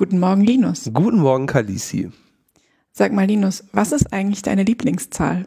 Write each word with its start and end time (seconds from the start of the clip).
Guten 0.00 0.18
Morgen, 0.18 0.40
Linus. 0.40 0.90
Guten 0.94 1.18
Morgen, 1.18 1.46
Kalisi. 1.46 2.10
Sag 2.90 3.12
mal, 3.12 3.26
Linus, 3.26 3.64
was 3.72 3.92
ist 3.92 4.14
eigentlich 4.14 4.40
deine 4.40 4.62
Lieblingszahl? 4.62 5.46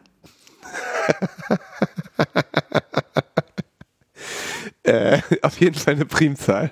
äh, 4.84 5.18
auf 5.42 5.60
jeden 5.60 5.74
Fall 5.74 5.96
eine 5.96 6.06
Primzahl. 6.06 6.72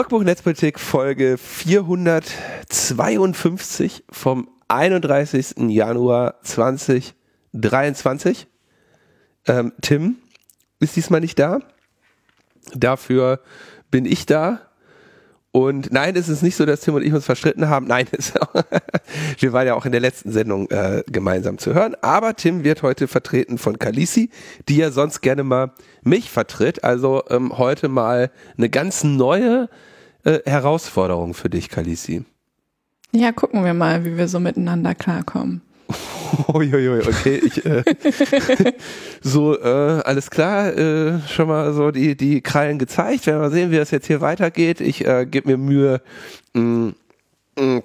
Logbuch 0.00 0.22
Netzpolitik 0.22 0.80
Folge 0.80 1.36
452 1.36 4.04
vom 4.10 4.48
31. 4.68 5.56
Januar 5.68 6.40
2023. 6.42 8.46
Ähm, 9.46 9.74
Tim 9.82 10.16
ist 10.78 10.96
diesmal 10.96 11.20
nicht 11.20 11.38
da. 11.38 11.58
Dafür 12.72 13.40
bin 13.90 14.06
ich 14.06 14.24
da. 14.24 14.62
Und 15.52 15.92
nein, 15.92 16.16
es 16.16 16.30
ist 16.30 16.42
nicht 16.42 16.56
so, 16.56 16.64
dass 16.64 16.80
Tim 16.80 16.94
und 16.94 17.02
ich 17.02 17.12
uns 17.12 17.26
verstritten 17.26 17.68
haben. 17.68 17.86
Nein, 17.86 18.06
wir 19.38 19.52
waren 19.52 19.66
ja 19.66 19.74
auch 19.74 19.84
in 19.84 19.92
der 19.92 20.00
letzten 20.00 20.32
Sendung 20.32 20.70
äh, 20.70 21.02
gemeinsam 21.08 21.58
zu 21.58 21.74
hören. 21.74 21.94
Aber 22.00 22.36
Tim 22.36 22.64
wird 22.64 22.82
heute 22.82 23.06
vertreten 23.06 23.58
von 23.58 23.78
Kalisi, 23.78 24.30
die 24.66 24.78
ja 24.78 24.92
sonst 24.92 25.20
gerne 25.20 25.44
mal 25.44 25.74
mich 26.00 26.30
vertritt. 26.30 26.84
Also 26.84 27.22
ähm, 27.28 27.58
heute 27.58 27.88
mal 27.88 28.30
eine 28.56 28.70
ganz 28.70 29.04
neue 29.04 29.68
äh, 30.24 30.40
Herausforderung 30.44 31.34
für 31.34 31.50
dich, 31.50 31.68
Kalisi. 31.68 32.24
Ja, 33.12 33.32
gucken 33.32 33.64
wir 33.64 33.74
mal, 33.74 34.04
wie 34.04 34.16
wir 34.16 34.28
so 34.28 34.38
miteinander 34.38 34.94
klarkommen. 34.94 35.62
Uiuiui, 36.54 37.00
okay, 37.00 37.40
ich, 37.44 37.64
äh, 37.64 37.82
so, 39.20 39.58
äh, 39.58 40.02
alles 40.04 40.30
klar, 40.30 40.76
äh, 40.76 41.20
schon 41.28 41.48
mal 41.48 41.72
so 41.72 41.90
die, 41.90 42.16
die 42.16 42.40
Krallen 42.40 42.78
gezeigt. 42.78 43.26
Werden 43.26 43.42
wir 43.42 43.50
sehen, 43.50 43.70
wie 43.70 43.76
das 43.76 43.90
jetzt 43.90 44.06
hier 44.06 44.20
weitergeht. 44.20 44.80
Ich 44.80 45.04
äh, 45.04 45.26
gebe 45.26 45.48
mir 45.48 45.56
Mühe, 45.56 46.00
mm, 46.54 46.90
mm, 47.58 47.82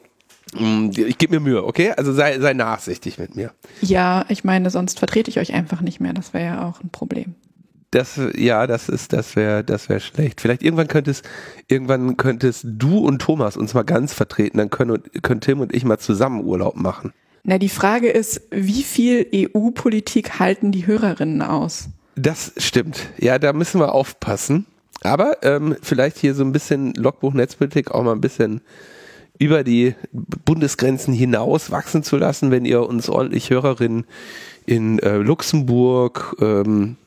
mm, 0.59 0.91
ich 0.95 1.17
gebe 1.17 1.35
mir 1.35 1.39
Mühe, 1.39 1.63
okay? 1.63 1.93
Also 1.97 2.13
sei, 2.13 2.39
sei 2.39 2.53
nachsichtig 2.53 3.17
mit 3.17 3.35
mir. 3.35 3.51
Ja, 3.81 4.25
ich 4.29 4.43
meine, 4.43 4.69
sonst 4.69 4.99
vertrete 4.99 5.31
ich 5.31 5.39
euch 5.39 5.53
einfach 5.53 5.81
nicht 5.81 5.99
mehr. 5.99 6.13
Das 6.13 6.33
wäre 6.33 6.45
ja 6.45 6.67
auch 6.67 6.81
ein 6.83 6.89
Problem. 6.89 7.33
Das, 7.95 8.19
ja, 8.35 8.67
das 8.67 8.89
ist, 8.89 9.13
das 9.13 9.37
wäre, 9.37 9.63
das 9.63 9.87
wäre 9.87 10.01
schlecht. 10.01 10.41
Vielleicht 10.41 10.63
irgendwann 10.63 10.89
könntest, 10.89 11.23
irgendwann 11.69 12.17
könntest 12.17 12.65
du 12.67 12.97
und 12.97 13.21
Thomas 13.21 13.55
uns 13.55 13.73
mal 13.73 13.83
ganz 13.83 14.13
vertreten, 14.13 14.57
dann 14.57 14.69
können, 14.69 15.01
können 15.21 15.39
Tim 15.39 15.61
und 15.61 15.73
ich 15.73 15.85
mal 15.85 15.97
zusammen 15.97 16.43
Urlaub 16.43 16.75
machen. 16.75 17.13
Na, 17.45 17.57
die 17.57 17.69
Frage 17.69 18.09
ist, 18.09 18.41
wie 18.51 18.83
viel 18.83 19.25
EU-Politik 19.33 20.39
halten 20.39 20.73
die 20.73 20.87
Hörerinnen 20.87 21.41
aus? 21.41 21.87
Das 22.17 22.51
stimmt. 22.57 23.07
Ja, 23.17 23.39
da 23.39 23.53
müssen 23.53 23.79
wir 23.79 23.93
aufpassen. 23.93 24.65
Aber 25.01 25.37
ähm, 25.43 25.77
vielleicht 25.81 26.17
hier 26.17 26.35
so 26.35 26.43
ein 26.43 26.51
bisschen 26.51 26.95
Logbuch 26.95 27.33
Netzpolitik 27.33 27.91
auch 27.91 28.03
mal 28.03 28.11
ein 28.11 28.19
bisschen 28.19 28.59
über 29.39 29.63
die 29.63 29.95
Bundesgrenzen 30.11 31.13
hinaus 31.13 31.71
wachsen 31.71 32.03
zu 32.03 32.17
lassen, 32.17 32.51
wenn 32.51 32.65
ihr 32.65 32.81
uns 32.85 33.07
ordentlich 33.07 33.51
Hörerinnen 33.51 34.05
in 34.65 34.99
äh, 34.99 35.15
Luxemburg, 35.15 36.35
ähm, 36.41 36.97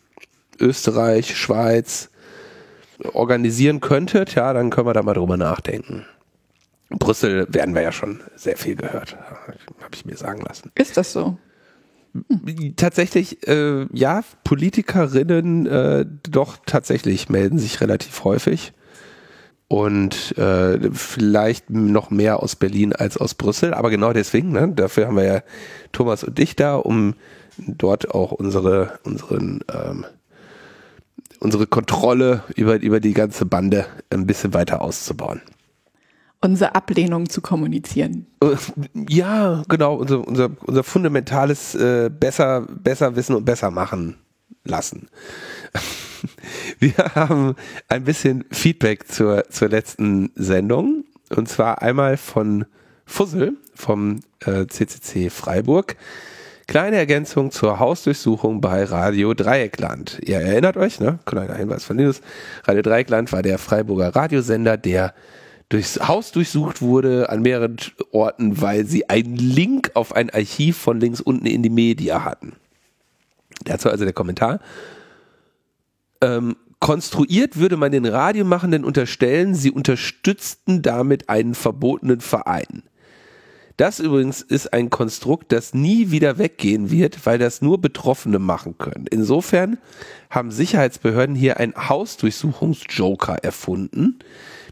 Österreich, 0.61 1.37
Schweiz 1.37 2.11
organisieren 3.13 3.81
könntet, 3.81 4.35
ja, 4.35 4.53
dann 4.53 4.71
können 4.71 4.87
wir 4.87 4.95
da 4.95 5.03
mal 5.03 5.15
drüber 5.15 5.37
nachdenken. 5.37 6.05
Brüssel 6.91 7.47
werden 7.51 7.75
wir 7.75 7.83
ja 7.83 7.93
schon 7.93 8.21
sehr 8.35 8.57
viel 8.57 8.75
gehört, 8.75 9.17
habe 9.17 9.95
ich 9.95 10.07
mir 10.07 10.17
sagen 10.17 10.43
lassen. 10.43 10.71
Ist 10.75 10.97
das 10.97 11.13
so? 11.13 11.37
Tatsächlich, 12.77 13.47
äh, 13.47 13.87
ja, 13.93 14.25
Politikerinnen 14.43 15.67
äh, 15.67 16.07
doch 16.29 16.57
tatsächlich 16.65 17.29
melden 17.29 17.59
sich 17.59 17.81
relativ 17.83 18.25
häufig 18.25 18.73
und 19.69 20.37
äh, 20.39 20.91
vielleicht 20.93 21.69
noch 21.69 22.11
mehr 22.11 22.43
aus 22.43 22.57
Berlin 22.57 22.95
als 22.95 23.19
aus 23.19 23.35
Brüssel, 23.35 23.75
aber 23.75 23.91
genau 23.91 24.15
deswegen, 24.15 24.53
ne, 24.53 24.73
dafür 24.75 25.07
haben 25.07 25.17
wir 25.17 25.25
ja 25.25 25.43
Thomas 25.93 26.25
und 26.25 26.39
dich 26.39 26.57
da, 26.57 26.77
um 26.77 27.15
dort 27.59 28.15
auch 28.15 28.33
unsere 28.33 28.99
unseren 29.05 29.61
ähm, 29.71 30.07
unsere 31.41 31.67
Kontrolle 31.67 32.43
über 32.57 32.81
über 32.81 33.01
die 33.01 33.15
ganze 33.15 33.47
Bande 33.47 33.87
ein 34.11 34.27
bisschen 34.27 34.55
weiter 34.55 34.81
auszubauen 34.81 35.41
unsere 36.41 36.75
Ablehnung 36.75 37.29
zu 37.29 37.41
kommunizieren. 37.41 38.27
Äh, 38.43 38.57
ja, 39.09 39.63
genau, 39.69 39.97
unser, 39.97 40.27
unser, 40.27 40.51
unser 40.65 40.85
fundamentales 40.85 41.75
äh, 41.75 42.11
besser, 42.11 42.63
besser 42.63 43.17
wissen 43.17 43.35
und 43.35 43.45
besser 43.45 43.71
machen 43.71 44.17
lassen. 44.65 45.09
Wir 46.79 46.95
haben 47.15 47.55
ein 47.89 48.05
bisschen 48.05 48.45
Feedback 48.51 49.09
zur, 49.09 49.49
zur 49.51 49.69
letzten 49.69 50.31
Sendung 50.35 51.05
und 51.35 51.49
zwar 51.49 51.83
einmal 51.83 52.17
von 52.17 52.67
Fussel 53.05 53.57
vom 53.75 54.21
äh, 54.41 54.67
CCC 54.67 55.31
Freiburg. 55.31 55.97
Kleine 56.69 56.97
Ergänzung 56.97 57.51
zur 57.51 57.79
Hausdurchsuchung 57.79 58.61
bei 58.61 58.85
Radio 58.85 59.33
Dreieckland. 59.33 60.21
Ihr 60.23 60.37
erinnert 60.37 60.77
euch, 60.77 61.01
ne? 61.01 61.19
Kleiner 61.25 61.55
Hinweis 61.55 61.83
von 61.83 61.97
Linus. 61.97 62.21
Radio 62.65 62.83
Dreieckland 62.83 63.33
war 63.33 63.41
der 63.41 63.57
Freiburger 63.57 64.15
Radiosender, 64.15 64.77
der 64.77 65.15
durchs 65.71 65.99
Haus 66.07 66.31
durchsucht 66.31 66.83
wurde 66.83 67.31
an 67.31 67.41
mehreren 67.41 67.79
Orten, 68.13 68.61
weil 68.61 68.85
sie 68.85 69.09
einen 69.09 69.37
Link 69.37 69.93
auf 69.95 70.15
ein 70.15 70.29
Archiv 70.29 70.77
von 70.77 71.01
links 71.01 71.23
unten 71.23 71.47
in 71.47 71.63
die 71.63 71.71
Media 71.71 72.23
hatten. 72.23 72.53
Dazu 73.65 73.89
also 73.89 74.05
der 74.05 74.13
Kommentar. 74.13 74.61
Ähm, 76.21 76.55
konstruiert 76.81 77.57
würde 77.57 77.79
man 77.79 77.93
den 77.93 78.05
Radiomachenden 78.05 78.85
unterstellen, 78.85 79.55
sie 79.55 79.71
unterstützten 79.71 80.83
damit 80.83 81.31
einen 81.31 81.55
verbotenen 81.55 82.21
Verein. 82.21 82.83
Das 83.79 84.01
übrigens 84.01 84.43
ist 84.43 84.73
ein 84.73 84.91
Konstrukt, 84.91 85.53
das 85.53 85.73
nie 85.73 86.11
wieder 86.11 86.37
weggehen 86.37 86.91
wird, 86.91 87.25
weil 87.27 87.39
das 87.39 87.63
nur 87.63 87.81
Betroffene 87.81 88.41
machen 88.41 88.77
können. 88.77 89.07
Insofern 89.09 89.79
haben 90.31 90.51
Sicherheitsbehörden 90.51 91.37
hier 91.37 91.59
einen 91.59 91.75
Hausdurchsuchungsjoker 91.77 93.37
erfunden, 93.37 94.19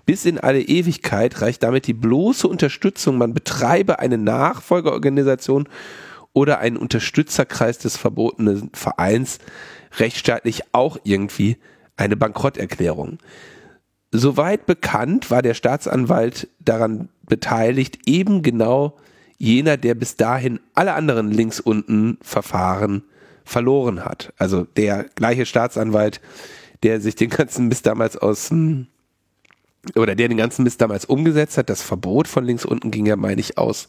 bis 0.06 0.24
in 0.24 0.38
alle 0.40 0.60
Ewigkeit 0.60 1.40
reicht 1.40 1.62
damit 1.62 1.86
die 1.86 1.94
bloße 1.94 2.48
Unterstützung, 2.48 3.16
man 3.16 3.32
betreibe 3.32 4.00
eine 4.00 4.18
Nachfolgeorganisation 4.18 5.68
oder 6.32 6.58
einen 6.58 6.76
Unterstützerkreis 6.76 7.78
des 7.78 7.96
verbotenen 7.96 8.70
Vereins 8.72 9.38
rechtsstaatlich 9.98 10.62
auch 10.72 10.98
irgendwie 11.04 11.58
eine 11.96 12.16
Bankrotterklärung. 12.16 13.18
Soweit 14.10 14.66
bekannt 14.66 15.30
war 15.30 15.42
der 15.42 15.54
Staatsanwalt 15.54 16.48
daran 16.58 17.08
beteiligt, 17.28 18.00
eben 18.06 18.42
genau 18.42 18.96
jener, 19.38 19.76
der 19.76 19.94
bis 19.94 20.16
dahin 20.16 20.60
alle 20.74 20.94
anderen 20.94 21.30
links 21.30 21.60
unten 21.60 22.18
Verfahren 22.22 23.02
verloren 23.44 24.04
hat. 24.04 24.32
Also 24.38 24.64
der 24.64 25.04
gleiche 25.14 25.46
Staatsanwalt, 25.46 26.20
der 26.82 27.00
sich 27.00 27.14
den 27.14 27.30
ganzen 27.30 27.68
Mist 27.68 27.86
damals 27.86 28.16
aus 28.16 28.50
oder 29.94 30.14
der 30.14 30.28
den 30.28 30.36
ganzen 30.36 30.64
Mist 30.64 30.80
damals 30.80 31.04
umgesetzt 31.04 31.58
hat. 31.58 31.70
Das 31.70 31.82
Verbot 31.82 32.28
von 32.28 32.44
links 32.44 32.64
unten 32.64 32.90
ging 32.90 33.06
ja, 33.06 33.16
meine 33.16 33.40
ich, 33.40 33.56
aus 33.56 33.88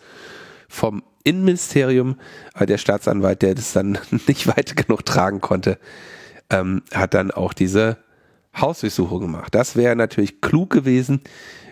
vom 0.69 1.02
Innenministerium, 1.24 2.18
aber 2.54 2.66
der 2.66 2.78
Staatsanwalt, 2.78 3.42
der 3.42 3.56
das 3.56 3.74
dann 3.74 3.98
nicht 4.28 4.48
weit 4.48 4.75
genug 4.75 5.06
tragen 5.06 5.42
konnte, 5.42 5.80
ähm, 6.50 6.84
hat 6.94 7.14
dann 7.14 7.31
auch 7.31 7.54
diese 7.54 7.98
Hausdurchsuchung 8.56 9.22
gemacht. 9.22 9.54
Das 9.54 9.75
wäre 9.75 9.95
natürlich 9.95 10.42
klug 10.42 10.69
gewesen, 10.69 11.22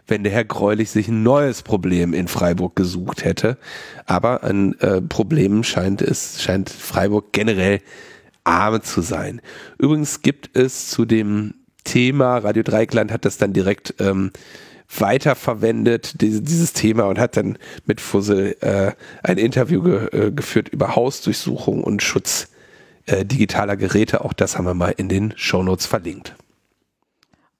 wenn 0.07 0.23
der 0.23 0.31
Herr 0.31 0.45
Greulich 0.45 0.91
sich 0.91 1.07
ein 1.07 1.23
neues 1.23 1.61
Problem 1.61 2.13
in 2.13 2.27
Freiburg 2.27 2.75
gesucht 2.75 3.23
hätte. 3.23 3.57
Aber 4.05 4.43
an 4.43 4.75
äh, 4.79 5.01
Problemen 5.01 5.63
scheint 5.63 6.01
es, 6.01 6.41
scheint 6.41 6.69
Freiburg 6.69 7.31
generell 7.31 7.81
arm 8.43 8.81
zu 8.81 9.01
sein. 9.01 9.41
Übrigens 9.77 10.21
gibt 10.21 10.55
es 10.55 10.89
zu 10.89 11.05
dem 11.05 11.55
Thema. 11.83 12.37
Radio 12.37 12.63
Dreikland 12.63 13.11
hat 13.11 13.25
das 13.25 13.37
dann 13.37 13.53
direkt 13.53 13.95
ähm, 13.99 14.31
weiterverwendet, 14.97 16.21
diese, 16.21 16.41
dieses 16.41 16.73
Thema, 16.73 17.05
und 17.05 17.19
hat 17.19 17.37
dann 17.37 17.57
mit 17.85 18.01
Fussel 18.01 18.55
äh, 18.61 18.91
ein 19.23 19.37
Interview 19.37 19.81
ge, 19.81 20.07
äh, 20.11 20.31
geführt 20.31 20.69
über 20.69 20.95
Hausdurchsuchung 20.95 21.83
und 21.83 22.03
Schutz 22.03 22.49
äh, 23.07 23.25
digitaler 23.25 23.77
Geräte. 23.77 24.23
Auch 24.23 24.33
das 24.33 24.57
haben 24.57 24.65
wir 24.65 24.73
mal 24.73 24.93
in 24.95 25.09
den 25.09 25.33
Shownotes 25.35 25.85
verlinkt. 25.85 26.35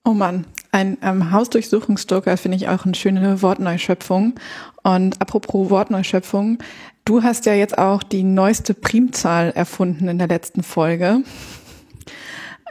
Oh 0.08 0.14
Mann, 0.14 0.46
ein 0.72 1.00
ähm, 1.02 1.32
Hausdurchsuchungsstoker 1.32 2.38
finde 2.38 2.58
ich 2.58 2.70
auch 2.70 2.86
eine 2.86 2.94
schöne 2.94 3.42
Wortneuschöpfung. 3.42 4.36
Und 4.84 5.20
apropos 5.20 5.72
Wortneuschöpfung, 5.72 6.60
du 7.06 7.24
hast 7.24 7.48
ja 7.48 7.56
jetzt 7.56 7.80
auch 7.80 8.04
die 8.04 8.22
neueste 8.22 8.76
Primzahl 8.76 9.50
erfunden 9.50 10.08
in 10.08 10.20
der 10.20 10.28
letzten 10.28 10.62
Folge. 10.62 11.24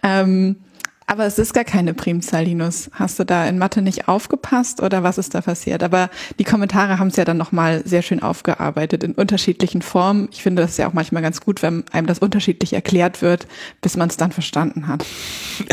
Ähm, 0.04 0.56
Aber 1.06 1.26
es 1.26 1.38
ist 1.38 1.52
gar 1.52 1.64
keine 1.64 1.92
Primzahl, 1.92 2.44
Linus. 2.44 2.90
Hast 2.92 3.18
du 3.18 3.24
da 3.24 3.46
in 3.46 3.58
Mathe 3.58 3.82
nicht 3.82 4.08
aufgepasst 4.08 4.82
oder 4.82 5.02
was 5.02 5.18
ist 5.18 5.34
da 5.34 5.42
passiert? 5.42 5.82
Aber 5.82 6.08
die 6.38 6.44
Kommentare 6.44 6.98
haben 6.98 7.08
es 7.08 7.16
ja 7.16 7.24
dann 7.24 7.36
nochmal 7.36 7.82
sehr 7.84 8.00
schön 8.00 8.22
aufgearbeitet 8.22 9.04
in 9.04 9.12
unterschiedlichen 9.12 9.82
Formen. 9.82 10.28
Ich 10.32 10.42
finde 10.42 10.62
das 10.62 10.76
ja 10.78 10.88
auch 10.88 10.94
manchmal 10.94 11.22
ganz 11.22 11.40
gut, 11.40 11.62
wenn 11.62 11.84
einem 11.92 12.06
das 12.06 12.20
unterschiedlich 12.20 12.72
erklärt 12.72 13.20
wird, 13.20 13.46
bis 13.82 13.96
man 13.96 14.08
es 14.08 14.16
dann 14.16 14.32
verstanden 14.32 14.86
hat. 14.86 15.04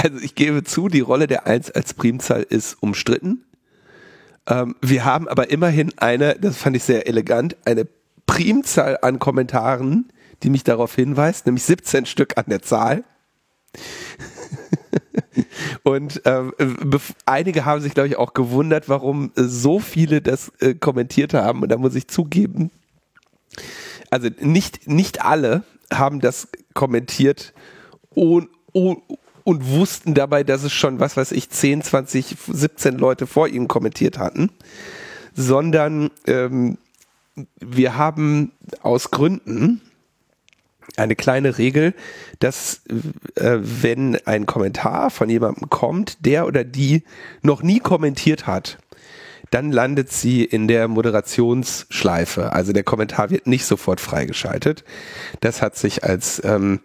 Also 0.01 0.17
ich 0.19 0.35
gebe 0.35 0.63
zu, 0.63 0.89
die 0.89 0.99
Rolle 0.99 1.27
der 1.27 1.47
Eins 1.47 1.71
als 1.71 1.93
Primzahl 1.93 2.43
ist 2.43 2.75
umstritten. 2.81 3.45
Ähm, 4.47 4.75
wir 4.81 5.05
haben 5.05 5.27
aber 5.29 5.49
immerhin 5.49 5.93
eine, 5.97 6.35
das 6.39 6.57
fand 6.57 6.75
ich 6.75 6.83
sehr 6.83 7.07
elegant, 7.07 7.55
eine 7.65 7.87
Primzahl 8.25 8.97
an 9.01 9.19
Kommentaren, 9.19 10.11
die 10.43 10.49
mich 10.49 10.63
darauf 10.63 10.95
hinweist, 10.95 11.45
nämlich 11.45 11.63
17 11.63 12.05
Stück 12.05 12.37
an 12.37 12.45
der 12.47 12.61
Zahl. 12.61 13.03
Und 15.83 16.21
ähm, 16.25 16.53
einige 17.25 17.65
haben 17.65 17.81
sich, 17.81 17.93
glaube 17.93 18.09
ich, 18.09 18.17
auch 18.17 18.33
gewundert, 18.33 18.89
warum 18.89 19.31
so 19.35 19.79
viele 19.79 20.21
das 20.21 20.51
äh, 20.59 20.73
kommentiert 20.73 21.33
haben. 21.33 21.61
Und 21.61 21.69
da 21.69 21.77
muss 21.77 21.95
ich 21.95 22.07
zugeben, 22.07 22.71
also 24.09 24.29
nicht, 24.39 24.87
nicht 24.87 25.23
alle 25.23 25.63
haben 25.91 26.19
das 26.19 26.47
kommentiert 26.73 27.53
und, 28.09 28.49
und, 28.71 29.01
und 29.43 29.69
wussten 29.69 30.13
dabei, 30.13 30.43
dass 30.43 30.63
es 30.63 30.73
schon, 30.73 30.99
was 30.99 31.17
weiß 31.17 31.31
ich, 31.31 31.49
10, 31.49 31.81
20, 31.81 32.35
17 32.47 32.97
Leute 32.97 33.27
vor 33.27 33.47
ihnen 33.47 33.67
kommentiert 33.67 34.17
hatten, 34.17 34.51
sondern 35.33 36.11
ähm, 36.27 36.77
wir 37.59 37.95
haben 37.95 38.51
aus 38.81 39.11
Gründen, 39.11 39.81
eine 40.97 41.15
kleine 41.15 41.57
Regel, 41.57 41.93
dass 42.39 42.81
äh, 43.35 43.57
wenn 43.61 44.17
ein 44.25 44.45
Kommentar 44.45 45.09
von 45.09 45.29
jemandem 45.29 45.69
kommt, 45.69 46.25
der 46.25 46.45
oder 46.45 46.63
die 46.63 47.03
noch 47.41 47.63
nie 47.63 47.79
kommentiert 47.79 48.47
hat, 48.47 48.77
dann 49.51 49.71
landet 49.71 50.11
sie 50.11 50.43
in 50.43 50.67
der 50.67 50.87
Moderationsschleife. 50.87 52.53
Also 52.53 52.71
der 52.71 52.83
Kommentar 52.83 53.29
wird 53.29 53.47
nicht 53.47 53.65
sofort 53.65 53.99
freigeschaltet. 53.99 54.83
Das 55.41 55.61
hat 55.61 55.75
sich 55.75 56.03
als 56.03 56.41
ähm, 56.45 56.79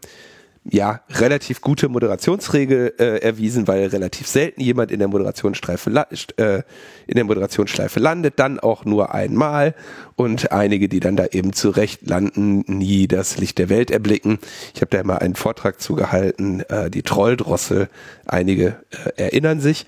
ja, 0.71 1.01
relativ 1.11 1.61
gute 1.61 1.89
Moderationsregel 1.89 2.95
äh, 2.99 3.19
erwiesen, 3.19 3.69
weil 3.69 3.87
relativ 3.87 4.27
selten 4.27 4.61
jemand 4.61 4.91
in 4.91 4.99
der 4.99 5.09
Moderationsschleife, 5.09 6.07
äh, 6.37 6.63
in 7.07 7.15
der 7.15 7.25
Moderationsschleife 7.25 8.01
landet, 8.01 8.35
dann 8.37 8.59
auch 8.59 8.85
nur 8.85 9.15
einmal. 9.15 9.75
Und 10.17 10.51
einige, 10.53 10.89
die 10.89 11.01
dann 11.01 11.17
da 11.17 11.27
eben 11.27 11.53
zurecht 11.53 12.09
landen, 12.09 12.65
nie 12.67 13.07
das 13.07 13.37
Licht 13.39 13.59
der 13.59 13.69
Welt 13.69 13.91
erblicken. 13.91 14.39
Ich 14.75 14.81
habe 14.81 14.97
da 14.97 15.03
mal 15.05 15.19
einen 15.19 15.37
Vortrag 15.37 15.81
zugehalten, 15.81 16.61
äh, 16.69 16.91
die 16.91 17.03
Trolldrossel, 17.03 17.89
einige 18.27 18.77
äh, 19.17 19.23
erinnern 19.25 19.61
sich 19.61 19.87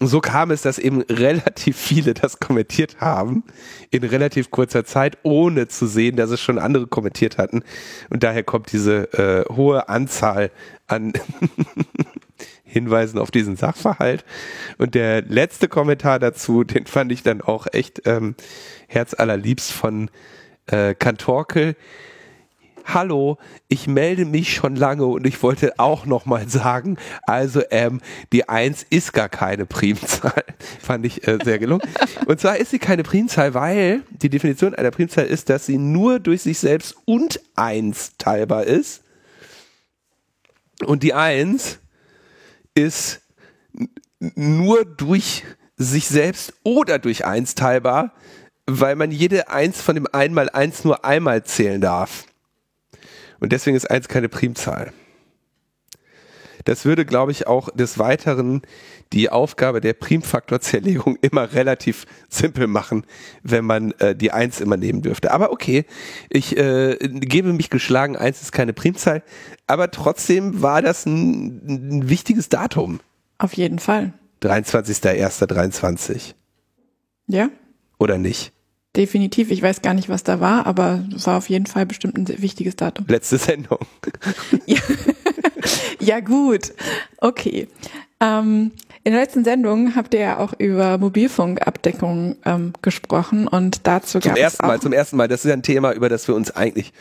so 0.00 0.20
kam 0.20 0.50
es, 0.50 0.60
dass 0.60 0.78
eben 0.78 1.00
relativ 1.02 1.76
viele 1.76 2.12
das 2.12 2.38
kommentiert 2.38 3.00
haben 3.00 3.44
in 3.90 4.04
relativ 4.04 4.50
kurzer 4.50 4.84
Zeit, 4.84 5.16
ohne 5.22 5.68
zu 5.68 5.86
sehen, 5.86 6.16
dass 6.16 6.30
es 6.30 6.40
schon 6.40 6.58
andere 6.58 6.86
kommentiert 6.86 7.38
hatten. 7.38 7.62
Und 8.10 8.22
daher 8.22 8.42
kommt 8.42 8.72
diese 8.72 9.12
äh, 9.14 9.54
hohe 9.54 9.88
Anzahl 9.88 10.50
an 10.86 11.14
Hinweisen 12.64 13.18
auf 13.18 13.30
diesen 13.30 13.56
Sachverhalt. 13.56 14.24
Und 14.76 14.94
der 14.94 15.22
letzte 15.22 15.66
Kommentar 15.66 16.18
dazu, 16.18 16.62
den 16.62 16.84
fand 16.84 17.10
ich 17.10 17.22
dann 17.22 17.40
auch 17.40 17.66
echt 17.72 18.02
ähm, 18.04 18.34
herzallerliebst 18.88 19.72
von 19.72 20.10
äh, 20.66 20.94
Kantorkel 20.94 21.74
hallo, 22.86 23.38
ich 23.68 23.86
melde 23.86 24.24
mich 24.24 24.54
schon 24.54 24.76
lange 24.76 25.04
und 25.06 25.26
ich 25.26 25.42
wollte 25.42 25.78
auch 25.78 26.06
nochmal 26.06 26.48
sagen, 26.48 26.96
also 27.22 27.62
ähm, 27.70 28.00
die 28.32 28.48
Eins 28.48 28.86
ist 28.88 29.12
gar 29.12 29.28
keine 29.28 29.66
Primzahl. 29.66 30.44
Fand 30.80 31.04
ich 31.04 31.26
äh, 31.26 31.38
sehr 31.44 31.58
gelungen. 31.58 31.82
Und 32.26 32.40
zwar 32.40 32.56
ist 32.56 32.70
sie 32.70 32.78
keine 32.78 33.02
Primzahl, 33.02 33.54
weil 33.54 34.02
die 34.10 34.30
Definition 34.30 34.74
einer 34.74 34.90
Primzahl 34.90 35.26
ist, 35.26 35.50
dass 35.50 35.66
sie 35.66 35.78
nur 35.78 36.20
durch 36.20 36.42
sich 36.42 36.58
selbst 36.58 36.96
und 37.04 37.40
eins 37.54 38.12
teilbar 38.18 38.64
ist. 38.64 39.02
Und 40.84 41.02
die 41.02 41.14
Eins 41.14 41.78
ist 42.74 43.22
nur 44.18 44.84
durch 44.84 45.44
sich 45.76 46.06
selbst 46.08 46.54
oder 46.62 46.98
durch 46.98 47.24
eins 47.24 47.54
teilbar, 47.54 48.12
weil 48.66 48.96
man 48.96 49.10
jede 49.10 49.48
Eins 49.48 49.80
von 49.80 49.94
dem 49.94 50.06
einmal 50.12 50.48
eins 50.50 50.84
nur 50.84 51.04
einmal 51.04 51.44
zählen 51.44 51.80
darf. 51.80 52.24
Und 53.40 53.52
deswegen 53.52 53.76
ist 53.76 53.90
1 53.90 54.08
keine 54.08 54.28
Primzahl. 54.28 54.92
Das 56.66 56.84
würde, 56.84 57.06
glaube 57.06 57.30
ich, 57.30 57.46
auch 57.46 57.70
des 57.70 57.98
Weiteren 57.98 58.62
die 59.12 59.30
Aufgabe 59.30 59.80
der 59.80 59.92
Primfaktorzerlegung 59.92 61.16
immer 61.22 61.52
relativ 61.52 62.06
simpel 62.28 62.66
machen, 62.66 63.06
wenn 63.42 63.64
man 63.64 63.92
äh, 63.92 64.16
die 64.16 64.32
1 64.32 64.60
immer 64.60 64.76
nehmen 64.76 65.00
dürfte. 65.00 65.30
Aber 65.30 65.52
okay, 65.52 65.84
ich 66.28 66.56
äh, 66.56 66.96
gebe 67.00 67.52
mich 67.52 67.70
geschlagen, 67.70 68.16
1 68.16 68.42
ist 68.42 68.52
keine 68.52 68.72
Primzahl, 68.72 69.22
aber 69.66 69.92
trotzdem 69.92 70.60
war 70.60 70.82
das 70.82 71.06
ein, 71.06 71.62
ein 71.68 72.08
wichtiges 72.08 72.48
Datum. 72.48 73.00
Auf 73.38 73.52
jeden 73.52 73.78
Fall. 73.78 74.12
23.01.23. 74.42 76.34
Ja. 77.28 77.48
Oder 77.98 78.18
nicht? 78.18 78.52
Definitiv. 78.96 79.50
Ich 79.50 79.60
weiß 79.60 79.82
gar 79.82 79.94
nicht, 79.94 80.08
was 80.08 80.24
da 80.24 80.40
war, 80.40 80.66
aber 80.66 81.04
es 81.14 81.26
war 81.26 81.36
auf 81.36 81.48
jeden 81.50 81.66
Fall 81.66 81.84
bestimmt 81.84 82.16
ein 82.16 82.26
wichtiges 82.40 82.76
Datum. 82.76 83.04
Letzte 83.08 83.36
Sendung. 83.36 83.78
ja. 84.66 84.78
ja, 86.00 86.20
gut. 86.20 86.72
Okay. 87.18 87.68
Ähm, 88.20 88.72
in 89.04 89.12
der 89.12 89.20
letzten 89.20 89.44
Sendung 89.44 89.94
habt 89.94 90.14
ihr 90.14 90.20
ja 90.20 90.38
auch 90.38 90.54
über 90.58 90.96
Mobilfunkabdeckung 90.98 92.36
ähm, 92.44 92.72
gesprochen 92.80 93.46
und 93.46 93.86
dazu 93.86 94.18
zum 94.18 94.30
gab 94.30 94.38
ersten 94.38 94.56
es 94.56 94.60
auch 94.64 94.68
Mal, 94.68 94.80
zum 94.80 94.92
ersten 94.92 95.16
Mal. 95.16 95.28
Das 95.28 95.44
ist 95.44 95.48
ja 95.48 95.54
ein 95.54 95.62
Thema, 95.62 95.92
über 95.92 96.08
das 96.08 96.26
wir 96.26 96.34
uns 96.34 96.50
eigentlich 96.50 96.92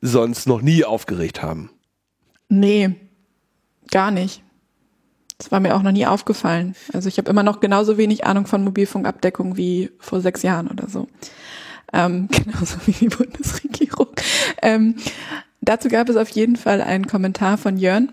sonst 0.00 0.46
noch 0.46 0.62
nie 0.62 0.84
aufgeregt 0.84 1.42
haben. 1.42 1.70
Nee, 2.48 2.94
gar 3.90 4.10
nicht. 4.10 4.42
Das 5.40 5.50
war 5.50 5.58
mir 5.58 5.74
auch 5.74 5.82
noch 5.82 5.90
nie 5.90 6.04
aufgefallen. 6.04 6.74
Also 6.92 7.08
ich 7.08 7.16
habe 7.16 7.30
immer 7.30 7.42
noch 7.42 7.60
genauso 7.60 7.96
wenig 7.96 8.26
Ahnung 8.26 8.46
von 8.46 8.62
Mobilfunkabdeckung 8.62 9.56
wie 9.56 9.90
vor 9.98 10.20
sechs 10.20 10.42
Jahren 10.42 10.68
oder 10.68 10.86
so. 10.86 11.08
Ähm, 11.94 12.28
genauso 12.44 12.76
wie 12.84 12.92
die 12.92 13.08
Bundesregierung. 13.08 14.08
Ähm, 14.60 14.96
dazu 15.62 15.88
gab 15.88 16.10
es 16.10 16.16
auf 16.16 16.28
jeden 16.28 16.56
Fall 16.56 16.82
einen 16.82 17.06
Kommentar 17.06 17.56
von 17.56 17.78
Jörn. 17.78 18.12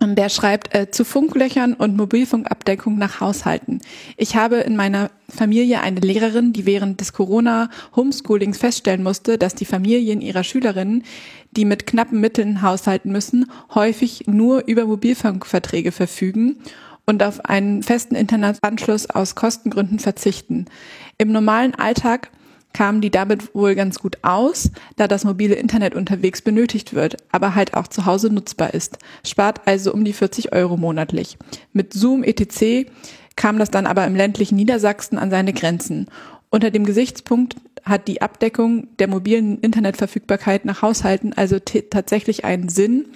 Der 0.00 0.30
schreibt 0.30 0.74
äh, 0.74 0.90
zu 0.90 1.04
Funklöchern 1.04 1.74
und 1.74 1.98
Mobilfunkabdeckung 1.98 2.96
nach 2.96 3.20
Haushalten. 3.20 3.80
Ich 4.16 4.34
habe 4.36 4.56
in 4.56 4.74
meiner 4.74 5.10
Familie 5.28 5.82
eine 5.82 6.00
Lehrerin, 6.00 6.54
die 6.54 6.64
während 6.64 7.00
des 7.00 7.12
Corona-Homeschoolings 7.12 8.56
feststellen 8.56 9.02
musste, 9.02 9.36
dass 9.36 9.54
die 9.54 9.66
Familien 9.66 10.22
ihrer 10.22 10.44
Schülerinnen, 10.44 11.02
die 11.52 11.64
mit 11.64 11.86
knappen 11.86 12.20
Mitteln 12.20 12.62
haushalten 12.62 13.10
müssen, 13.10 13.50
häufig 13.74 14.26
nur 14.26 14.66
über 14.66 14.86
Mobilfunkverträge 14.86 15.92
verfügen 15.92 16.58
und 17.06 17.22
auf 17.22 17.44
einen 17.46 17.82
festen 17.82 18.14
Internetanschluss 18.14 19.08
aus 19.08 19.34
Kostengründen 19.34 19.98
verzichten. 19.98 20.66
Im 21.16 21.32
normalen 21.32 21.74
Alltag 21.74 22.30
kamen 22.74 23.00
die 23.00 23.10
damit 23.10 23.54
wohl 23.54 23.74
ganz 23.74 23.98
gut 23.98 24.18
aus, 24.22 24.70
da 24.96 25.08
das 25.08 25.24
mobile 25.24 25.54
Internet 25.54 25.94
unterwegs 25.94 26.42
benötigt 26.42 26.94
wird, 26.94 27.16
aber 27.32 27.54
halt 27.54 27.74
auch 27.74 27.88
zu 27.88 28.04
Hause 28.04 28.32
nutzbar 28.32 28.74
ist. 28.74 28.98
Spart 29.26 29.66
also 29.66 29.92
um 29.92 30.04
die 30.04 30.12
40 30.12 30.52
Euro 30.52 30.76
monatlich. 30.76 31.38
Mit 31.72 31.94
Zoom 31.94 32.22
etc. 32.22 32.90
kam 33.36 33.58
das 33.58 33.70
dann 33.70 33.86
aber 33.86 34.06
im 34.06 34.14
ländlichen 34.14 34.56
Niedersachsen 34.56 35.18
an 35.18 35.30
seine 35.30 35.52
Grenzen. 35.54 36.08
Unter 36.50 36.70
dem 36.70 36.84
Gesichtspunkt 36.84 37.56
hat 37.88 38.08
die 38.08 38.22
Abdeckung 38.22 38.88
der 38.98 39.08
mobilen 39.08 39.58
Internetverfügbarkeit 39.60 40.64
nach 40.64 40.82
Haushalten 40.82 41.32
also 41.32 41.58
tatsächlich 41.58 42.44
einen 42.44 42.68
Sinn, 42.68 43.06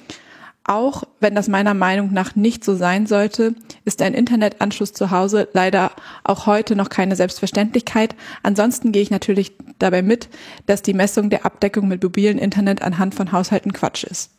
auch 0.64 1.02
wenn 1.19 1.35
das 1.35 1.49
meiner 1.49 1.75
Meinung 1.75 2.12
nach 2.12 2.37
nicht 2.37 2.64
so 2.64 2.76
sein 2.76 3.07
sollte, 3.07 3.55
ist 3.85 4.00
ein 4.00 4.14
Internetanschluss 4.14 4.93
zu 4.93 5.11
Hause 5.11 5.49
leider 5.52 5.91
auch 6.23 6.47
heute 6.47 6.76
noch 6.76 6.88
keine 6.88 7.17
Selbstverständlichkeit. 7.17 8.14
Ansonsten 8.45 8.93
gehe 8.93 9.02
ich 9.02 9.11
natürlich 9.11 9.52
dabei 9.79 10.02
mit, 10.02 10.29
dass 10.67 10.83
die 10.83 10.95
Messung 10.95 11.31
der 11.31 11.45
Abdeckung 11.45 11.88
mit 11.88 12.02
mobilen 12.02 12.38
Internet 12.38 12.83
anhand 12.83 13.14
von 13.14 13.33
Haushalten 13.33 13.73
Quatsch 13.73 14.05
ist. 14.05 14.31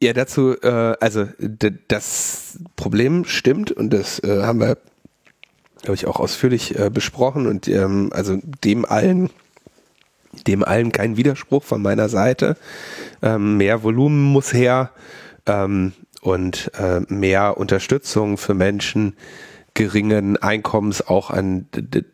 Ja, 0.00 0.12
dazu, 0.12 0.54
äh, 0.62 0.94
also 1.00 1.26
das 1.88 2.58
Problem 2.76 3.24
stimmt 3.24 3.72
und 3.72 3.92
das 3.92 4.20
äh, 4.20 4.42
haben 4.42 4.60
wir, 4.60 4.78
glaube 5.82 5.94
ich, 5.94 6.06
auch 6.06 6.20
ausführlich 6.20 6.78
äh, 6.78 6.90
besprochen 6.90 7.46
und 7.46 7.68
ähm, 7.68 8.10
also 8.12 8.38
dem 8.64 8.84
allen 8.84 9.30
dem 10.46 10.62
allen 10.62 10.92
kein 10.92 11.16
Widerspruch 11.16 11.64
von 11.64 11.82
meiner 11.82 12.08
Seite. 12.08 12.56
Ähm, 13.22 13.56
mehr 13.56 13.82
Volumen 13.82 14.22
muss 14.22 14.52
her 14.52 14.90
ähm, 15.46 15.92
und 16.20 16.70
äh, 16.78 17.00
mehr 17.08 17.56
Unterstützung 17.56 18.36
für 18.36 18.54
Menschen 18.54 19.16
geringen 19.74 20.36
Einkommens 20.36 21.06
auch 21.06 21.30
an 21.30 21.66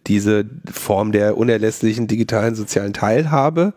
diese 0.06 0.46
Form 0.70 1.12
der 1.12 1.36
unerlässlichen 1.36 2.06
digitalen 2.06 2.54
sozialen 2.54 2.92
Teilhabe 2.92 3.74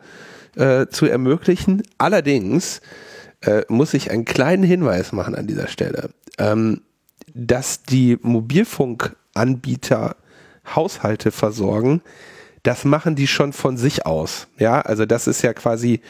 äh, 0.55 0.87
zu 0.87 1.07
ermöglichen. 1.07 1.83
Allerdings 1.97 2.81
äh, 3.41 3.63
muss 3.69 3.93
ich 3.93 4.11
einen 4.11 4.25
kleinen 4.25 4.63
Hinweis 4.63 5.13
machen 5.13 5.35
an 5.35 5.47
dieser 5.47 5.67
Stelle. 5.67 6.09
ähm, 6.37 6.81
dass 7.33 7.83
die 7.83 8.17
Mobilfunkanbieter 9.37 10.15
Haushalte 10.75 11.31
versorgen, 11.31 12.01
das 12.63 12.83
machen 12.83 13.15
die 13.15 13.27
schon 13.27 13.53
von 13.53 13.77
sich 13.77 14.05
aus. 14.05 14.47
Ja, 14.57 14.81
also 14.81 15.05
das 15.05 15.27
ist 15.27 15.41
ja 15.41 15.53
quasi, 15.53 16.01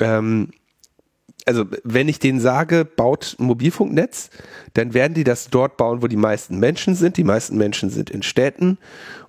ähm, 0.00 0.50
also 1.44 1.64
wenn 1.84 2.08
ich 2.08 2.18
denen 2.18 2.40
sage, 2.40 2.84
baut 2.84 3.36
Mobilfunknetz, 3.38 4.30
dann 4.74 4.94
werden 4.94 5.14
die 5.14 5.22
das 5.22 5.48
dort 5.48 5.76
bauen, 5.76 6.02
wo 6.02 6.08
die 6.08 6.16
meisten 6.16 6.58
Menschen 6.58 6.96
sind. 6.96 7.16
Die 7.16 7.22
meisten 7.22 7.56
Menschen 7.56 7.90
sind 7.90 8.10
in 8.10 8.24
Städten 8.24 8.78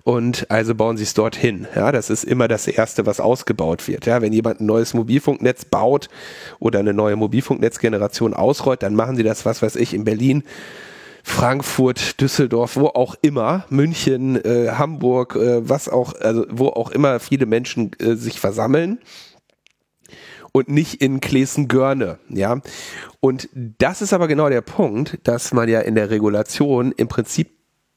und 0.02 0.50
also 0.50 0.74
bauen 0.74 0.96
sie 0.96 1.04
es 1.04 1.14
dorthin. 1.14 1.68
Ja, 1.76 1.92
das 1.92 2.10
ist 2.10 2.24
immer 2.24 2.48
das 2.48 2.66
Erste, 2.66 3.06
was 3.06 3.20
ausgebaut 3.20 3.86
wird. 3.86 4.06
Ja, 4.06 4.20
wenn 4.20 4.32
jemand 4.32 4.60
ein 4.60 4.66
neues 4.66 4.94
Mobilfunknetz 4.94 5.66
baut 5.66 6.08
oder 6.58 6.80
eine 6.80 6.94
neue 6.94 7.14
Mobilfunknetzgeneration 7.14 8.34
ausrollt, 8.34 8.82
dann 8.82 8.96
machen 8.96 9.14
sie 9.14 9.22
das, 9.22 9.44
was 9.44 9.62
weiß 9.62 9.76
ich, 9.76 9.94
in 9.94 10.02
Berlin 10.02 10.42
Frankfurt, 11.28 12.20
Düsseldorf, 12.20 12.76
wo 12.76 12.86
auch 12.86 13.14
immer, 13.22 13.64
München, 13.68 14.42
äh, 14.44 14.70
Hamburg, 14.72 15.36
äh, 15.36 15.68
was 15.68 15.88
auch, 15.88 16.14
also 16.14 16.46
wo 16.50 16.68
auch 16.68 16.90
immer 16.90 17.20
viele 17.20 17.46
Menschen 17.46 17.92
äh, 18.00 18.14
sich 18.14 18.40
versammeln 18.40 18.98
und 20.52 20.68
nicht 20.68 21.02
in 21.02 21.20
Klesen-Görne, 21.20 22.18
ja. 22.28 22.60
Und 23.20 23.48
das 23.54 24.02
ist 24.02 24.12
aber 24.12 24.26
genau 24.26 24.48
der 24.48 24.62
Punkt, 24.62 25.18
dass 25.24 25.52
man 25.52 25.68
ja 25.68 25.80
in 25.80 25.94
der 25.94 26.10
Regulation 26.10 26.92
im 26.92 27.08
Prinzip 27.08 27.50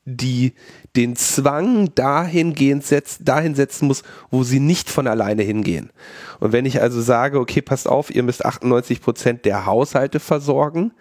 die 0.06 0.54
den 0.96 1.16
Zwang 1.16 1.94
dahingehend 1.94 2.84
setzt, 2.84 3.28
dahin 3.28 3.56
setzen 3.56 3.88
muss, 3.88 4.04
wo 4.30 4.44
sie 4.44 4.60
nicht 4.60 4.90
von 4.90 5.08
alleine 5.08 5.44
hingehen. 5.44 5.92
Und 6.40 6.52
wenn 6.52 6.66
ich 6.66 6.82
also 6.82 7.02
sage, 7.02 7.40
okay, 7.40 7.62
passt 7.62 7.88
auf, 7.88 8.14
ihr 8.14 8.24
müsst 8.24 8.44
98 8.44 9.00
Prozent 9.00 9.46
der 9.46 9.66
Haushalte 9.68 10.20
versorgen, 10.20 10.92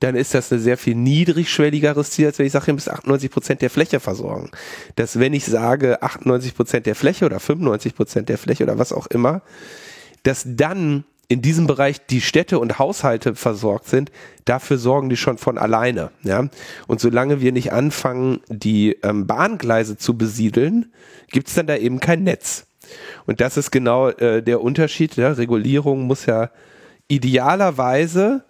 dann 0.00 0.16
ist 0.16 0.34
das 0.34 0.52
ein 0.52 0.58
sehr 0.58 0.78
viel 0.78 0.94
niedrigschwelligeres 0.94 2.10
Ziel, 2.10 2.26
als 2.26 2.38
wenn 2.38 2.46
ich 2.46 2.52
sage, 2.52 2.68
ihr 2.68 2.74
müsst 2.74 2.90
98 2.90 3.30
Prozent 3.30 3.62
der 3.62 3.70
Fläche 3.70 4.00
versorgen. 4.00 4.50
Dass 4.96 5.18
wenn 5.18 5.34
ich 5.34 5.44
sage 5.44 6.02
98 6.02 6.54
Prozent 6.54 6.86
der 6.86 6.94
Fläche 6.94 7.26
oder 7.26 7.38
95 7.38 7.94
Prozent 7.94 8.28
der 8.28 8.38
Fläche 8.38 8.64
oder 8.64 8.78
was 8.78 8.92
auch 8.92 9.06
immer, 9.06 9.42
dass 10.22 10.44
dann 10.46 11.04
in 11.28 11.42
diesem 11.42 11.68
Bereich 11.68 12.04
die 12.06 12.22
Städte 12.22 12.58
und 12.58 12.80
Haushalte 12.80 13.36
versorgt 13.36 13.86
sind, 13.86 14.10
dafür 14.46 14.78
sorgen 14.78 15.10
die 15.10 15.16
schon 15.16 15.38
von 15.38 15.58
alleine. 15.58 16.10
Ja? 16.24 16.48
Und 16.88 17.00
solange 17.00 17.40
wir 17.40 17.52
nicht 17.52 17.72
anfangen, 17.72 18.40
die 18.48 18.96
ähm, 19.04 19.28
Bahngleise 19.28 19.96
zu 19.96 20.18
besiedeln, 20.18 20.92
gibt's 21.30 21.54
dann 21.54 21.68
da 21.68 21.76
eben 21.76 22.00
kein 22.00 22.24
Netz. 22.24 22.66
Und 23.26 23.40
das 23.40 23.56
ist 23.56 23.70
genau 23.70 24.08
äh, 24.08 24.42
der 24.42 24.60
Unterschied. 24.60 25.14
Ja? 25.16 25.30
Regulierung 25.30 26.02
muss 26.02 26.26
ja 26.26 26.50
idealerweise 27.06 28.42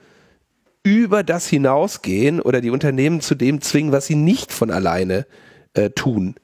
über 0.83 1.23
das 1.23 1.47
hinausgehen 1.47 2.41
oder 2.41 2.61
die 2.61 2.71
Unternehmen 2.71 3.21
zu 3.21 3.35
dem 3.35 3.61
zwingen, 3.61 3.93
was 3.93 4.07
sie 4.07 4.15
nicht 4.15 4.53
von 4.53 4.71
alleine 4.71 5.27
äh, 5.75 5.91
tun. 5.91 6.37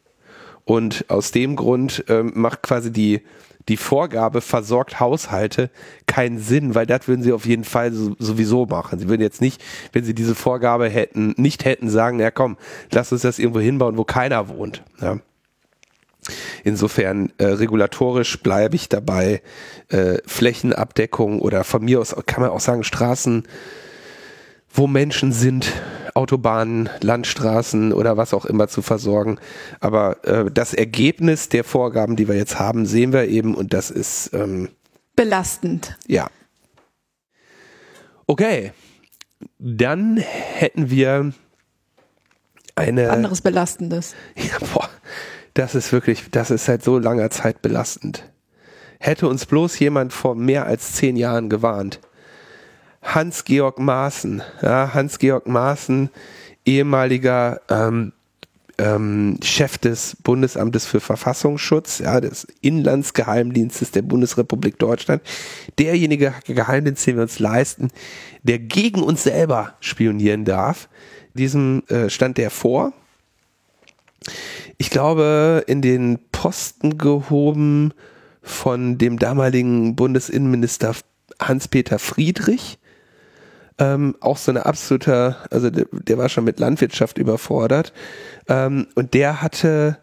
Und 0.65 1.07
aus 1.09 1.31
dem 1.31 1.57
Grund 1.57 2.05
ähm, 2.09 2.33
macht 2.35 2.63
quasi 2.63 2.93
die, 2.93 3.23
die 3.69 3.77
Vorgabe 3.77 4.41
versorgt 4.41 5.01
Haushalte 5.01 5.71
keinen 6.07 6.39
Sinn, 6.39 6.75
weil 6.75 6.87
das 6.87 7.09
würden 7.09 7.23
sie 7.23 7.33
auf 7.33 7.47
jeden 7.47 7.65
Fall 7.65 7.93
so, 7.93 8.17
sowieso 8.19 8.67
machen. 8.67 8.99
Sie 8.99 9.09
würden 9.09 9.23
jetzt 9.23 9.41
nicht, 9.41 9.63
wenn 9.93 10.05
sie 10.05 10.15
diese 10.15 10.35
Vorgabe 10.35 10.89
hätten, 10.89 11.35
nicht 11.37 11.65
hätten, 11.65 11.89
sagen, 11.89 12.19
ja 12.19 12.31
komm, 12.31 12.57
lass 12.91 13.13
uns 13.13 13.23
das 13.23 13.39
irgendwo 13.39 13.61
hinbauen, 13.61 13.97
wo 13.97 14.05
keiner 14.05 14.49
wohnt. 14.49 14.83
Ja. 15.01 15.19
Insofern 16.65 17.33
äh, 17.39 17.45
regulatorisch 17.47 18.43
bleibe 18.43 18.75
ich 18.75 18.89
dabei, 18.89 19.43
äh, 19.89 20.19
Flächenabdeckung 20.27 21.41
oder 21.41 21.63
von 21.63 21.85
mir 21.85 22.01
aus 22.01 22.15
kann 22.27 22.43
man 22.43 22.51
auch 22.51 22.61
sagen 22.61 22.83
Straßen 22.83 23.47
wo 24.77 24.87
Menschen 24.87 25.33
sind, 25.33 25.73
Autobahnen, 26.15 26.89
Landstraßen 27.01 27.93
oder 27.93 28.17
was 28.17 28.33
auch 28.33 28.47
immer 28.47 28.69
zu 28.69 28.83
versorgen. 28.83 29.39
Aber 29.81 30.25
äh, 30.25 30.51
das 30.51 30.73
Ergebnis 30.73 31.49
der 31.49 31.65
Vorgaben, 31.65 32.17
die 32.17 32.29
wir 32.29 32.37
jetzt 32.37 32.59
haben, 32.59 32.87
sehen 32.87 33.13
wir 33.13 33.29
eben 33.29 33.55
und 33.55 33.75
das 33.75 33.91
ist 33.91 34.33
ähm, 34.33 34.71
belastend. 35.15 35.97
Ja. 36.07 36.29
Okay, 38.27 38.73
dann 39.59 40.17
hätten 40.17 40.91
wir 40.91 41.33
eine 42.75 43.11
anderes 43.11 43.41
belastendes. 43.41 44.15
Ja, 44.37 44.59
boah, 44.73 44.89
das 45.55 45.75
ist 45.75 45.93
wirklich, 45.93 46.25
das 46.31 46.51
ist 46.51 46.65
seit 46.65 46.83
so 46.83 46.99
langer 46.99 47.31
Zeit 47.31 47.63
belastend. 47.63 48.31
Hätte 48.99 49.29
uns 49.29 49.47
bloß 49.47 49.79
jemand 49.79 50.13
vor 50.13 50.35
mehr 50.35 50.67
als 50.67 50.93
zehn 50.93 51.17
Jahren 51.17 51.49
gewarnt, 51.49 52.01
Hans-Georg 53.07 53.79
Maaßen. 53.79 54.43
Ja, 54.63 54.93
Hans-Georg 54.93 55.47
Maaßen, 55.47 56.11
ehemaliger 56.65 57.61
ähm, 57.71 58.13
ähm, 58.79 59.39
Chef 59.43 59.79
des 59.79 60.17
Bundesamtes 60.23 60.87
für 60.87 61.01
Verfassungsschutz, 61.01 62.01
ja, 62.01 62.21
des 62.21 62.47
Inlandsgeheimdienstes 62.61 63.91
der 63.91 64.03
Bundesrepublik 64.03 64.79
Deutschland, 64.79 65.23
derjenige 65.79 66.35
Geheimdienst, 66.47 67.07
den 67.07 67.17
wir 67.17 67.23
uns 67.23 67.39
leisten, 67.39 67.89
der 68.43 68.59
gegen 68.59 69.03
uns 69.03 69.23
selber 69.23 69.75
spionieren 69.81 70.45
darf. 70.45 70.89
Diesem 71.35 71.85
äh, 71.89 72.11
stand 72.11 72.39
der 72.39 72.51
vor. 72.51 72.93
Ich 74.79 74.91
glaube, 74.91 75.65
in 75.67 75.81
den 75.81 76.19
Posten 76.33 76.99
gehoben 76.99 77.93
von 78.43 78.99
dem 78.99 79.19
damaligen 79.19 79.97
Bundesinnenminister 79.97 80.95
Hans-Peter 81.41 81.99
Friedrich 81.99 82.79
ähm, 83.79 84.17
auch 84.21 84.37
so 84.39 84.51
eine 84.51 84.67
absolute, 84.67 85.37
also 85.51 85.71
der, 85.71 85.87
der, 85.93 86.19
war 86.19 86.29
schon 86.29 86.45
mit 86.45 86.59
Landwirtschaft 86.59 87.19
überfordert. 87.19 87.93
Ähm, 88.49 88.87
und 88.95 89.15
der 89.15 89.43
hatte 89.43 89.99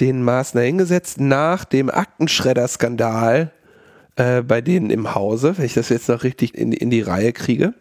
den 0.00 0.22
Maßner 0.22 0.60
hingesetzt 0.60 1.20
nach 1.20 1.64
dem 1.64 1.90
Aktenschredder-Skandal 1.90 3.50
äh, 4.16 4.42
bei 4.42 4.60
denen 4.60 4.90
im 4.90 5.14
Hause, 5.14 5.58
wenn 5.58 5.64
ich 5.64 5.74
das 5.74 5.88
jetzt 5.88 6.08
noch 6.08 6.22
richtig 6.22 6.54
in, 6.54 6.72
in 6.72 6.90
die 6.90 7.02
Reihe 7.02 7.32
kriege. 7.32 7.74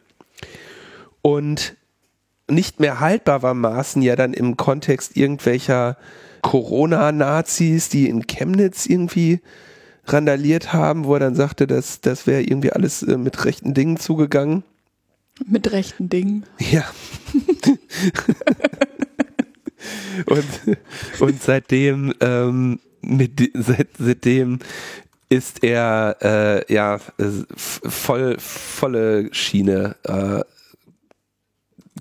Und 1.21 1.75
nicht 2.49 2.79
mehr 2.79 2.99
haltbar 2.99 3.43
war 3.43 3.53
Maaßen 3.53 4.01
ja 4.01 4.15
dann 4.15 4.33
im 4.33 4.57
Kontext 4.57 5.17
irgendwelcher 5.17 5.97
Corona-Nazis, 6.41 7.89
die 7.89 8.07
in 8.07 8.25
Chemnitz 8.25 8.85
irgendwie 8.85 9.41
randaliert 10.05 10.73
haben, 10.73 11.05
wo 11.05 11.15
er 11.15 11.19
dann 11.19 11.35
sagte, 11.35 11.67
dass 11.67 11.99
das 12.01 12.25
wäre 12.25 12.41
irgendwie 12.41 12.71
alles 12.71 13.03
äh, 13.03 13.17
mit 13.17 13.43
rechten 13.43 13.73
Dingen 13.73 13.97
zugegangen. 13.97 14.63
Mit 15.45 15.71
rechten 15.71 16.09
Dingen. 16.09 16.45
Ja. 16.59 16.83
und, 20.25 20.45
und 21.19 21.43
seitdem, 21.43 22.13
ähm, 22.21 22.79
mit, 23.01 23.51
seit, 23.53 23.89
seitdem 23.97 24.59
ist 25.29 25.63
er 25.63 26.17
äh, 26.21 26.73
ja 26.73 26.99
voll 27.17 28.37
volle 28.39 29.33
Schiene 29.33 29.95
äh, 30.03 30.41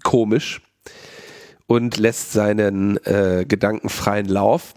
komisch 0.02 0.60
und 1.66 1.96
lässt 1.96 2.32
seinen 2.32 2.96
äh, 3.04 3.44
gedankenfreien 3.46 4.26
Lauf. 4.26 4.74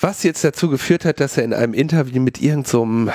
Was 0.00 0.22
jetzt 0.22 0.42
dazu 0.44 0.70
geführt 0.70 1.04
hat, 1.04 1.20
dass 1.20 1.36
er 1.36 1.44
in 1.44 1.54
einem 1.54 1.74
Interview 1.74 2.20
mit 2.22 2.40
irgendeinem 2.40 3.06
so 3.06 3.12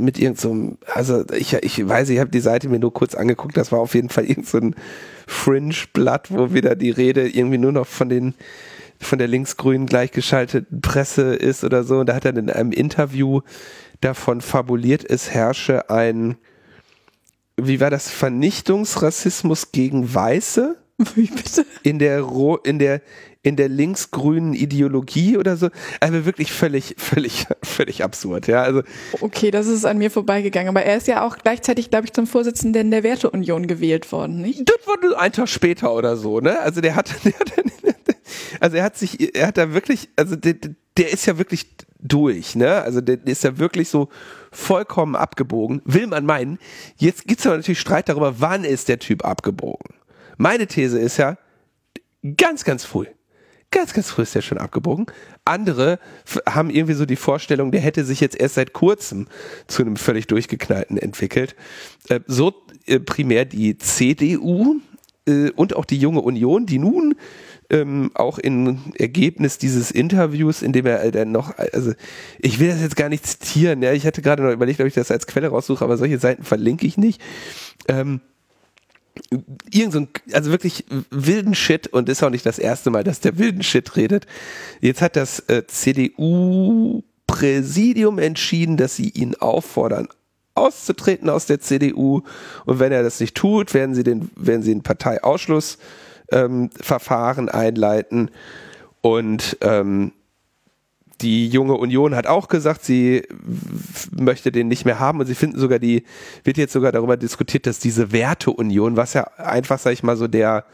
mit 0.00 0.18
irgendeinem, 0.18 0.76
so 0.84 0.92
also 0.92 1.24
ich, 1.32 1.52
ich 1.54 1.86
weiß, 1.86 2.08
ich 2.10 2.20
habe 2.20 2.30
die 2.30 2.40
Seite 2.40 2.68
mir 2.68 2.78
nur 2.78 2.92
kurz 2.92 3.14
angeguckt, 3.14 3.56
das 3.56 3.72
war 3.72 3.80
auf 3.80 3.94
jeden 3.94 4.08
Fall 4.08 4.24
irgendein 4.24 4.74
so 4.74 4.82
Fringe-Blatt, 5.26 6.30
wo 6.30 6.52
wieder 6.52 6.76
die 6.76 6.90
Rede 6.90 7.28
irgendwie 7.28 7.58
nur 7.58 7.72
noch 7.72 7.86
von 7.86 8.08
den 8.08 8.34
von 9.00 9.18
der 9.18 9.28
linksgrünen 9.28 9.86
gleichgeschalteten 9.86 10.80
Presse 10.80 11.34
ist 11.34 11.64
oder 11.64 11.84
so. 11.84 11.98
Und 11.98 12.08
da 12.08 12.14
hat 12.14 12.24
er 12.24 12.36
in 12.36 12.48
einem 12.48 12.72
Interview 12.72 13.40
davon 14.00 14.40
fabuliert, 14.40 15.04
es 15.08 15.30
herrsche 15.30 15.90
ein, 15.90 16.36
wie 17.56 17.80
war 17.80 17.90
das, 17.90 18.08
Vernichtungsrassismus 18.10 19.72
gegen 19.72 20.12
Weiße? 20.12 20.76
Wie 21.14 21.26
bitte? 21.26 21.66
In 21.82 21.98
der, 21.98 22.24
in 22.64 22.78
der, 22.78 23.00
in 23.44 23.56
der 23.56 23.68
linksgrünen 23.68 24.54
Ideologie 24.54 25.36
oder 25.36 25.56
so. 25.56 25.68
Also 26.00 26.24
wirklich 26.24 26.50
völlig, 26.50 26.96
völlig, 26.98 27.46
völlig 27.62 28.02
absurd, 28.02 28.48
ja. 28.48 28.62
Also. 28.62 28.82
Okay, 29.20 29.50
das 29.50 29.66
ist 29.66 29.84
an 29.84 29.98
mir 29.98 30.10
vorbeigegangen. 30.10 30.68
Aber 30.68 30.82
er 30.82 30.96
ist 30.96 31.06
ja 31.06 31.24
auch 31.24 31.36
gleichzeitig, 31.36 31.90
glaube 31.90 32.06
ich, 32.06 32.12
zum 32.12 32.26
Vorsitzenden 32.26 32.90
der 32.90 33.04
Werteunion 33.04 33.66
gewählt 33.66 34.10
worden, 34.10 34.40
nicht? 34.40 34.62
Das 34.68 34.86
war 34.86 35.20
ein 35.20 35.32
Tag 35.32 35.48
später 35.48 35.94
oder 35.94 36.16
so, 36.16 36.40
ne? 36.40 36.58
Also 36.60 36.80
der 36.80 36.96
hat, 36.96 37.14
der 37.24 37.32
hat 37.34 37.52
also 38.60 38.78
er 38.78 38.82
hat 38.82 38.96
sich, 38.96 39.36
er 39.36 39.48
hat 39.48 39.58
da 39.58 39.74
wirklich, 39.74 40.08
also 40.16 40.36
der, 40.36 40.54
der 40.96 41.12
ist 41.12 41.26
ja 41.26 41.36
wirklich 41.36 41.66
durch, 42.00 42.56
ne? 42.56 42.80
Also 42.80 43.02
der 43.02 43.18
ist 43.26 43.44
ja 43.44 43.58
wirklich 43.58 43.90
so 43.90 44.08
vollkommen 44.52 45.16
abgebogen. 45.16 45.82
Will 45.84 46.06
man 46.06 46.24
meinen. 46.24 46.58
Jetzt 46.96 47.26
gibt's 47.26 47.46
aber 47.46 47.56
natürlich 47.56 47.80
Streit 47.80 48.08
darüber, 48.08 48.40
wann 48.40 48.64
ist 48.64 48.88
der 48.88 48.98
Typ 48.98 49.22
abgebogen. 49.22 49.94
Meine 50.38 50.66
These 50.66 50.98
ist 50.98 51.18
ja, 51.18 51.36
ganz, 52.36 52.64
ganz 52.64 52.84
früh 52.84 53.06
Ganz, 53.74 53.92
ganz 53.92 54.08
früh 54.08 54.22
ist 54.22 54.36
der 54.36 54.40
schon 54.40 54.58
abgebogen. 54.58 55.06
Andere 55.44 55.98
haben 56.48 56.70
irgendwie 56.70 56.94
so 56.94 57.06
die 57.06 57.16
Vorstellung, 57.16 57.72
der 57.72 57.80
hätte 57.80 58.04
sich 58.04 58.20
jetzt 58.20 58.38
erst 58.38 58.54
seit 58.54 58.72
kurzem 58.72 59.26
zu 59.66 59.82
einem 59.82 59.96
völlig 59.96 60.28
durchgeknallten 60.28 60.96
entwickelt. 60.96 61.56
Äh, 62.08 62.20
so 62.28 62.54
äh, 62.86 63.00
primär 63.00 63.44
die 63.44 63.76
CDU 63.76 64.76
äh, 65.26 65.50
und 65.50 65.74
auch 65.74 65.86
die 65.86 65.98
junge 65.98 66.20
Union, 66.20 66.66
die 66.66 66.78
nun 66.78 67.16
ähm, 67.68 68.12
auch 68.14 68.38
in 68.38 68.78
Ergebnis 68.96 69.58
dieses 69.58 69.90
Interviews, 69.90 70.62
in 70.62 70.72
dem 70.72 70.86
er 70.86 71.10
dann 71.10 71.32
noch, 71.32 71.58
also 71.58 71.94
ich 72.38 72.60
will 72.60 72.68
das 72.68 72.80
jetzt 72.80 72.94
gar 72.94 73.08
nicht 73.08 73.26
zitieren, 73.26 73.82
ja, 73.82 73.92
ich 73.92 74.06
hatte 74.06 74.22
gerade 74.22 74.44
noch 74.44 74.52
überlegt, 74.52 74.80
ob 74.80 74.86
ich 74.86 74.94
das 74.94 75.10
als 75.10 75.26
Quelle 75.26 75.48
raussuche, 75.48 75.84
aber 75.84 75.96
solche 75.96 76.20
Seiten 76.20 76.44
verlinke 76.44 76.86
ich 76.86 76.96
nicht. 76.96 77.20
Ähm, 77.88 78.20
irgend 79.70 79.92
so 79.92 80.06
also 80.32 80.50
wirklich 80.50 80.86
wilden 81.10 81.54
Shit 81.54 81.86
und 81.88 82.08
ist 82.08 82.22
auch 82.22 82.30
nicht 82.30 82.46
das 82.46 82.58
erste 82.58 82.88
Mal, 82.90 83.04
dass 83.04 83.20
der 83.20 83.36
wilden 83.38 83.62
Shit 83.62 83.96
redet. 83.96 84.26
Jetzt 84.80 85.02
hat 85.02 85.16
das 85.16 85.40
äh, 85.48 85.66
CDU-Präsidium 85.66 88.18
entschieden, 88.18 88.76
dass 88.76 88.96
sie 88.96 89.10
ihn 89.10 89.34
auffordern, 89.36 90.08
auszutreten 90.54 91.30
aus 91.30 91.46
der 91.46 91.60
CDU 91.60 92.22
und 92.64 92.78
wenn 92.78 92.92
er 92.92 93.02
das 93.02 93.18
nicht 93.20 93.36
tut, 93.36 93.74
werden 93.74 93.94
sie 93.94 94.04
den, 94.04 94.30
werden 94.36 94.62
sie 94.62 94.74
ein 94.74 94.82
Parteiausschlussverfahren 94.82 97.48
ähm, 97.48 97.54
einleiten 97.54 98.30
und 99.00 99.58
ähm, 99.60 100.12
die 101.20 101.48
junge 101.48 101.74
Union 101.74 102.14
hat 102.14 102.26
auch 102.26 102.48
gesagt, 102.48 102.84
sie 102.84 103.22
möchte 104.16 104.52
den 104.52 104.68
nicht 104.68 104.84
mehr 104.84 104.98
haben 104.98 105.20
und 105.20 105.26
sie 105.26 105.34
finden 105.34 105.58
sogar 105.58 105.78
die, 105.78 106.04
wird 106.42 106.56
jetzt 106.56 106.72
sogar 106.72 106.92
darüber 106.92 107.16
diskutiert, 107.16 107.66
dass 107.66 107.78
diese 107.78 108.12
Werteunion, 108.12 108.96
was 108.96 109.14
ja 109.14 109.24
einfach, 109.36 109.78
sag 109.78 109.92
ich 109.92 110.02
mal, 110.02 110.16
so 110.16 110.28
der, 110.28 110.64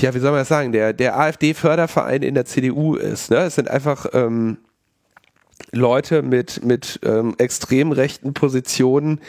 ja, 0.00 0.14
wie 0.14 0.18
soll 0.18 0.30
man 0.30 0.40
das 0.40 0.48
sagen, 0.48 0.72
der, 0.72 0.92
der 0.92 1.18
AfD-Förderverein 1.18 2.22
in 2.22 2.34
der 2.34 2.44
CDU 2.44 2.96
ist. 2.96 3.30
Ne? 3.30 3.38
Es 3.38 3.54
sind 3.54 3.68
einfach 3.68 4.06
ähm, 4.12 4.58
Leute 5.72 6.22
mit, 6.22 6.64
mit 6.64 7.00
ähm, 7.04 7.34
extrem 7.38 7.92
rechten 7.92 8.34
Positionen, 8.34 9.20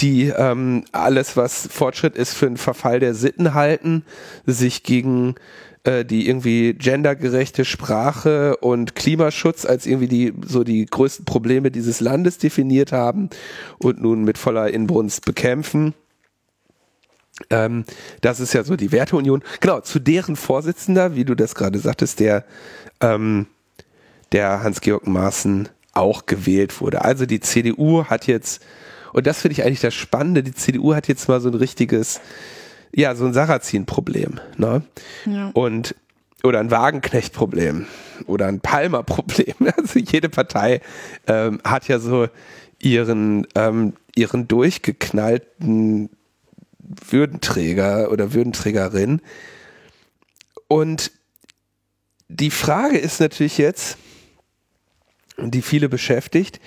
die 0.00 0.28
ähm, 0.28 0.84
alles, 0.92 1.36
was 1.36 1.68
Fortschritt 1.70 2.16
ist, 2.16 2.34
für 2.34 2.46
einen 2.46 2.56
Verfall 2.56 3.00
der 3.00 3.14
Sitten 3.14 3.54
halten, 3.54 4.04
sich 4.46 4.82
gegen 4.82 5.34
äh, 5.84 6.04
die 6.04 6.28
irgendwie 6.28 6.74
gendergerechte 6.74 7.64
Sprache 7.64 8.56
und 8.56 8.94
Klimaschutz 8.94 9.64
als 9.64 9.86
irgendwie 9.86 10.08
die 10.08 10.34
so 10.46 10.64
die 10.64 10.86
größten 10.86 11.24
Probleme 11.24 11.70
dieses 11.70 12.00
Landes 12.00 12.38
definiert 12.38 12.92
haben 12.92 13.30
und 13.78 14.00
nun 14.00 14.24
mit 14.24 14.38
voller 14.38 14.70
Inbrunst 14.70 15.24
bekämpfen. 15.24 15.94
Ähm, 17.50 17.84
das 18.20 18.40
ist 18.40 18.52
ja 18.52 18.64
so 18.64 18.76
die 18.76 18.92
Werteunion. 18.92 19.42
Genau, 19.60 19.80
zu 19.80 19.98
deren 19.98 20.36
Vorsitzender, 20.36 21.14
wie 21.14 21.24
du 21.24 21.34
das 21.34 21.54
gerade 21.54 21.78
sagtest, 21.78 22.20
der, 22.20 22.44
ähm, 23.00 23.46
der 24.32 24.62
Hans-Georg 24.62 25.06
Maaßen 25.06 25.68
auch 25.92 26.26
gewählt 26.26 26.80
wurde. 26.80 27.02
Also 27.04 27.26
die 27.26 27.40
CDU 27.40 28.04
hat 28.04 28.26
jetzt, 28.26 28.62
und 29.12 29.26
das 29.26 29.40
finde 29.40 29.52
ich 29.52 29.64
eigentlich 29.64 29.80
das 29.80 29.94
Spannende, 29.94 30.42
die 30.42 30.54
CDU 30.54 30.94
hat 30.94 31.08
jetzt 31.08 31.28
mal 31.28 31.40
so 31.40 31.48
ein 31.48 31.54
richtiges 31.54 32.20
ja, 32.94 33.14
so 33.14 33.26
ein 33.26 33.34
Sarrazin-Problem. 33.34 34.40
Ne? 34.56 34.82
Ja. 35.26 35.50
Und 35.54 35.94
oder 36.44 36.60
ein 36.60 36.70
Wagenknecht-Problem 36.70 37.86
oder 38.26 38.46
ein 38.46 38.60
Palmer-Problem. 38.60 39.54
Also 39.76 39.98
jede 39.98 40.28
Partei 40.28 40.80
ähm, 41.26 41.60
hat 41.64 41.88
ja 41.88 41.98
so 41.98 42.28
ihren, 42.80 43.46
ähm, 43.54 43.94
ihren 44.14 44.48
durchgeknallten 44.48 46.10
Würdenträger 46.78 48.10
oder 48.10 48.32
Würdenträgerin. 48.32 49.20
Und 50.68 51.12
die 52.28 52.50
Frage 52.50 52.98
ist 52.98 53.20
natürlich 53.20 53.58
jetzt, 53.58 53.96
die 55.38 55.62
viele 55.62 55.88
beschäftigt, 55.88 56.60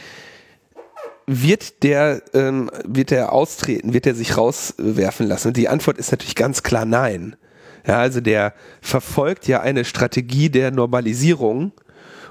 wird 1.27 1.83
der, 1.83 2.21
ähm, 2.33 2.69
wird 2.85 3.11
der 3.11 3.31
austreten, 3.31 3.93
wird 3.93 4.05
er 4.05 4.15
sich 4.15 4.37
rauswerfen 4.37 5.27
lassen? 5.27 5.49
Und 5.49 5.57
die 5.57 5.69
Antwort 5.69 5.97
ist 5.97 6.11
natürlich 6.11 6.35
ganz 6.35 6.63
klar 6.63 6.85
nein. 6.85 7.35
Ja, 7.85 7.99
also 7.99 8.21
der 8.21 8.53
verfolgt 8.81 9.47
ja 9.47 9.61
eine 9.61 9.85
Strategie 9.85 10.49
der 10.49 10.71
Normalisierung 10.71 11.71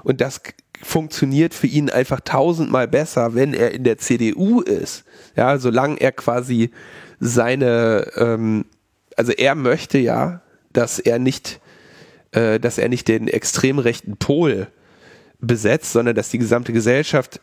und 0.03 0.21
das 0.21 0.41
funktioniert 0.81 1.53
für 1.53 1.67
ihn 1.67 1.89
einfach 1.89 2.21
tausendmal 2.21 2.87
besser, 2.87 3.35
wenn 3.35 3.53
er 3.53 3.71
in 3.71 3.83
der 3.83 3.97
CDU 3.97 4.61
ist. 4.61 5.03
Ja, 5.35 5.57
solange 5.57 5.99
er 5.99 6.11
quasi 6.11 6.71
seine, 7.19 8.07
ähm, 8.15 8.65
also 9.15 9.31
er 9.31 9.55
möchte 9.55 9.97
ja, 9.97 10.41
dass 10.73 10.99
er 10.99 11.19
nicht, 11.19 11.59
äh, 12.31 12.59
dass 12.59 12.77
er 12.77 12.89
nicht 12.89 13.07
den 13.07 13.27
extrem 13.27 13.77
rechten 13.77 14.17
Pol 14.17 14.67
besetzt, 15.39 15.91
sondern 15.91 16.15
dass 16.15 16.29
die 16.29 16.39
gesamte 16.39 16.73
Gesellschaft 16.73 17.41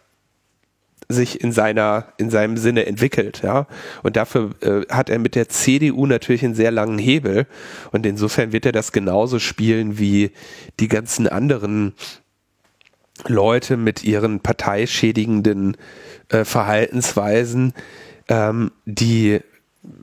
sich 1.08 1.40
in 1.40 1.52
seiner 1.52 2.12
in 2.18 2.30
seinem 2.30 2.56
Sinne 2.56 2.86
entwickelt, 2.86 3.40
ja. 3.42 3.66
Und 4.02 4.16
dafür 4.16 4.50
äh, 4.60 4.82
hat 4.90 5.08
er 5.08 5.18
mit 5.18 5.34
der 5.34 5.48
CDU 5.48 6.06
natürlich 6.06 6.44
einen 6.44 6.54
sehr 6.54 6.70
langen 6.70 6.98
Hebel 6.98 7.46
und 7.92 8.04
insofern 8.04 8.52
wird 8.52 8.66
er 8.66 8.72
das 8.72 8.92
genauso 8.92 9.38
spielen 9.38 9.98
wie 9.98 10.32
die 10.80 10.88
ganzen 10.88 11.26
anderen 11.26 11.94
Leute 13.26 13.76
mit 13.76 14.04
ihren 14.04 14.40
parteischädigenden 14.40 15.76
äh, 16.28 16.44
Verhaltensweisen, 16.44 17.72
ähm, 18.28 18.70
die 18.84 19.40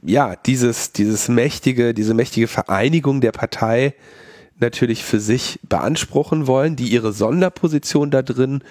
ja 0.01 0.35
dieses 0.35 0.91
dieses 0.91 1.27
mächtige 1.27 1.93
diese 1.93 2.13
mächtige 2.13 2.47
Vereinigung 2.47 3.21
der 3.21 3.31
Partei 3.31 3.93
natürlich 4.59 5.03
für 5.03 5.19
sich 5.19 5.59
beanspruchen 5.67 6.47
wollen, 6.47 6.75
die 6.75 6.87
ihre 6.87 7.11
Sonderposition 7.11 8.11
da 8.11 8.21
drin 8.21 8.63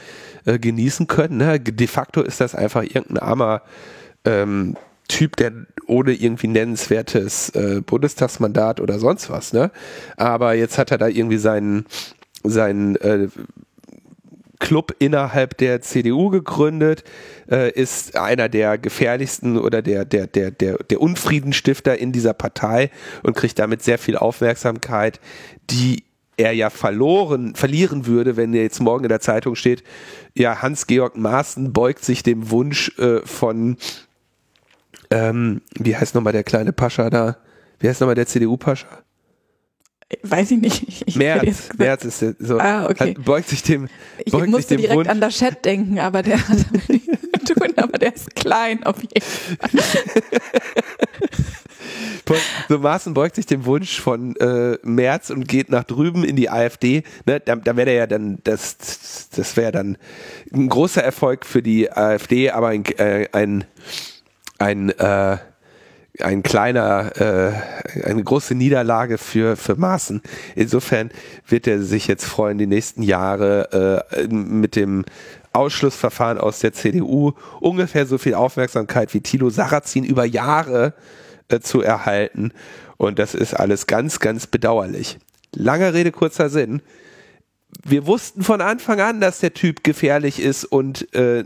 äh, 0.45 0.59
genießen 0.59 1.07
können. 1.07 1.39
Ne? 1.39 1.61
De 1.61 1.87
facto 1.87 2.23
ist 2.23 2.41
das 2.41 2.55
einfach 2.55 2.83
irgendein 2.83 3.19
armer 3.19 3.63
ähm, 4.25 4.77
Typ, 5.09 5.37
der 5.37 5.53
ohne 5.87 6.13
irgendwie 6.13 6.49
nennenswertes 6.49 7.51
äh, 7.51 7.83
Bundestagsmandat 7.85 8.81
oder 8.81 8.99
sonst 8.99 9.29
was, 9.29 9.53
ne? 9.53 9.71
Aber 10.17 10.55
jetzt 10.55 10.79
hat 10.79 10.91
er 10.91 10.97
da 10.97 11.09
irgendwie 11.09 11.37
seinen, 11.37 11.85
seinen 12.43 12.97
äh, 12.97 13.29
Club 14.65 14.97
innerhalb 14.99 15.59
der 15.59 15.83
CDU 15.83 16.31
gegründet, 16.31 17.05
äh, 17.51 17.71
ist 17.71 18.17
einer 18.17 18.49
der 18.49 18.79
gefährlichsten 18.79 19.59
oder 19.59 19.83
der, 19.83 20.07
der, 20.07 20.27
der, 20.27 20.51
der, 20.51 20.79
der 20.79 21.03
Unfriedenstifter 21.03 21.99
in 21.99 22.13
dieser 22.13 22.33
Partei 22.33 22.91
und 23.23 23.37
kriegt 23.37 23.59
damit 23.59 23.83
sehr 23.83 23.99
viel 23.99 24.17
Aufmerksamkeit, 24.17 25.21
die 25.69 26.05
er 26.39 26.53
ja 26.53 26.71
verloren, 26.71 27.55
verlieren 27.55 28.07
würde, 28.07 28.39
wenn 28.39 28.55
er 28.55 28.63
jetzt 28.63 28.81
morgen 28.81 29.05
in 29.05 29.11
der 29.11 29.21
Zeitung 29.21 29.55
steht, 29.55 29.85
ja, 30.35 30.63
Hans-Georg 30.63 31.15
Maaßen 31.15 31.75
beugt 31.75 32.03
sich 32.03 32.23
dem 32.23 32.51
Wunsch 32.51 32.99
äh, 32.99 33.21
von, 33.27 33.77
ähm, 35.11 35.61
wie 35.79 35.95
heißt 35.95 36.15
nochmal 36.15 36.33
der 36.33 36.43
kleine 36.43 36.73
Pascha 36.73 37.11
da? 37.11 37.37
Wie 37.81 37.89
heißt 37.89 38.01
nochmal 38.01 38.15
der 38.15 38.27
CDU-Pascha? 38.27 39.04
Weiß 40.23 40.51
ich 40.51 40.61
nicht. 40.61 40.85
Ich 41.07 41.17
März, 41.17 41.69
März 41.77 42.05
ist 42.05 42.25
so. 42.39 42.59
Ah, 42.59 42.87
okay. 42.87 43.11
Hat, 43.11 43.25
beugt 43.25 43.49
sich 43.49 43.63
dem, 43.63 43.89
ich 44.25 44.33
beugt 44.33 44.49
musste 44.49 44.69
sich 44.69 44.77
dem 44.77 44.81
direkt 44.81 44.97
Wunsch. 44.97 45.09
an 45.09 45.21
das 45.21 45.37
Chat 45.37 45.65
denken, 45.65 45.99
aber 45.99 46.23
der 46.23 46.39
hat 46.49 46.59
damit 46.67 46.89
nichts 46.89 47.21
zu 47.45 47.55
tun, 47.55 47.69
aber 47.77 47.99
der 47.99 48.15
ist 48.15 48.35
klein 48.35 48.83
auf 48.85 48.97
jeden 49.01 49.21
Fall. 49.21 49.83
so 52.69 52.79
Maaßen 52.79 53.15
beugt 53.15 53.37
sich 53.37 53.47
dem 53.47 53.67
Wunsch 53.67 54.01
von 54.01 54.35
äh, 54.37 54.79
Merz 54.83 55.31
und 55.31 55.47
geht 55.47 55.71
nach 55.71 55.85
drüben 55.85 56.25
in 56.25 56.37
die 56.37 56.49
AfD. 56.51 57.03
Ne, 57.27 57.41
da 57.41 57.57
da 57.57 57.77
wäre 57.77 57.95
ja 57.95 58.07
dann, 58.07 58.39
das, 58.45 59.29
das 59.35 59.57
wäre 59.57 59.73
dann 59.73 59.99
ein 60.53 60.69
großer 60.69 61.03
Erfolg 61.03 61.45
für 61.45 61.63
die 61.63 61.91
AfD, 61.91 62.51
aber 62.51 62.69
ein, 62.69 62.85
äh, 62.97 63.29
ein, 63.33 63.65
ein 64.59 64.91
äh, 64.91 65.39
ein 66.21 66.43
kleiner, 66.43 67.13
äh, 67.21 68.05
eine 68.05 68.23
große 68.23 68.55
Niederlage 68.55 69.19
für, 69.19 69.57
für 69.57 69.77
Maaßen. 69.77 70.23
Insofern 70.55 71.11
wird 71.49 71.67
er 71.67 71.83
sich 71.83 72.07
jetzt 72.07 72.25
freuen, 72.25 72.59
die 72.59 72.67
nächsten 72.67 73.03
Jahre 73.03 74.07
äh, 74.17 74.29
mit 74.29 74.77
dem 74.77 75.05
Ausschlussverfahren 75.53 76.39
aus 76.39 76.61
der 76.61 76.73
CDU 76.73 77.33
ungefähr 77.61 78.07
so 78.07 78.19
viel 78.19 78.35
Aufmerksamkeit 78.35 79.15
wie 79.15 79.21
Thilo 79.21 79.51
Sarrazin 79.51 80.05
über 80.05 80.25
Jahre 80.25 80.95
äh, 81.49 81.61
zu 81.61 81.81
erhalten. 81.81 82.53
Und 82.97 83.19
das 83.19 83.35
ist 83.35 83.55
alles 83.55 83.87
ganz, 83.87 84.21
ganz 84.21 84.47
bedauerlich. 84.47 85.19
Langer 85.53 85.95
Rede, 85.95 86.13
kurzer 86.13 86.49
Sinn. 86.49 86.81
Wir 87.83 88.07
wussten 88.07 88.43
von 88.43 88.61
Anfang 88.61 89.01
an, 89.01 89.21
dass 89.21 89.41
der 89.41 89.55
Typ 89.55 89.85
gefährlich 89.85 90.41
ist 90.41 90.65
und 90.65 91.13
äh, 91.15 91.45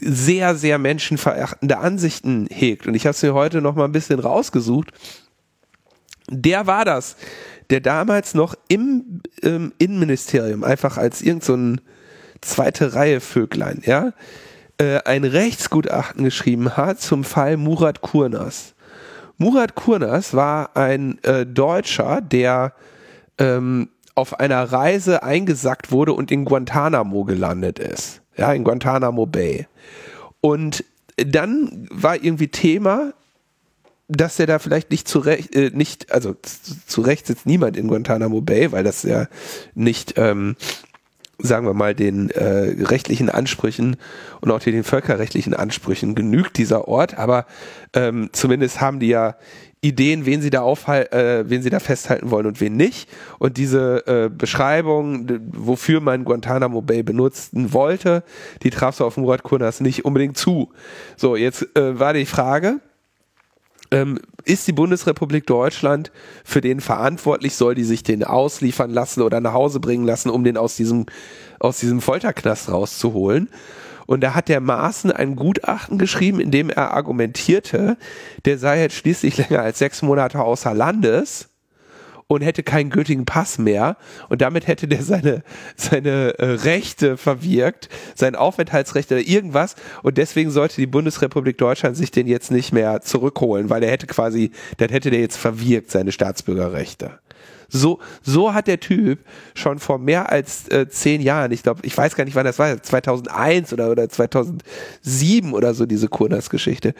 sehr, 0.00 0.54
sehr 0.54 0.78
menschenverachtende 0.78 1.78
Ansichten 1.78 2.46
hegt. 2.50 2.86
Und 2.86 2.94
ich 2.94 3.06
habe 3.06 3.14
es 3.14 3.22
mir 3.22 3.34
heute 3.34 3.60
noch 3.60 3.74
mal 3.74 3.84
ein 3.84 3.92
bisschen 3.92 4.20
rausgesucht. 4.20 4.92
Der 6.30 6.66
war 6.66 6.84
das, 6.84 7.16
der 7.70 7.80
damals 7.80 8.34
noch 8.34 8.54
im 8.68 9.22
ähm, 9.42 9.72
Innenministerium 9.78 10.62
einfach 10.62 10.98
als 10.98 11.20
irgendein 11.20 11.76
so 11.76 11.82
zweite 12.42 12.94
Reihe 12.94 13.20
Vöglein, 13.20 13.82
ja, 13.84 14.12
äh, 14.78 14.98
ein 15.04 15.24
Rechtsgutachten 15.24 16.24
geschrieben 16.24 16.76
hat 16.76 17.00
zum 17.00 17.24
Fall 17.24 17.56
Murat 17.56 18.00
Kurnas. 18.00 18.74
Murat 19.38 19.74
Kurnas 19.74 20.34
war 20.34 20.76
ein 20.76 21.22
äh, 21.24 21.46
Deutscher, 21.46 22.20
der 22.20 22.74
ähm, 23.38 23.88
auf 24.14 24.40
einer 24.40 24.64
Reise 24.64 25.22
eingesackt 25.22 25.90
wurde 25.90 26.12
und 26.12 26.30
in 26.30 26.44
Guantanamo 26.44 27.24
gelandet 27.24 27.78
ist. 27.78 28.20
Ja, 28.36 28.52
in 28.52 28.64
Guantanamo 28.64 29.26
Bay. 29.26 29.66
Und 30.40 30.84
dann 31.16 31.86
war 31.90 32.22
irgendwie 32.22 32.48
Thema, 32.48 33.12
dass 34.08 34.38
er 34.38 34.46
da 34.46 34.58
vielleicht 34.58 34.90
nicht 34.90 35.08
zu 35.08 35.18
Recht, 35.20 35.54
äh, 35.54 35.70
nicht, 35.72 36.12
also 36.12 36.36
zu 36.86 37.00
Recht 37.00 37.26
sitzt 37.26 37.46
niemand 37.46 37.76
in 37.76 37.88
Guantanamo 37.88 38.40
Bay, 38.40 38.72
weil 38.72 38.84
das 38.84 39.02
ja 39.02 39.28
nicht, 39.74 40.14
ähm, 40.16 40.56
sagen 41.38 41.66
wir 41.66 41.74
mal, 41.74 41.94
den 41.94 42.30
äh, 42.30 42.84
rechtlichen 42.84 43.30
Ansprüchen 43.30 43.96
und 44.40 44.50
auch 44.50 44.60
den 44.60 44.84
völkerrechtlichen 44.84 45.54
Ansprüchen 45.54 46.14
genügt 46.14 46.58
dieser 46.58 46.88
Ort, 46.88 47.18
aber 47.18 47.46
ähm, 47.94 48.30
zumindest 48.32 48.80
haben 48.80 49.00
die 49.00 49.08
ja 49.08 49.36
Ideen, 49.84 50.26
wen 50.26 50.40
sie 50.40 50.50
da 50.50 50.62
aufhalten, 50.62 51.12
äh, 51.12 51.50
wen 51.50 51.60
sie 51.60 51.68
da 51.68 51.80
festhalten 51.80 52.30
wollen 52.30 52.46
und 52.46 52.60
wen 52.60 52.76
nicht. 52.76 53.08
Und 53.40 53.56
diese 53.56 54.06
äh, 54.06 54.30
Beschreibung, 54.30 55.26
wofür 55.50 56.00
man 56.00 56.24
Guantanamo 56.24 56.80
Bay 56.82 57.02
benutzen 57.02 57.72
wollte, 57.72 58.22
die 58.62 58.70
traf 58.70 58.94
so 58.94 59.04
auf 59.04 59.16
dem 59.16 59.26
Kurnas 59.42 59.80
nicht 59.80 60.04
unbedingt 60.04 60.38
zu. 60.38 60.70
So, 61.16 61.34
jetzt 61.34 61.76
äh, 61.76 61.98
war 61.98 62.14
die 62.14 62.26
Frage, 62.26 62.80
ähm, 63.90 64.20
ist 64.44 64.68
die 64.68 64.72
Bundesrepublik 64.72 65.46
Deutschland 65.46 66.12
für 66.44 66.60
den 66.60 66.80
verantwortlich? 66.80 67.56
Soll 67.56 67.74
die 67.74 67.84
sich 67.84 68.04
den 68.04 68.22
ausliefern 68.22 68.90
lassen 68.90 69.20
oder 69.20 69.40
nach 69.40 69.52
Hause 69.52 69.80
bringen 69.80 70.06
lassen, 70.06 70.30
um 70.30 70.44
den 70.44 70.56
aus 70.56 70.76
diesem, 70.76 71.06
aus 71.58 71.80
diesem 71.80 72.00
Folterknast 72.00 72.70
rauszuholen? 72.70 73.48
Und 74.06 74.22
da 74.22 74.34
hat 74.34 74.48
der 74.48 74.60
Maaßen 74.60 75.10
ein 75.10 75.36
Gutachten 75.36 75.98
geschrieben, 75.98 76.40
in 76.40 76.50
dem 76.50 76.70
er 76.70 76.92
argumentierte, 76.92 77.96
der 78.44 78.58
sei 78.58 78.80
jetzt 78.80 78.96
schließlich 78.96 79.36
länger 79.38 79.62
als 79.62 79.78
sechs 79.78 80.02
Monate 80.02 80.40
außer 80.40 80.74
Landes 80.74 81.48
und 82.32 82.42
hätte 82.42 82.62
keinen 82.62 82.90
gültigen 82.90 83.24
Pass 83.24 83.58
mehr 83.58 83.96
und 84.28 84.40
damit 84.40 84.66
hätte 84.66 84.88
der 84.88 85.02
seine 85.02 85.42
seine 85.76 86.38
äh, 86.38 86.44
Rechte 86.44 87.16
verwirkt, 87.16 87.88
sein 88.14 88.34
Aufenthaltsrecht 88.34 89.12
oder 89.12 89.20
irgendwas 89.20 89.76
und 90.02 90.18
deswegen 90.18 90.50
sollte 90.50 90.76
die 90.76 90.86
Bundesrepublik 90.86 91.58
Deutschland 91.58 91.96
sich 91.96 92.10
den 92.10 92.26
jetzt 92.26 92.50
nicht 92.50 92.72
mehr 92.72 93.00
zurückholen, 93.02 93.70
weil 93.70 93.82
er 93.82 93.90
hätte 93.90 94.06
quasi, 94.06 94.50
dann 94.78 94.88
hätte 94.88 95.10
der 95.10 95.20
jetzt 95.20 95.36
verwirkt 95.36 95.90
seine 95.90 96.12
Staatsbürgerrechte. 96.12 97.18
So, 97.72 98.00
so 98.22 98.52
hat 98.52 98.66
der 98.66 98.80
Typ 98.80 99.20
schon 99.54 99.78
vor 99.78 99.98
mehr 99.98 100.30
als 100.30 100.68
äh, 100.68 100.88
zehn 100.88 101.22
Jahren, 101.22 101.52
ich 101.52 101.62
glaube, 101.62 101.80
ich 101.84 101.96
weiß 101.96 102.14
gar 102.14 102.24
nicht, 102.24 102.34
wann 102.34 102.44
das 102.44 102.58
war, 102.58 102.82
2001 102.82 103.72
oder, 103.72 103.90
oder 103.90 104.10
2007 104.10 105.54
oder 105.54 105.72
so, 105.72 105.86
diese 105.86 106.08
Kurnas-Geschichte. 106.08 106.94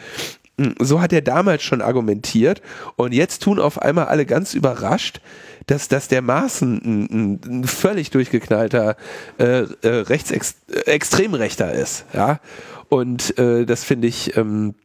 Hm, 0.59 0.73
so 0.79 0.99
hat 0.99 1.13
er 1.13 1.21
damals 1.21 1.61
schon 1.61 1.81
argumentiert 1.81 2.63
und 2.95 3.13
jetzt 3.13 3.43
tun 3.43 3.59
auf 3.59 3.79
einmal 3.79 4.05
alle 4.05 4.25
ganz 4.25 4.55
überrascht, 4.55 5.21
dass, 5.67 5.87
dass 5.89 6.07
der 6.07 6.23
Maßen 6.23 6.81
ein, 6.83 7.03
ein, 7.11 7.41
ein 7.45 7.63
völlig 7.65 8.09
durchgeknallter 8.09 8.97
äh, 9.37 9.61
äh, 9.61 9.87
Rechtsextremrechter 9.87 11.71
ist, 11.71 12.05
ja. 12.13 12.39
Und 12.89 13.37
äh, 13.39 13.65
das 13.65 13.83
finde 13.83 14.07
ich, 14.07 14.35
ähm, 14.37 14.75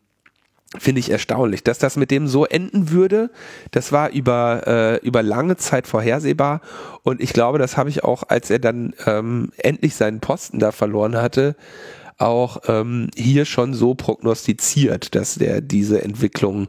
finde 0.76 1.00
ich 1.00 1.10
erstaunlich. 1.10 1.64
Dass 1.64 1.78
das 1.78 1.96
mit 1.96 2.10
dem 2.10 2.28
so 2.28 2.44
enden 2.44 2.90
würde, 2.90 3.30
das 3.70 3.92
war 3.92 4.10
über, 4.10 4.66
äh, 4.66 5.06
über 5.06 5.22
lange 5.22 5.56
Zeit 5.56 5.86
vorhersehbar. 5.86 6.60
Und 7.02 7.20
ich 7.20 7.32
glaube, 7.32 7.58
das 7.58 7.76
habe 7.76 7.88
ich 7.88 8.04
auch, 8.04 8.24
als 8.28 8.50
er 8.50 8.58
dann 8.58 8.92
ähm, 9.06 9.52
endlich 9.56 9.94
seinen 9.94 10.20
Posten 10.20 10.58
da 10.58 10.72
verloren 10.72 11.16
hatte, 11.16 11.56
auch 12.18 12.62
ähm, 12.66 13.08
hier 13.16 13.44
schon 13.44 13.74
so 13.74 13.94
prognostiziert, 13.94 15.14
dass 15.14 15.36
der 15.36 15.60
diese 15.60 16.02
Entwicklung 16.02 16.68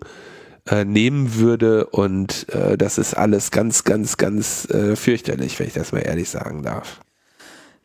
äh, 0.68 0.86
nehmen 0.86 1.36
würde. 1.36 1.88
Und 1.88 2.48
äh, 2.50 2.78
das 2.78 2.98
ist 2.98 3.16
alles 3.16 3.52
ganz, 3.52 3.84
ganz, 3.84 4.18
ganz 4.18 4.70
äh, 4.70 4.96
fürchterlich, 4.96 5.60
wenn 5.60 5.68
ich 5.68 5.74
das 5.74 5.92
mal 5.92 6.00
ehrlich 6.00 6.30
sagen 6.30 6.64
darf. 6.64 7.02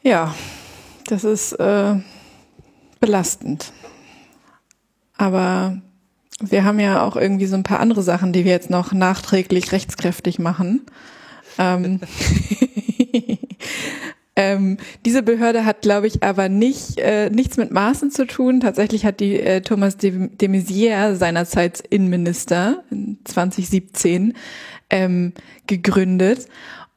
Ja, 0.03 0.35
das 1.07 1.25
ist 1.25 1.55
äh, 1.55 1.95
belastend. 3.01 3.73
Aber 5.17 5.81
wir 6.41 6.65
haben 6.65 6.81
ja 6.81 7.03
auch 7.03 7.17
irgendwie 7.17 7.47
so 7.47 7.57
ein 7.57 7.63
paar 7.63 7.81
andere 7.81 8.03
Sachen, 8.03 8.33
die 8.33 8.45
wir 8.45 8.53
jetzt 8.53 8.71
noch 8.71 8.93
nachträglich 8.93 9.73
rechtskräftig 9.73 10.39
machen. 10.39 10.83
Ähm, 11.59 12.01
ähm, 14.37 14.79
diese 15.05 15.23
Behörde 15.23 15.65
hat, 15.65 15.83
glaube 15.83 16.07
ich, 16.07 16.23
aber 16.23 16.49
nicht 16.49 16.99
äh, 16.99 17.31
nichts 17.31 17.57
mit 17.57 17.71
Maßen 17.71 18.11
zu 18.11 18.27
tun. 18.27 18.61
Tatsächlich 18.61 19.05
hat 19.05 19.21
die 19.21 19.39
äh, 19.39 19.61
Thomas 19.61 19.97
de, 19.97 20.29
de 20.29 20.49
Maizière 20.49 21.15
seinerzeit 21.15 21.81
Innenminister 21.81 22.83
in 22.91 23.19
2017 23.25 24.35
ähm, 24.91 25.33
gegründet 25.67 26.49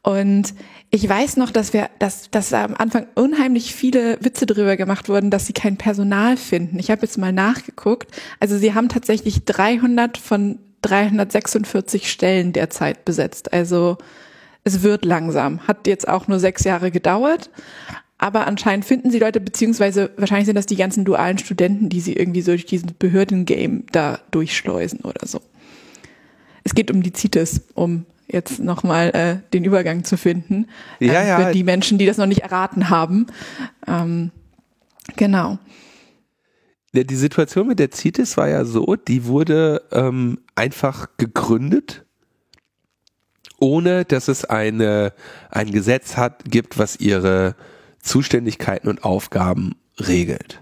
und 0.02 0.54
ich 0.90 1.08
weiß 1.08 1.38
noch, 1.38 1.52
dass 1.52 1.74
wir, 1.74 1.90
dass, 2.00 2.32
dass 2.32 2.54
am 2.54 2.74
Anfang 2.76 3.08
unheimlich 3.16 3.76
viele 3.76 4.18
Witze 4.24 4.46
drüber 4.46 4.78
gemacht 4.78 5.10
wurden, 5.10 5.30
dass 5.30 5.46
sie 5.46 5.54
kein 5.54 5.78
Personal 5.78 6.38
finden. 6.38 6.80
Ich 6.80 6.90
habe 6.90 7.02
jetzt 7.02 7.18
mal 7.18 7.34
nachgeguckt. 7.34 8.10
Also 8.40 8.58
sie 8.58 8.74
haben 8.74 8.88
tatsächlich 8.88 9.44
300 9.44 10.18
von 10.18 10.60
346 10.84 12.10
Stellen 12.10 12.54
derzeit 12.54 13.04
besetzt. 13.04 13.52
Also 13.52 13.98
es 14.64 14.82
wird 14.82 15.04
langsam. 15.04 15.68
Hat 15.68 15.88
jetzt 15.88 16.08
auch 16.08 16.28
nur 16.28 16.40
sechs 16.40 16.64
Jahre 16.64 16.90
gedauert. 16.90 17.50
Aber 18.18 18.48
anscheinend 18.48 18.86
finden 18.86 19.12
sie 19.12 19.20
Leute, 19.20 19.42
beziehungsweise 19.42 20.12
wahrscheinlich 20.18 20.48
sind 20.48 20.56
das 20.56 20.66
die 20.66 20.76
ganzen 20.76 21.06
dualen 21.06 21.38
Studenten, 21.38 21.90
die 21.90 22.00
sie 22.00 22.14
irgendwie 22.14 22.42
so 22.42 22.52
durch 22.52 22.66
diesen 22.66 22.96
Behördengame 22.98 23.84
da 23.92 24.20
durchschleusen 24.32 25.02
oder 25.02 25.28
so. 25.28 25.42
Es 26.64 26.74
geht 26.74 26.90
um 26.92 27.04
die 27.04 27.14
CITES, 27.14 27.62
um 27.76 28.06
jetzt 28.28 28.60
nochmal 28.60 29.10
äh, 29.10 29.52
den 29.54 29.64
Übergang 29.64 30.04
zu 30.04 30.18
finden. 30.18 30.68
Ja, 31.00 31.14
äh, 31.14 31.28
ja. 31.28 31.40
Für 31.40 31.52
die 31.54 31.64
Menschen, 31.64 31.98
die 31.98 32.06
das 32.06 32.18
noch 32.18 32.26
nicht 32.26 32.42
erraten 32.42 32.90
haben. 32.90 33.28
Ähm, 33.88 34.32
genau. 35.16 35.58
Ja, 36.94 37.04
die 37.04 37.16
Situation 37.16 37.68
mit 37.68 37.80
der 37.80 37.92
CITES 37.92 38.38
war 38.38 38.50
ja 38.50 38.66
so, 38.66 38.96
die 38.96 39.26
wurde 39.26 39.84
ähm, 39.92 40.40
einfach 40.56 41.10
gegründet, 41.18 42.06
ohne 43.60 44.06
dass 44.06 44.28
es 44.28 44.46
eine, 44.46 45.14
ein 45.50 45.72
Gesetz 45.72 46.18
hat, 46.18 46.44
gibt, 46.46 46.78
was 46.78 46.98
ihre 46.98 47.56
Zuständigkeiten 48.02 48.88
und 48.88 49.04
Aufgaben 49.04 49.76
regelt. 50.00 50.62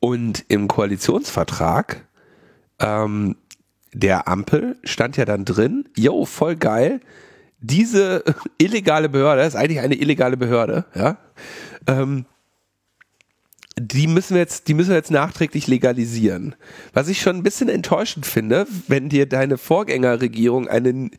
Und 0.00 0.44
im 0.48 0.68
Koalitionsvertrag 0.68 2.06
ähm, 2.78 3.36
der 3.96 4.28
Ampel 4.28 4.76
stand 4.84 5.16
ja 5.16 5.24
dann 5.24 5.44
drin, 5.44 5.88
yo, 5.96 6.26
voll 6.26 6.56
geil, 6.56 7.00
diese 7.60 8.22
illegale 8.58 9.08
Behörde, 9.08 9.42
ist 9.42 9.56
eigentlich 9.56 9.80
eine 9.80 9.94
illegale 9.94 10.36
Behörde, 10.36 10.84
ja, 10.94 11.16
ähm, 11.86 12.26
die 13.78 14.06
müssen 14.06 14.34
wir 14.34 14.40
jetzt, 14.40 14.68
die 14.68 14.74
müssen 14.74 14.90
wir 14.90 14.96
jetzt 14.96 15.10
nachträglich 15.10 15.66
legalisieren. 15.66 16.54
Was 16.94 17.08
ich 17.08 17.20
schon 17.20 17.36
ein 17.36 17.42
bisschen 17.42 17.68
enttäuschend 17.68 18.24
finde, 18.24 18.66
wenn 18.88 19.10
dir 19.10 19.26
deine 19.26 19.58
Vorgängerregierung 19.58 20.66
eine 20.66 21.10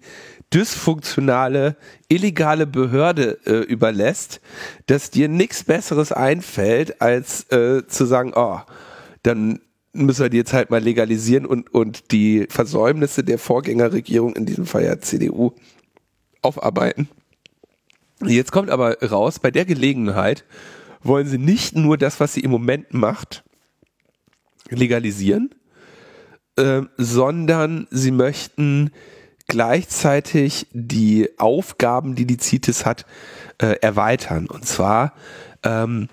dysfunktionale, 0.53 1.75
illegale 2.07 2.65
Behörde 2.65 3.37
äh, 3.45 3.59
überlässt, 3.63 4.41
dass 4.87 5.11
dir 5.11 5.29
nichts 5.29 5.63
Besseres 5.65 6.11
einfällt, 6.11 6.99
als 6.99 7.43
äh, 7.51 7.85
zu 7.87 8.05
sagen, 8.05 8.33
oh, 8.35 8.59
dann 9.21 9.59
müssen 10.05 10.23
wir 10.23 10.29
die 10.29 10.37
jetzt 10.37 10.53
halt 10.53 10.69
mal 10.69 10.81
legalisieren 10.81 11.45
und, 11.45 11.73
und 11.73 12.11
die 12.11 12.47
Versäumnisse 12.49 13.23
der 13.23 13.39
Vorgängerregierung, 13.39 14.35
in 14.35 14.45
diesem 14.45 14.65
Fall 14.65 14.83
ja 14.83 14.99
CDU, 14.99 15.51
aufarbeiten. 16.41 17.09
Jetzt 18.25 18.51
kommt 18.51 18.69
aber 18.69 18.97
raus, 19.01 19.39
bei 19.39 19.51
der 19.51 19.65
Gelegenheit 19.65 20.45
wollen 21.03 21.27
sie 21.27 21.37
nicht 21.37 21.75
nur 21.75 21.97
das, 21.97 22.19
was 22.19 22.33
sie 22.33 22.41
im 22.41 22.51
Moment 22.51 22.93
macht, 22.93 23.43
legalisieren, 24.69 25.53
äh, 26.57 26.81
sondern 26.97 27.87
sie 27.91 28.11
möchten 28.11 28.91
gleichzeitig 29.47 30.67
die 30.71 31.29
Aufgaben, 31.37 32.15
die 32.15 32.25
die 32.25 32.37
CITES 32.37 32.85
hat, 32.85 33.05
äh, 33.59 33.77
erweitern. 33.81 34.47
Und 34.47 34.65
zwar 34.65 35.13
ähm, 35.63 36.09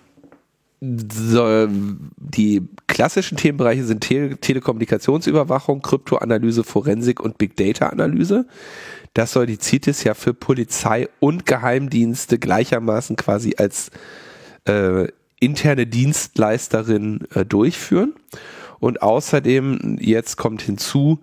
so, 1.12 1.68
die 2.16 2.62
klassischen 2.87 3.37
Themenbereiche 3.37 3.85
sind 3.85 4.01
Tele 4.01 4.37
Telekommunikationsüberwachung, 4.37 5.83
Kryptoanalyse, 5.83 6.64
Forensik 6.64 7.20
und 7.20 7.38
Big 7.38 7.57
Data 7.57 7.88
Analyse. 7.88 8.47
Das 9.14 9.33
soll 9.33 9.47
die 9.47 9.59
CITES 9.59 10.05
ja 10.05 10.14
für 10.14 10.35
Polizei 10.35 11.09
und 11.20 11.47
Geheimdienste 11.47 12.38
gleichermaßen 12.38 13.16
quasi 13.16 13.55
als 13.57 13.90
äh, 14.66 15.09
interne 15.40 15.87
Dienstleisterin 15.87 17.27
äh, 17.35 17.44
durchführen. 17.44 18.14
Und 18.81 19.03
außerdem, 19.03 19.99
jetzt 20.01 20.37
kommt 20.37 20.62
hinzu, 20.62 21.20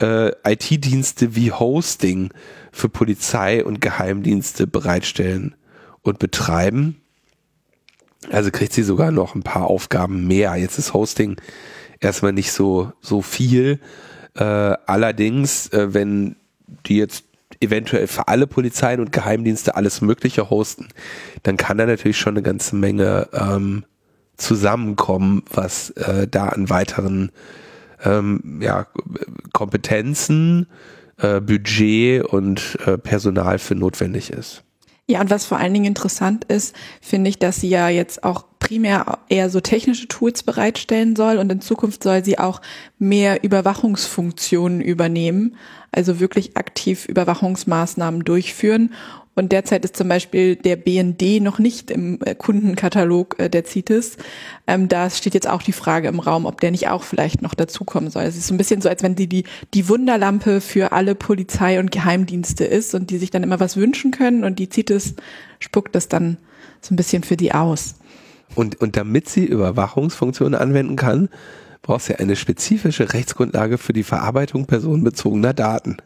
äh, 0.00 0.32
IT-Dienste 0.44 1.34
wie 1.34 1.52
Hosting 1.52 2.30
für 2.72 2.88
Polizei 2.88 3.64
und 3.64 3.80
Geheimdienste 3.80 4.66
bereitstellen 4.66 5.54
und 6.02 6.18
betreiben. 6.18 6.99
Also 8.28 8.50
kriegt 8.50 8.72
sie 8.72 8.82
sogar 8.82 9.10
noch 9.10 9.34
ein 9.34 9.42
paar 9.42 9.66
Aufgaben 9.66 10.26
mehr. 10.26 10.56
Jetzt 10.56 10.78
ist 10.78 10.92
Hosting 10.92 11.36
erstmal 12.00 12.32
nicht 12.32 12.52
so, 12.52 12.92
so 13.00 13.22
viel. 13.22 13.80
Äh, 14.34 14.44
allerdings, 14.44 15.68
äh, 15.68 15.94
wenn 15.94 16.36
die 16.86 16.96
jetzt 16.96 17.24
eventuell 17.60 18.06
für 18.06 18.28
alle 18.28 18.46
Polizeien 18.46 19.00
und 19.00 19.12
Geheimdienste 19.12 19.74
alles 19.74 20.00
Mögliche 20.00 20.50
hosten, 20.50 20.88
dann 21.42 21.56
kann 21.56 21.78
da 21.78 21.86
natürlich 21.86 22.18
schon 22.18 22.34
eine 22.34 22.42
ganze 22.42 22.76
Menge 22.76 23.28
ähm, 23.32 23.84
zusammenkommen, 24.36 25.42
was 25.52 25.90
äh, 25.90 26.26
da 26.28 26.48
an 26.48 26.70
weiteren 26.70 27.32
ähm, 28.02 28.60
ja, 28.62 28.86
Kompetenzen, 29.52 30.66
äh, 31.18 31.40
Budget 31.40 32.24
und 32.24 32.78
äh, 32.86 32.96
Personal 32.96 33.58
für 33.58 33.74
notwendig 33.74 34.30
ist. 34.30 34.64
Ja, 35.10 35.20
und 35.20 35.28
was 35.28 35.44
vor 35.44 35.58
allen 35.58 35.74
Dingen 35.74 35.86
interessant 35.86 36.44
ist, 36.44 36.72
finde 37.00 37.30
ich, 37.30 37.38
dass 37.40 37.56
sie 37.56 37.68
ja 37.68 37.88
jetzt 37.88 38.22
auch 38.22 38.44
primär 38.60 39.18
eher 39.28 39.50
so 39.50 39.58
technische 39.58 40.06
Tools 40.06 40.44
bereitstellen 40.44 41.16
soll 41.16 41.38
und 41.38 41.50
in 41.50 41.60
Zukunft 41.60 42.04
soll 42.04 42.24
sie 42.24 42.38
auch 42.38 42.60
mehr 43.00 43.42
Überwachungsfunktionen 43.42 44.80
übernehmen, 44.80 45.56
also 45.90 46.20
wirklich 46.20 46.56
aktiv 46.56 47.06
Überwachungsmaßnahmen 47.06 48.22
durchführen 48.22 48.94
und 49.36 49.52
derzeit 49.52 49.84
ist 49.84 49.96
zum 49.96 50.08
Beispiel 50.08 50.56
der 50.56 50.76
BND 50.76 51.40
noch 51.40 51.58
nicht 51.58 51.90
im 51.90 52.18
äh, 52.24 52.34
Kundenkatalog 52.34 53.36
äh, 53.38 53.48
der 53.48 53.64
CITES. 53.64 54.16
Ähm, 54.66 54.88
da 54.88 55.08
steht 55.08 55.34
jetzt 55.34 55.48
auch 55.48 55.62
die 55.62 55.72
Frage 55.72 56.08
im 56.08 56.18
Raum, 56.18 56.46
ob 56.46 56.60
der 56.60 56.72
nicht 56.72 56.88
auch 56.88 57.04
vielleicht 57.04 57.40
noch 57.40 57.54
dazukommen 57.54 58.10
soll. 58.10 58.24
Es 58.24 58.36
ist 58.36 58.48
so 58.48 58.54
ein 58.54 58.58
bisschen 58.58 58.80
so, 58.80 58.88
als 58.88 59.02
wenn 59.02 59.14
die, 59.14 59.28
die 59.28 59.44
die 59.72 59.88
Wunderlampe 59.88 60.60
für 60.60 60.92
alle 60.92 61.14
Polizei 61.14 61.78
und 61.78 61.92
Geheimdienste 61.92 62.64
ist 62.64 62.94
und 62.94 63.10
die 63.10 63.18
sich 63.18 63.30
dann 63.30 63.42
immer 63.42 63.60
was 63.60 63.76
wünschen 63.76 64.10
können 64.10 64.44
und 64.44 64.58
die 64.58 64.68
CITES 64.70 65.14
spuckt 65.60 65.94
das 65.94 66.08
dann 66.08 66.36
so 66.80 66.92
ein 66.92 66.96
bisschen 66.96 67.22
für 67.22 67.36
die 67.36 67.52
aus. 67.52 67.94
Und, 68.56 68.80
und 68.80 68.96
damit 68.96 69.28
sie 69.28 69.44
Überwachungsfunktionen 69.44 70.58
anwenden 70.58 70.96
kann, 70.96 71.28
braucht 71.82 72.02
sie 72.02 72.16
eine 72.16 72.36
spezifische 72.36 73.12
Rechtsgrundlage 73.12 73.78
für 73.78 73.92
die 73.92 74.02
Verarbeitung 74.02 74.66
personenbezogener 74.66 75.54
Daten. 75.54 75.98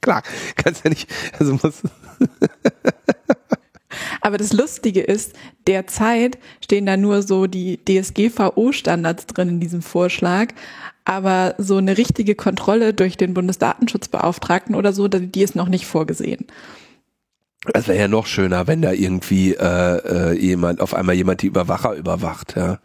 Klar, 0.00 0.22
kannst 0.56 0.84
ja 0.84 0.90
nicht, 0.90 1.08
also 1.38 1.58
muss. 1.62 1.82
Aber 4.20 4.38
das 4.38 4.52
Lustige 4.52 5.00
ist, 5.00 5.34
derzeit 5.66 6.38
stehen 6.62 6.86
da 6.86 6.96
nur 6.96 7.22
so 7.22 7.46
die 7.46 7.80
DSGVO-Standards 7.84 9.26
drin 9.26 9.48
in 9.48 9.60
diesem 9.60 9.82
Vorschlag. 9.82 10.48
Aber 11.04 11.54
so 11.58 11.78
eine 11.78 11.98
richtige 11.98 12.34
Kontrolle 12.34 12.94
durch 12.94 13.16
den 13.16 13.34
Bundesdatenschutzbeauftragten 13.34 14.74
oder 14.74 14.92
so, 14.92 15.08
die 15.08 15.42
ist 15.42 15.56
noch 15.56 15.68
nicht 15.68 15.86
vorgesehen. 15.86 16.46
Es 17.74 17.88
wäre 17.88 17.98
ja 17.98 18.08
noch 18.08 18.26
schöner, 18.26 18.66
wenn 18.66 18.80
da 18.80 18.92
irgendwie 18.92 19.54
äh, 19.54 20.30
äh, 20.30 20.38
jemand, 20.38 20.80
auf 20.80 20.94
einmal 20.94 21.14
jemand 21.14 21.42
die 21.42 21.46
Überwacher 21.46 21.94
überwacht, 21.94 22.56
ja. 22.56 22.78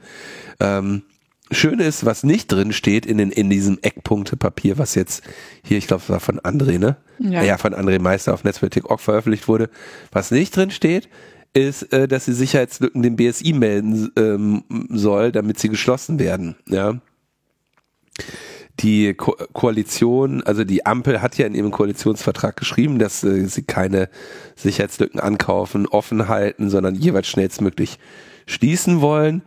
Ähm, 0.59 1.03
schön 1.51 1.79
ist, 1.79 2.05
was 2.05 2.23
nicht 2.23 2.51
drin 2.51 2.73
steht 2.73 3.05
in, 3.05 3.17
den, 3.17 3.31
in 3.31 3.49
diesem 3.49 3.77
Eckpunktepapier, 3.81 4.77
was 4.77 4.95
jetzt 4.95 5.23
hier, 5.63 5.77
ich 5.77 5.87
glaube, 5.87 6.03
es 6.03 6.09
war 6.09 6.19
von 6.19 6.39
André, 6.39 6.79
ne? 6.79 6.97
Ja. 7.19 7.43
ja, 7.43 7.57
von 7.57 7.73
André 7.73 7.99
Meister 7.99 8.33
auf 8.33 8.43
Netzpolitik.org 8.43 8.99
veröffentlicht 8.99 9.47
wurde. 9.47 9.69
Was 10.11 10.31
nicht 10.31 10.55
drin 10.55 10.71
steht, 10.71 11.07
ist, 11.53 11.93
äh, 11.93 12.07
dass 12.07 12.25
sie 12.25 12.33
Sicherheitslücken 12.33 13.01
dem 13.01 13.15
BSI 13.15 13.53
melden 13.53 14.11
ähm, 14.17 14.63
soll, 14.89 15.31
damit 15.31 15.59
sie 15.59 15.69
geschlossen 15.69 16.19
werden. 16.19 16.55
Ja. 16.67 16.99
Die 18.81 19.13
Ko 19.13 19.37
Koalition, 19.53 20.43
also 20.43 20.65
die 20.65 20.85
Ampel 20.85 21.21
hat 21.21 21.37
ja 21.37 21.47
in 21.47 21.55
ihrem 21.55 21.71
Koalitionsvertrag 21.71 22.57
geschrieben, 22.57 22.99
dass 22.99 23.23
äh, 23.23 23.45
sie 23.45 23.63
keine 23.63 24.09
Sicherheitslücken 24.57 25.21
ankaufen, 25.21 25.87
offen 25.87 26.27
halten, 26.27 26.69
sondern 26.69 26.95
jeweils 26.95 27.27
schnellstmöglich 27.27 27.99
schließen 28.45 28.99
wollen. 28.99 29.43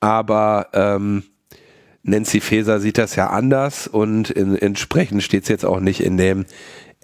Aber 0.00 0.68
ähm, 0.72 1.24
Nancy 2.02 2.40
Faeser 2.40 2.80
sieht 2.80 2.98
das 2.98 3.16
ja 3.16 3.28
anders 3.28 3.86
und 3.86 4.30
in, 4.30 4.56
entsprechend 4.56 5.22
steht 5.22 5.42
es 5.44 5.48
jetzt 5.48 5.64
auch 5.64 5.80
nicht 5.80 6.00
in 6.00 6.16
dem 6.16 6.46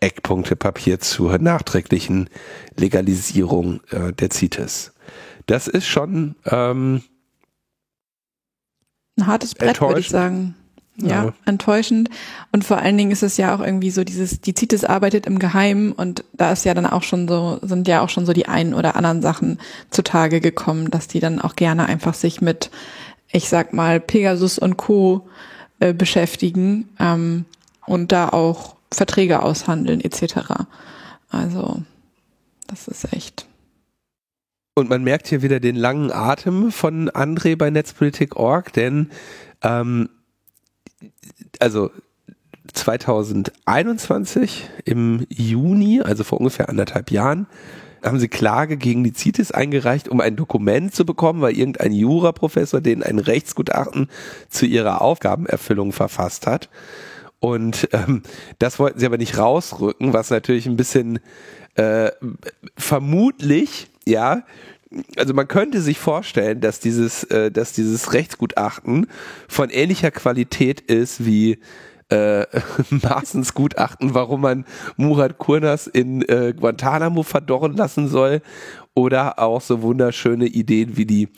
Eckpunktepapier 0.01 1.01
zur 1.01 1.39
nachträglichen 1.39 2.29
Legalisierung 2.77 3.81
äh, 3.91 4.13
der 4.13 4.31
CITES. 4.31 4.93
Das 5.47 5.69
ist 5.69 5.87
schon 5.87 6.35
ähm, 6.45 7.03
ein 9.19 9.27
hartes 9.27 9.55
Brett, 9.55 9.81
würde 9.81 10.01
ich 10.01 10.09
sagen. 10.09 10.55
Ja, 10.99 11.27
ja, 11.27 11.33
enttäuschend. 11.45 12.09
Und 12.53 12.65
vor 12.65 12.79
allen 12.79 12.97
Dingen 12.97 13.11
ist 13.11 13.23
es 13.23 13.37
ja 13.37 13.55
auch 13.55 13.61
irgendwie 13.61 13.91
so 13.91 14.03
dieses, 14.03 14.41
die 14.41 14.55
CITES 14.57 14.85
arbeitet 14.85 15.27
im 15.27 15.39
Geheimen 15.39 15.93
und 15.93 16.25
da 16.33 16.53
ist 16.53 16.65
ja 16.65 16.73
dann 16.73 16.87
auch 16.87 17.03
schon 17.03 17.29
so, 17.29 17.59
sind 17.61 17.87
ja 17.87 18.01
auch 18.01 18.09
schon 18.09 18.25
so 18.25 18.33
die 18.33 18.49
einen 18.49 18.73
oder 18.73 18.97
anderen 18.97 19.21
Sachen 19.21 19.59
zutage 19.91 20.41
gekommen, 20.41 20.91
dass 20.91 21.07
die 21.07 21.21
dann 21.21 21.39
auch 21.39 21.55
gerne 21.55 21.85
einfach 21.87 22.15
sich 22.15 22.41
mit 22.41 22.71
ich 23.37 23.49
sag 23.49 23.73
mal, 23.73 24.01
Pegasus 24.01 24.59
und 24.59 24.77
Co. 24.77 25.29
Äh, 25.79 25.93
beschäftigen 25.93 26.89
ähm, 26.99 27.45
und 27.87 28.11
da 28.11 28.31
auch 28.31 28.77
Verträge 28.91 29.43
aushandeln 29.43 30.01
etc. 30.01 30.65
Also 31.29 31.83
das 32.67 32.89
ist 32.89 33.13
echt. 33.13 33.47
Und 34.75 34.89
man 34.89 35.05
merkt 35.05 35.27
hier 35.29 35.43
wieder 35.43 35.61
den 35.61 35.77
langen 35.77 36.11
Atem 36.11 36.73
von 36.73 37.11
André 37.11 37.57
bei 37.57 37.69
Netzpolitik.org, 37.69 38.73
denn 38.73 39.11
ähm, 39.61 40.09
also 41.61 41.91
2021 42.73 44.71
im 44.87 45.27
Juni, 45.29 46.01
also 46.01 46.25
vor 46.25 46.39
ungefähr 46.39 46.71
anderthalb 46.71 47.11
Jahren, 47.11 47.47
haben 48.07 48.19
sie 48.19 48.29
Klage 48.29 48.77
gegen 48.77 49.05
die 49.05 49.13
CITES 49.13 49.53
eingereicht, 49.53 50.09
um 50.09 50.21
ein 50.21 50.37
Dokument 50.37 50.95
zu 50.95 51.05
bekommen, 51.05 51.41
weil 51.41 51.57
irgendein 51.57 51.93
Juraprofessor 51.93 52.81
denen 52.81 53.03
ein 53.03 53.19
Rechtsgutachten 53.19 54.09
zu 54.49 54.67
ihrer 54.67 55.03
Aufgabenerfüllung 55.03 55.93
verfasst 55.93 56.47
hat. 56.47 56.69
Und 57.41 57.89
ähm, 57.93 58.23
das 58.59 58.79
wollten 58.79 58.99
sie 58.99 59.07
aber 59.07 59.19
nicht 59.19 59.39
rausrücken, 59.39 60.13
was 60.13 60.31
natürlich 60.31 60.67
ein 60.67 60.77
bisschen 60.77 61.21
äh, 61.75 62.11
vermutlich, 62.77 63.89
ja, 64.07 64.45
also 65.17 65.35
man 65.35 65.49
könnte 65.49 65.81
sich 65.81 65.99
vorstellen, 65.99 66.61
dass 66.61 66.81
dieses, 66.81 67.25
äh, 67.25 67.51
dass 67.51 67.73
dieses 67.73 68.13
Rechtsgutachten 68.13 69.09
von 69.49 69.71
ähnlicher 69.71 70.11
Qualität 70.11 70.81
ist 70.81 71.27
wie 71.27 71.59
äh, 72.09 72.47
Maaßens 72.91 73.55
Gutachten, 73.55 74.15
warum 74.15 74.43
man 74.43 74.65
Murat 74.97 75.39
Kurnas 75.39 75.87
in 75.87 76.23
äh, 76.23 76.55
Guantanamo 76.57 77.23
verdorren 77.23 77.77
lassen 77.77 78.09
soll 78.09 78.43
oder 78.95 79.39
auch 79.39 79.61
so 79.61 79.83
wunderschöne 79.83 80.47
Ideen 80.47 80.97
wie 80.97 81.05
die 81.05 81.29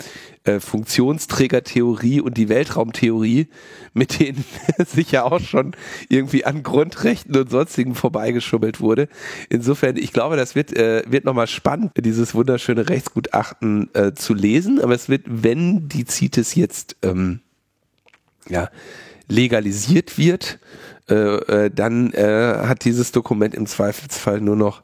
äh, 0.45 0.61
Funktionsträgertheorie 0.61 2.21
und 2.21 2.37
die 2.37 2.49
Weltraumtheorie, 2.49 3.49
mit 3.95 4.21
denen 4.21 4.45
sich 4.87 5.11
ja 5.11 5.25
auch 5.25 5.41
schon 5.41 5.73
irgendwie 6.09 6.45
an 6.45 6.63
Grundrechten 6.63 7.37
und 7.37 7.51
sonstigen 7.51 7.97
vorbeigeschummelt 7.97 8.81
wurde. 8.81 9.09
Insofern, 9.49 9.97
ich 9.97 10.13
glaube, 10.13 10.37
das 10.37 10.55
wird, 10.55 10.77
äh, 10.77 11.03
wird 11.09 11.25
nochmal 11.25 11.49
spannend, 11.49 11.93
dieses 11.97 12.33
wunderschöne 12.33 12.89
Rechtsgutachten 12.89 13.93
äh, 13.93 14.15
zu 14.15 14.35
lesen, 14.35 14.81
aber 14.81 14.95
es 14.95 15.09
wird, 15.09 15.25
wenn 15.27 15.89
die 15.89 16.05
CITES 16.05 16.55
jetzt 16.55 16.97
ähm, 17.03 17.41
ja, 18.49 18.71
legalisiert 19.29 20.19
wird, 20.19 20.59
äh, 21.09 21.15
äh, 21.15 21.71
dann 21.71 22.13
äh, 22.13 22.67
hat 22.67 22.85
dieses 22.85 23.13
Dokument 23.13 23.55
im 23.55 23.67
Zweifelsfall 23.67 24.41
nur 24.41 24.57
noch 24.57 24.83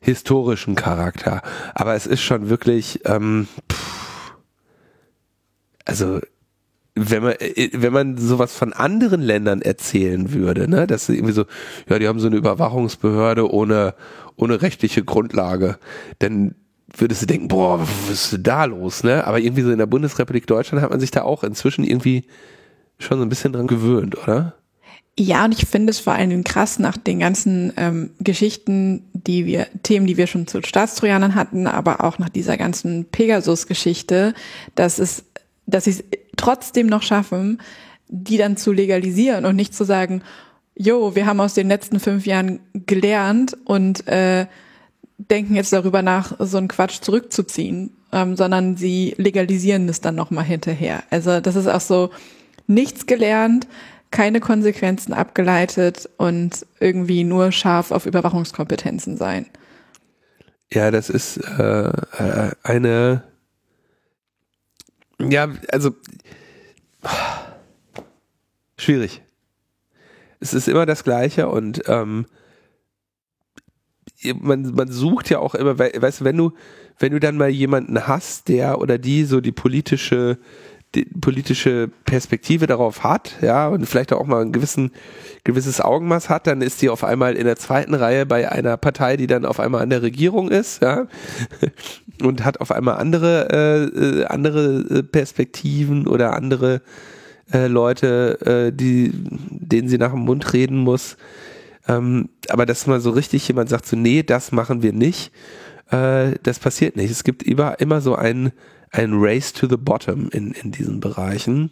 historischen 0.00 0.74
Charakter. 0.74 1.42
Aber 1.74 1.94
es 1.94 2.06
ist 2.06 2.22
schon 2.22 2.48
wirklich, 2.48 3.00
ähm, 3.04 3.46
pff, 3.70 4.34
also 5.84 6.20
wenn 6.94 7.22
man, 7.22 7.34
äh, 7.38 7.70
wenn 7.72 7.92
man 7.92 8.16
sowas 8.16 8.54
von 8.54 8.72
anderen 8.72 9.20
Ländern 9.20 9.62
erzählen 9.62 10.32
würde, 10.32 10.68
ne, 10.68 10.86
dass 10.86 11.06
sie 11.06 11.16
irgendwie 11.16 11.34
so, 11.34 11.44
ja, 11.88 11.98
die 11.98 12.08
haben 12.08 12.20
so 12.20 12.26
eine 12.26 12.36
Überwachungsbehörde 12.36 13.50
ohne, 13.50 13.94
ohne 14.36 14.62
rechtliche 14.62 15.04
Grundlage, 15.04 15.78
dann 16.18 16.54
würdest 16.96 17.22
du 17.22 17.26
denken, 17.26 17.48
boah, 17.48 17.80
was 17.80 18.32
ist 18.32 18.38
da 18.42 18.64
los, 18.64 19.04
ne? 19.04 19.24
Aber 19.24 19.38
irgendwie 19.38 19.62
so 19.62 19.70
in 19.70 19.78
der 19.78 19.86
Bundesrepublik 19.86 20.46
Deutschland 20.48 20.82
hat 20.82 20.90
man 20.90 20.98
sich 20.98 21.12
da 21.12 21.22
auch 21.22 21.44
inzwischen 21.44 21.84
irgendwie 21.84 22.24
schon 23.00 23.18
so 23.18 23.24
ein 23.24 23.28
bisschen 23.28 23.52
dran 23.52 23.66
gewöhnt, 23.66 24.16
oder? 24.16 24.54
Ja, 25.18 25.44
und 25.44 25.52
ich 25.52 25.66
finde 25.66 25.90
es 25.90 26.00
vor 26.00 26.14
allen 26.14 26.30
Dingen 26.30 26.44
krass 26.44 26.78
nach 26.78 26.96
den 26.96 27.18
ganzen 27.18 27.72
ähm, 27.76 28.10
Geschichten, 28.20 29.04
die 29.12 29.44
wir, 29.44 29.66
Themen, 29.82 30.06
die 30.06 30.16
wir 30.16 30.26
schon 30.26 30.46
zu 30.46 30.62
Staatstrojanern 30.62 31.34
hatten, 31.34 31.66
aber 31.66 32.02
auch 32.04 32.18
nach 32.18 32.30
dieser 32.30 32.56
ganzen 32.56 33.04
Pegasus-Geschichte, 33.06 34.34
dass 34.76 34.98
es, 34.98 35.24
dass 35.66 35.84
sie 35.84 35.90
es 35.90 36.04
trotzdem 36.36 36.86
noch 36.86 37.02
schaffen, 37.02 37.60
die 38.08 38.38
dann 38.38 38.56
zu 38.56 38.72
legalisieren 38.72 39.44
und 39.44 39.56
nicht 39.56 39.74
zu 39.74 39.84
sagen, 39.84 40.22
jo, 40.74 41.14
wir 41.14 41.26
haben 41.26 41.40
aus 41.40 41.54
den 41.54 41.68
letzten 41.68 42.00
fünf 42.00 42.24
Jahren 42.24 42.60
gelernt 42.72 43.56
und 43.64 44.06
äh, 44.08 44.46
denken 45.18 45.54
jetzt 45.54 45.72
darüber 45.72 46.00
nach, 46.00 46.34
so 46.38 46.56
einen 46.56 46.68
Quatsch 46.68 47.02
zurückzuziehen, 47.02 47.90
ähm, 48.12 48.36
sondern 48.36 48.76
sie 48.76 49.14
legalisieren 49.18 49.88
es 49.88 50.00
dann 50.00 50.14
nochmal 50.14 50.44
hinterher. 50.44 51.02
Also 51.10 51.40
das 51.40 51.56
ist 51.56 51.66
auch 51.66 51.82
so, 51.82 52.10
nichts 52.70 53.06
gelernt, 53.06 53.66
keine 54.10 54.40
Konsequenzen 54.40 55.12
abgeleitet 55.12 56.08
und 56.16 56.66
irgendwie 56.80 57.24
nur 57.24 57.52
scharf 57.52 57.90
auf 57.90 58.06
Überwachungskompetenzen 58.06 59.16
sein. 59.16 59.46
Ja, 60.72 60.90
das 60.90 61.10
ist 61.10 61.36
äh, 61.36 61.88
äh 61.88 62.50
eine, 62.62 63.24
ja, 65.18 65.48
also 65.70 65.94
schwierig. 68.76 69.22
Es 70.40 70.54
ist 70.54 70.68
immer 70.68 70.86
das 70.86 71.04
Gleiche 71.04 71.48
und 71.48 71.82
ähm, 71.86 72.26
man, 74.40 74.74
man 74.74 74.88
sucht 74.88 75.30
ja 75.30 75.38
auch 75.38 75.54
immer, 75.54 75.78
weißt 75.78 76.20
du, 76.20 76.24
wenn 76.24 76.36
du, 76.36 76.52
wenn 76.98 77.12
du 77.12 77.20
dann 77.20 77.36
mal 77.36 77.50
jemanden 77.50 78.06
hast, 78.06 78.48
der 78.48 78.80
oder 78.80 78.98
die 78.98 79.24
so 79.24 79.40
die 79.40 79.52
politische, 79.52 80.38
politische 81.20 81.88
Perspektive 82.04 82.66
darauf 82.66 83.04
hat, 83.04 83.36
ja, 83.42 83.68
und 83.68 83.86
vielleicht 83.86 84.12
auch 84.12 84.26
mal 84.26 84.42
ein 84.42 84.52
gewissen, 84.52 84.90
gewisses 85.44 85.80
Augenmaß 85.80 86.28
hat, 86.28 86.46
dann 86.46 86.62
ist 86.62 86.82
die 86.82 86.88
auf 86.88 87.04
einmal 87.04 87.36
in 87.36 87.44
der 87.44 87.56
zweiten 87.56 87.94
Reihe 87.94 88.26
bei 88.26 88.50
einer 88.50 88.76
Partei, 88.76 89.16
die 89.16 89.28
dann 89.28 89.44
auf 89.44 89.60
einmal 89.60 89.82
an 89.82 89.90
der 89.90 90.02
Regierung 90.02 90.50
ist, 90.50 90.82
ja, 90.82 91.06
und 92.22 92.44
hat 92.44 92.60
auf 92.60 92.72
einmal 92.72 92.96
andere, 92.96 93.48
äh, 93.50 94.20
äh 94.20 94.24
andere 94.24 94.78
äh, 94.90 95.02
Perspektiven 95.04 96.08
oder 96.08 96.34
andere 96.34 96.82
äh, 97.52 97.68
Leute, 97.68 98.70
äh, 98.70 98.72
die, 98.72 99.12
denen 99.14 99.88
sie 99.88 99.98
nach 99.98 100.10
dem 100.10 100.20
Mund 100.20 100.52
reden 100.52 100.78
muss. 100.78 101.16
Ähm, 101.88 102.28
aber 102.48 102.66
dass 102.66 102.86
mal 102.86 103.00
so 103.00 103.10
richtig 103.10 103.46
jemand 103.46 103.68
sagt, 103.68 103.86
so, 103.86 103.96
nee, 103.96 104.22
das 104.22 104.52
machen 104.52 104.82
wir 104.82 104.92
nicht, 104.92 105.32
äh, 105.90 106.32
das 106.42 106.58
passiert 106.58 106.96
nicht. 106.96 107.10
Es 107.10 107.24
gibt 107.24 107.42
immer, 107.42 107.80
immer 107.80 108.00
so 108.00 108.14
ein, 108.14 108.52
ein 108.90 109.12
Race 109.14 109.52
to 109.52 109.66
the 109.68 109.76
Bottom 109.76 110.28
in, 110.30 110.52
in 110.52 110.72
diesen 110.72 111.00
Bereichen. 111.00 111.70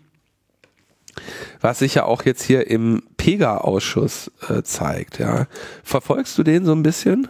Was 1.61 1.81
sich 1.81 1.95
ja 1.95 2.05
auch 2.05 2.25
jetzt 2.25 2.43
hier 2.43 2.69
im 2.69 3.03
PEGA-Ausschuss 3.17 4.31
äh, 4.49 4.63
zeigt, 4.63 5.19
ja. 5.19 5.47
Verfolgst 5.83 6.39
du 6.39 6.45
den 6.45 6.65
so 6.65 6.73
ein 6.73 6.85
bisschen? 6.85 7.27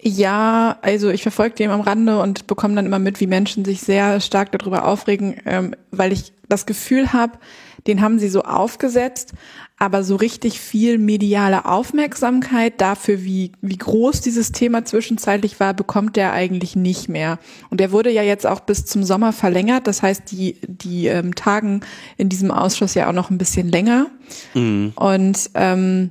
Ja, 0.00 0.78
also 0.82 1.10
ich 1.10 1.22
verfolge 1.22 1.54
den 1.54 1.70
am 1.70 1.80
Rande 1.80 2.18
und 2.18 2.46
bekomme 2.46 2.74
dann 2.74 2.86
immer 2.86 2.98
mit, 2.98 3.20
wie 3.20 3.26
Menschen 3.26 3.64
sich 3.64 3.82
sehr 3.82 4.20
stark 4.20 4.50
darüber 4.50 4.84
aufregen, 4.84 5.36
ähm, 5.44 5.76
weil 5.90 6.12
ich 6.12 6.32
das 6.48 6.66
Gefühl 6.66 7.12
habe, 7.12 7.38
den 7.86 8.00
haben 8.00 8.18
sie 8.18 8.28
so 8.28 8.42
aufgesetzt, 8.42 9.32
aber 9.78 10.04
so 10.04 10.14
richtig 10.14 10.60
viel 10.60 10.98
mediale 10.98 11.64
Aufmerksamkeit 11.64 12.80
dafür, 12.80 13.24
wie, 13.24 13.52
wie 13.60 13.78
groß 13.78 14.20
dieses 14.20 14.52
Thema 14.52 14.84
zwischenzeitlich 14.84 15.58
war, 15.58 15.74
bekommt 15.74 16.14
der 16.14 16.32
eigentlich 16.32 16.76
nicht 16.76 17.08
mehr. 17.08 17.38
Und 17.68 17.80
der 17.80 17.90
wurde 17.90 18.10
ja 18.10 18.22
jetzt 18.22 18.46
auch 18.46 18.60
bis 18.60 18.86
zum 18.86 19.02
Sommer 19.02 19.32
verlängert. 19.32 19.88
Das 19.88 20.02
heißt, 20.02 20.30
die, 20.30 20.56
die 20.68 21.08
ähm, 21.08 21.34
Tagen 21.34 21.80
in 22.16 22.28
diesem 22.28 22.52
Ausschuss 22.52 22.94
ja 22.94 23.08
auch 23.08 23.12
noch 23.12 23.30
ein 23.30 23.38
bisschen 23.38 23.68
länger. 23.68 24.06
Mhm. 24.54 24.92
Und 24.94 25.50
ähm, 25.54 26.10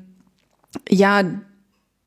ja, 0.89 1.23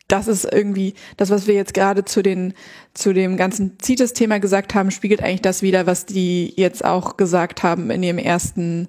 das 0.09 0.29
ist 0.29 0.45
irgendwie 0.45 0.95
das, 1.17 1.31
was 1.31 1.47
wir 1.47 1.55
jetzt 1.55 1.73
gerade 1.73 2.05
zu 2.05 2.23
den 2.23 2.53
zu 2.93 3.13
dem 3.13 3.37
ganzen 3.37 3.79
CITES-Thema 3.83 4.39
gesagt 4.39 4.75
haben, 4.75 4.91
spiegelt 4.91 5.23
eigentlich 5.23 5.43
das 5.43 5.63
wieder, 5.63 5.87
was 5.87 6.07
die 6.07 6.53
jetzt 6.57 6.85
auch 6.85 7.17
gesagt 7.17 7.63
haben 7.63 7.91
in 7.91 8.03
ihrem 8.03 8.19
ersten 8.19 8.89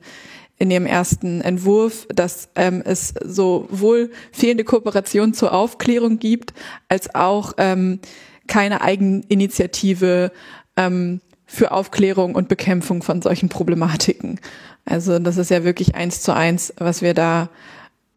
in 0.57 0.71
ihrem 0.71 0.85
ersten 0.85 1.41
Entwurf, 1.41 2.07
dass 2.13 2.49
ähm, 2.55 2.81
es 2.85 3.13
sowohl 3.23 4.11
fehlende 4.31 4.63
Kooperation 4.63 5.33
zur 5.33 5.53
Aufklärung 5.53 6.19
gibt, 6.19 6.53
als 6.87 7.13
auch 7.13 7.53
ähm, 7.57 7.99
keine 8.47 8.81
Eigeninitiative 8.81 10.31
ähm, 10.77 11.21
für 11.45 11.71
Aufklärung 11.71 12.35
und 12.35 12.47
Bekämpfung 12.47 13.03
von 13.03 13.21
solchen 13.21 13.49
Problematiken. 13.49 14.39
Also 14.85 15.19
das 15.19 15.37
ist 15.37 15.51
ja 15.51 15.63
wirklich 15.63 15.95
eins 15.95 16.21
zu 16.21 16.33
eins, 16.33 16.73
was 16.77 17.01
wir 17.01 17.13
da 17.13 17.49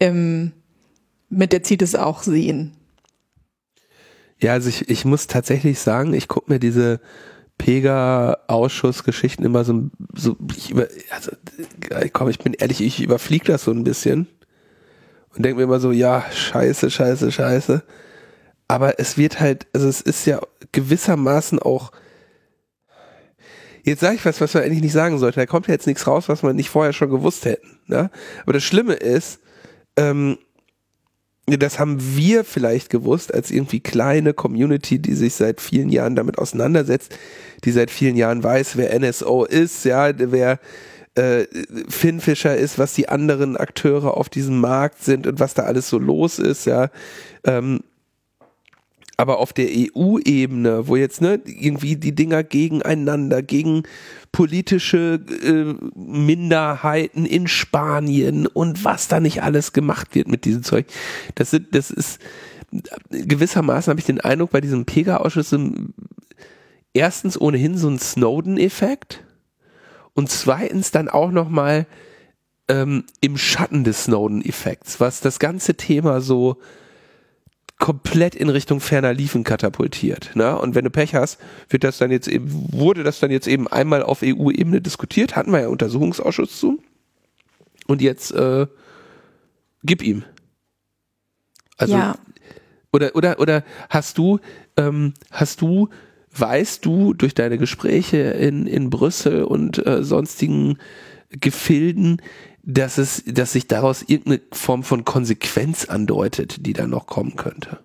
ähm, 0.01 0.53
mit 1.29 1.53
der 1.53 1.65
CITES 1.65 1.95
auch 1.95 2.23
sehen. 2.23 2.73
Ja, 4.41 4.53
also 4.53 4.69
ich, 4.69 4.89
ich 4.89 5.05
muss 5.05 5.27
tatsächlich 5.27 5.81
sagen, 5.81 6.15
ich 6.15 6.29
gucke 6.29 6.53
mir 6.53 6.61
diese 6.61 7.01
Pega-Ausschussgeschichten 7.59 9.45
immer 9.45 9.65
so, 9.65 9.91
so 10.15 10.37
ich 10.57 10.71
über, 10.71 10.89
also 11.11 11.33
komm, 12.13 12.29
ich 12.29 12.39
bin 12.39 12.55
ehrlich, 12.55 12.81
ich 12.81 13.03
überfliege 13.03 13.45
das 13.45 13.65
so 13.65 13.73
ein 13.73 13.85
bisschen 13.85 14.29
und 15.35 15.45
denke 15.45 15.59
mir 15.59 15.65
immer 15.65 15.81
so, 15.81 15.93
ja, 15.93 16.25
scheiße, 16.31 16.91
scheiße, 16.91 17.31
scheiße. 17.31 17.83
Aber 18.69 18.99
es 18.99 19.17
wird 19.17 19.41
halt, 19.41 19.67
also 19.73 19.89
es 19.89 20.01
ist 20.01 20.27
ja 20.27 20.41
gewissermaßen 20.73 21.59
auch, 21.59 21.93
jetzt 23.83 24.01
sage 24.01 24.17
ich 24.17 24.25
was, 24.25 24.41
was 24.41 24.55
man 24.55 24.63
eigentlich 24.63 24.83
nicht 24.83 24.93
sagen 24.93 25.19
sollte. 25.19 25.41
Da 25.41 25.47
kommt 25.47 25.67
ja 25.67 25.75
jetzt 25.75 25.87
nichts 25.87 26.07
raus, 26.07 26.29
was 26.29 26.43
man 26.43 26.57
nicht 26.57 26.71
vorher 26.71 26.93
schon 26.93 27.11
gewusst 27.11 27.45
hätten. 27.45 27.79
Ne? 27.87 28.11
Aber 28.43 28.53
das 28.53 28.63
Schlimme 28.63 28.95
ist, 28.95 29.41
ähm, 29.97 30.39
das 31.57 31.79
haben 31.79 31.99
wir 32.17 32.45
vielleicht 32.45 32.91
gewusst 32.91 33.33
als 33.33 33.51
irgendwie 33.51 33.81
kleine 33.81 34.35
Community, 34.35 34.99
die 34.99 35.15
sich 35.15 35.35
seit 35.35 35.61
vielen 35.61 35.89
Jahren 35.89 36.17
damit 36.17 36.39
auseinandersetzt, 36.39 37.17
die 37.65 37.71
seit 37.71 37.91
vielen 37.91 38.17
Jahren 38.17 38.43
weiß, 38.43 38.77
wer 38.77 38.99
NSO 38.99 39.45
ist, 39.45 39.85
ja, 39.85 40.13
wer 40.17 40.59
äh, 41.15 41.47
Finn 41.89 42.21
Fischer 42.21 42.57
ist, 42.57 42.79
was 42.79 42.95
die 42.95 43.09
anderen 43.09 43.57
Akteure 43.57 44.17
auf 44.17 44.29
diesem 44.29 44.61
Markt 44.61 45.03
sind 45.03 45.27
und 45.27 45.41
was 45.41 45.55
da 45.55 45.63
alles 45.63 45.89
so 45.89 45.99
los 45.99 46.39
ist, 46.39 46.67
ja. 46.67 46.91
Ähm, 47.45 47.81
aber 49.19 49.41
auf 49.41 49.53
der 49.53 49.67
EU-Ebene, 49.69 50.87
wo 50.87 50.95
jetzt 50.95 51.21
ne, 51.21 51.41
irgendwie 51.45 51.97
die 51.97 52.15
Dinger 52.15 52.45
gegeneinander, 52.45 53.43
gegen 53.43 53.83
politische 54.31 55.21
äh, 55.43 55.75
Minderheiten 55.99 57.27
in 57.27 57.49
Spanien 57.49 58.47
und 58.47 58.85
was 58.85 59.09
da 59.09 59.19
nicht 59.19 59.43
alles 59.43 59.73
gemacht 59.73 60.15
wird 60.15 60.29
mit 60.29 60.45
diesem 60.45 60.63
Zeug, 60.63 60.87
das, 61.35 61.51
sind, 61.51 61.75
das 61.75 61.91
ist 61.91 62.21
gewissermaßen 63.11 63.91
habe 63.91 63.99
ich 63.99 64.07
den 64.07 64.21
Eindruck 64.21 64.51
bei 64.51 64.61
diesem 64.61 64.85
Pega-Ausschuss 64.85 65.55
erstens 66.95 67.41
ohnehin 67.41 67.77
so 67.77 67.89
ein 67.89 67.99
Snowden-Effekt 67.99 69.25
und 70.15 70.31
zweitens 70.31 70.93
dann 70.93 71.09
auch 71.09 71.33
noch 71.33 71.49
mal 71.49 71.87
ähm, 72.69 73.05
im 73.21 73.37
Schatten 73.37 73.83
des 73.83 74.05
Snowden-Effekts, 74.05 75.01
was 75.01 75.21
das 75.21 75.41
ganze 75.41 75.75
Thema 75.75 76.21
so 76.21 76.59
komplett 77.79 78.35
in 78.35 78.49
Richtung 78.49 78.81
ferner 78.81 79.15
Liefen 79.15 79.45
katapultiert. 79.45 80.35
Ne? 80.35 80.59
Und 80.59 80.75
wenn 80.75 80.85
du 80.85 80.91
Pech 80.91 81.15
hast, 81.15 81.39
wird 81.69 81.85
das 81.85 81.99
dann 81.99 82.11
jetzt 82.11 82.27
eben, 82.27 82.73
wurde 82.73 83.05
das 83.05 83.21
dann 83.21 83.31
jetzt 83.31 83.47
eben 83.47 83.69
einmal 83.69 84.03
auf 84.03 84.23
EU-Ebene 84.23 84.81
diskutiert, 84.81 85.37
hatten 85.37 85.53
wir 85.53 85.61
ja 85.61 85.69
Untersuchungsausschuss 85.69 86.59
zu. 86.59 86.83
Und 87.87 88.03
jetzt 88.03 88.33
äh, 88.33 88.67
gib 89.85 90.03
ihm. 90.03 90.25
Also 91.77 91.95
ja. 91.95 92.17
oder 92.93 93.15
oder 93.15 93.39
oder 93.39 93.65
hast 93.89 94.19
du 94.19 94.41
ähm, 94.77 95.15
hast 95.31 95.61
du 95.61 95.89
weißt 96.37 96.85
du 96.85 97.15
durch 97.15 97.35
deine 97.35 97.57
Gespräche 97.57 98.19
in 98.19 98.67
in 98.67 98.91
Brüssel 98.91 99.45
und 99.45 99.87
äh, 99.87 100.03
sonstigen 100.03 100.79
Gefilden, 101.31 102.21
dass 102.63 102.99
es, 102.99 103.23
dass 103.27 103.53
sich 103.53 103.67
daraus 103.67 104.03
irgendeine 104.03 104.41
Form 104.53 104.83
von 104.83 105.05
Konsequenz 105.05 105.87
andeutet, 105.87 106.67
die 106.67 106.73
da 106.73 106.87
noch 106.87 107.07
kommen 107.07 107.37
könnte. 107.37 107.79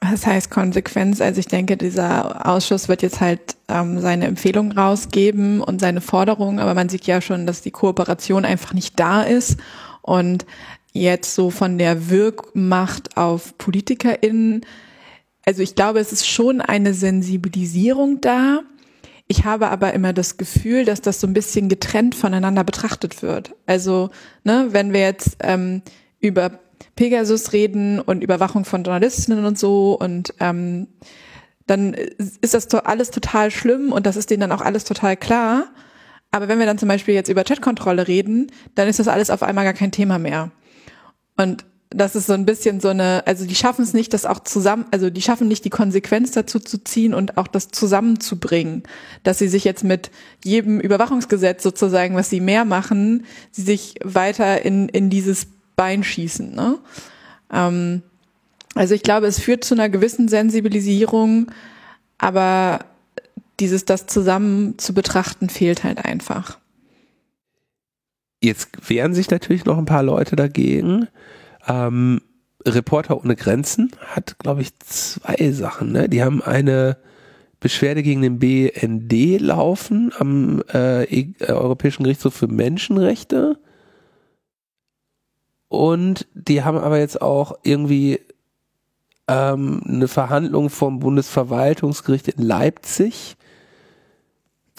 Was 0.00 0.26
heißt 0.26 0.50
Konsequenz? 0.50 1.20
Also 1.20 1.38
ich 1.38 1.46
denke, 1.46 1.76
dieser 1.76 2.48
Ausschuss 2.48 2.88
wird 2.88 3.02
jetzt 3.02 3.20
halt 3.20 3.56
ähm, 3.68 4.00
seine 4.00 4.26
Empfehlungen 4.26 4.72
rausgeben 4.72 5.60
und 5.60 5.80
seine 5.80 6.00
Forderungen, 6.00 6.58
aber 6.58 6.74
man 6.74 6.88
sieht 6.88 7.06
ja 7.06 7.20
schon, 7.20 7.46
dass 7.46 7.62
die 7.62 7.70
Kooperation 7.70 8.44
einfach 8.44 8.74
nicht 8.74 8.98
da 8.98 9.22
ist 9.22 9.58
und 10.00 10.44
jetzt 10.92 11.36
so 11.36 11.50
von 11.50 11.78
der 11.78 12.10
Wirkmacht 12.10 13.16
auf 13.16 13.56
PolitikerInnen, 13.58 14.66
also 15.44 15.62
ich 15.62 15.74
glaube, 15.74 16.00
es 16.00 16.12
ist 16.12 16.26
schon 16.26 16.60
eine 16.60 16.94
Sensibilisierung 16.94 18.20
da, 18.20 18.60
ich 19.28 19.44
habe 19.44 19.70
aber 19.70 19.92
immer 19.94 20.12
das 20.12 20.36
Gefühl, 20.36 20.84
dass 20.84 21.00
das 21.00 21.20
so 21.20 21.26
ein 21.26 21.32
bisschen 21.32 21.68
getrennt 21.68 22.14
voneinander 22.14 22.64
betrachtet 22.64 23.22
wird. 23.22 23.54
Also, 23.66 24.10
ne, 24.44 24.68
wenn 24.70 24.92
wir 24.92 25.00
jetzt 25.00 25.36
ähm, 25.40 25.82
über 26.20 26.60
Pegasus 26.96 27.52
reden 27.52 28.00
und 28.00 28.22
Überwachung 28.22 28.64
von 28.64 28.84
Journalistinnen 28.84 29.44
und 29.44 29.58
so 29.58 29.98
und 29.98 30.34
ähm, 30.40 30.88
dann 31.66 31.94
ist 31.94 32.54
das 32.54 32.72
alles 32.74 33.10
total 33.10 33.50
schlimm 33.50 33.92
und 33.92 34.04
das 34.04 34.16
ist 34.16 34.30
denen 34.30 34.40
dann 34.40 34.52
auch 34.52 34.60
alles 34.60 34.84
total 34.84 35.16
klar. 35.16 35.66
Aber 36.30 36.48
wenn 36.48 36.58
wir 36.58 36.66
dann 36.66 36.78
zum 36.78 36.88
Beispiel 36.88 37.14
jetzt 37.14 37.28
über 37.28 37.44
Chatkontrolle 37.44 38.08
reden, 38.08 38.50
dann 38.74 38.88
ist 38.88 38.98
das 38.98 39.08
alles 39.08 39.30
auf 39.30 39.42
einmal 39.42 39.64
gar 39.64 39.74
kein 39.74 39.92
Thema 39.92 40.18
mehr. 40.18 40.50
Und 41.36 41.64
das 41.94 42.16
ist 42.16 42.26
so 42.26 42.32
ein 42.32 42.46
bisschen 42.46 42.80
so 42.80 42.88
eine, 42.88 43.26
also 43.26 43.46
die 43.46 43.54
schaffen 43.54 43.82
es 43.82 43.92
nicht, 43.92 44.12
das 44.12 44.26
auch 44.26 44.40
zusammen, 44.40 44.86
also 44.90 45.10
die 45.10 45.22
schaffen 45.22 45.48
nicht 45.48 45.64
die 45.64 45.70
Konsequenz 45.70 46.32
dazu 46.32 46.60
zu 46.60 46.82
ziehen 46.82 47.14
und 47.14 47.38
auch 47.38 47.46
das 47.46 47.68
zusammenzubringen, 47.68 48.82
dass 49.22 49.38
sie 49.38 49.48
sich 49.48 49.64
jetzt 49.64 49.84
mit 49.84 50.10
jedem 50.44 50.80
Überwachungsgesetz 50.80 51.62
sozusagen, 51.62 52.14
was 52.14 52.30
sie 52.30 52.40
mehr 52.40 52.64
machen, 52.64 53.24
sie 53.50 53.62
sich 53.62 53.94
weiter 54.02 54.64
in, 54.64 54.88
in 54.88 55.10
dieses 55.10 55.46
Bein 55.76 56.04
schießen. 56.04 56.54
Ne? 56.54 56.78
Ähm, 57.52 58.02
also 58.74 58.94
ich 58.94 59.02
glaube, 59.02 59.26
es 59.26 59.40
führt 59.40 59.64
zu 59.64 59.74
einer 59.74 59.88
gewissen 59.88 60.28
Sensibilisierung, 60.28 61.50
aber 62.18 62.86
dieses, 63.60 63.84
das 63.84 64.06
zusammen 64.06 64.78
zu 64.78 64.94
betrachten, 64.94 65.48
fehlt 65.48 65.84
halt 65.84 66.04
einfach. 66.04 66.58
Jetzt 68.40 68.88
wehren 68.88 69.14
sich 69.14 69.30
natürlich 69.30 69.64
noch 69.64 69.78
ein 69.78 69.84
paar 69.84 70.02
Leute 70.02 70.34
dagegen. 70.34 71.06
Ähm, 71.66 72.20
Reporter 72.64 73.22
ohne 73.22 73.36
Grenzen 73.36 73.90
hat, 74.06 74.38
glaube 74.38 74.62
ich, 74.62 74.78
zwei 74.78 75.50
Sachen. 75.52 75.92
Ne? 75.92 76.08
Die 76.08 76.22
haben 76.22 76.42
eine 76.42 76.96
Beschwerde 77.60 78.02
gegen 78.02 78.22
den 78.22 78.38
BND 78.38 79.40
laufen 79.40 80.12
am 80.18 80.62
äh, 80.72 81.04
e 81.04 81.34
Europäischen 81.46 82.02
Gerichtshof 82.02 82.34
für 82.34 82.48
Menschenrechte. 82.48 83.58
Und 85.68 86.26
die 86.34 86.64
haben 86.64 86.76
aber 86.76 86.98
jetzt 86.98 87.22
auch 87.22 87.58
irgendwie 87.62 88.20
ähm, 89.28 89.80
eine 89.86 90.08
Verhandlung 90.08 90.70
vom 90.70 90.98
Bundesverwaltungsgericht 90.98 92.28
in 92.28 92.42
Leipzig 92.42 93.36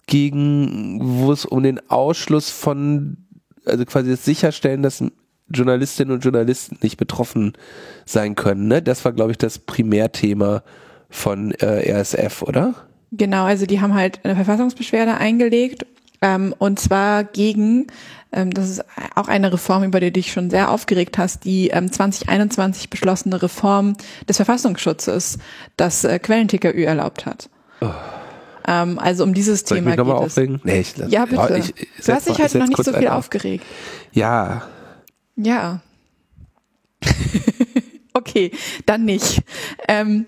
gegen, 0.05 0.99
wo 1.01 1.31
es 1.31 1.45
um 1.45 1.63
den 1.63 1.89
Ausschluss 1.89 2.49
von, 2.49 3.17
also 3.65 3.85
quasi 3.85 4.11
das 4.11 4.25
Sicherstellen, 4.25 4.83
dass 4.83 5.03
Journalistinnen 5.53 6.13
und 6.13 6.23
Journalisten 6.23 6.77
nicht 6.81 6.97
betroffen 6.97 7.53
sein 8.05 8.35
können. 8.35 8.67
Ne? 8.67 8.81
Das 8.81 9.05
war, 9.05 9.11
glaube 9.11 9.31
ich, 9.31 9.37
das 9.37 9.59
Primärthema 9.59 10.63
von 11.09 11.51
äh, 11.51 11.91
RSF, 11.91 12.41
oder? 12.41 12.73
Genau, 13.11 13.45
also 13.45 13.65
die 13.65 13.79
haben 13.79 13.93
halt 13.93 14.19
eine 14.23 14.35
Verfassungsbeschwerde 14.35 15.15
eingelegt 15.15 15.85
ähm, 16.23 16.55
und 16.57 16.79
zwar 16.79 17.25
gegen, 17.25 17.87
ähm, 18.31 18.51
das 18.51 18.69
ist 18.69 18.85
auch 19.13 19.27
eine 19.27 19.51
Reform, 19.51 19.83
über 19.83 19.99
die 19.99 20.05
du 20.05 20.13
dich 20.13 20.31
schon 20.31 20.49
sehr 20.49 20.71
aufgeregt 20.71 21.17
hast, 21.17 21.43
die 21.43 21.67
ähm, 21.67 21.91
2021 21.91 22.89
beschlossene 22.89 23.43
Reform 23.43 23.97
des 24.29 24.37
Verfassungsschutzes, 24.37 25.37
das 25.75 26.05
äh, 26.05 26.19
Quellenticker-Ü 26.19 26.83
erlaubt 26.83 27.25
hat. 27.25 27.49
Oh. 27.81 27.89
Ähm, 28.65 28.99
also 28.99 29.25
um 29.25 29.33
dieses 29.33 29.61
Soll 29.61 29.79
Thema 29.79 29.91
ich 29.91 29.97
mich 29.97 30.05
geht 30.05 30.15
es. 30.15 30.21
Aufregen? 30.21 30.61
Nee, 30.63 30.79
ich, 30.79 30.95
ja, 31.09 31.25
bitte. 31.25 31.41
Ja, 31.41 31.55
ich, 31.57 31.73
ich 31.75 32.05
du 32.05 32.13
hast 32.13 32.29
dich 32.29 32.39
heute 32.39 32.57
noch 32.59 32.67
nicht 32.67 32.83
so 32.85 32.93
viel 32.93 33.09
aufgeregt. 33.09 33.65
Ja. 34.13 34.63
Ja. 35.35 35.81
okay, 38.13 38.51
dann 38.85 39.05
nicht. 39.05 39.41
Ähm, 39.87 40.25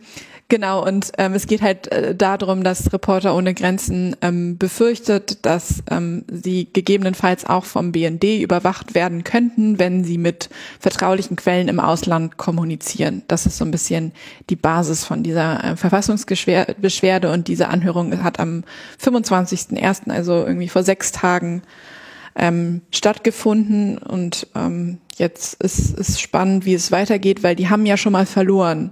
Genau, 0.47 0.85
und 0.85 1.11
ähm, 1.17 1.33
es 1.33 1.47
geht 1.47 1.63
halt 1.63 1.91
äh, 1.91 2.13
darum, 2.13 2.63
dass 2.63 2.93
Reporter 2.93 3.35
ohne 3.35 3.55
Grenzen 3.55 4.15
ähm, 4.21 4.59
befürchtet, 4.59 5.43
dass 5.43 5.81
ähm, 5.89 6.23
sie 6.31 6.67
gegebenenfalls 6.71 7.47
auch 7.47 7.65
vom 7.65 7.91
BND 7.91 8.41
überwacht 8.41 8.93
werden 8.93 9.23
könnten, 9.23 9.79
wenn 9.79 10.03
sie 10.03 10.19
mit 10.19 10.49
vertraulichen 10.79 11.35
Quellen 11.35 11.67
im 11.67 11.79
Ausland 11.79 12.37
kommunizieren. 12.37 13.23
Das 13.27 13.47
ist 13.47 13.57
so 13.57 13.65
ein 13.65 13.71
bisschen 13.71 14.11
die 14.51 14.55
Basis 14.55 15.03
von 15.03 15.23
dieser 15.23 15.63
äh, 15.63 15.75
Verfassungsbeschwerde 15.77 17.31
und 17.31 17.47
diese 17.47 17.69
Anhörung 17.69 18.23
hat 18.23 18.39
am 18.39 18.65
25.01., 19.03 20.11
also 20.11 20.45
irgendwie 20.45 20.69
vor 20.69 20.83
sechs 20.83 21.11
Tagen, 21.11 21.63
ähm, 22.35 22.81
stattgefunden 22.91 23.97
und 23.97 24.47
ähm, 24.55 24.99
jetzt 25.15 25.61
ist 25.61 25.97
es 25.97 26.19
spannend, 26.19 26.65
wie 26.65 26.73
es 26.73 26.91
weitergeht, 26.91 27.43
weil 27.43 27.55
die 27.55 27.69
haben 27.69 27.85
ja 27.85 27.97
schon 27.97 28.11
mal 28.13 28.25
verloren. 28.25 28.91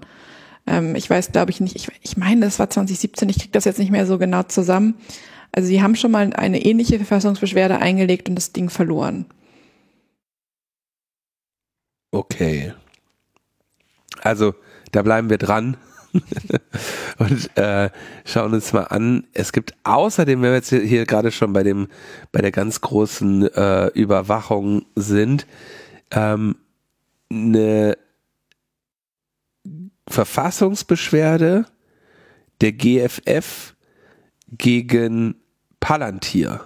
Ähm, 0.65 0.95
ich 0.95 1.09
weiß, 1.09 1.31
glaube 1.31 1.51
ich, 1.51 1.59
nicht, 1.59 1.75
ich, 1.75 1.89
ich 2.01 2.17
meine, 2.17 2.41
das 2.41 2.59
war 2.59 2.69
2017, 2.69 3.29
ich 3.29 3.39
kriege 3.39 3.51
das 3.51 3.65
jetzt 3.65 3.79
nicht 3.79 3.91
mehr 3.91 4.05
so 4.05 4.17
genau 4.17 4.43
zusammen. 4.43 4.95
Also 5.51 5.67
sie 5.67 5.83
haben 5.83 5.95
schon 5.95 6.11
mal 6.11 6.33
eine 6.33 6.63
ähnliche 6.63 6.97
Verfassungsbeschwerde 6.97 7.77
eingelegt 7.77 8.29
und 8.29 8.35
das 8.35 8.53
Ding 8.53 8.69
verloren. 8.69 9.25
Okay. 12.11 12.73
Also, 14.21 14.55
da 14.91 15.01
bleiben 15.01 15.29
wir 15.29 15.37
dran. 15.37 15.77
und 17.18 17.57
äh, 17.57 17.89
schauen 18.26 18.53
uns 18.53 18.74
mal 18.74 18.84
an. 18.84 19.28
Es 19.34 19.51
gibt 19.51 19.74
außerdem, 19.84 20.41
wenn 20.41 20.49
wir 20.49 20.55
jetzt 20.55 20.70
hier 20.70 21.05
gerade 21.05 21.32
schon 21.32 21.53
bei 21.53 21.64
dem, 21.64 21.88
bei 22.32 22.41
der 22.41 22.51
ganz 22.51 22.82
großen 22.82 23.47
äh, 23.53 23.88
Überwachung 23.88 24.86
sind, 24.95 25.47
ähm, 26.11 26.55
eine 27.32 27.97
Verfassungsbeschwerde 30.07 31.66
der 32.61 32.72
GFF 32.74 33.76
gegen 34.51 35.36
Palantir. 35.80 36.61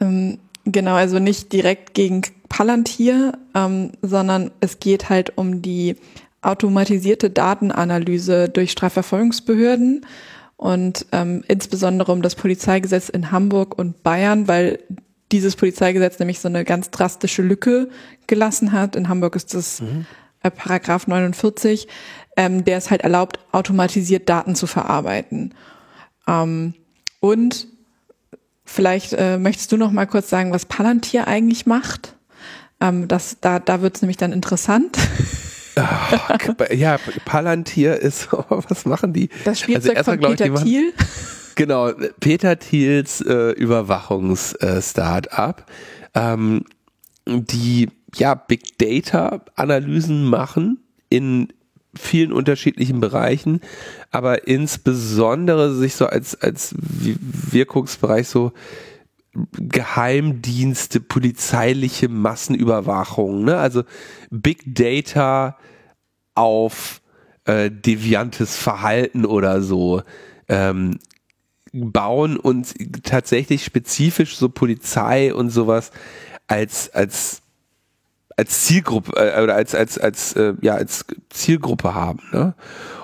Ähm, 0.00 0.38
genau, 0.64 0.94
also 0.94 1.18
nicht 1.18 1.52
direkt 1.52 1.94
gegen 1.94 2.22
Palantir, 2.48 3.38
ähm, 3.54 3.92
sondern 4.00 4.50
es 4.60 4.80
geht 4.80 5.10
halt 5.10 5.36
um 5.36 5.60
die 5.60 5.96
automatisierte 6.42 7.30
Datenanalyse 7.30 8.48
durch 8.48 8.70
Strafverfolgungsbehörden 8.70 10.06
und 10.56 11.06
ähm, 11.12 11.44
insbesondere 11.48 12.12
um 12.12 12.22
das 12.22 12.34
Polizeigesetz 12.34 13.08
in 13.08 13.30
Hamburg 13.30 13.78
und 13.78 14.02
Bayern, 14.02 14.48
weil 14.48 14.80
dieses 15.30 15.56
Polizeigesetz 15.56 16.18
nämlich 16.18 16.40
so 16.40 16.48
eine 16.48 16.64
ganz 16.64 16.90
drastische 16.90 17.42
Lücke 17.42 17.88
gelassen 18.26 18.72
hat. 18.72 18.96
In 18.96 19.08
Hamburg 19.08 19.36
ist 19.36 19.54
das 19.54 19.80
mhm. 19.80 20.06
Äh, 20.42 20.52
Paragraph 20.52 21.08
49, 21.08 21.88
ähm, 22.36 22.64
der 22.64 22.78
es 22.78 22.90
halt 22.90 23.02
erlaubt, 23.02 23.40
automatisiert 23.50 24.28
Daten 24.28 24.54
zu 24.54 24.68
verarbeiten. 24.68 25.52
Ähm, 26.28 26.74
und 27.18 27.66
vielleicht 28.64 29.14
äh, 29.14 29.38
möchtest 29.38 29.72
du 29.72 29.76
noch 29.76 29.90
mal 29.90 30.06
kurz 30.06 30.30
sagen, 30.30 30.52
was 30.52 30.66
Palantir 30.66 31.26
eigentlich 31.26 31.66
macht. 31.66 32.14
Ähm, 32.80 33.08
das, 33.08 33.38
da 33.40 33.58
da 33.58 33.80
wird 33.80 33.96
es 33.96 34.02
nämlich 34.02 34.16
dann 34.16 34.32
interessant. 34.32 34.96
ja, 36.70 36.98
Palantir 37.24 37.96
ist, 37.96 38.28
was 38.32 38.84
machen 38.84 39.12
die? 39.12 39.28
Das 39.44 39.60
Spielzeug 39.60 39.96
also 39.96 40.12
von 40.12 40.20
Peter 40.20 40.46
ich, 40.46 40.62
Thiel. 40.62 40.92
Genau, 41.54 41.90
Peter 42.20 42.56
Thiels 42.56 43.20
äh, 43.20 43.50
Überwachungs-Startup, 43.50 45.64
äh, 46.14 46.16
ähm, 46.32 46.62
die 47.26 47.88
ja, 48.14 48.36
Big 48.36 48.78
Data 48.78 49.44
Analysen 49.56 50.24
machen 50.24 50.78
in 51.08 51.48
vielen 51.96 52.32
unterschiedlichen 52.32 53.00
Bereichen, 53.00 53.60
aber 54.12 54.46
insbesondere 54.46 55.74
sich 55.74 55.96
so 55.96 56.06
als, 56.06 56.40
als 56.40 56.76
Wirkungsbereich 56.78 58.28
so 58.28 58.52
Geheimdienste, 59.52 61.00
polizeiliche 61.00 62.08
Massenüberwachung, 62.08 63.44
ne? 63.44 63.58
also 63.58 63.84
Big 64.30 64.74
Data 64.74 65.56
auf 66.38 67.02
äh, 67.46 67.70
deviantes 67.70 68.56
Verhalten 68.56 69.26
oder 69.26 69.60
so 69.60 70.02
ähm, 70.48 70.98
bauen 71.72 72.36
und 72.36 72.74
tatsächlich 73.02 73.64
spezifisch 73.64 74.36
so 74.36 74.48
Polizei 74.48 75.34
und 75.34 75.50
sowas 75.50 75.90
als, 76.46 76.94
als 76.94 77.42
als 78.36 78.66
Zielgruppe 78.66 79.12
äh, 79.16 79.42
oder 79.42 79.56
als 79.56 79.74
als 79.74 79.98
als 79.98 80.34
äh, 80.34 80.54
ja 80.60 80.74
als 80.74 81.04
Zielgruppe 81.28 81.94
haben. 81.94 82.20
Ne? 82.32 82.54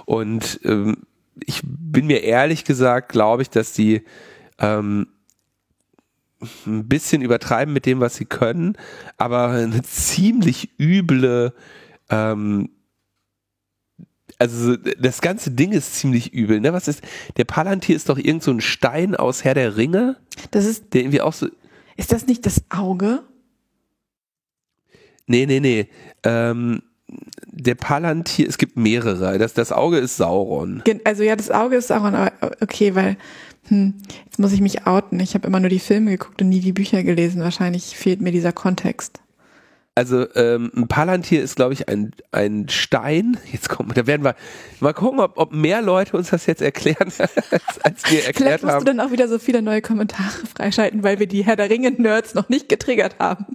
Und 0.04 0.60
ähm, 0.64 0.98
ich 1.44 1.60
bin 1.64 2.06
mir 2.06 2.22
ehrlich 2.22 2.64
gesagt, 2.64 3.10
glaube 3.10 3.42
ich, 3.42 3.50
dass 3.50 3.72
die 3.72 4.04
ähm, 4.60 5.08
ein 6.66 6.86
bisschen 6.86 7.20
übertreiben 7.20 7.74
mit 7.74 7.84
dem, 7.84 7.98
was 7.98 8.14
sie 8.14 8.26
können, 8.26 8.76
aber 9.16 9.48
eine 9.48 9.82
ziemlich 9.82 10.70
üble 10.78 11.52
ähm, 12.10 12.70
also 14.38 14.76
das 14.76 15.20
ganze 15.20 15.50
Ding 15.50 15.72
ist 15.72 15.94
ziemlich 15.94 16.32
übel, 16.32 16.60
ne? 16.60 16.72
Was 16.72 16.88
ist 16.88 17.02
der 17.36 17.44
Palantir 17.44 17.94
ist 17.94 18.08
doch 18.08 18.18
irgend 18.18 18.42
so 18.42 18.50
ein 18.50 18.60
Stein 18.60 19.14
aus 19.14 19.44
Herr 19.44 19.54
der 19.54 19.76
Ringe? 19.76 20.16
Das 20.50 20.64
ist 20.64 20.94
der 20.94 21.02
irgendwie 21.02 21.20
auch 21.20 21.32
so 21.32 21.48
Ist 21.96 22.12
das 22.12 22.26
nicht 22.26 22.44
das 22.46 22.62
Auge? 22.70 23.22
Nee, 25.26 25.46
nee, 25.46 25.60
nee. 25.60 25.88
Ähm, 26.22 26.82
der 27.46 27.76
Palantir, 27.76 28.48
es 28.48 28.58
gibt 28.58 28.76
mehrere. 28.76 29.38
Das, 29.38 29.54
das 29.54 29.72
Auge 29.72 29.98
ist 29.98 30.16
Sauron. 30.16 30.82
Also 31.04 31.22
ja, 31.22 31.36
das 31.36 31.50
Auge 31.50 31.76
ist 31.76 31.88
Sauron, 31.88 32.14
aber 32.14 32.32
okay, 32.60 32.94
weil 32.94 33.16
hm, 33.68 33.94
jetzt 34.24 34.38
muss 34.38 34.52
ich 34.52 34.60
mich 34.60 34.86
outen. 34.86 35.20
Ich 35.20 35.34
habe 35.34 35.46
immer 35.46 35.60
nur 35.60 35.70
die 35.70 35.78
Filme 35.78 36.12
geguckt 36.12 36.42
und 36.42 36.48
nie 36.48 36.60
die 36.60 36.72
Bücher 36.72 37.02
gelesen. 37.02 37.42
Wahrscheinlich 37.42 37.96
fehlt 37.96 38.20
mir 38.20 38.32
dieser 38.32 38.52
Kontext. 38.52 39.20
Also 39.96 40.26
ähm, 40.34 40.72
ein 40.74 40.88
Palantir 40.88 41.40
ist, 41.40 41.54
glaube 41.54 41.72
ich, 41.72 41.88
ein, 41.88 42.10
ein 42.32 42.68
Stein. 42.68 43.36
Jetzt 43.52 43.68
kommen, 43.68 43.92
da 43.94 44.08
werden 44.08 44.24
wir 44.24 44.34
mal 44.80 44.92
gucken, 44.92 45.20
ob, 45.20 45.38
ob 45.38 45.52
mehr 45.52 45.82
Leute 45.82 46.16
uns 46.16 46.30
das 46.30 46.46
jetzt 46.46 46.62
erklären, 46.62 47.12
als, 47.18 47.80
als 47.82 48.10
wir 48.10 48.24
erklärt 48.24 48.60
Vielleicht 48.60 48.64
musst 48.64 48.80
du 48.80 48.84
dann 48.84 48.98
auch 48.98 49.12
wieder 49.12 49.28
so 49.28 49.38
viele 49.38 49.62
neue 49.62 49.82
Kommentare 49.82 50.46
freischalten, 50.56 51.04
weil 51.04 51.20
wir 51.20 51.28
die 51.28 51.44
Herr 51.44 51.54
der 51.54 51.70
Ringe-Nerds 51.70 52.34
noch 52.34 52.48
nicht 52.48 52.68
getriggert 52.68 53.20
haben. 53.20 53.46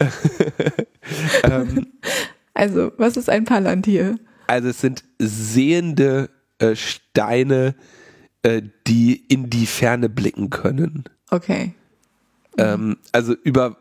ähm, 1.44 1.86
also, 2.52 2.90
was 2.96 3.16
ist 3.16 3.30
ein 3.30 3.44
Palantir? 3.44 4.18
Also, 4.48 4.70
es 4.70 4.80
sind 4.80 5.04
sehende 5.20 6.28
äh, 6.58 6.74
Steine, 6.74 7.76
äh, 8.42 8.62
die 8.88 9.14
in 9.14 9.48
die 9.48 9.66
Ferne 9.66 10.08
blicken 10.08 10.50
können. 10.50 11.04
Okay. 11.30 11.74
Ähm, 12.58 12.96
also, 13.12 13.34
über 13.44 13.76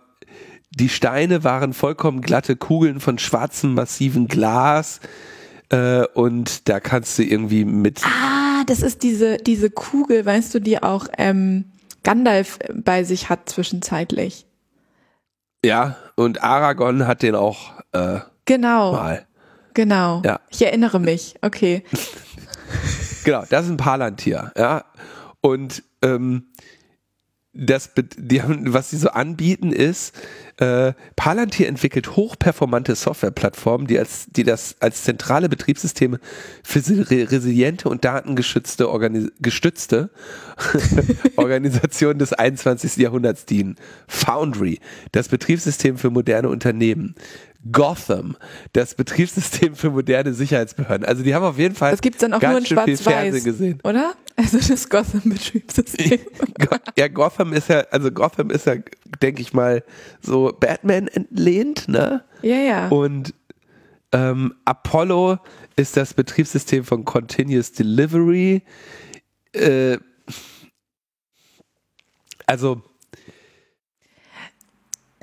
die 0.76 0.90
Steine 0.90 1.44
waren 1.44 1.74
vollkommen 1.74 2.22
glatte 2.22 2.58
Kugeln 2.58 3.00
von 3.00 3.18
schwarzem, 3.18 3.74
massiven 3.74 4.28
Glas. 4.28 5.00
Äh, 5.70 6.06
und 6.14 6.68
da 6.68 6.80
kannst 6.80 7.18
du 7.18 7.24
irgendwie 7.24 7.64
mit. 7.64 8.02
Ah, 8.06 8.64
das 8.68 8.82
ist 8.82 9.02
diese, 9.02 9.38
diese 9.38 9.70
Kugel, 9.70 10.26
weißt 10.26 10.54
du, 10.54 10.60
die 10.60 10.84
auch 10.84 11.08
ähm, 11.18 11.66
Gandalf 12.04 12.60
bei 12.74 13.04
sich 13.06 13.30
hat 13.30 13.50
zwischenzeitlich. 13.50 14.46
Ja, 15.64 15.96
und 16.16 16.44
Aragorn 16.44 17.08
hat 17.08 17.24
den 17.24 17.36
auch 17.36 17.72
äh, 17.94 18.20
genau. 18.44 18.92
mal. 18.92 19.26
Genau. 19.74 20.22
Ja. 20.26 20.42
Ich 20.50 20.62
erinnere 20.62 21.00
mich. 21.00 21.36
Okay. 21.42 21.84
genau, 23.24 23.44
das 23.50 23.66
ist 23.66 23.72
ein 23.72 23.78
Palantir, 23.78 24.52
ja. 24.58 24.84
Und 25.42 25.84
ähm, 26.02 26.48
das, 27.56 27.92
die 28.18 28.42
haben, 28.42 28.74
was 28.74 28.90
sie 28.90 28.98
so 28.98 29.10
anbieten 29.10 29.72
ist, 29.72 30.14
äh, 30.58 30.94
Palantir 31.16 31.68
entwickelt 31.68 32.16
hochperformante 32.16 32.96
Softwareplattformen, 32.96 33.88
die 33.88 34.00
als, 34.00 34.28
die 34.30 34.44
das 34.44 34.76
als 34.80 35.04
zentrale 35.04 35.50
Betriebssysteme 35.50 36.20
für 36.64 36.80
resiliente 36.80 37.90
und 37.90 38.06
datengeschützte 38.06 38.90
Organis 38.90 39.32
gestützte 39.40 40.10
Organisation 41.36 42.18
des 42.18 42.32
21. 42.34 42.98
Jahrhunderts 42.98 43.46
dienen. 43.46 43.76
Foundry, 44.08 44.80
das 45.12 45.28
Betriebssystem 45.28 45.98
für 45.98 46.10
moderne 46.10 46.50
Unternehmen. 46.50 47.16
Gotham, 47.72 48.38
das 48.74 48.96
Betriebssystem 48.96 49.76
für 49.76 49.90
moderne 49.90 50.34
Sicherheitsbehörden. 50.34 51.06
Also 51.06 51.24
die 51.24 51.34
haben 51.34 51.44
auf 51.44 51.58
jeden 51.58 51.76
Fall 51.76 51.92
das 51.92 52.02
gibt's 52.02 52.20
dann 52.20 52.34
auch 52.34 52.42
nur 52.42 52.58
in 52.58 52.66
Schwarz-Weiß, 52.66 53.44
gesehen, 53.44 53.80
oder? 53.84 54.14
Also 54.36 54.58
das 54.58 54.90
Gotham-Betriebssystem. 54.90 56.20
ja, 56.98 57.08
Gotham 57.08 57.54
ist 57.54 57.70
ja, 57.70 57.82
also 57.92 58.12
Gotham 58.12 58.50
ist 58.50 58.66
ja, 58.66 58.76
denke 59.22 59.42
ich 59.42 59.54
mal, 59.54 59.84
so 60.22 60.56
Batman 60.60 61.08
entlehnt, 61.08 61.88
ne? 61.88 62.24
Ja, 62.42 62.58
ja. 62.58 62.88
Und 62.90 63.34
ähm, 64.12 64.54
Apollo 64.66 65.40
ist 65.76 65.98
das 65.98 66.14
Betriebssystem 66.14 66.84
von 66.84 67.06
Continuous 67.06 67.72
Delivery. 67.72 68.62
Äh, 69.54 69.98
also 72.46 72.82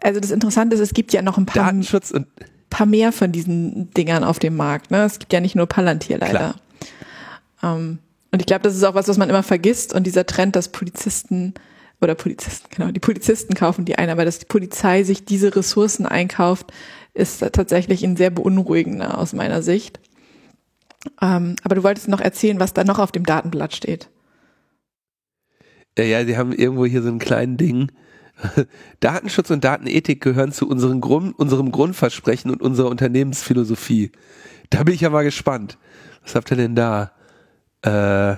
also 0.03 0.21
das 0.21 0.31
Interessante 0.31 0.75
ist, 0.75 0.81
es 0.81 0.95
gibt 0.95 1.13
ja 1.13 1.23
noch 1.23 1.39
ein 1.39 1.47
paar, 1.47 1.65
Datenschutz 1.65 2.11
und 2.11 2.27
paar 2.71 2.87
mehr 2.87 3.13
von 3.13 3.33
diesen 3.33 3.91
Dingern 3.93 4.25
auf 4.25 4.39
dem 4.39 4.57
Markt. 4.57 4.91
Ne? 4.91 5.05
Es 5.05 5.19
gibt 5.19 5.33
ja 5.33 5.41
nicht 5.41 5.55
nur 5.55 5.67
Palantir 5.67 6.19
leider. 6.19 6.55
Ähm, 7.63 7.99
und 8.31 8.41
ich 8.41 8.47
glaube, 8.47 8.63
das 8.63 8.75
ist 8.75 8.83
auch 8.85 8.95
was, 8.95 9.09
was 9.09 9.19
man 9.19 9.29
immer 9.29 9.43
vergisst. 9.43 9.95
Und 9.95 10.07
dieser 10.07 10.27
Trend, 10.27 10.57
dass 10.57 10.69
Polizisten 10.69 11.55
oder 12.01 12.15
Polizisten, 12.15 12.67
genau, 12.75 12.91
die 12.91 13.01
Polizisten 13.01 13.55
kaufen 13.55 13.85
die 13.85 13.97
ein, 13.97 14.11
aber 14.11 14.25
dass 14.25 14.39
die 14.39 14.47
Polizei 14.47 15.05
sich 15.05 15.25
diese 15.25 15.55
Ressourcen 15.55 16.07
einkauft, 16.07 16.73
ist 17.15 17.41
tatsächlich 17.53 18.03
ein 18.03 18.17
sehr 18.17 18.31
beunruhigender 18.31 19.19
aus 19.19 19.35
meiner 19.35 19.63
Sicht. 19.63 20.01
Ähm, 21.21 21.57
aber 21.63 21.75
du 21.75 21.83
wolltest 21.83 22.09
noch 22.09 22.21
erzählen, 22.21 22.59
was 22.59 22.73
da 22.73 22.85
noch 22.85 22.99
auf 22.99 23.13
dem 23.13 23.25
Datenblatt 23.25 23.75
steht. 23.75 24.09
Ja, 25.99 26.05
ja, 26.05 26.25
die 26.25 26.39
haben 26.39 26.53
irgendwo 26.53 26.87
hier 26.87 27.03
so 27.03 27.09
ein 27.09 27.19
kleines 27.19 27.59
Ding 27.59 27.93
Datenschutz 29.01 29.51
und 29.51 29.65
Datenethik 29.65 30.21
gehören 30.21 30.53
zu 30.53 30.69
unserem, 30.69 31.01
Grund, 31.01 31.39
unserem 31.39 31.73
Grundversprechen 31.73 32.51
und 32.51 32.63
unserer 32.63 32.89
Unternehmensphilosophie. 32.89 34.13
Da 34.71 34.83
bin 34.85 34.95
ich 34.95 35.03
ja 35.03 35.11
mal 35.11 35.25
gespannt. 35.25 35.79
Was 36.23 36.35
habt 36.35 36.51
ihr 36.51 36.57
denn 36.57 36.75
da? 36.75 37.13
Äh, 37.83 38.37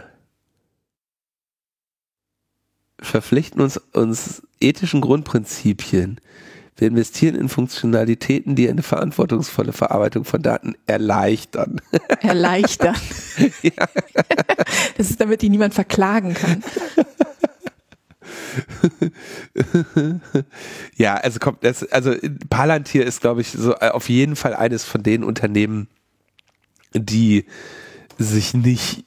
verpflichten 3.01 3.61
uns, 3.61 3.77
uns 3.93 4.43
ethischen 4.61 5.01
Grundprinzipien. 5.01 6.21
Wir 6.77 6.89
investieren 6.89 7.37
in 7.37 7.49
Funktionalitäten, 7.49 8.57
die 8.57 8.69
eine 8.69 8.83
verantwortungsvolle 8.83 9.73
Verarbeitung 9.73 10.25
von 10.25 10.43
Daten 10.43 10.75
erleichtern. 10.87 11.81
Erleichtern. 12.21 12.97
ja. 13.63 13.73
Das 14.97 15.11
ist, 15.11 15.21
damit 15.21 15.43
die 15.43 15.51
niemand 15.51 15.75
verklagen 15.75 16.35
kann. 16.35 16.63
ja, 20.97 21.15
also 21.15 21.39
kommt 21.39 21.65
das, 21.65 21.91
also 21.91 22.15
Palantir 22.51 23.05
ist, 23.05 23.21
glaube 23.21 23.41
ich, 23.41 23.51
so 23.51 23.75
äh, 23.75 23.91
auf 23.91 24.09
jeden 24.09 24.37
Fall 24.37 24.55
eines 24.55 24.85
von 24.85 25.03
den 25.03 25.25
Unternehmen, 25.25 25.89
die 26.93 27.45
sich 28.19 28.55
nicht, 28.55 29.05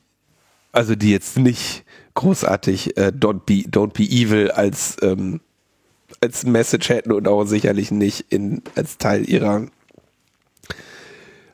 also 0.71 0.95
die 0.95 1.11
jetzt 1.11 1.37
nicht 1.37 1.85
großartig 2.13 2.97
äh, 2.97 3.11
don't 3.15 3.41
be 3.45 3.69
don't 3.69 3.93
be 3.93 4.03
evil 4.03 4.51
als 4.51 4.97
ähm, 5.01 5.39
als 6.21 6.45
Message 6.45 6.89
hätten 6.89 7.11
und 7.11 7.27
auch 7.27 7.45
sicherlich 7.45 7.91
nicht 7.91 8.25
in 8.31 8.63
als 8.75 8.97
Teil 8.97 9.29
ihrer 9.29 9.67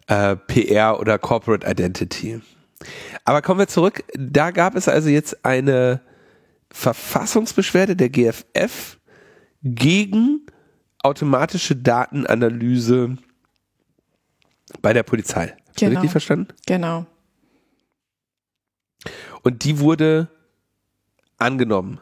äh, 0.08 0.36
PR 0.36 1.00
oder 1.00 1.20
Corporate 1.20 1.70
Identity. 1.70 2.42
Aber 3.26 3.42
kommen 3.42 3.60
wir 3.60 3.68
zurück. 3.68 4.04
Da 4.18 4.52
gab 4.52 4.76
es 4.76 4.88
also 4.88 5.10
jetzt 5.10 5.46
eine 5.46 6.02
Verfassungsbeschwerde 6.74 7.96
der 7.96 8.10
GFF 8.10 9.00
gegen 9.64 10.42
automatische 11.04 11.76
Datenanalyse 11.76 13.18
bei 14.82 14.92
der 14.92 15.04
Polizei. 15.04 15.56
Genau. 15.78 15.92
Richtig 15.92 16.12
verstanden? 16.12 16.48
Genau. 16.66 17.06
Und 19.44 19.64
die 19.64 19.80
wurde 19.80 20.30
angenommen. 21.38 22.02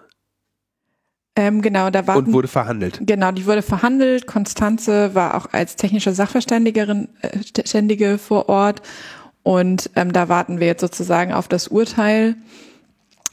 Ähm, 1.35 1.61
genau, 1.61 1.89
da 1.89 2.07
war. 2.07 2.17
Und 2.17 2.31
wurde 2.31 2.47
verhandelt. 2.47 2.99
Genau, 3.01 3.31
die 3.31 3.45
wurde 3.45 3.61
verhandelt. 3.61 4.25
Konstanze 4.25 5.15
war 5.15 5.35
auch 5.35 5.47
als 5.51 5.75
technische 5.75 6.13
Sachverständigerin 6.13 7.09
äh, 7.21 7.67
Ständige 7.67 8.17
vor 8.17 8.47
Ort. 8.47 8.81
Und 9.43 9.89
ähm, 9.95 10.13
da 10.13 10.29
warten 10.29 10.59
wir 10.59 10.67
jetzt 10.67 10.81
sozusagen 10.81 11.33
auf 11.33 11.47
das 11.47 11.67
Urteil 11.67 12.35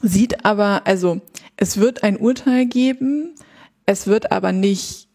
sieht 0.01 0.45
aber, 0.45 0.81
also 0.85 1.21
es 1.57 1.77
wird 1.77 2.03
ein 2.03 2.17
Urteil 2.17 2.65
geben, 2.65 3.35
es 3.85 4.07
wird 4.07 4.31
aber 4.31 4.51
nicht 4.51 5.09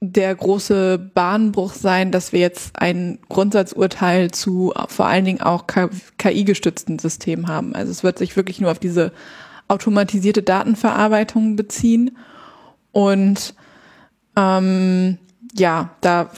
der 0.00 0.34
große 0.34 0.98
Bahnbruch 0.98 1.74
sein, 1.74 2.10
dass 2.10 2.32
wir 2.32 2.40
jetzt 2.40 2.80
ein 2.80 3.18
Grundsatzurteil 3.28 4.30
zu 4.30 4.72
vor 4.88 5.06
allen 5.06 5.26
Dingen 5.26 5.42
auch 5.42 5.66
KI-gestützten 5.66 6.98
Systemen 6.98 7.48
haben. 7.48 7.74
Also 7.74 7.90
es 7.90 8.02
wird 8.02 8.16
sich 8.16 8.34
wirklich 8.34 8.60
nur 8.60 8.70
auf 8.70 8.78
diese 8.78 9.12
automatisierte 9.68 10.42
Datenverarbeitung 10.42 11.54
beziehen. 11.54 12.16
Und 12.92 13.54
ähm, 14.36 15.18
ja, 15.54 15.90
da 16.00 16.30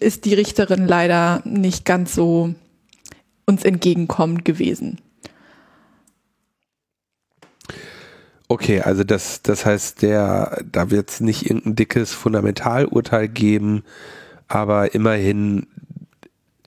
ist 0.00 0.24
die 0.24 0.34
Richterin 0.34 0.88
leider 0.88 1.42
nicht 1.44 1.84
ganz 1.84 2.14
so 2.14 2.54
uns 3.46 3.64
entgegenkommend 3.64 4.44
gewesen. 4.44 4.98
Okay, 8.48 8.80
also 8.80 9.02
das, 9.02 9.42
das 9.42 9.66
heißt, 9.66 10.02
der, 10.02 10.62
da 10.70 10.90
wird 10.90 11.10
es 11.10 11.20
nicht 11.20 11.46
irgendein 11.46 11.74
dickes 11.74 12.12
Fundamentalurteil 12.12 13.28
geben, 13.28 13.82
aber 14.46 14.94
immerhin 14.94 15.66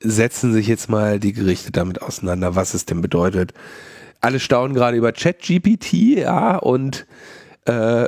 setzen 0.01 0.53
sich 0.53 0.67
jetzt 0.67 0.89
mal 0.89 1.19
die 1.19 1.33
Gerichte 1.33 1.71
damit 1.71 2.01
auseinander, 2.01 2.55
was 2.55 2.73
es 2.73 2.85
denn 2.85 3.01
bedeutet. 3.01 3.53
Alle 4.21 4.39
staunen 4.39 4.75
gerade 4.75 4.97
über 4.97 5.13
ChatGPT, 5.13 5.93
ja, 6.17 6.57
und 6.57 7.05
äh, 7.65 8.05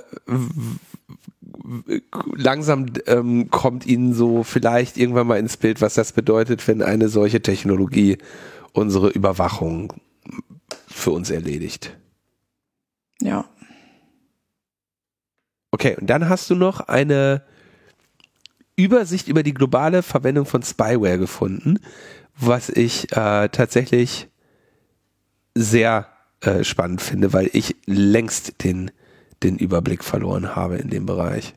langsam 2.35 2.87
ähm, 3.07 3.49
kommt 3.49 3.85
ihnen 3.85 4.13
so 4.13 4.43
vielleicht 4.43 4.97
irgendwann 4.97 5.27
mal 5.27 5.39
ins 5.39 5.57
Bild, 5.57 5.81
was 5.81 5.93
das 5.93 6.11
bedeutet, 6.11 6.67
wenn 6.67 6.81
eine 6.81 7.07
solche 7.07 7.41
Technologie 7.41 8.17
unsere 8.73 9.09
Überwachung 9.09 9.93
für 10.87 11.11
uns 11.11 11.29
erledigt. 11.29 11.97
Ja. 13.21 13.45
Okay, 15.71 15.95
und 15.99 16.07
dann 16.09 16.27
hast 16.27 16.49
du 16.49 16.55
noch 16.55 16.81
eine 16.81 17.43
Übersicht 18.75 19.27
über 19.27 19.43
die 19.43 19.53
globale 19.53 20.03
Verwendung 20.03 20.45
von 20.45 20.63
Spyware 20.63 21.17
gefunden, 21.17 21.79
was 22.37 22.69
ich 22.69 23.11
äh, 23.11 23.49
tatsächlich 23.49 24.27
sehr 25.55 26.07
äh, 26.41 26.63
spannend 26.63 27.01
finde, 27.01 27.33
weil 27.33 27.49
ich 27.53 27.75
längst 27.85 28.63
den, 28.63 28.91
den 29.43 29.57
Überblick 29.57 30.03
verloren 30.03 30.55
habe 30.55 30.77
in 30.77 30.89
dem 30.89 31.05
Bereich. 31.05 31.53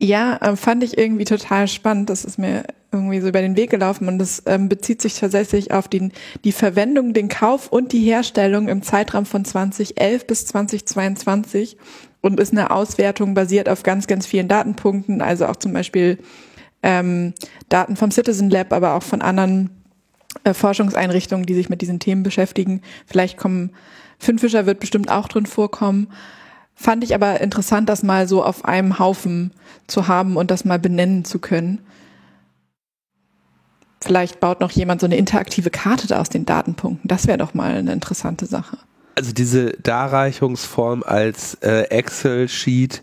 Ja, 0.00 0.36
äh, 0.36 0.56
fand 0.56 0.84
ich 0.84 0.96
irgendwie 0.96 1.24
total 1.24 1.66
spannend. 1.66 2.08
Das 2.08 2.24
ist 2.24 2.38
mir 2.38 2.64
irgendwie 2.92 3.20
so 3.20 3.28
über 3.28 3.42
den 3.42 3.56
Weg 3.56 3.70
gelaufen 3.70 4.08
und 4.08 4.18
das 4.18 4.42
ähm, 4.46 4.68
bezieht 4.68 5.02
sich 5.02 5.18
tatsächlich 5.18 5.72
auf 5.72 5.88
den, 5.88 6.12
die 6.44 6.52
Verwendung, 6.52 7.12
den 7.12 7.28
Kauf 7.28 7.70
und 7.70 7.92
die 7.92 8.00
Herstellung 8.00 8.68
im 8.68 8.82
Zeitraum 8.82 9.26
von 9.26 9.44
2011 9.44 10.26
bis 10.26 10.46
2022 10.46 11.76
und 12.20 12.40
ist 12.40 12.52
eine 12.52 12.70
Auswertung 12.70 13.34
basiert 13.34 13.68
auf 13.68 13.82
ganz, 13.82 14.06
ganz 14.06 14.26
vielen 14.26 14.48
Datenpunkten, 14.48 15.22
also 15.22 15.46
auch 15.46 15.56
zum 15.56 15.72
Beispiel 15.72 16.18
ähm, 16.82 17.34
Daten 17.68 17.96
vom 17.96 18.10
Citizen 18.10 18.50
Lab, 18.50 18.72
aber 18.72 18.94
auch 18.94 19.02
von 19.02 19.22
anderen 19.22 19.70
äh, 20.44 20.54
Forschungseinrichtungen, 20.54 21.46
die 21.46 21.54
sich 21.54 21.68
mit 21.68 21.82
diesen 21.82 22.00
Themen 22.00 22.22
beschäftigen. 22.22 22.82
Vielleicht 23.06 23.36
kommen, 23.36 23.72
Finnfischer 24.18 24.66
wird 24.66 24.80
bestimmt 24.80 25.10
auch 25.10 25.28
drin 25.28 25.46
vorkommen. 25.46 26.08
Fand 26.74 27.02
ich 27.02 27.14
aber 27.14 27.40
interessant, 27.40 27.88
das 27.88 28.02
mal 28.02 28.28
so 28.28 28.44
auf 28.44 28.64
einem 28.64 28.98
Haufen 28.98 29.52
zu 29.86 30.06
haben 30.06 30.36
und 30.36 30.50
das 30.50 30.64
mal 30.64 30.78
benennen 30.78 31.24
zu 31.24 31.40
können. 31.40 31.80
Vielleicht 34.00 34.38
baut 34.38 34.60
noch 34.60 34.70
jemand 34.70 35.00
so 35.00 35.06
eine 35.06 35.16
interaktive 35.16 35.70
Karte 35.70 36.18
aus 36.18 36.28
den 36.28 36.46
Datenpunkten. 36.46 37.08
Das 37.08 37.26
wäre 37.26 37.38
doch 37.38 37.54
mal 37.54 37.74
eine 37.74 37.92
interessante 37.92 38.46
Sache 38.46 38.78
also 39.18 39.32
diese 39.32 39.72
Darreichungsform 39.82 41.02
als 41.02 41.54
äh, 41.54 41.88
Excel-Sheet 41.90 43.02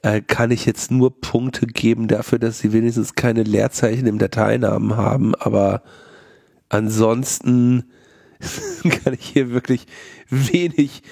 äh, 0.00 0.22
kann 0.22 0.50
ich 0.50 0.64
jetzt 0.64 0.90
nur 0.90 1.20
Punkte 1.20 1.66
geben 1.66 2.08
dafür, 2.08 2.38
dass 2.38 2.60
sie 2.60 2.72
wenigstens 2.72 3.14
keine 3.14 3.42
Leerzeichen 3.42 4.06
im 4.06 4.18
Dateinamen 4.18 4.96
haben, 4.96 5.34
aber 5.34 5.82
ansonsten 6.70 7.84
kann 9.04 9.12
ich 9.12 9.26
hier 9.26 9.50
wirklich 9.50 9.86
wenig, 10.30 11.02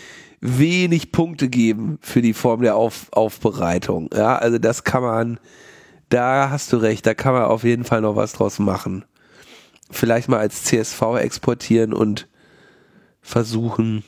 wenig 0.41 1.13
Punkte 1.13 1.51
geben 1.51 1.99
für 2.01 2.23
die 2.23 2.33
Form 2.33 2.63
der 2.63 2.77
Auf, 2.77 3.09
Aufbereitung. 3.13 4.09
Ja, 4.15 4.37
also 4.37 4.57
das 4.57 4.83
kann 4.83 5.03
man, 5.03 5.41
da 6.09 6.49
hast 6.49 6.73
du 6.73 6.79
recht, 6.79 7.05
da 7.05 7.13
kann 7.13 7.35
man 7.35 7.45
auf 7.45 7.65
jeden 7.65 7.85
Fall 7.85 8.01
noch 8.01 8.17
was 8.17 8.33
draus 8.33 8.59
machen. 8.59 9.05
Vielleicht 9.91 10.31
mal 10.31 10.39
als 10.39 10.65
CSV 10.65 11.03
exportieren 11.19 11.93
und 11.93 12.29
versuchen. 13.21 14.05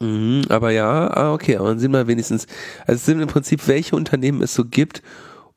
Mhm, 0.00 0.44
aber 0.48 0.70
ja, 0.70 1.08
ah, 1.14 1.34
okay, 1.34 1.56
aber 1.56 1.68
dann 1.68 1.78
sehen 1.78 1.92
wir 1.92 2.06
wenigstens, 2.06 2.46
also 2.86 2.94
es 2.94 3.04
sind 3.04 3.20
im 3.20 3.28
Prinzip, 3.28 3.68
welche 3.68 3.94
Unternehmen 3.96 4.42
es 4.42 4.54
so 4.54 4.64
gibt. 4.64 5.02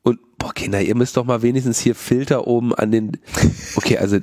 Und, 0.02 0.20
boah, 0.36 0.52
Kinder, 0.52 0.82
ihr 0.82 0.94
müsst 0.94 1.16
doch 1.16 1.24
mal 1.24 1.40
wenigstens 1.40 1.78
hier 1.80 1.94
Filter 1.94 2.46
oben 2.46 2.74
an 2.74 2.92
den, 2.92 3.18
okay, 3.76 3.96
also, 3.96 4.18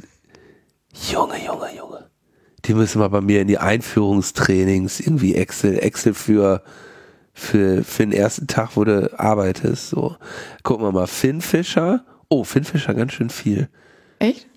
Junge, 0.93 1.43
Junge, 1.43 1.75
Junge. 1.75 2.09
Die 2.65 2.75
müssen 2.75 2.99
mal 2.99 3.07
bei 3.07 3.21
mir 3.21 3.41
in 3.41 3.47
die 3.47 3.57
Einführungstrainings, 3.57 4.99
irgendwie 4.99 5.33
Excel, 5.33 5.79
Excel 5.79 6.13
für, 6.13 6.61
für, 7.33 7.83
für 7.83 8.03
den 8.03 8.11
ersten 8.11 8.45
Tag, 8.45 8.71
wo 8.75 8.83
du 8.83 9.17
arbeitest, 9.19 9.89
so. 9.89 10.17
Gucken 10.61 10.85
wir 10.85 10.91
mal, 10.91 11.07
Finn 11.07 11.41
Fischer. 11.41 12.05
Oh, 12.29 12.43
Finn 12.43 12.63
Fischer 12.63 12.93
ganz 12.93 13.13
schön 13.13 13.31
viel. 13.31 13.69
Echt? 14.19 14.47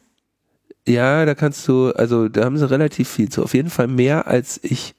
Ja, 0.87 1.25
da 1.25 1.35
kannst 1.35 1.67
du, 1.67 1.93
also 1.93 2.29
da 2.29 2.45
haben 2.45 2.59
sie 2.59 2.69
relativ 2.69 3.09
viel 3.09 3.31
zu. 3.31 3.43
Auf 3.43 3.55
jeden 3.55 3.71
Fall 3.71 3.89
mehr, 3.89 4.27
als 4.27 4.61
ich 4.63 4.95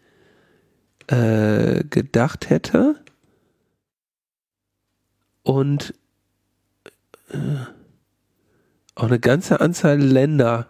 äh, 1.08 1.84
gedacht 1.84 2.50
hätte. 2.50 2.96
Und 5.44 5.94
äh, 7.30 7.38
auch 8.96 9.04
eine 9.04 9.20
ganze 9.20 9.62
Anzahl 9.62 10.00
Länder, 10.00 10.68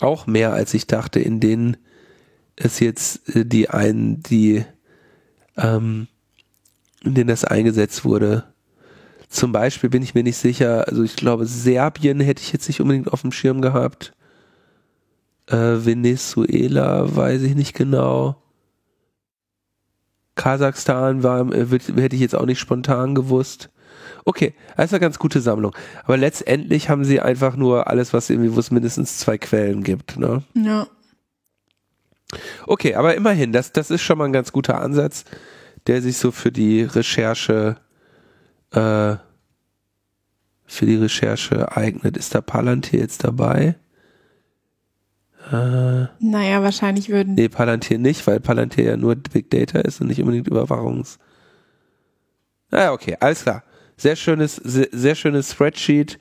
auch 0.00 0.26
mehr 0.26 0.52
als 0.52 0.74
ich 0.74 0.86
dachte, 0.86 1.20
in 1.20 1.40
denen 1.40 1.76
es 2.56 2.80
jetzt 2.80 3.34
äh, 3.34 3.44
die 3.46 3.70
einen, 3.70 4.22
die, 4.22 4.64
ähm, 5.56 6.08
in 7.02 7.14
denen 7.14 7.28
das 7.28 7.44
eingesetzt 7.44 8.04
wurde. 8.04 8.44
Zum 9.28 9.52
Beispiel 9.52 9.90
bin 9.90 10.02
ich 10.02 10.14
mir 10.14 10.22
nicht 10.22 10.36
sicher, 10.36 10.86
also 10.88 11.02
ich 11.02 11.16
glaube, 11.16 11.46
Serbien 11.46 12.20
hätte 12.20 12.42
ich 12.42 12.52
jetzt 12.52 12.68
nicht 12.68 12.80
unbedingt 12.80 13.12
auf 13.12 13.22
dem 13.22 13.32
Schirm 13.32 13.60
gehabt. 13.60 14.12
Äh, 15.46 15.84
Venezuela, 15.84 17.14
weiß 17.14 17.42
ich 17.42 17.54
nicht 17.54 17.74
genau. 17.74 18.42
Kasachstan 20.36 21.22
war, 21.22 21.52
äh, 21.52 21.66
hätte 21.66 22.14
ich 22.14 22.22
jetzt 22.22 22.36
auch 22.36 22.46
nicht 22.46 22.60
spontan 22.60 23.14
gewusst. 23.14 23.70
Okay, 24.24 24.54
das 24.76 24.86
ist 24.86 24.92
eine 24.92 25.00
ganz 25.00 25.18
gute 25.18 25.40
Sammlung. 25.40 25.74
Aber 26.04 26.16
letztendlich 26.16 26.88
haben 26.88 27.04
sie 27.04 27.20
einfach 27.20 27.56
nur 27.56 27.88
alles, 27.88 28.12
was 28.12 28.30
irgendwie, 28.30 28.54
wo 28.54 28.60
es 28.60 28.70
mindestens 28.70 29.18
zwei 29.18 29.38
Quellen 29.38 29.82
gibt. 29.82 30.18
Ne? 30.18 30.42
Ja. 30.54 30.86
Okay, 32.66 32.94
aber 32.94 33.14
immerhin, 33.14 33.52
das, 33.52 33.72
das 33.72 33.90
ist 33.90 34.02
schon 34.02 34.18
mal 34.18 34.24
ein 34.24 34.32
ganz 34.32 34.52
guter 34.52 34.80
Ansatz, 34.80 35.24
der 35.86 36.02
sich 36.02 36.18
so 36.18 36.32
für 36.32 36.50
die 36.50 36.82
Recherche, 36.82 37.76
äh, 38.72 39.16
für 40.66 40.86
die 40.86 40.96
Recherche 40.96 41.76
eignet. 41.76 42.16
Ist 42.16 42.34
da 42.34 42.40
Palantir 42.40 43.00
jetzt 43.00 43.24
dabei? 43.24 43.76
Äh, 45.50 46.06
naja, 46.18 46.62
wahrscheinlich 46.62 47.08
würden. 47.08 47.34
Nee, 47.34 47.48
Palantir 47.48 47.98
nicht, 47.98 48.26
weil 48.26 48.40
Palantir 48.40 48.84
ja 48.84 48.96
nur 48.96 49.14
Big 49.14 49.50
Data 49.50 49.78
ist 49.80 50.00
und 50.00 50.08
nicht 50.08 50.20
unbedingt 50.20 50.48
Überwachungs. 50.48 51.18
Naja, 52.70 52.92
okay, 52.92 53.16
alles 53.20 53.42
klar. 53.42 53.62
Sehr 53.96 54.16
schönes, 54.16 54.56
sehr, 54.56 54.88
sehr 54.92 55.14
schönes 55.14 55.52
Spreadsheet. 55.52 56.18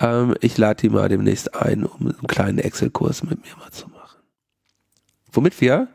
Ähm, 0.00 0.34
ich 0.40 0.58
lade 0.58 0.82
die 0.82 0.90
mal 0.90 1.08
demnächst 1.08 1.54
ein, 1.54 1.84
um 1.84 2.08
einen 2.08 2.26
kleinen 2.26 2.58
Excel-Kurs 2.58 3.22
mit 3.24 3.42
mir 3.42 3.56
mal 3.58 3.70
zu 3.70 3.88
machen. 3.88 4.18
Womit 5.32 5.60
wir 5.60 5.88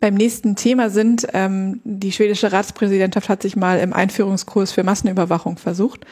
beim 0.00 0.14
nächsten 0.14 0.56
Thema 0.56 0.90
sind, 0.90 1.26
ähm, 1.32 1.80
die 1.84 2.12
schwedische 2.12 2.52
Ratspräsidentschaft 2.52 3.28
hat 3.28 3.42
sich 3.42 3.56
mal 3.56 3.78
im 3.78 3.92
Einführungskurs 3.92 4.72
für 4.72 4.84
Massenüberwachung 4.84 5.58
versucht. 5.58 6.06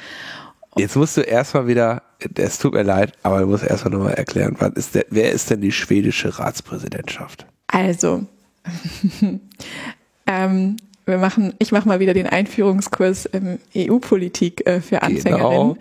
Jetzt 0.77 0.97
musst 0.97 1.17
du 1.17 1.21
erstmal 1.21 1.67
wieder, 1.67 2.03
es 2.37 2.59
tut 2.59 2.75
mir 2.75 2.83
leid, 2.83 3.13
aber 3.23 3.41
du 3.41 3.47
musst 3.47 3.65
erstmal 3.65 3.93
nochmal 3.93 4.15
erklären, 4.15 4.57
ist 4.75 4.95
der, 4.95 5.07
wer 5.11 5.33
ist 5.33 5.51
denn 5.51 5.61
die 5.61 5.73
schwedische 5.73 6.39
Ratspräsidentschaft? 6.39 7.47
Also, 7.67 8.27
ähm, 10.27 10.77
wir 11.07 11.19
machen, 11.19 11.55
ich 11.59 11.73
mache 11.73 11.89
mal 11.89 12.01
wieder 12.01 12.15
den 12.15 12.27
Einführungskurs 12.27 13.29
EU-Politik 13.77 14.67
äh, 14.67 14.81
für 14.81 15.03
Anfängerinnen. 15.03 15.75
Genau. 15.75 15.77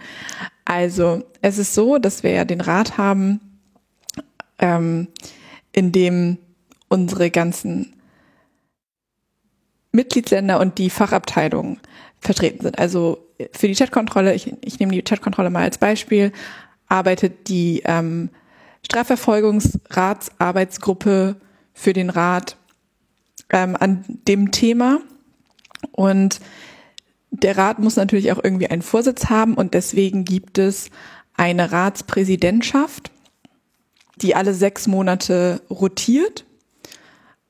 Also, 0.66 1.24
es 1.42 1.58
ist 1.58 1.74
so, 1.74 1.98
dass 1.98 2.24
wir 2.24 2.32
ja 2.32 2.46
den 2.46 2.62
Rat 2.62 2.98
haben, 2.98 3.40
ähm, 4.60 5.08
in 5.72 5.92
dem 5.92 6.38
unsere 6.88 7.32
ganzen 7.32 7.94
Mitgliedsländer 9.92 10.60
und 10.60 10.78
die 10.78 10.90
Fachabteilungen 10.90 11.80
vertreten 12.20 12.64
sind. 12.64 12.80
Also 12.80 13.20
für 13.52 13.68
die 13.68 13.76
Chatkontrolle, 13.76 14.34
ich, 14.34 14.54
ich 14.62 14.80
nehme 14.80 14.94
die 14.94 15.02
Chatkontrolle 15.02 15.50
mal 15.50 15.64
als 15.64 15.78
Beispiel, 15.78 16.32
arbeitet 16.88 17.50
die 17.50 17.82
ähm, 17.86 18.30
Strafverfolgungsratsarbeitsgruppe 18.86 21.36
für 21.74 21.94
den 21.94 22.10
Rat 22.10 22.58
ähm, 23.50 23.78
an 23.80 24.04
dem 24.28 24.52
Thema. 24.52 25.00
Und 25.92 26.42
der 27.32 27.58
Rat 27.58 27.80
muss 27.80 27.96
natürlich 27.96 28.32
auch 28.32 28.44
irgendwie 28.44 28.68
einen 28.68 28.84
Vorsitz 28.84 29.30
haben 29.30 29.56
und 29.56 29.74
deswegen 29.74 30.24
gibt 30.24 30.60
es 30.60 30.92
eine 31.36 31.72
Ratspräsidentschaft, 31.72 33.10
die 34.18 34.36
alle 34.36 34.54
sechs 34.54 34.86
Monate 34.88 35.62
rotiert. 35.70 36.46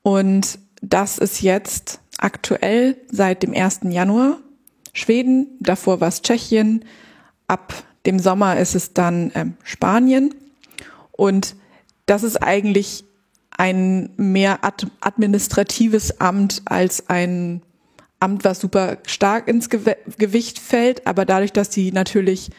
Und 0.01 0.59
das 0.81 1.17
ist 1.17 1.41
jetzt 1.41 1.99
aktuell 2.17 2.95
seit 3.11 3.43
dem 3.43 3.53
1. 3.53 3.81
Januar 3.89 4.37
Schweden, 4.93 5.47
davor 5.59 5.99
war 5.99 6.07
es 6.07 6.21
Tschechien, 6.21 6.85
ab 7.47 7.73
dem 8.05 8.19
Sommer 8.19 8.57
ist 8.57 8.75
es 8.75 8.93
dann 8.93 9.31
ähm, 9.35 9.55
Spanien. 9.63 10.33
Und 11.11 11.55
das 12.05 12.23
ist 12.23 12.37
eigentlich 12.37 13.03
ein 13.51 14.11
mehr 14.17 14.63
ad 14.63 14.87
administratives 15.01 16.19
Amt 16.19 16.61
als 16.65 17.09
ein 17.09 17.61
Amt, 18.19 18.43
was 18.43 18.59
super 18.59 18.97
stark 19.05 19.47
ins 19.47 19.69
Ge 19.69 19.95
Gewicht 20.17 20.59
fällt. 20.59 21.05
Aber 21.07 21.25
dadurch, 21.25 21.51
dass 21.51 21.73
sie 21.73 21.91
natürlich 21.91 22.49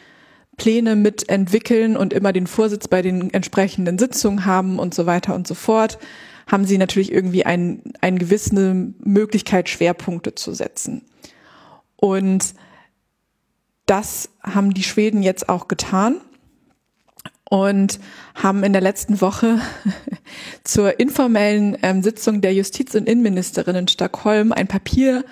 Pläne 0.57 0.95
mitentwickeln 0.95 1.97
und 1.97 2.13
immer 2.13 2.31
den 2.31 2.47
Vorsitz 2.47 2.87
bei 2.87 3.01
den 3.01 3.33
entsprechenden 3.33 3.99
Sitzungen 3.99 4.45
haben 4.45 4.79
und 4.79 4.93
so 4.93 5.05
weiter 5.05 5.35
und 5.35 5.47
so 5.47 5.53
fort, 5.53 5.99
haben 6.47 6.65
sie 6.65 6.77
natürlich 6.77 7.11
irgendwie 7.11 7.45
ein, 7.45 7.81
eine 8.01 8.19
gewisse 8.19 8.53
Möglichkeit, 8.99 9.67
Schwerpunkte 9.69 10.35
zu 10.35 10.53
setzen. 10.53 11.01
Und 12.05 12.53
das 13.87 14.29
haben 14.43 14.75
die 14.75 14.83
Schweden 14.83 15.23
jetzt 15.23 15.49
auch 15.49 15.67
getan 15.67 16.17
und 17.49 17.99
haben 18.35 18.63
in 18.63 18.73
der 18.73 18.81
letzten 18.81 19.21
Woche 19.21 19.59
zur 20.63 20.99
informellen 20.99 21.75
ähm, 21.81 22.03
Sitzung 22.03 22.41
der 22.41 22.53
Justiz- 22.53 22.93
und 22.93 23.09
Innenministerin 23.09 23.75
in 23.75 23.87
Stockholm 23.87 24.51
ein 24.51 24.67
Papier 24.67 25.25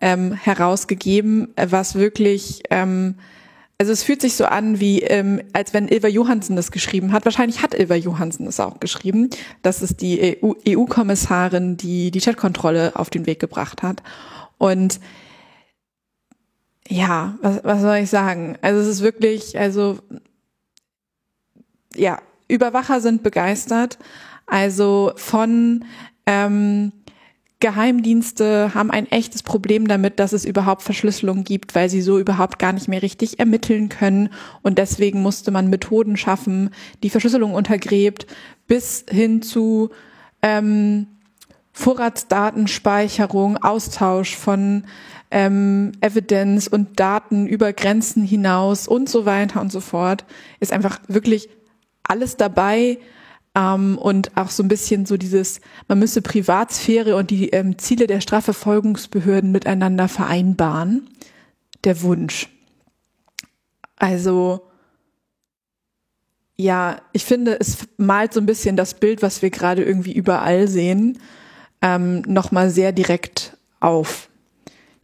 ähm, 0.00 0.32
herausgegeben, 0.32 1.52
was 1.56 1.94
wirklich, 1.94 2.62
ähm, 2.70 3.16
also 3.76 3.92
es 3.92 4.02
fühlt 4.02 4.22
sich 4.22 4.36
so 4.36 4.46
an, 4.46 4.80
wie 4.80 5.02
ähm, 5.02 5.42
als 5.52 5.74
wenn 5.74 5.88
Ilva 5.88 6.08
Johansen 6.08 6.56
das 6.56 6.70
geschrieben 6.70 7.12
hat. 7.12 7.26
Wahrscheinlich 7.26 7.60
hat 7.60 7.74
Ilva 7.74 7.96
Johansen 7.96 8.46
das 8.46 8.60
auch 8.60 8.80
geschrieben. 8.80 9.28
Das 9.60 9.82
ist 9.82 10.00
die 10.00 10.38
EU-Kommissarin, 10.42 11.76
die 11.76 12.10
die 12.10 12.20
Chatkontrolle 12.20 12.92
auf 12.94 13.10
den 13.10 13.26
Weg 13.26 13.40
gebracht 13.40 13.82
hat. 13.82 14.02
Und 14.56 15.00
ja, 16.88 17.38
was, 17.40 17.64
was 17.64 17.80
soll 17.80 17.96
ich 17.96 18.10
sagen? 18.10 18.56
Also 18.60 18.80
es 18.80 18.88
ist 18.88 19.02
wirklich, 19.02 19.58
also 19.58 19.98
ja, 21.94 22.20
Überwacher 22.48 23.00
sind 23.00 23.22
begeistert. 23.22 23.98
Also 24.46 25.12
von 25.16 25.84
ähm, 26.26 26.92
Geheimdienste 27.60 28.74
haben 28.74 28.90
ein 28.90 29.10
echtes 29.10 29.42
Problem 29.42 29.88
damit, 29.88 30.18
dass 30.18 30.34
es 30.34 30.44
überhaupt 30.44 30.82
Verschlüsselung 30.82 31.44
gibt, 31.44 31.74
weil 31.74 31.88
sie 31.88 32.02
so 32.02 32.18
überhaupt 32.18 32.58
gar 32.58 32.74
nicht 32.74 32.88
mehr 32.88 33.00
richtig 33.00 33.38
ermitteln 33.38 33.88
können. 33.88 34.28
Und 34.60 34.76
deswegen 34.76 35.22
musste 35.22 35.50
man 35.50 35.70
Methoden 35.70 36.18
schaffen, 36.18 36.70
die 37.02 37.08
Verschlüsselung 37.08 37.54
untergräbt, 37.54 38.26
bis 38.66 39.06
hin 39.08 39.40
zu 39.40 39.90
ähm, 40.42 41.06
Vorratsdatenspeicherung, 41.72 43.56
Austausch 43.56 44.36
von 44.36 44.84
ähm, 45.34 45.92
Evidence 46.00 46.68
und 46.68 46.98
Daten 46.98 47.46
über 47.46 47.72
Grenzen 47.74 48.24
hinaus 48.24 48.88
und 48.88 49.08
so 49.08 49.26
weiter 49.26 49.60
und 49.60 49.70
so 49.70 49.80
fort, 49.80 50.24
ist 50.60 50.72
einfach 50.72 51.00
wirklich 51.08 51.50
alles 52.04 52.36
dabei. 52.36 52.98
Ähm, 53.54 53.98
und 53.98 54.36
auch 54.36 54.50
so 54.50 54.62
ein 54.62 54.68
bisschen 54.68 55.04
so 55.06 55.16
dieses, 55.16 55.60
man 55.88 55.98
müsse 55.98 56.22
Privatsphäre 56.22 57.16
und 57.16 57.30
die 57.30 57.50
ähm, 57.50 57.78
Ziele 57.78 58.06
der 58.06 58.20
Strafverfolgungsbehörden 58.20 59.52
miteinander 59.52 60.08
vereinbaren. 60.08 61.10
Der 61.84 62.00
Wunsch. 62.02 62.48
Also, 63.96 64.62
ja, 66.56 67.00
ich 67.12 67.24
finde, 67.24 67.58
es 67.60 67.78
malt 67.96 68.32
so 68.32 68.40
ein 68.40 68.46
bisschen 68.46 68.76
das 68.76 68.94
Bild, 68.94 69.20
was 69.20 69.42
wir 69.42 69.50
gerade 69.50 69.84
irgendwie 69.84 70.12
überall 70.12 70.68
sehen 70.68 71.18
ähm, 71.84 72.22
nochmal 72.26 72.70
sehr 72.70 72.92
direkt 72.92 73.58
auf. 73.78 74.30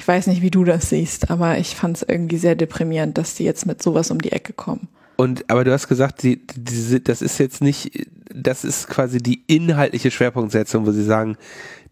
Ich 0.01 0.09
weiß 0.09 0.29
nicht, 0.29 0.41
wie 0.41 0.51
du 0.51 0.65
das 0.65 0.89
siehst, 0.89 1.31
aber 1.31 1.59
ich 1.59 1.77
fand 1.77 1.99
es 1.99 2.03
irgendwie 2.09 2.39
sehr 2.39 2.55
deprimierend, 2.55 3.19
dass 3.19 3.35
die 3.35 3.45
jetzt 3.45 3.67
mit 3.67 3.83
sowas 3.83 4.11
um 4.11 4.19
die 4.19 4.33
Ecke 4.33 4.55
kommen. 4.55 4.89
Und 5.17 5.51
aber 5.51 5.63
du 5.63 5.75
hast 5.75 5.89
gesagt, 5.89 6.23
die, 6.23 6.41
diese, 6.57 7.01
das 7.01 7.21
ist 7.21 7.37
jetzt 7.37 7.61
nicht, 7.61 8.09
das 8.35 8.65
ist 8.65 8.89
quasi 8.89 9.19
die 9.19 9.45
inhaltliche 9.47 10.11
Schwerpunktsetzung, 10.11 10.87
wo 10.87 10.93
sie 10.93 11.05
sagen, 11.05 11.37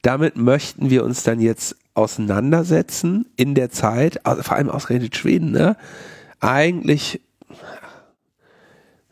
damit 0.01 0.39
möchten 0.39 0.89
wir 0.89 1.05
uns 1.05 1.23
dann 1.23 1.39
jetzt 1.39 1.77
auseinandersetzen 1.93 3.27
in 3.37 3.55
der 3.55 3.69
Zeit, 3.69 4.23
vor 4.25 4.57
allem 4.57 4.71
ausgerechnet 4.71 5.15
Schweden, 5.15 5.51
ne? 5.51 5.77
Eigentlich, 6.41 7.21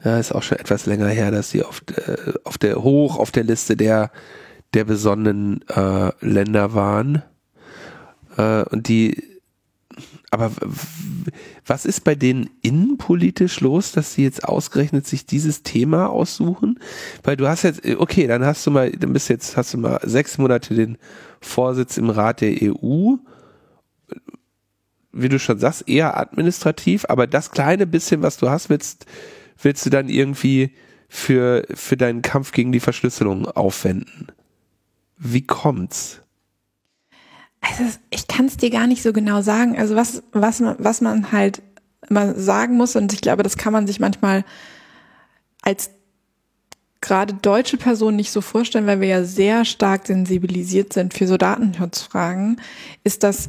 ja, 0.02 0.18
ist 0.18 0.32
auch 0.32 0.42
schon 0.42 0.58
etwas 0.58 0.86
länger 0.86 1.08
her, 1.08 1.30
dass 1.30 1.50
sie 1.50 1.62
auf, 1.62 1.82
äh, 1.94 2.32
auf 2.44 2.56
der 2.56 2.82
hoch 2.82 3.18
auf 3.18 3.30
der 3.30 3.44
Liste 3.44 3.76
der 3.76 4.10
der 4.72 4.84
besonnenen 4.84 5.60
äh, 5.68 6.12
Länder 6.20 6.72
waren. 6.72 7.22
Äh, 8.36 8.62
und 8.64 8.88
die, 8.88 9.22
aber 10.30 10.50
was 11.64 11.86
ist 11.86 12.04
bei 12.04 12.14
denen 12.14 12.50
innenpolitisch 12.62 13.60
los, 13.60 13.92
dass 13.92 14.14
sie 14.14 14.22
jetzt 14.22 14.44
ausgerechnet 14.44 15.06
sich 15.06 15.26
dieses 15.26 15.62
Thema 15.62 16.08
aussuchen? 16.08 16.78
Weil 17.22 17.36
du 17.36 17.48
hast 17.48 17.62
jetzt, 17.62 17.84
okay, 17.96 18.26
dann 18.26 18.44
hast 18.44 18.66
du 18.66 18.70
mal, 18.70 18.90
dann 18.90 19.12
bist 19.12 19.28
jetzt, 19.28 19.56
hast 19.56 19.74
du 19.74 19.78
mal 19.78 20.00
sechs 20.02 20.38
Monate 20.38 20.74
den 20.74 20.98
Vorsitz 21.40 21.96
im 21.96 22.10
Rat 22.10 22.40
der 22.40 22.54
EU. 22.62 23.14
Wie 25.12 25.28
du 25.30 25.38
schon 25.38 25.58
sagst, 25.58 25.88
eher 25.88 26.18
administrativ, 26.18 27.06
aber 27.08 27.26
das 27.26 27.50
kleine 27.50 27.86
bisschen, 27.86 28.20
was 28.20 28.36
du 28.36 28.50
hast, 28.50 28.68
willst, 28.68 29.06
willst 29.62 29.86
du 29.86 29.90
dann 29.90 30.10
irgendwie 30.10 30.72
für, 31.08 31.64
für 31.72 31.96
deinen 31.96 32.20
Kampf 32.20 32.52
gegen 32.52 32.72
die 32.72 32.80
Verschlüsselung 32.80 33.46
aufwenden. 33.46 34.26
Wie 35.16 35.46
kommt's? 35.46 36.20
Also 37.68 37.96
ich 38.10 38.28
kann 38.28 38.46
es 38.46 38.56
dir 38.56 38.70
gar 38.70 38.86
nicht 38.86 39.02
so 39.02 39.12
genau 39.12 39.42
sagen. 39.42 39.78
Also 39.78 39.96
was, 39.96 40.22
was, 40.32 40.62
was 40.62 41.00
man 41.00 41.32
halt 41.32 41.62
immer 42.08 42.34
sagen 42.34 42.76
muss, 42.76 42.96
und 42.96 43.12
ich 43.12 43.20
glaube, 43.20 43.42
das 43.42 43.56
kann 43.56 43.72
man 43.72 43.86
sich 43.86 44.00
manchmal 44.00 44.44
als 45.62 45.90
gerade 47.00 47.34
deutsche 47.34 47.76
Person 47.76 48.16
nicht 48.16 48.30
so 48.30 48.40
vorstellen, 48.40 48.86
weil 48.86 49.00
wir 49.00 49.08
ja 49.08 49.24
sehr 49.24 49.64
stark 49.64 50.06
sensibilisiert 50.06 50.92
sind 50.92 51.14
für 51.14 51.26
so 51.26 51.36
Datenschutzfragen, 51.36 52.60
ist, 53.04 53.22
dass 53.22 53.48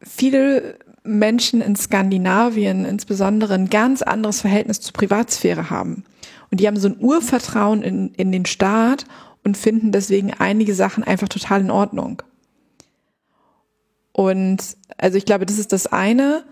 viele 0.00 0.78
Menschen 1.04 1.60
in 1.60 1.76
Skandinavien 1.76 2.84
insbesondere 2.84 3.54
ein 3.54 3.70
ganz 3.70 4.02
anderes 4.02 4.40
Verhältnis 4.40 4.80
zur 4.80 4.92
Privatsphäre 4.92 5.70
haben. 5.70 6.04
Und 6.50 6.60
die 6.60 6.66
haben 6.66 6.78
so 6.78 6.88
ein 6.88 6.98
Urvertrauen 6.98 7.82
in, 7.82 8.14
in 8.14 8.32
den 8.32 8.46
Staat 8.46 9.04
und 9.44 9.56
finden 9.56 9.92
deswegen 9.92 10.32
einige 10.32 10.74
Sachen 10.74 11.04
einfach 11.04 11.28
total 11.28 11.60
in 11.60 11.70
Ordnung. 11.70 12.22
Und 14.14 14.76
also 14.96 15.18
ich 15.18 15.26
glaube, 15.26 15.44
das 15.44 15.58
ist 15.58 15.72
das 15.72 15.88
eine. 15.88 16.44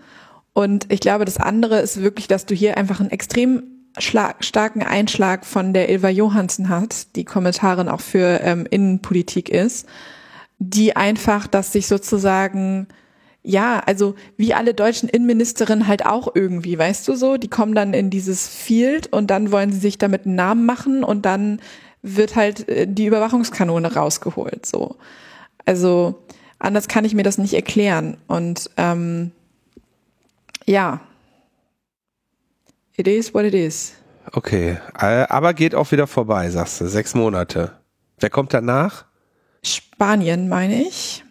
Und 0.51 0.91
ich 0.91 0.99
glaube, 0.99 1.25
das 1.25 1.37
andere 1.37 1.79
ist 1.79 2.01
wirklich, 2.01 2.27
dass 2.27 2.45
du 2.45 2.53
hier 2.53 2.77
einfach 2.77 2.99
einen 2.99 3.09
extrem 3.09 3.63
starken 3.97 4.83
Einschlag 4.83 5.45
von 5.45 5.73
der 5.73 5.89
Ilva 5.89 6.09
Johansen 6.09 6.67
hast, 6.67 7.15
die 7.15 7.25
Kommentarin 7.25 7.87
auch 7.87 8.01
für 8.01 8.41
ähm, 8.41 8.67
Innenpolitik 8.69 9.49
ist, 9.49 9.87
die 10.59 10.95
einfach, 10.95 11.47
dass 11.47 11.71
sich 11.71 11.87
sozusagen 11.87 12.87
ja, 13.43 13.79
also 13.85 14.15
wie 14.37 14.53
alle 14.53 14.73
deutschen 14.73 15.09
Innenministerinnen 15.09 15.87
halt 15.87 16.05
auch 16.05 16.33
irgendwie, 16.33 16.77
weißt 16.77 17.05
du 17.07 17.15
so, 17.15 17.35
die 17.35 17.49
kommen 17.49 17.75
dann 17.75 17.93
in 17.93 18.09
dieses 18.09 18.47
Field 18.47 19.11
und 19.11 19.27
dann 19.27 19.51
wollen 19.51 19.71
sie 19.73 19.79
sich 19.79 19.97
damit 19.97 20.25
einen 20.25 20.35
Namen 20.35 20.65
machen 20.65 21.03
und 21.03 21.25
dann 21.25 21.59
wird 22.01 22.35
halt 22.37 22.67
äh, 22.69 22.87
die 22.87 23.05
Überwachungskanone 23.05 23.93
rausgeholt. 23.93 24.65
So, 24.65 24.95
also 25.65 26.23
anders 26.63 26.87
kann 26.87 27.05
ich 27.05 27.13
mir 27.13 27.23
das 27.23 27.37
nicht 27.37 27.53
erklären. 27.53 28.17
Und 28.27 28.69
ähm, 28.77 29.31
ja, 30.65 31.01
it 32.95 33.07
is 33.07 33.33
what 33.33 33.45
it 33.45 33.53
is. 33.53 33.93
Okay, 34.31 34.77
äh, 34.97 35.25
aber 35.29 35.53
geht 35.53 35.75
auch 35.75 35.91
wieder 35.91 36.07
vorbei, 36.07 36.49
sagst 36.49 36.79
du. 36.81 36.87
Sechs 36.87 37.13
Monate. 37.13 37.73
Wer 38.19 38.29
kommt 38.29 38.53
danach? 38.53 39.05
Spanien, 39.63 40.47
meine 40.47 40.81
ich. 40.81 41.23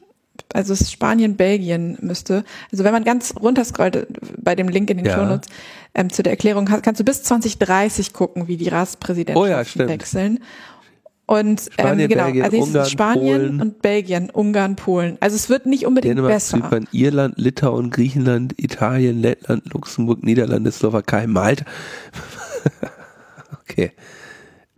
Also 0.52 0.74
es 0.74 0.82
ist 0.82 0.92
Spanien, 0.92 1.36
Belgien 1.36 1.96
müsste. 2.00 2.44
Also 2.70 2.84
wenn 2.84 2.92
man 2.92 3.04
ganz 3.04 3.34
runterscrollt 3.40 3.96
äh, 3.96 4.06
bei 4.36 4.54
dem 4.54 4.68
Link 4.68 4.90
in 4.90 4.98
den 4.98 5.06
ja. 5.06 5.14
Shownotes 5.14 5.48
ähm, 5.94 6.10
zu 6.10 6.22
der 6.22 6.32
Erklärung, 6.32 6.66
kannst 6.66 7.00
du 7.00 7.04
bis 7.04 7.22
2030 7.22 8.12
gucken, 8.12 8.48
wie 8.48 8.58
die 8.58 8.68
Ratspräsidentschaften 8.68 9.82
oh 9.82 9.84
ja, 9.84 9.88
wechseln. 9.88 10.40
Und 11.32 11.62
Spanien, 11.62 12.00
ähm, 12.00 12.08
genau, 12.08 12.24
Belgien, 12.24 12.44
also 12.44 12.56
Ungarn, 12.58 12.86
Spanien 12.90 13.40
Polen, 13.40 13.60
und 13.62 13.80
Belgien, 13.80 14.30
Ungarn, 14.30 14.76
Polen. 14.76 15.16
Also 15.20 15.36
es 15.36 15.48
wird 15.48 15.64
nicht 15.64 15.86
unbedingt 15.86 16.12
Dänemark, 16.12 16.34
besser. 16.34 16.58
Zypern, 16.58 16.86
Irland, 16.92 17.38
Litauen, 17.38 17.88
Griechenland, 17.88 18.52
Italien, 18.58 19.22
Lettland, 19.22 19.72
Luxemburg, 19.72 20.22
Niederlande, 20.22 20.70
Slowakei, 20.70 21.26
Malta. 21.26 21.64
okay. 23.62 23.92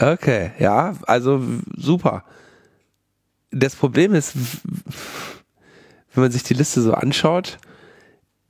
Okay, 0.01 0.53
ja, 0.61 0.95
also 1.09 1.43
super. 1.77 2.23
Das 3.51 3.75
Problem 3.75 4.15
ist, 4.15 4.37
wenn 6.15 6.23
man 6.23 6.31
sich 6.31 6.45
die 6.45 6.55
Liste 6.55 6.83
so 6.83 6.95
anschaut, 6.95 7.59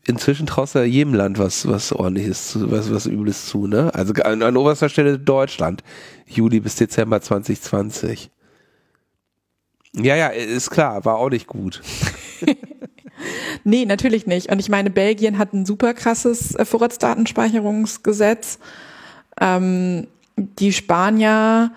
inzwischen 0.06 0.46
traust 0.46 0.74
du 0.74 0.80
ja 0.80 0.84
jedem 0.84 1.14
Land 1.14 1.38
was, 1.38 1.66
was 1.68 1.92
ordentliches 1.92 2.58
was, 2.60 2.92
was 2.92 3.06
Übles 3.06 3.46
zu, 3.46 3.66
ne? 3.66 3.94
Also 3.94 4.12
an, 4.14 4.42
an 4.42 4.56
oberster 4.56 4.88
Stelle 4.88 5.18
Deutschland. 5.18 5.82
Juli 6.26 6.60
bis 6.60 6.76
Dezember 6.76 7.20
2020. 7.20 8.30
Ja, 9.96 10.16
ja, 10.16 10.28
ist 10.28 10.70
klar, 10.70 11.04
war 11.04 11.16
auch 11.16 11.30
nicht 11.30 11.46
gut. 11.46 11.82
nee, 13.64 13.84
natürlich 13.84 14.26
nicht. 14.26 14.50
Und 14.50 14.58
ich 14.58 14.68
meine, 14.68 14.90
Belgien 14.90 15.38
hat 15.38 15.52
ein 15.52 15.66
super 15.66 15.94
krasses 15.94 16.54
äh, 16.54 16.64
Vorratsdatenspeicherungsgesetz. 16.64 18.58
Ähm, 19.40 20.08
die 20.36 20.72
Spanier 20.72 21.70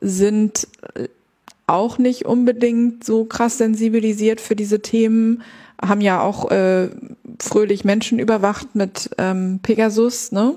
sind 0.00 0.68
auch 1.66 1.98
nicht 1.98 2.24
unbedingt 2.24 3.04
so 3.04 3.24
krass 3.24 3.58
sensibilisiert 3.58 4.40
für 4.40 4.54
diese 4.54 4.80
Themen 4.80 5.42
haben 5.80 6.00
ja 6.00 6.20
auch 6.20 6.50
äh, 6.50 6.88
fröhlich 7.48 7.84
Menschen 7.84 8.18
überwacht 8.18 8.74
mit 8.74 9.10
ähm, 9.18 9.60
Pegasus, 9.62 10.32
ne? 10.32 10.54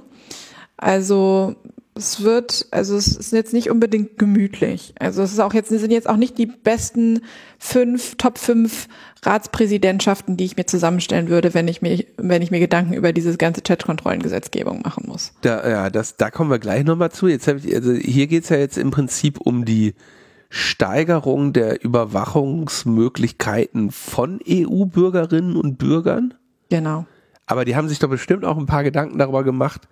Also 0.77 1.55
es 1.93 2.23
wird, 2.23 2.67
also 2.71 2.95
es 2.95 3.15
ist 3.15 3.33
jetzt 3.33 3.53
nicht 3.53 3.69
unbedingt 3.69 4.17
gemütlich. 4.17 4.95
Also 4.99 5.21
es 5.21 5.33
ist 5.33 5.39
auch 5.39 5.53
jetzt, 5.53 5.69
sind 5.69 5.91
jetzt 5.91 6.09
auch 6.09 6.15
nicht 6.15 6.37
die 6.37 6.45
besten 6.45 7.21
fünf, 7.59 8.15
Top 8.15 8.37
fünf 8.37 8.87
Ratspräsidentschaften, 9.23 10.37
die 10.37 10.45
ich 10.45 10.55
mir 10.55 10.65
zusammenstellen 10.65 11.27
würde, 11.29 11.53
wenn 11.53 11.67
ich 11.67 11.81
mir, 11.81 12.05
wenn 12.17 12.41
ich 12.41 12.49
mir 12.49 12.59
Gedanken 12.59 12.93
über 12.93 13.11
diese 13.13 13.35
ganze 13.37 13.61
Chatkontrollengesetzgebung 13.61 14.81
machen 14.81 15.05
muss. 15.07 15.33
Da, 15.41 15.69
ja, 15.69 15.89
das, 15.89 16.15
da 16.17 16.31
kommen 16.31 16.49
wir 16.49 16.59
gleich 16.59 16.85
nochmal 16.85 17.11
zu. 17.11 17.27
Jetzt 17.27 17.47
ich, 17.47 17.75
also 17.75 17.93
hier 17.93 18.27
geht's 18.27 18.49
ja 18.49 18.57
jetzt 18.57 18.77
im 18.77 18.91
Prinzip 18.91 19.41
um 19.41 19.65
die 19.65 19.93
Steigerung 20.49 21.53
der 21.53 21.83
Überwachungsmöglichkeiten 21.83 23.91
von 23.91 24.39
EU-Bürgerinnen 24.47 25.55
und 25.55 25.77
Bürgern. 25.77 26.33
Genau. 26.71 27.05
Aber 27.47 27.65
die 27.65 27.75
haben 27.75 27.89
sich 27.89 27.99
doch 27.99 28.09
bestimmt 28.09 28.45
auch 28.45 28.57
ein 28.57 28.65
paar 28.65 28.83
Gedanken 28.83 29.17
darüber 29.17 29.43
gemacht, 29.43 29.89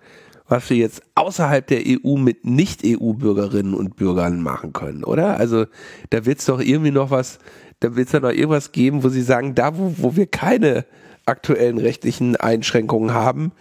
was 0.48 0.70
wir 0.70 0.78
jetzt 0.78 1.02
außerhalb 1.14 1.66
der 1.66 1.82
EU 1.86 2.16
mit 2.16 2.46
Nicht-EU-Bürgerinnen 2.46 3.74
und 3.74 3.96
Bürgern 3.96 4.42
machen 4.42 4.72
können, 4.72 5.04
oder? 5.04 5.36
Also 5.36 5.66
da 6.08 6.24
wird 6.24 6.38
es 6.38 6.46
doch 6.46 6.58
irgendwie 6.58 6.90
noch 6.90 7.10
was, 7.10 7.38
da 7.80 7.96
wird 7.96 8.06
es 8.06 8.12
da 8.12 8.20
noch 8.20 8.30
irgendwas 8.30 8.72
geben, 8.72 9.04
wo 9.04 9.10
sie 9.10 9.20
sagen, 9.20 9.54
da 9.54 9.76
wo, 9.76 9.94
wo 9.98 10.16
wir 10.16 10.26
keine 10.26 10.86
aktuellen 11.26 11.76
rechtlichen 11.76 12.36
Einschränkungen 12.36 13.12
haben, 13.12 13.52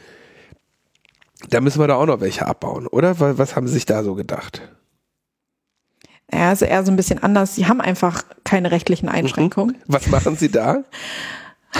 da 1.49 1.59
müssen 1.59 1.81
wir 1.81 1.87
da 1.87 1.95
auch 1.95 2.05
noch 2.05 2.21
welche 2.21 2.47
abbauen, 2.47 2.87
oder? 2.87 3.19
Was 3.37 3.57
haben 3.57 3.67
sie 3.67 3.73
sich 3.73 3.85
da 3.85 4.01
so 4.01 4.15
gedacht? 4.15 4.61
Ja, 6.31 6.49
also 6.49 6.63
eher 6.63 6.85
so 6.85 6.91
ein 6.91 6.95
bisschen 6.95 7.21
anders. 7.21 7.55
Sie 7.55 7.67
haben 7.67 7.81
einfach 7.81 8.23
keine 8.45 8.71
rechtlichen 8.71 9.07
mhm. 9.07 9.15
Einschränkungen. 9.15 9.77
Was 9.87 10.07
machen 10.07 10.37
Sie 10.37 10.49
da? 10.49 10.85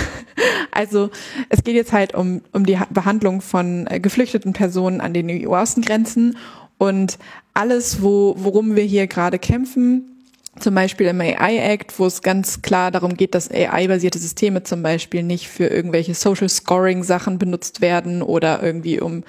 Also 0.72 1.10
es 1.50 1.64
geht 1.64 1.76
jetzt 1.76 1.92
halt 1.92 2.14
um, 2.14 2.42
um 2.54 2.66
die 2.66 2.78
Behandlung 2.92 3.42
von 3.42 3.88
äh, 3.88 4.00
geflüchteten 4.00 4.54
Personen 4.54 5.02
an 5.02 5.14
den 5.14 5.30
EU-Außengrenzen 5.30 6.38
und 6.78 7.18
alles, 7.54 8.02
wo, 8.02 8.36
worum 8.38 8.78
wir 8.78 8.84
hier 8.84 9.08
gerade 9.08 9.38
kämpfen, 9.38 10.20
zum 10.60 10.76
Beispiel 10.76 11.08
im 11.08 11.20
AI-Act, 11.20 12.00
wo 12.00 12.06
es 12.06 12.22
ganz 12.22 12.62
klar 12.62 12.92
darum 12.92 13.16
geht, 13.16 13.36
dass 13.36 13.52
AI-basierte 13.52 14.20
Systeme 14.20 14.64
zum 14.64 14.82
Beispiel 14.82 15.24
nicht 15.24 15.48
für 15.48 15.68
irgendwelche 15.68 16.14
Social 16.14 16.50
Scoring-Sachen 16.50 17.38
benutzt 17.38 17.82
werden 17.82 18.22
oder 18.22 18.64
irgendwie 18.64 19.00
um 19.00 19.24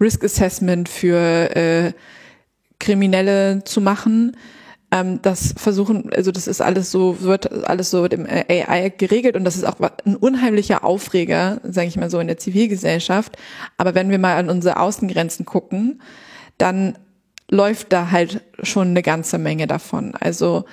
Risk 0.00 0.24
Assessment 0.24 0.88
für 0.88 1.54
äh, 1.56 1.92
Kriminelle 2.78 3.62
zu 3.64 3.80
machen 3.80 4.36
ähm, 4.90 5.20
das 5.22 5.54
versuchen, 5.56 6.10
also 6.12 6.32
das 6.32 6.46
ist 6.46 6.60
alles 6.60 6.90
so, 6.90 7.20
wird 7.20 7.52
alles 7.64 7.90
so 7.90 8.04
im 8.06 8.26
AI 8.26 8.92
geregelt 8.96 9.36
und 9.36 9.44
das 9.44 9.56
ist 9.56 9.64
auch 9.64 9.76
ein 10.04 10.16
unheimlicher 10.16 10.84
Aufreger, 10.84 11.60
sage 11.62 11.88
ich 11.88 11.96
mal 11.96 12.10
so, 12.10 12.20
in 12.20 12.26
der 12.26 12.38
Zivilgesellschaft. 12.38 13.36
Aber 13.76 13.94
wenn 13.94 14.10
wir 14.10 14.18
mal 14.18 14.36
an 14.36 14.48
unsere 14.48 14.80
Außengrenzen 14.80 15.44
gucken, 15.44 16.00
dann 16.56 16.96
läuft 17.50 17.92
da 17.92 18.10
halt 18.10 18.42
schon 18.62 18.88
eine 18.88 19.02
ganze 19.02 19.38
Menge 19.38 19.66
davon. 19.66 20.14
Also 20.18 20.64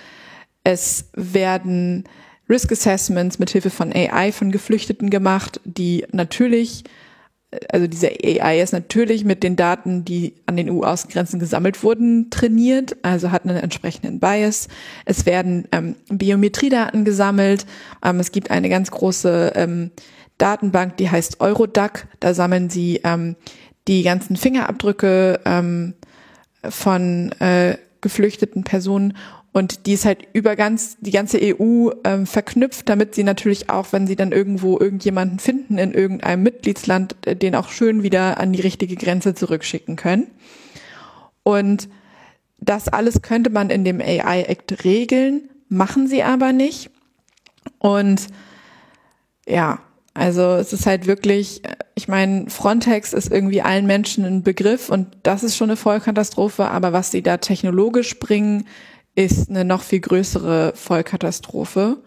Es 0.66 1.09
werden 1.13 2.05
Risk 2.49 2.72
Assessments 2.72 3.39
mit 3.39 3.51
Hilfe 3.51 3.70
von 3.70 3.93
AI 3.93 4.32
von 4.32 4.51
Geflüchteten 4.51 5.09
gemacht, 5.09 5.61
die 5.63 6.05
natürlich 6.11 6.84
also 7.70 7.88
diese 7.88 8.08
AI 8.08 8.62
ist 8.62 8.74
natürlich 8.74 9.26
mit 9.26 9.43
den 9.43 9.56
Daten, 9.56 10.06
die 10.06 10.34
an 10.45 10.58
den 10.58 10.70
EU-Außengrenzen 10.70 11.39
gesammelt 11.39 11.84
wurden, 11.84 12.30
trainiert, 12.30 12.97
also 13.01 13.32
hat 13.32 13.45
einen 13.45 13.58
entsprechenden 13.58 14.20
Bias. 14.20 14.68
Es 15.06 15.26
werden 15.26 15.68
ähm, 15.72 15.95
Biometriedaten 16.10 17.06
gesammelt. 17.06 17.66
Ähm, 18.03 18.20
es 18.20 18.32
gibt 18.32 18.51
eine 18.51 18.70
ganz 18.70 18.91
große 18.91 19.53
ähm, 19.56 19.91
Datenbank, 20.38 20.97
die 20.97 21.10
heißt 21.10 21.41
Eurodac. 21.41 22.08
Da 22.20 22.34
sammeln 22.34 22.70
sie 22.70 23.01
ähm, 23.03 23.36
die 23.88 24.03
ganzen 24.03 24.36
Fingerabdrücke 24.36 25.39
ähm, 25.45 25.93
von 26.68 27.32
äh, 27.39 27.78
geflüchteten 28.01 28.64
Personen 28.64 29.16
und 29.56 29.86
die 29.86 29.93
ist 29.93 30.03
halt 30.03 30.28
über 30.34 30.58
ganz, 30.58 30.97
die 30.99 31.12
ganze 31.12 31.39
EU 31.41 31.89
ähm, 32.03 32.28
verknüpft, 32.28 32.89
damit 32.89 33.16
sie 33.16 33.24
natürlich 33.24 33.70
auch, 33.70 33.93
wenn 33.93 34.06
sie 34.06 34.18
dann 34.18 34.34
irgendwo 34.34 34.78
irgendjemanden 34.78 35.39
finden 35.39 35.78
in 35.78 35.93
irgendeinem 35.93 36.43
Mitgliedsland, 36.43 37.16
äh, 37.26 37.38
den 37.38 37.56
auch 37.56 37.70
schön 37.70 38.03
wieder 38.03 38.38
an 38.38 38.51
die 38.51 38.60
richtige 38.60 38.97
Grenze 38.97 39.34
zurückschicken 39.34 39.95
können. 39.95 40.28
Und 41.43 41.88
das 42.60 42.89
alles 42.89 43.22
könnte 43.22 43.49
man 43.49 43.70
in 43.70 43.86
dem 43.86 44.01
AI 44.01 44.41
Act 44.41 44.84
regeln, 44.84 45.49
machen 45.70 46.10
sie 46.10 46.22
aber 46.22 46.51
nicht. 46.51 46.89
Und 47.80 48.28
ja, 49.47 49.80
also 50.14 50.56
es 50.56 50.74
ist 50.74 50.86
halt 50.86 51.08
wirklich, 51.08 51.62
ich 51.93 52.10
meine, 52.10 52.49
Frontex 52.49 53.14
ist 53.14 53.32
irgendwie 53.32 53.62
allen 53.62 53.86
Menschen 53.86 54.26
ein 54.26 54.43
Begriff 54.43 54.89
und 54.89 55.08
das 55.24 55.43
ist 55.43 55.56
schon 55.56 55.70
eine 55.70 55.78
Vollkatastrophe, 55.78 56.66
aber 56.66 56.91
was 56.91 57.12
sie 57.12 57.22
da 57.22 57.38
technologisch 57.38 58.20
bringen, 58.20 58.66
ist 59.16 59.49
eine 59.49 59.66
noch 59.66 59.82
viel 59.82 60.01
größere 60.01 60.74
Vollkatastrophe. 60.76 61.97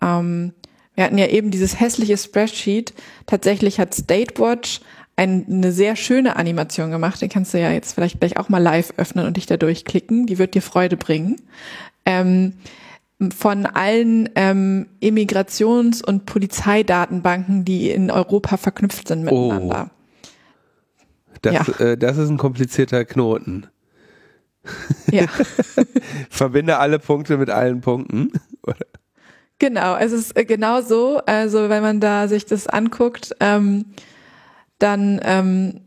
Ähm, 0.00 0.52
wir 0.94 1.04
hatten 1.04 1.18
ja 1.18 1.26
eben 1.26 1.50
dieses 1.50 1.80
hässliche 1.80 2.16
Spreadsheet. 2.16 2.94
Tatsächlich 3.26 3.80
hat 3.80 3.94
Statewatch 3.94 4.80
ein, 5.16 5.46
eine 5.48 5.72
sehr 5.72 5.96
schöne 5.96 6.36
Animation 6.36 6.90
gemacht. 6.90 7.20
Den 7.20 7.28
kannst 7.28 7.54
du 7.54 7.60
ja 7.60 7.70
jetzt 7.70 7.94
vielleicht 7.94 8.20
gleich 8.20 8.36
auch 8.36 8.48
mal 8.48 8.62
live 8.62 8.94
öffnen 8.96 9.26
und 9.26 9.36
dich 9.36 9.46
da 9.46 9.56
durchklicken. 9.56 10.26
Die 10.26 10.38
wird 10.38 10.54
dir 10.54 10.62
Freude 10.62 10.96
bringen. 10.96 11.40
Ähm, 12.04 12.54
von 13.34 13.64
allen 13.64 14.28
ähm, 14.34 14.86
Immigrations- 15.00 16.04
und 16.04 16.26
Polizeidatenbanken, 16.26 17.64
die 17.64 17.90
in 17.90 18.10
Europa 18.10 18.56
verknüpft 18.56 19.08
sind 19.08 19.24
miteinander. 19.24 19.90
Oh. 19.90 19.94
Das, 21.42 21.54
ja. 21.54 21.84
äh, 21.84 21.96
das 21.96 22.18
ist 22.18 22.28
ein 22.28 22.38
komplizierter 22.38 23.04
Knoten. 23.04 23.66
Ja. 25.10 25.26
Verbinde 26.30 26.78
alle 26.78 26.98
Punkte 26.98 27.36
mit 27.36 27.50
allen 27.50 27.80
Punkten. 27.80 28.32
Genau, 29.58 29.96
es 29.96 30.12
ist 30.12 30.36
äh, 30.36 30.44
genau 30.44 30.80
so. 30.82 31.18
Also 31.26 31.68
wenn 31.68 31.82
man 31.82 32.00
da 32.00 32.28
sich 32.28 32.46
das 32.46 32.66
anguckt, 32.66 33.34
ähm, 33.40 33.86
dann 34.78 35.20
ähm, 35.22 35.80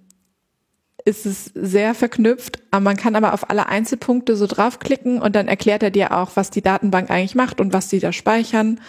ist 1.06 1.26
es 1.26 1.46
sehr 1.54 1.94
verknüpft. 1.94 2.60
Man 2.72 2.98
kann 2.98 3.16
aber 3.16 3.34
auf 3.34 3.50
alle 3.50 3.68
Einzelpunkte 3.68 4.36
so 4.36 4.46
draufklicken 4.46 5.22
und 5.22 5.36
dann 5.36 5.48
erklärt 5.48 5.84
er 5.84 5.92
dir 5.92 6.12
auch, 6.12 6.32
was 6.36 6.50
die 6.50 6.62
Datenbank 6.62 7.10
eigentlich 7.10 7.36
macht 7.36 7.62
und 7.62 7.74
was 7.74 7.88
die 7.88 8.00
da 8.00 8.12
speichern. 8.12 8.82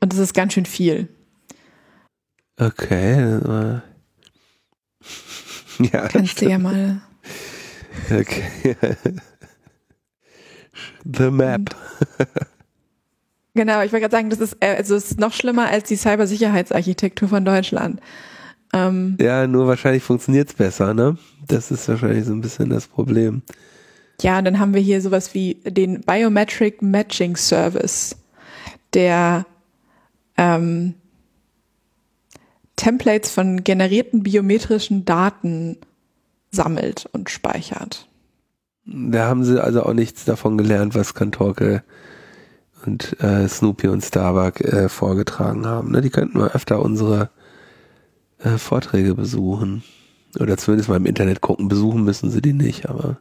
Und 0.00 0.12
das 0.12 0.18
ist 0.18 0.34
ganz 0.34 0.54
schön 0.54 0.66
viel. 0.66 1.08
Okay. 2.58 3.40
Ja, 5.78 6.06
Kannst 6.06 6.40
du 6.40 6.48
ja 6.48 6.58
mal 6.58 7.00
Okay. 8.10 8.76
The 11.04 11.30
Map. 11.30 11.74
genau, 13.54 13.82
ich 13.82 13.92
wollte 13.92 14.00
gerade 14.00 14.16
sagen, 14.16 14.30
das 14.30 14.40
ist, 14.40 14.56
äh, 14.60 14.76
also 14.76 14.94
es 14.96 15.12
ist 15.12 15.20
noch 15.20 15.32
schlimmer 15.32 15.68
als 15.68 15.88
die 15.88 15.96
Cybersicherheitsarchitektur 15.96 17.28
von 17.28 17.44
Deutschland. 17.44 18.00
Ähm, 18.72 19.16
ja, 19.20 19.46
nur 19.46 19.66
wahrscheinlich 19.66 20.02
funktioniert 20.02 20.48
es 20.48 20.54
besser, 20.54 20.94
ne? 20.94 21.18
Das 21.46 21.70
ist 21.70 21.88
wahrscheinlich 21.88 22.24
so 22.24 22.32
ein 22.32 22.40
bisschen 22.40 22.70
das 22.70 22.86
Problem. 22.86 23.42
Ja, 24.22 24.38
und 24.38 24.44
dann 24.44 24.58
haben 24.58 24.74
wir 24.74 24.80
hier 24.80 25.00
sowas 25.00 25.34
wie 25.34 25.54
den 25.64 26.00
Biometric 26.00 26.80
Matching 26.80 27.36
Service, 27.36 28.16
der 28.94 29.44
ähm, 30.38 30.94
Templates 32.76 33.30
von 33.30 33.62
generierten 33.64 34.22
biometrischen 34.22 35.04
Daten 35.04 35.76
sammelt 36.52 37.08
und 37.12 37.30
speichert. 37.30 38.06
Da 38.84 39.26
haben 39.26 39.44
sie 39.44 39.62
also 39.62 39.82
auch 39.82 39.94
nichts 39.94 40.24
davon 40.24 40.58
gelernt, 40.58 40.94
was 40.94 41.14
Kantorke 41.14 41.82
und 42.84 43.20
äh, 43.20 43.48
Snoopy 43.48 43.88
und 43.88 44.04
Starbuck 44.04 44.60
äh, 44.60 44.88
vorgetragen 44.88 45.66
haben. 45.66 45.90
Ne? 45.90 46.00
Die 46.00 46.10
könnten 46.10 46.38
mal 46.38 46.50
öfter 46.50 46.80
unsere 46.80 47.30
äh, 48.38 48.58
Vorträge 48.58 49.14
besuchen. 49.14 49.82
Oder 50.38 50.56
zumindest 50.56 50.88
mal 50.88 50.96
im 50.96 51.06
Internet 51.06 51.40
gucken. 51.40 51.68
Besuchen 51.68 52.04
müssen 52.04 52.30
sie 52.30 52.42
die 52.42 52.54
nicht, 52.54 52.88
aber. 52.88 53.18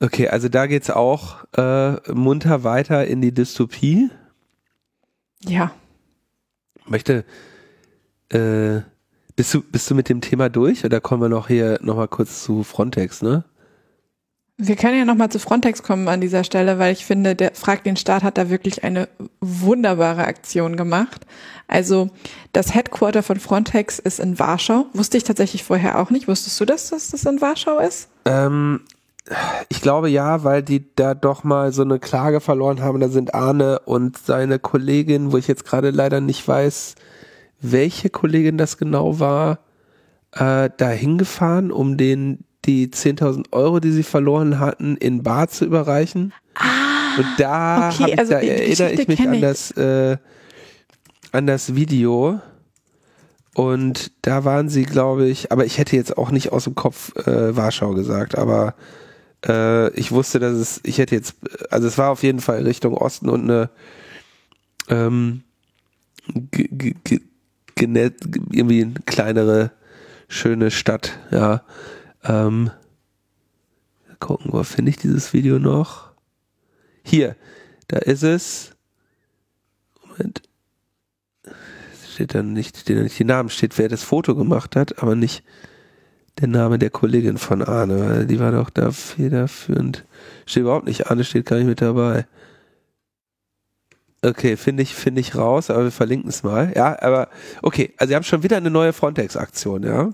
Okay, 0.00 0.28
also 0.28 0.48
da 0.48 0.66
geht's 0.66 0.90
auch 0.90 1.44
äh, 1.56 2.12
munter 2.12 2.62
weiter 2.62 3.06
in 3.06 3.20
die 3.20 3.32
Dystopie. 3.32 4.10
Ja. 5.44 5.72
Möchte 6.86 7.24
äh, 8.28 8.80
bist 9.38 9.54
du, 9.54 9.62
bist 9.62 9.88
du 9.88 9.94
mit 9.94 10.08
dem 10.08 10.20
Thema 10.20 10.48
durch 10.48 10.84
oder 10.84 11.00
kommen 11.00 11.22
wir 11.22 11.28
noch 11.28 11.46
hier 11.46 11.78
nochmal 11.80 12.08
kurz 12.08 12.42
zu 12.42 12.64
Frontex, 12.64 13.22
ne? 13.22 13.44
Wir 14.56 14.74
können 14.74 14.98
ja 14.98 15.04
nochmal 15.04 15.28
zu 15.28 15.38
Frontex 15.38 15.84
kommen 15.84 16.08
an 16.08 16.20
dieser 16.20 16.42
Stelle, 16.42 16.80
weil 16.80 16.92
ich 16.92 17.04
finde, 17.04 17.36
der 17.36 17.52
Frag 17.54 17.84
den 17.84 17.96
Staat 17.96 18.24
hat 18.24 18.36
da 18.36 18.50
wirklich 18.50 18.82
eine 18.82 19.08
wunderbare 19.40 20.24
Aktion 20.24 20.76
gemacht. 20.76 21.24
Also 21.68 22.10
das 22.52 22.74
Headquarter 22.74 23.22
von 23.22 23.38
Frontex 23.38 24.00
ist 24.00 24.18
in 24.18 24.40
Warschau. 24.40 24.86
Wusste 24.92 25.16
ich 25.16 25.22
tatsächlich 25.22 25.62
vorher 25.62 26.00
auch 26.00 26.10
nicht. 26.10 26.26
Wusstest 26.26 26.58
du 26.58 26.64
das, 26.64 26.90
dass 26.90 27.12
das 27.12 27.24
in 27.24 27.40
Warschau 27.40 27.78
ist? 27.78 28.08
Ähm, 28.24 28.80
ich 29.68 29.80
glaube 29.80 30.08
ja, 30.08 30.42
weil 30.42 30.64
die 30.64 30.84
da 30.96 31.14
doch 31.14 31.44
mal 31.44 31.72
so 31.72 31.82
eine 31.82 32.00
Klage 32.00 32.40
verloren 32.40 32.82
haben. 32.82 32.98
Da 32.98 33.08
sind 33.08 33.34
Arne 33.34 33.82
und 33.84 34.18
seine 34.18 34.58
Kollegin, 34.58 35.30
wo 35.30 35.36
ich 35.36 35.46
jetzt 35.46 35.64
gerade 35.64 35.90
leider 35.90 36.20
nicht 36.20 36.48
weiß, 36.48 36.96
welche 37.60 38.10
Kollegin 38.10 38.58
das 38.58 38.78
genau 38.78 39.20
war, 39.20 39.60
äh, 40.32 40.70
da 40.76 40.90
hingefahren, 40.90 41.70
um 41.70 41.96
den 41.96 42.44
die 42.64 42.88
10.000 42.88 43.52
Euro, 43.52 43.80
die 43.80 43.92
sie 43.92 44.02
verloren 44.02 44.58
hatten, 44.60 44.96
in 44.96 45.22
Bar 45.22 45.48
zu 45.48 45.64
überreichen. 45.64 46.32
Ah, 46.54 47.18
und 47.18 47.26
da, 47.38 47.88
okay, 47.88 48.12
ich, 48.12 48.18
also 48.18 48.32
da 48.32 48.40
erinnere 48.40 48.92
ich 48.92 49.08
mich 49.08 49.20
an 49.20 49.40
das, 49.40 49.70
äh, 49.72 50.18
an 51.32 51.46
das 51.46 51.74
Video. 51.74 52.40
Und 53.54 54.12
da 54.22 54.44
waren 54.44 54.68
sie, 54.68 54.84
glaube 54.84 55.26
ich, 55.26 55.50
aber 55.50 55.64
ich 55.64 55.78
hätte 55.78 55.96
jetzt 55.96 56.16
auch 56.16 56.30
nicht 56.30 56.52
aus 56.52 56.64
dem 56.64 56.74
Kopf 56.74 57.16
äh, 57.26 57.56
Warschau 57.56 57.94
gesagt, 57.94 58.36
aber 58.36 58.74
äh, 59.46 59.90
ich 59.94 60.12
wusste, 60.12 60.38
dass 60.38 60.54
es, 60.54 60.80
ich 60.84 60.98
hätte 60.98 61.14
jetzt, 61.14 61.34
also 61.70 61.88
es 61.88 61.98
war 61.98 62.10
auf 62.10 62.22
jeden 62.22 62.40
Fall 62.40 62.62
Richtung 62.62 62.94
Osten 62.94 63.28
und 63.28 63.42
eine 63.42 63.70
ähm, 64.88 65.42
irgendwie 67.80 68.82
eine 68.82 68.94
kleinere, 69.06 69.72
schöne 70.28 70.70
Stadt, 70.70 71.18
ja. 71.30 71.62
Ähm, 72.24 72.70
gucken, 74.20 74.52
wo 74.52 74.62
finde 74.62 74.90
ich 74.90 74.96
dieses 74.96 75.32
Video 75.32 75.58
noch? 75.58 76.10
Hier, 77.02 77.36
da 77.86 77.98
ist 77.98 78.22
es. 78.22 78.72
Moment. 80.06 80.42
Steht 82.12 82.34
dann 82.34 82.52
nicht, 82.52 82.76
steht 82.76 82.98
da 82.98 83.02
nicht 83.02 83.18
die 83.18 83.24
Namen, 83.24 83.48
steht, 83.48 83.78
wer 83.78 83.88
das 83.88 84.02
Foto 84.02 84.34
gemacht 84.34 84.76
hat, 84.76 85.02
aber 85.02 85.14
nicht 85.14 85.44
der 86.40 86.48
Name 86.48 86.78
der 86.78 86.90
Kollegin 86.90 87.38
von 87.38 87.62
Arne, 87.62 88.00
weil 88.00 88.26
die 88.26 88.40
war 88.40 88.52
doch 88.52 88.70
da 88.70 88.90
federführend. 88.90 90.04
Steht 90.46 90.62
überhaupt 90.62 90.86
nicht, 90.86 91.10
Arne 91.10 91.24
steht 91.24 91.46
gar 91.46 91.56
nicht 91.56 91.66
mit 91.66 91.80
dabei. 91.80 92.26
Okay, 94.22 94.56
finde 94.56 94.82
ich, 94.82 94.94
finde 94.94 95.20
ich 95.20 95.36
raus, 95.36 95.70
aber 95.70 95.84
wir 95.84 95.90
verlinken 95.92 96.28
es 96.28 96.42
mal. 96.42 96.72
Ja, 96.74 97.00
aber 97.00 97.28
okay, 97.62 97.94
also 97.98 98.10
Sie 98.10 98.16
haben 98.16 98.24
schon 98.24 98.42
wieder 98.42 98.56
eine 98.56 98.70
neue 98.70 98.92
Frontex-Aktion, 98.92 99.84
ja? 99.84 100.12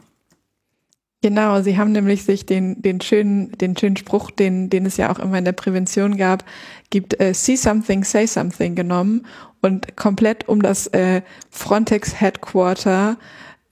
Genau, 1.24 1.62
sie 1.62 1.78
haben 1.78 1.92
nämlich 1.92 2.24
sich 2.24 2.44
den, 2.44 2.82
den 2.82 3.00
schönen, 3.00 3.50
den 3.52 3.74
schönen 3.78 3.96
Spruch, 3.96 4.30
den, 4.30 4.68
den 4.68 4.84
es 4.84 4.98
ja 4.98 5.10
auch 5.10 5.18
immer 5.18 5.38
in 5.38 5.46
der 5.46 5.52
Prävention 5.52 6.18
gab, 6.18 6.44
gibt 6.90 7.18
äh, 7.18 7.32
See 7.32 7.56
something, 7.56 8.04
say 8.04 8.26
something 8.26 8.74
genommen 8.74 9.24
und 9.62 9.96
komplett 9.96 10.46
um 10.50 10.60
das 10.60 10.86
äh, 10.88 11.22
Frontex 11.48 12.20
Headquarter 12.20 13.16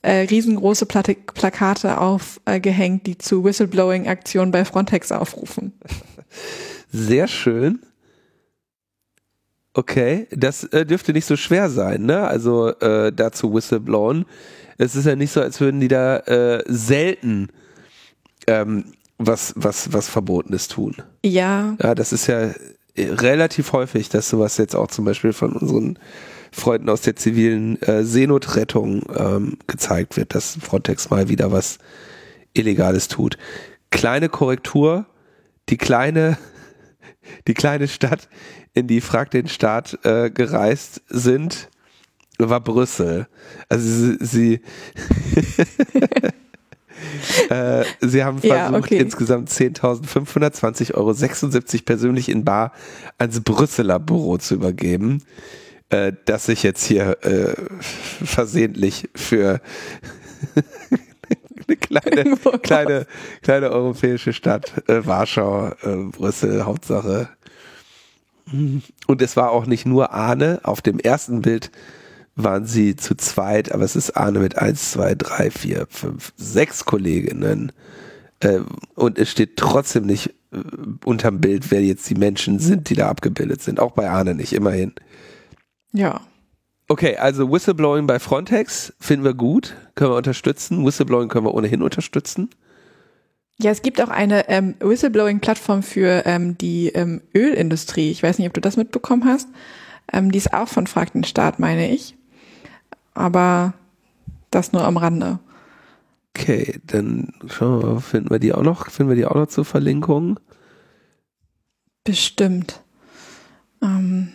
äh, 0.01 0.21
riesengroße 0.31 0.87
Plate, 0.87 1.15
Plakate 1.15 1.99
aufgehängt, 1.99 3.07
die 3.07 3.19
zu 3.19 3.45
Whistleblowing-Aktionen 3.45 4.51
bei 4.51 4.65
Frontex 4.65 5.13
aufrufen. 5.13 5.75
Sehr 6.91 7.29
schön. 7.29 7.81
Okay, 9.75 10.27
das 10.31 10.65
äh, 10.65 10.85
dürfte 10.85 11.13
nicht 11.13 11.25
so 11.25 11.37
schwer 11.37 11.71
sein, 11.71 12.03
ne? 12.03 12.27
Also 12.27 12.69
äh, 12.79 13.11
dazu 13.13 13.55
whistleblowen. 13.55 14.27
Es 14.77 14.95
ist 14.95 15.07
ja 15.07 15.17
nicht 15.17 15.33
so, 15.33 15.41
als 15.41 15.61
würden 15.61 15.81
die 15.81 15.89
da 15.89 16.19
äh, 16.19 16.63
selten 16.67 17.49
ähm, 18.47 18.85
was, 19.19 19.55
was, 19.57 19.93
was 19.93 20.09
Verbotenes 20.09 20.69
tun. 20.69 20.97
Ja. 21.25 21.77
Ja, 21.83 21.95
das 21.95 22.13
ist 22.13 22.27
ja 22.27 22.51
relativ 22.97 23.73
häufig, 23.73 24.09
dass 24.09 24.29
sowas 24.29 24.59
jetzt 24.59 24.77
auch 24.77 24.89
zum 24.89 25.05
Beispiel 25.05 25.33
von 25.33 25.53
unseren 25.53 25.99
Freunden 26.51 26.91
aus 26.91 27.01
der 27.01 27.17
zivilen 27.17 27.81
äh, 27.83 28.05
Seenotrettung 28.05 29.03
ähm, 29.17 29.57
gezeigt 29.67 30.17
wird, 30.17 30.35
dass 30.35 30.59
Frontex 30.61 31.09
mal 31.09 31.29
wieder 31.29 31.51
was 31.51 31.79
Illegales 32.53 33.09
tut. 33.09 33.39
Kleine 33.91 34.29
Korrektur, 34.29 35.07
die 35.71 35.79
kleine, 35.79 36.37
die 37.49 37.55
kleine 37.55 37.89
Stadt, 37.89 38.29
in 38.75 38.87
die 38.87 39.01
Frag 39.01 39.31
den 39.31 39.49
Staat 39.49 39.99
äh, 40.05 40.31
gereist 40.31 41.03
sind, 41.09 41.69
war 42.39 42.61
Brüssel. 42.61 43.29
Also 43.69 43.89
sie, 43.89 44.19
sie 44.21 44.61
äh, 47.51 47.85
sie 48.01 48.25
haben 48.25 48.39
versucht, 48.39 48.57
ja, 48.57 48.73
okay. 48.73 48.99
insgesamt 48.99 49.51
10.520 49.51 50.95
Euro 50.95 51.13
76 51.13 51.85
persönlich 51.85 52.29
in 52.29 52.45
Bar 52.45 52.73
ans 53.19 53.41
Brüsseler 53.41 53.99
Büro 53.99 54.39
zu 54.39 54.55
übergeben, 54.55 55.23
äh, 55.91 56.13
das 56.25 56.47
sich 56.47 56.63
jetzt 56.63 56.85
hier 56.85 57.19
äh, 57.25 57.55
versehentlich 58.25 59.11
für 59.15 59.61
eine 61.69 61.77
kleine, 61.77 62.37
kleine, 62.63 63.07
kleine 63.43 63.71
europäische 63.71 64.33
Stadt, 64.33 64.89
äh, 64.89 65.07
Warschau, 65.07 65.69
äh, 65.83 65.97
Brüssel, 66.11 66.65
Hauptsache. 66.65 67.29
Und 69.07 69.23
es 69.23 69.37
war 69.37 69.51
auch 69.51 69.67
nicht 69.67 69.87
nur 69.87 70.13
Arne 70.13 70.61
auf 70.63 70.83
dem 70.83 70.99
ersten 70.99 71.43
Bild, 71.43 71.71
waren 72.35 72.67
sie 72.67 72.97
zu 72.97 73.15
zweit, 73.15 73.73
aber 73.73 73.85
es 73.85 73.97
ist 73.97 74.17
Arne 74.17 74.39
mit 74.39 74.57
eins, 74.59 74.93
zwei, 74.93 75.15
drei, 75.15 75.51
vier, 75.51 75.87
fünf, 75.91 76.33
sechs 76.37 76.85
Kolleginnen. 76.85 77.73
Äh, 78.41 78.61
und 78.95 79.19
es 79.19 79.31
steht 79.31 79.57
trotzdem 79.57 80.07
nicht 80.07 80.35
äh, 80.53 80.59
unterm 81.05 81.41
Bild, 81.41 81.71
wer 81.71 81.83
jetzt 81.83 82.09
die 82.09 82.15
Menschen 82.15 82.59
sind, 82.59 82.89
die 82.91 82.95
da 82.95 83.09
abgebildet 83.09 83.63
sind. 83.63 83.81
Auch 83.81 83.93
bei 83.93 84.09
Arne 84.09 84.35
nicht, 84.35 84.53
immerhin. 84.53 84.93
Ja. 85.93 86.21
Okay, 86.89 87.17
also 87.17 87.51
Whistleblowing 87.51 88.07
bei 88.07 88.19
Frontex 88.19 88.93
finden 88.99 89.25
wir 89.25 89.35
gut, 89.35 89.75
können 89.95 90.11
wir 90.11 90.17
unterstützen. 90.17 90.85
Whistleblowing 90.85 91.29
können 91.29 91.47
wir 91.47 91.55
ohnehin 91.55 91.83
unterstützen. 91.83 92.51
Ja, 93.59 93.71
es 93.71 93.83
gibt 93.83 94.01
auch 94.01 94.09
eine 94.09 94.49
ähm, 94.49 94.75
Whistleblowing-Plattform 94.81 95.83
für 95.83 96.25
ähm, 96.27 96.59
die 96.59 96.89
ähm, 96.89 97.21
Ölindustrie. 97.35 98.11
Ich 98.11 98.23
weiß 98.23 98.39
nicht, 98.39 98.49
ob 98.49 98.55
du 98.55 98.61
das 98.61 98.77
mitbekommen 98.77 99.25
hast. 99.25 99.49
Ähm, 100.13 100.33
die 100.33 100.39
ist 100.39 100.53
auch 100.53 100.69
von 100.69 100.87
Frag 100.87 101.13
den 101.13 101.25
Staat, 101.25 101.59
meine 101.59 101.91
ich 101.91 102.17
aber 103.15 103.75
das 104.51 104.73
nur 104.73 104.85
am 104.85 104.97
Rande. 104.97 105.39
Okay, 106.35 106.81
dann 106.87 107.33
schauen 107.47 107.83
wir 107.83 107.95
mal, 107.95 108.01
finden 108.01 108.31
wir 108.31 108.39
die 108.39 108.53
auch 108.53 108.63
noch, 108.63 108.91
finden 108.91 109.11
wir 109.11 109.17
die 109.17 109.27
auch 109.27 109.35
noch 109.35 109.49
zur 109.49 109.65
Verlinkung? 109.65 110.41
Bestimmt. 112.05 112.83
Ähm. 113.83 114.33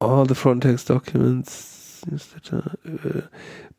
All 0.00 0.26
the 0.26 0.34
Frontex 0.34 0.84
Documents. 0.84 2.02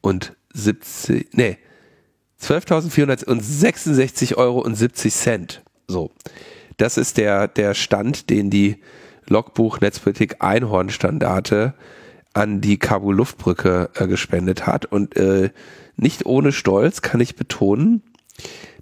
und 0.01 0.37
70, 0.53 1.31
nee, 1.33 1.59
12.466 2.41 4.37
Euro 4.37 4.61
und 4.61 4.75
70 4.75 5.15
Cent. 5.15 5.63
So. 5.87 6.11
Das 6.77 6.97
ist 6.97 7.19
der, 7.19 7.47
der 7.49 7.75
Stand, 7.75 8.31
den 8.31 8.49
die 8.49 8.79
Logbuch 9.29 9.81
Netzpolitik 9.81 10.37
Einhorn-Standarte 10.41 11.75
an 12.33 12.61
die 12.61 12.79
Kabul-Luftbrücke 12.79 13.91
äh, 13.95 14.07
gespendet 14.07 14.67
hat. 14.67 14.87
Und 14.87 15.17
äh, 15.17 15.51
nicht 15.97 16.27
ohne 16.27 16.53
Stolz 16.53 17.03
kann 17.03 17.21
ich 17.21 17.37
betonen, 17.37 18.03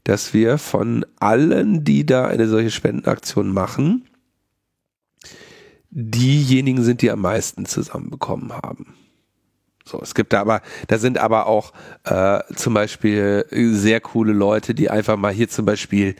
dass 0.04 0.32
wir 0.32 0.58
von 0.58 1.04
allen, 1.18 1.84
die 1.84 2.06
da 2.06 2.26
eine 2.26 2.46
solche 2.48 2.70
Spendenaktion 2.70 3.52
machen, 3.52 4.08
diejenigen 5.90 6.82
sind, 6.82 7.02
die 7.02 7.10
am 7.10 7.20
meisten 7.20 7.66
zusammenbekommen 7.66 8.52
haben. 8.52 8.94
So, 9.88 10.00
es 10.02 10.14
gibt 10.14 10.34
da 10.34 10.40
aber, 10.42 10.60
da 10.88 10.98
sind 10.98 11.16
aber 11.16 11.46
auch 11.46 11.72
äh, 12.04 12.40
zum 12.54 12.74
Beispiel 12.74 13.46
sehr 13.50 14.00
coole 14.00 14.34
Leute, 14.34 14.74
die 14.74 14.90
einfach 14.90 15.16
mal 15.16 15.32
hier 15.32 15.48
zum 15.48 15.64
Beispiel 15.64 16.14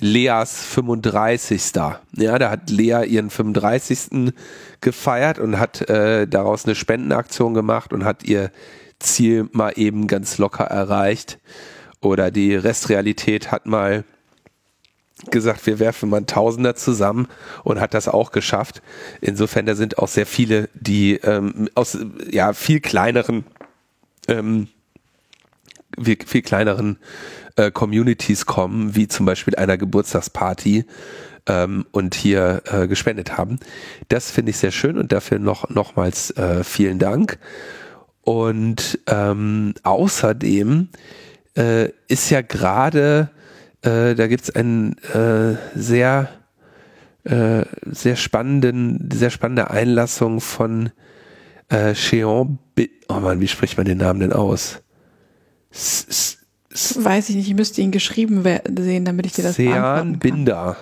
Leas 0.00 0.64
35. 0.64 1.62
Ja, 2.16 2.38
da 2.40 2.50
hat 2.50 2.68
Lea 2.68 3.04
ihren 3.06 3.30
35. 3.30 4.32
gefeiert 4.80 5.38
und 5.38 5.60
hat 5.60 5.88
äh, 5.88 6.26
daraus 6.26 6.64
eine 6.64 6.74
Spendenaktion 6.74 7.54
gemacht 7.54 7.92
und 7.92 8.04
hat 8.04 8.24
ihr 8.24 8.50
Ziel 8.98 9.48
mal 9.52 9.72
eben 9.76 10.08
ganz 10.08 10.38
locker 10.38 10.64
erreicht. 10.64 11.38
Oder 12.00 12.32
die 12.32 12.56
Restrealität 12.56 13.52
hat 13.52 13.66
mal 13.66 14.02
gesagt, 15.30 15.66
wir 15.66 15.78
werfen 15.78 16.10
mal 16.10 16.24
Tausender 16.24 16.74
zusammen 16.74 17.28
und 17.64 17.80
hat 17.80 17.94
das 17.94 18.08
auch 18.08 18.32
geschafft. 18.32 18.82
Insofern, 19.20 19.66
da 19.66 19.74
sind 19.74 19.98
auch 19.98 20.08
sehr 20.08 20.26
viele, 20.26 20.68
die 20.74 21.14
ähm, 21.16 21.68
aus 21.74 21.98
ja 22.30 22.52
viel 22.52 22.80
kleineren 22.80 23.44
ähm, 24.28 24.68
viel, 26.00 26.18
viel 26.26 26.42
kleineren 26.42 26.98
äh, 27.56 27.70
Communities 27.70 28.46
kommen, 28.46 28.94
wie 28.96 29.08
zum 29.08 29.26
Beispiel 29.26 29.56
einer 29.56 29.76
Geburtstagsparty 29.76 30.84
ähm, 31.46 31.86
und 31.92 32.14
hier 32.14 32.62
äh, 32.66 32.86
gespendet 32.86 33.36
haben. 33.36 33.58
Das 34.08 34.30
finde 34.30 34.50
ich 34.50 34.58
sehr 34.58 34.70
schön 34.70 34.98
und 34.98 35.12
dafür 35.12 35.38
noch 35.38 35.68
nochmals 35.70 36.30
äh, 36.32 36.64
vielen 36.64 36.98
Dank. 36.98 37.38
Und 38.22 39.00
ähm, 39.08 39.74
außerdem 39.82 40.88
äh, 41.56 41.88
ist 42.08 42.30
ja 42.30 42.40
gerade, 42.40 43.30
äh, 43.82 44.14
da 44.14 44.26
gibt 44.26 44.44
es 44.44 44.54
einen 44.54 44.96
äh, 45.14 45.56
sehr 45.74 46.28
äh, 47.24 47.64
sehr 47.84 48.16
spannenden, 48.16 49.08
sehr 49.12 49.30
spannende 49.30 49.70
Einlassung 49.70 50.40
von 50.40 50.90
äh, 51.68 51.94
Cheon. 51.94 52.58
Oh 53.08 53.20
man, 53.20 53.40
wie 53.40 53.48
spricht 53.48 53.76
man 53.76 53.86
den 53.86 53.98
Namen 53.98 54.20
denn 54.20 54.32
aus? 54.32 54.82
S 55.70 56.38
-s 56.72 57.04
Weiß 57.04 57.28
ich 57.28 57.36
nicht, 57.36 57.48
ich 57.48 57.54
müsste 57.54 57.82
ihn 57.82 57.92
geschrieben 57.92 58.42
sehen, 58.76 59.04
damit 59.04 59.26
ich 59.26 59.32
dir 59.32 59.44
das 59.44 59.56
Sean 59.56 60.18
Binder. 60.18 60.76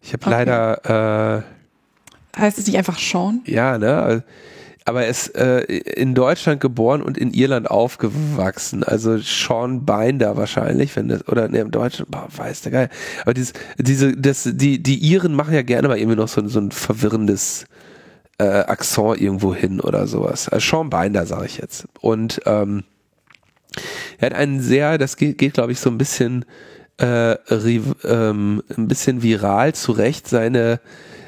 Ich 0.00 0.12
habe 0.12 0.26
okay. 0.26 0.30
leider. 0.30 1.44
Äh, 2.34 2.38
heißt 2.40 2.58
es 2.58 2.66
nicht 2.66 2.76
einfach 2.76 2.98
Sean? 2.98 3.40
Ja, 3.46 3.78
ne? 3.78 4.24
Aber 4.84 5.02
er 5.04 5.08
ist 5.08 5.36
äh, 5.36 5.60
in 5.60 6.14
Deutschland 6.14 6.60
geboren 6.60 7.02
und 7.02 7.16
in 7.16 7.32
Irland 7.32 7.70
aufgewachsen. 7.70 8.82
Also 8.82 9.18
Sean 9.18 9.84
Binder 9.84 10.36
wahrscheinlich, 10.36 10.94
wenn 10.96 11.08
das, 11.08 11.26
oder 11.28 11.48
ne, 11.48 11.58
im 11.58 11.70
Deutschen, 11.70 12.06
boah, 12.08 12.28
weiß 12.34 12.62
der 12.62 12.72
geil. 12.72 12.88
Aber 13.22 13.34
dieses, 13.34 13.52
diese, 13.78 14.16
das, 14.16 14.48
die, 14.52 14.82
die 14.82 14.98
Iren 14.98 15.34
machen 15.34 15.54
ja 15.54 15.62
gerne 15.62 15.88
mal 15.88 15.98
irgendwie 15.98 16.16
noch 16.16 16.28
so, 16.28 16.46
so 16.48 16.60
ein 16.60 16.72
verwirrendes 16.72 17.66
äh, 18.38 18.44
Akzent 18.44 19.20
irgendwo 19.20 19.54
hin 19.54 19.80
oder 19.80 20.06
sowas. 20.06 20.48
Also 20.48 20.66
Sean 20.66 20.90
Binder, 20.90 21.26
sage 21.26 21.46
ich 21.46 21.58
jetzt. 21.58 21.86
Und 22.00 22.40
ähm, 22.46 22.84
er 24.18 24.26
hat 24.26 24.34
einen 24.34 24.60
sehr, 24.60 24.98
das 24.98 25.16
geht, 25.16 25.38
geht 25.38 25.54
glaube 25.54 25.72
ich, 25.72 25.80
so 25.80 25.90
ein 25.90 25.98
bisschen, 25.98 26.44
äh, 27.00 27.32
ähm, 28.04 28.62
ein 28.76 28.88
bisschen 28.88 29.22
viral 29.22 29.74
zurecht, 29.74 30.28
seine 30.28 30.80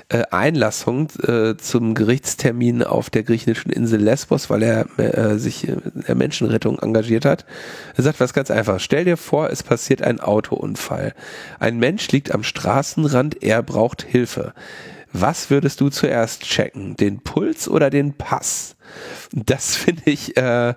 äh, 0.09 0.23
Einlassung 0.31 1.09
äh, 1.27 1.57
zum 1.57 1.95
Gerichtstermin 1.95 2.83
auf 2.83 3.11
der 3.11 3.23
griechischen 3.23 3.71
Insel 3.71 4.01
Lesbos, 4.03 4.51
weil 4.51 4.63
er 4.63 4.99
äh, 4.99 5.39
sich 5.39 5.69
in 5.69 6.05
der 6.07 6.15
Menschenrettung 6.15 6.79
engagiert 6.79 7.25
hat. 7.25 7.47
Er 7.97 8.05
sagt 8.05 8.21
was 8.21 8.35
ganz 8.35 8.51
einfach. 8.51 8.81
Stell 8.81 9.05
dir 9.05 9.17
vor, 9.17 9.51
es 9.51 9.63
passiert 9.63 10.03
ein 10.03 10.21
Autounfall. 10.21 11.15
Ein 11.59 11.79
Mensch 11.79 12.11
liegt 12.13 12.33
am 12.33 12.43
Straßenrand, 12.43 13.43
er 13.43 13.63
braucht 13.63 14.03
Hilfe. 14.03 14.53
was 15.13 15.49
würdest 15.49 15.81
du 15.81 15.91
zuerst 15.91 16.43
checken? 16.43 16.97
Den 16.97 17.21
Puls 17.21 17.69
oder 17.69 17.89
den 17.89 18.15
Pass? 18.15 18.77
Das 19.33 19.77
finde 19.77 20.03
ich, 20.07 20.37
äh, 20.37 20.75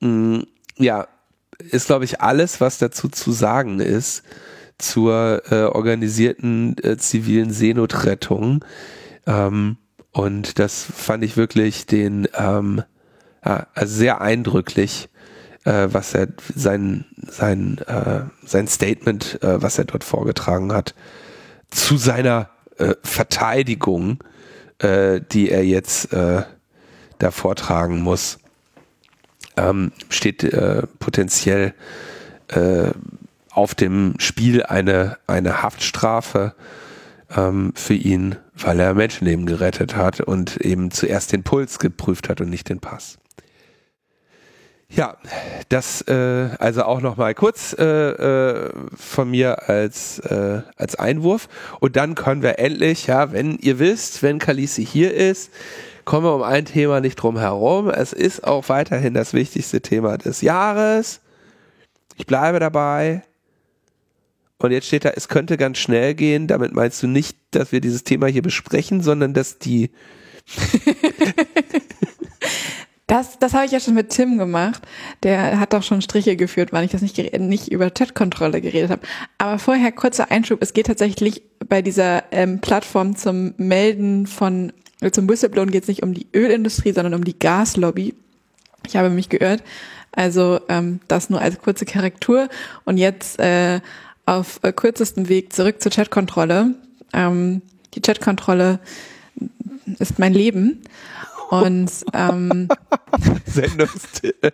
mh, 0.00 0.44
ja, 0.76 1.06
ist, 1.58 1.86
glaube 1.86 2.04
ich, 2.04 2.20
alles, 2.20 2.60
was 2.60 2.78
dazu 2.78 3.08
zu 3.08 3.32
sagen 3.32 3.80
ist 3.80 4.22
zur 4.78 5.42
äh, 5.50 5.64
organisierten 5.64 6.76
äh, 6.82 6.96
zivilen 6.96 7.50
Seenotrettung. 7.50 8.64
Ähm, 9.26 9.76
und 10.12 10.58
das 10.58 10.82
fand 10.82 11.24
ich 11.24 11.36
wirklich 11.36 11.86
den 11.86 12.28
ähm, 12.36 12.82
ja, 13.44 13.66
also 13.74 13.94
sehr 13.94 14.20
eindrücklich, 14.20 15.08
äh, 15.64 15.88
was 15.90 16.14
er 16.14 16.28
sein 16.54 17.04
sein 17.16 17.78
äh, 17.86 18.22
sein 18.44 18.66
Statement, 18.66 19.42
äh, 19.42 19.62
was 19.62 19.78
er 19.78 19.84
dort 19.84 20.04
vorgetragen 20.04 20.72
hat, 20.72 20.94
zu 21.70 21.96
seiner 21.96 22.50
äh, 22.78 22.94
Verteidigung, 23.02 24.22
äh, 24.78 25.20
die 25.32 25.50
er 25.50 25.64
jetzt 25.64 26.12
äh, 26.12 26.42
da 27.18 27.30
vortragen 27.30 28.00
muss, 28.02 28.38
ähm, 29.56 29.92
steht 30.08 30.44
äh, 30.44 30.82
potenziell 30.98 31.74
äh, 32.48 32.90
auf 33.56 33.74
dem 33.74 34.14
Spiel 34.18 34.62
eine, 34.62 35.16
eine 35.26 35.62
Haftstrafe 35.62 36.54
ähm, 37.34 37.72
für 37.74 37.94
ihn, 37.94 38.36
weil 38.54 38.78
er 38.78 38.94
Menschenleben 38.94 39.46
gerettet 39.46 39.96
hat 39.96 40.20
und 40.20 40.58
eben 40.58 40.90
zuerst 40.90 41.32
den 41.32 41.42
Puls 41.42 41.78
geprüft 41.78 42.28
hat 42.28 42.40
und 42.40 42.50
nicht 42.50 42.68
den 42.68 42.80
Pass. 42.80 43.18
Ja, 44.88 45.16
das 45.68 46.02
äh, 46.02 46.50
also 46.58 46.84
auch 46.84 47.00
noch 47.00 47.16
mal 47.16 47.34
kurz 47.34 47.74
äh, 47.76 47.84
äh, 47.84 48.72
von 48.94 49.30
mir 49.30 49.68
als 49.68 50.20
äh, 50.20 50.62
als 50.76 50.94
Einwurf 50.94 51.48
und 51.80 51.96
dann 51.96 52.14
können 52.14 52.42
wir 52.42 52.60
endlich, 52.60 53.08
ja, 53.08 53.32
wenn 53.32 53.58
ihr 53.58 53.80
wisst, 53.80 54.22
wenn 54.22 54.38
Kalisi 54.38 54.86
hier 54.86 55.12
ist, 55.12 55.50
kommen 56.04 56.24
wir 56.24 56.36
um 56.36 56.42
ein 56.42 56.66
Thema 56.66 57.00
nicht 57.00 57.16
drum 57.16 57.36
herum. 57.36 57.90
Es 57.90 58.12
ist 58.12 58.44
auch 58.44 58.68
weiterhin 58.68 59.12
das 59.12 59.32
wichtigste 59.32 59.80
Thema 59.80 60.18
des 60.18 60.40
Jahres. 60.40 61.20
Ich 62.16 62.26
bleibe 62.26 62.60
dabei. 62.60 63.22
Und 64.58 64.70
jetzt 64.70 64.86
steht 64.86 65.04
da, 65.04 65.10
es 65.10 65.28
könnte 65.28 65.56
ganz 65.56 65.78
schnell 65.78 66.14
gehen. 66.14 66.46
Damit 66.46 66.72
meinst 66.72 67.02
du 67.02 67.06
nicht, 67.06 67.36
dass 67.50 67.72
wir 67.72 67.80
dieses 67.80 68.04
Thema 68.04 68.26
hier 68.26 68.42
besprechen, 68.42 69.02
sondern 69.02 69.34
dass 69.34 69.58
die. 69.58 69.90
das 73.06 73.38
das 73.38 73.52
habe 73.52 73.66
ich 73.66 73.72
ja 73.72 73.80
schon 73.80 73.94
mit 73.94 74.10
Tim 74.10 74.38
gemacht. 74.38 74.82
Der 75.22 75.60
hat 75.60 75.74
doch 75.74 75.82
schon 75.82 76.00
Striche 76.00 76.36
geführt, 76.36 76.72
weil 76.72 76.84
ich 76.84 76.90
das 76.90 77.02
nicht, 77.02 77.18
nicht 77.38 77.70
über 77.70 77.90
Chatkontrolle 77.90 78.62
geredet 78.62 78.90
habe. 78.90 79.02
Aber 79.36 79.58
vorher 79.58 79.92
kurzer 79.92 80.30
Einschub. 80.30 80.62
Es 80.62 80.72
geht 80.72 80.86
tatsächlich 80.86 81.42
bei 81.68 81.82
dieser 81.82 82.24
ähm, 82.32 82.60
Plattform 82.60 83.14
zum 83.16 83.52
Melden 83.58 84.26
von, 84.26 84.72
zum 85.12 85.28
Whistleblowen 85.28 85.70
geht 85.70 85.82
es 85.82 85.88
nicht 85.88 86.02
um 86.02 86.14
die 86.14 86.28
Ölindustrie, 86.34 86.92
sondern 86.92 87.12
um 87.12 87.24
die 87.24 87.38
Gaslobby. 87.38 88.14
Ich 88.86 88.96
habe 88.96 89.10
mich 89.10 89.28
geirrt. 89.28 89.62
Also 90.12 90.60
ähm, 90.70 91.00
das 91.08 91.28
nur 91.28 91.42
als 91.42 91.58
kurze 91.58 91.84
Korrektur. 91.84 92.48
Und 92.84 92.96
jetzt 92.96 93.38
äh, 93.38 93.80
auf 94.26 94.60
äh, 94.62 94.72
kürzestem 94.72 95.28
Weg 95.28 95.52
zurück 95.52 95.80
zur 95.80 95.92
Chatkontrolle. 95.92 96.74
Ähm, 97.12 97.62
die 97.94 98.02
Chatkontrolle 98.02 98.80
ist 99.98 100.18
mein 100.18 100.34
Leben. 100.34 100.82
Und 101.48 101.90
ähm, 102.12 102.68
Sendungstitel. 103.46 104.52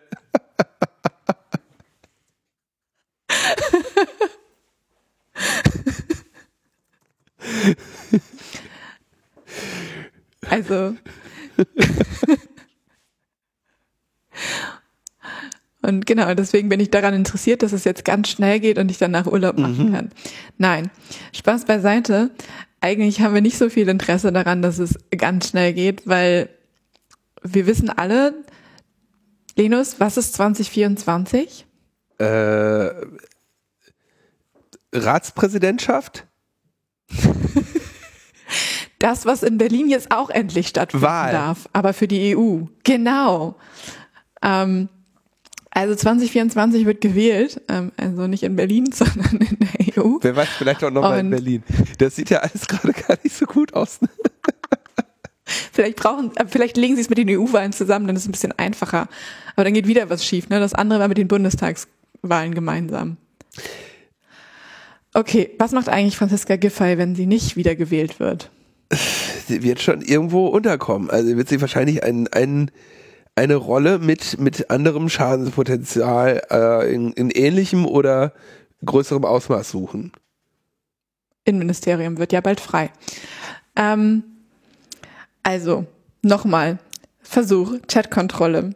also 10.51 10.95
Und 15.83 16.07
genau, 16.07 16.33
deswegen 16.35 16.69
bin 16.69 16.81
ich 16.81 16.91
daran 16.91 17.13
interessiert, 17.13 17.63
dass 17.63 17.73
es 17.73 17.85
jetzt 17.85 18.05
ganz 18.05 18.29
schnell 18.29 18.61
geht 18.61 18.79
und 18.79 18.91
ich 18.91 18.99
danach 18.99 19.27
Urlaub 19.27 19.59
machen 19.59 19.89
mhm. 19.89 19.93
kann. 19.93 20.11
Nein, 20.57 20.91
Spaß 21.33 21.65
beiseite. 21.65 22.31
Eigentlich 22.81 23.21
haben 23.21 23.35
wir 23.35 23.43
nicht 23.43 23.59
so 23.59 23.69
viel 23.69 23.89
Interesse 23.89 24.33
daran, 24.33 24.63
dass 24.63 24.79
es 24.79 24.99
ganz 25.17 25.49
schnell 25.49 25.73
geht, 25.73 26.07
weil 26.07 26.49
wir 27.43 27.67
wissen 27.67 27.91
alle, 27.91 28.35
Linus, 29.57 29.99
was 29.99 30.17
ist 30.17 30.35
2024? 30.35 31.67
Äh, 32.19 32.91
Ratspräsidentschaft? 34.93 36.27
das, 38.99 39.27
was 39.27 39.43
in 39.43 39.59
Berlin 39.59 39.89
jetzt 39.89 40.13
auch 40.13 40.31
endlich 40.31 40.69
stattfinden 40.69 41.05
Wahl. 41.05 41.33
darf, 41.33 41.69
aber 41.73 41.93
für 41.93 42.09
die 42.09 42.37
EU. 42.37 42.63
Genau. 42.85 43.57
Ähm, 44.43 44.89
also 45.75 45.95
2024 45.95 46.85
wird 46.85 47.01
gewählt, 47.01 47.63
ähm, 47.69 47.93
also 47.97 48.27
nicht 48.27 48.43
in 48.43 48.57
Berlin, 48.57 48.91
sondern 48.93 49.39
in 49.39 49.59
der 49.59 50.05
EU. 50.05 50.19
Wer 50.21 50.37
weiß, 50.37 50.49
vielleicht 50.49 50.85
auch 50.85 50.91
nochmal 50.91 51.21
in 51.21 51.31
Berlin. 51.31 51.63
Das 51.99 52.17
sieht 52.17 52.31
ja 52.31 52.39
alles 52.39 52.67
gerade 52.69 52.93
gar 52.93 53.19
nicht 53.23 53.35
so 53.35 53.47
gut 53.47 53.73
aus. 53.75 54.01
Ne? 54.03 54.09
vielleicht 55.73 55.97
brauchen, 55.97 56.37
äh, 56.37 56.45
vielleicht 56.47 56.77
legen 56.77 56.95
sie 56.97 57.01
es 57.01 57.09
mit 57.09 57.19
den 57.19 57.31
EU-Wahlen 57.31 57.73
zusammen, 57.73 58.07
dann 58.07 58.17
ist 58.17 58.23
es 58.23 58.29
ein 58.29 58.33
bisschen 58.33 58.53
einfacher. 58.53 59.09
Aber 59.57 59.65
dann 59.65 59.73
geht 59.73 59.87
wieder 59.87 60.11
was 60.11 60.25
schief. 60.25 60.49
Ne? 60.51 60.61
Das 60.61 60.75
andere 60.75 61.01
war 61.01 61.09
mit 61.09 61.19
den 61.19 61.29
Bundestagswahlen 61.29 62.55
gemeinsam. 62.55 63.17
Okay, 65.15 65.51
was 65.59 65.73
macht 65.73 65.89
eigentlich 65.89 66.17
Franziska 66.17 66.57
Giffey, 66.57 66.97
wenn 66.99 67.15
sie 67.15 67.27
nicht 67.27 67.57
wieder 67.57 67.75
gewählt 67.77 68.21
wird? 68.21 68.51
Sie 69.47 69.63
wird 69.63 69.81
schon 69.81 70.03
irgendwo 70.03 70.49
unterkommen. 70.49 71.11
Also 71.11 71.37
wird 71.37 71.49
sie 71.49 71.61
wahrscheinlich 71.61 72.03
einen, 72.03 72.29
einen 72.29 72.71
eine 73.35 73.57
Rolle 73.57 73.99
mit, 73.99 74.39
mit 74.39 74.71
anderem 74.71 75.09
Schadenspotenzial 75.09 76.43
äh, 76.51 76.95
in, 76.95 77.13
in 77.13 77.31
ähnlichem 77.31 77.87
oder 77.87 78.33
größerem 78.85 79.25
Ausmaß 79.25 79.71
suchen. 79.71 80.13
Innenministerium 81.45 82.19
wird 82.19 82.33
ja 82.33 82.41
bald 82.41 82.61
frei. 82.61 82.91
Ähm, 83.75 84.23
also, 85.43 85.87
nochmal, 86.23 86.79
Versuch, 87.21 87.79
Chatkontrolle. 87.89 88.75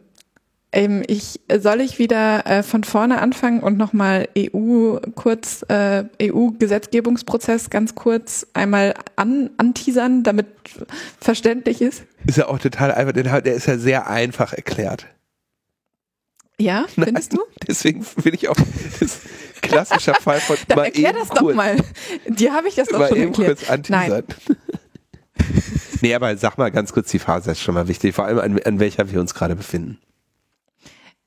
Ähm, 0.73 1.03
ich, 1.07 1.39
soll 1.59 1.79
ich 1.79 1.97
wieder 1.97 2.45
äh, 2.45 2.61
von 2.61 2.83
vorne 2.83 3.19
anfangen 3.21 3.61
und 3.61 3.77
nochmal 3.77 4.27
EU 4.37 4.97
kurz, 5.15 5.63
äh, 5.69 6.03
EU-Gesetzgebungsprozess 6.21 7.69
ganz 7.69 7.95
kurz 7.95 8.45
einmal 8.53 8.93
an, 9.15 9.49
anteasern, 9.57 10.23
damit 10.23 10.47
verständlich 11.21 11.81
ist? 11.81 12.03
Ist 12.25 12.37
ja 12.37 12.47
auch 12.47 12.59
total 12.59 12.91
einfach, 12.91 13.13
der 13.13 13.53
ist 13.53 13.67
ja 13.67 13.77
sehr 13.77 14.09
einfach 14.09 14.51
erklärt. 14.51 15.07
Ja, 16.59 16.85
findest 16.93 17.33
Nein, 17.33 17.39
du? 17.39 17.65
Deswegen 17.67 18.05
bin 18.23 18.33
ich 18.33 18.49
auch 18.49 18.57
das 18.99 19.21
klassischer 19.61 20.15
Fall 20.15 20.39
von 20.39 20.57
Dann 20.67 20.77
mal 20.77 20.85
erklär 20.85 21.13
das 21.13 21.29
kurz, 21.29 21.41
doch 21.41 21.53
mal. 21.53 21.77
Dir 22.27 22.53
habe 22.53 22.67
ich 22.67 22.75
das 22.75 22.89
doch 22.89 23.07
schon 23.07 23.17
erklärt. 23.17 23.65
Kurz 23.65 23.89
Nein. 23.89 24.23
nee, 26.01 26.13
aber 26.13 26.35
sag 26.37 26.57
mal 26.57 26.71
ganz 26.71 26.93
kurz, 26.93 27.09
die 27.11 27.19
Phase 27.19 27.51
ist 27.51 27.61
schon 27.61 27.75
mal 27.75 27.87
wichtig, 27.87 28.15
vor 28.15 28.25
allem 28.25 28.39
an, 28.39 28.59
an 28.63 28.79
welcher 28.79 29.09
wir 29.11 29.19
uns 29.19 29.33
gerade 29.33 29.55
befinden. 29.55 29.99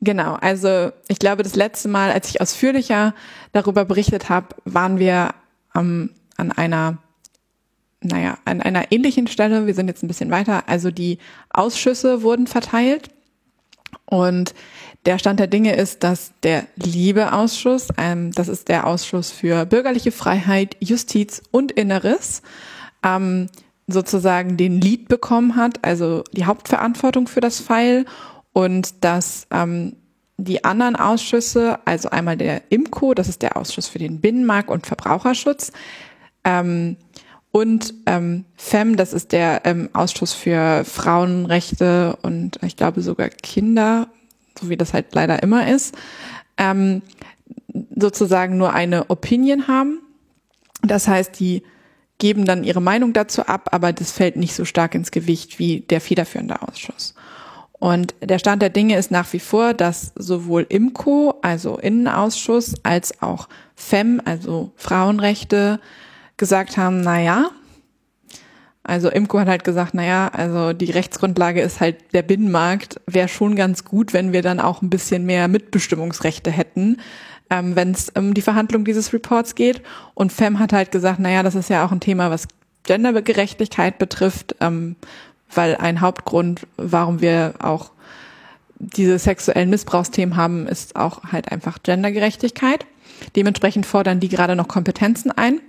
Genau, 0.01 0.35
also 0.35 0.93
ich 1.09 1.19
glaube, 1.19 1.43
das 1.43 1.57
letzte 1.57 1.89
Mal, 1.89 2.11
als 2.11 2.31
ich 2.31 2.41
ausführlicher 2.41 3.15
darüber 3.53 3.85
berichtet 3.85 4.31
habe, 4.31 4.57
waren 4.65 4.99
wir 4.99 5.35
ähm, 5.75 6.11
an 6.37 6.53
einer, 6.53 6.99
naja, 8.01 8.39
an 8.47 8.63
einer 8.63 8.93
ähnlichen 8.93 9.27
Stelle. 9.27 9.67
Wir 9.67 9.75
sind 9.75 9.89
jetzt 9.89 10.03
ein 10.03 10.09
bisschen 10.09 10.31
weiter. 10.31 10.69
Also 10.69 10.91
die 10.91 11.19
Ausschüsse 11.51 12.23
wurden 12.23 12.47
verteilt 12.47 13.11
und 14.07 14.55
der 15.07 15.19
Stand 15.19 15.39
der 15.39 15.47
Dinge 15.47 15.75
ist, 15.77 16.03
dass 16.03 16.33
der 16.43 16.67
Liebeausschuss, 16.77 17.89
ähm, 17.97 18.33
das 18.33 18.49
ist 18.49 18.69
der 18.69 18.87
Ausschuss 18.87 19.31
für 19.31 19.67
bürgerliche 19.67 20.13
Freiheit, 20.13 20.77
Justiz 20.81 21.43
und 21.51 21.73
Inneres, 21.73 22.43
ähm, 23.03 23.49
sozusagen 23.87 24.57
den 24.57 24.81
Lead 24.81 25.09
bekommen 25.09 25.57
hat, 25.57 25.85
also 25.85 26.23
die 26.33 26.45
Hauptverantwortung 26.45 27.29
für 27.29 27.41
das 27.41 27.61
Pfeil 27.61 28.05
und 28.53 29.05
dass 29.05 29.47
ähm, 29.51 29.97
die 30.37 30.65
anderen 30.65 30.97
Ausschüsse, 30.97 31.79
also 31.85 32.11
einmal 32.11 32.37
der 32.37 32.63
IMCO, 32.71 33.15
das 33.15 33.29
ist 33.29 33.43
der 33.43 33.57
Ausschuss 33.57 33.89
für 33.89 33.99
den 33.99 34.21
Binnenmarkt 34.21 34.71
und 34.71 34.87
Verbraucherschutz, 34.87 35.73
ähm, 36.45 36.97
und 37.53 37.95
ähm, 38.07 38.45
FEM, 38.57 38.97
das 38.97 39.13
ist 39.13 39.33
der 39.33 39.63
ähm, 39.65 39.91
Ausschuss 39.93 40.33
für 40.33 40.85
Frauenrechte 40.85 42.17
und 42.23 42.61
ich 42.63 42.77
glaube 42.77 43.03
sogar 43.03 43.29
Kinder, 43.29 44.09
so 44.59 44.69
wie 44.69 44.77
das 44.77 44.95
halt 44.95 45.15
leider 45.15 45.43
immer 45.43 45.69
ist, 45.69 45.97
ähm, 46.57 47.03
sozusagen 47.97 48.57
nur 48.57 48.73
eine 48.73 49.11
Opinion 49.11 49.67
haben. 49.67 50.01
Das 50.83 51.09
heißt, 51.09 51.39
die 51.41 51.65
geben 52.19 52.45
dann 52.45 52.63
ihre 52.63 52.81
Meinung 52.81 53.13
dazu 53.13 53.47
ab, 53.47 53.71
aber 53.73 53.93
das 53.93 54.13
fällt 54.13 54.37
nicht 54.37 54.55
so 54.55 54.65
stark 54.65 54.95
ins 54.95 55.11
Gewicht 55.11 55.59
wie 55.59 55.81
der 55.81 56.01
federführende 56.01 56.63
Ausschuss. 56.63 57.15
Und 57.81 58.15
der 58.23 58.39
Stand 58.39 58.63
der 58.63 58.69
Dinge 58.69 58.97
ist 58.97 59.11
nach 59.11 59.33
wie 59.33 59.41
vor, 59.41 59.75
dass 59.75 60.13
sowohl 60.15 60.67
IMCO, 60.69 61.35
also 61.43 61.79
Innenausschuss, 61.79 62.75
als 62.85 63.21
auch 63.23 63.49
FEM, 63.75 64.21
also 64.25 64.71
Frauenrechte, 64.77 65.81
gesagt 66.37 66.77
haben, 66.77 67.01
na 67.01 67.21
ja, 67.21 67.51
Also 68.83 69.11
Imco 69.11 69.39
hat 69.39 69.49
halt 69.49 69.65
gesagt, 69.65 69.95
naja, 69.95 70.29
also 70.29 70.73
die 70.73 70.91
Rechtsgrundlage 70.91 71.61
ist 71.61 71.81
halt 71.81 71.97
der 72.13 72.23
Binnenmarkt. 72.23 73.01
Wäre 73.07 73.29
schon 73.29 73.55
ganz 73.57 73.85
gut, 73.85 74.13
wenn 74.13 74.33
wir 74.33 74.43
dann 74.43 74.61
auch 74.61 74.83
ein 74.83 74.91
bisschen 74.91 75.27
mehr 75.27 75.49
Mitbestimmungsrechte 75.49 76.51
hätten, 76.51 76.97
ähm, 77.51 77.77
wenn 77.77 77.93
es 77.93 78.11
um 78.11 78.35
die 78.35 78.43
Verhandlung 78.43 78.85
dieses 78.85 79.13
Reports 79.13 79.55
geht. 79.55 79.83
Und 80.15 80.33
FEM 80.33 80.59
hat 80.59 80.73
halt 80.73 80.93
gesagt, 80.93 81.19
naja, 81.21 81.43
das 81.43 81.55
ist 81.55 81.71
ja 81.71 81.85
auch 81.85 81.93
ein 81.93 82.01
Thema, 82.01 82.31
was 82.31 82.49
Gendergerechtigkeit 82.85 83.99
betrifft, 83.99 84.57
ähm, 84.61 84.97
weil 85.55 85.77
ein 85.77 86.01
Hauptgrund, 86.01 86.67
warum 86.77 87.21
wir 87.21 87.55
auch 87.59 87.91
diese 88.79 89.19
sexuellen 89.19 89.71
Missbrauchsthemen 89.71 90.37
haben, 90.37 90.67
ist 90.67 90.97
auch 90.97 91.25
halt 91.33 91.53
einfach 91.53 91.83
Gendergerechtigkeit. 91.83 92.87
Dementsprechend 93.37 93.85
fordern 93.85 94.21
die 94.21 94.29
gerade 94.29 94.57
noch 94.57 94.69
Kompetenzen 94.69 95.31
ein. 95.31 95.61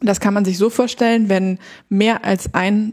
Das 0.00 0.18
kann 0.18 0.34
man 0.34 0.44
sich 0.44 0.58
so 0.58 0.68
vorstellen, 0.68 1.28
wenn 1.28 1.58
mehr 1.88 2.24
als 2.24 2.50
einer 2.54 2.92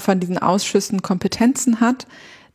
von 0.00 0.20
diesen 0.20 0.38
Ausschüssen 0.38 1.02
Kompetenzen 1.02 1.80
hat, 1.80 2.06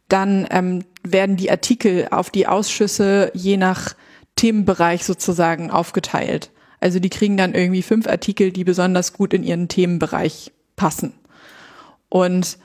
dann 0.08 0.48
ähm, 0.52 0.86
werden 1.04 1.36
die 1.36 1.52
Artikel 1.52 2.08
auf 2.12 2.30
die 2.30 2.48
Ausschüsse 2.48 3.32
je 3.34 3.58
nach 3.58 3.96
Themenbereich 4.36 5.04
sozusagen 5.04 5.72
aufgeteilt. 5.72 6.52
Also 6.80 7.00
die 7.00 7.10
kriegen 7.10 7.36
dann 7.36 7.54
irgendwie 7.54 7.82
fünf 7.82 8.08
Artikel, 8.08 8.52
die 8.52 8.64
besonders 8.64 9.14
gut 9.14 9.34
in 9.34 9.44
ihren 9.44 9.68
Themenbereich 9.68 10.52
passen. 10.76 11.14
Und 12.10 12.58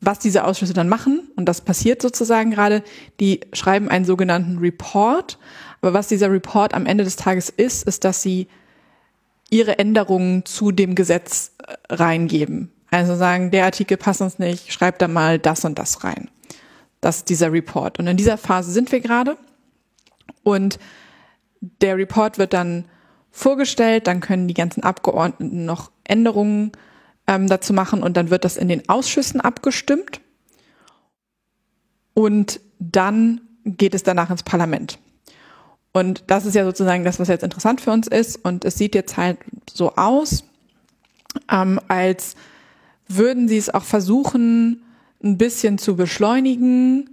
was 0.00 0.18
diese 0.18 0.44
Ausschüsse 0.44 0.74
dann 0.74 0.88
machen, 0.88 1.30
und 1.36 1.46
das 1.46 1.60
passiert 1.60 2.02
sozusagen 2.02 2.50
gerade, 2.50 2.82
die 3.20 3.40
schreiben 3.52 3.88
einen 3.88 4.04
sogenannten 4.04 4.58
Report. 4.58 5.38
Aber 5.80 5.94
was 5.94 6.08
dieser 6.08 6.30
Report 6.30 6.74
am 6.74 6.86
Ende 6.86 7.04
des 7.04 7.16
Tages 7.16 7.48
ist, 7.48 7.84
ist, 7.84 8.04
dass 8.04 8.22
sie 8.22 8.48
ihre 9.50 9.78
Änderungen 9.78 10.44
zu 10.44 10.72
dem 10.72 10.94
Gesetz 10.94 11.52
äh, 11.58 11.94
reingeben. 11.94 12.72
Also 12.90 13.16
sagen, 13.16 13.50
der 13.50 13.64
Artikel 13.64 13.96
passt 13.96 14.20
uns 14.20 14.38
nicht, 14.38 14.72
schreibt 14.72 15.02
da 15.02 15.08
mal 15.08 15.38
das 15.38 15.64
und 15.64 15.78
das 15.78 16.04
rein. 16.04 16.30
Das 17.00 17.18
ist 17.18 17.28
dieser 17.28 17.52
Report. 17.52 17.98
Und 17.98 18.06
in 18.06 18.16
dieser 18.16 18.38
Phase 18.38 18.70
sind 18.72 18.90
wir 18.92 19.00
gerade. 19.00 19.36
Und 20.42 20.78
der 21.82 21.96
Report 21.96 22.38
wird 22.38 22.52
dann 22.52 22.86
vorgestellt, 23.30 24.06
dann 24.06 24.20
können 24.20 24.48
die 24.48 24.54
ganzen 24.54 24.82
Abgeordneten 24.82 25.64
noch 25.64 25.90
Änderungen 26.04 26.72
ähm, 27.26 27.48
dazu 27.48 27.72
machen 27.72 28.02
und 28.02 28.16
dann 28.16 28.30
wird 28.30 28.44
das 28.44 28.56
in 28.56 28.68
den 28.68 28.88
Ausschüssen 28.88 29.40
abgestimmt. 29.40 30.20
Und 32.14 32.60
dann 32.78 33.40
geht 33.64 33.94
es 33.94 34.02
danach 34.02 34.30
ins 34.30 34.42
Parlament. 34.42 34.98
Und 35.92 36.24
das 36.26 36.46
ist 36.46 36.54
ja 36.54 36.64
sozusagen 36.64 37.04
das, 37.04 37.18
was 37.18 37.28
jetzt 37.28 37.42
interessant 37.42 37.80
für 37.80 37.90
uns 37.90 38.06
ist. 38.06 38.36
Und 38.44 38.64
es 38.64 38.76
sieht 38.76 38.94
jetzt 38.94 39.16
halt 39.16 39.38
so 39.72 39.96
aus, 39.96 40.44
ähm, 41.50 41.80
als 41.88 42.36
würden 43.08 43.48
sie 43.48 43.56
es 43.56 43.72
auch 43.72 43.82
versuchen, 43.82 44.82
ein 45.22 45.38
bisschen 45.38 45.78
zu 45.78 45.96
beschleunigen. 45.96 47.10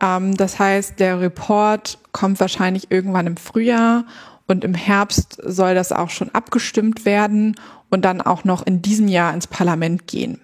Ähm, 0.00 0.36
das 0.36 0.58
heißt, 0.58 0.98
der 0.98 1.20
Report 1.20 1.98
kommt 2.12 2.40
wahrscheinlich 2.40 2.90
irgendwann 2.90 3.26
im 3.26 3.36
Frühjahr 3.36 4.06
und 4.46 4.64
im 4.64 4.74
Herbst 4.74 5.38
soll 5.42 5.74
das 5.74 5.92
auch 5.92 6.10
schon 6.10 6.30
abgestimmt 6.30 7.04
werden 7.04 7.56
und 7.90 8.04
dann 8.04 8.20
auch 8.20 8.44
noch 8.44 8.66
in 8.66 8.82
diesem 8.82 9.08
Jahr 9.08 9.34
ins 9.34 9.46
Parlament 9.46 10.06
gehen. 10.06 10.40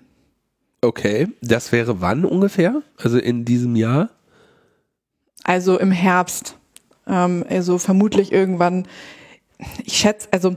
Okay, 0.81 1.29
das 1.41 1.70
wäre 1.70 2.01
wann 2.01 2.24
ungefähr? 2.24 2.83
Also 2.97 3.19
in 3.19 3.45
diesem 3.45 3.77
Jahr? 3.77 4.11
Also 5.45 5.79
im 5.79 5.93
Herbst. 5.93 6.57
Ähm, 7.07 7.45
also 7.49 7.79
vermutlich 7.79 8.33
irgendwann, 8.33 8.87
ich 9.85 9.97
schätze, 9.97 10.29
also 10.33 10.57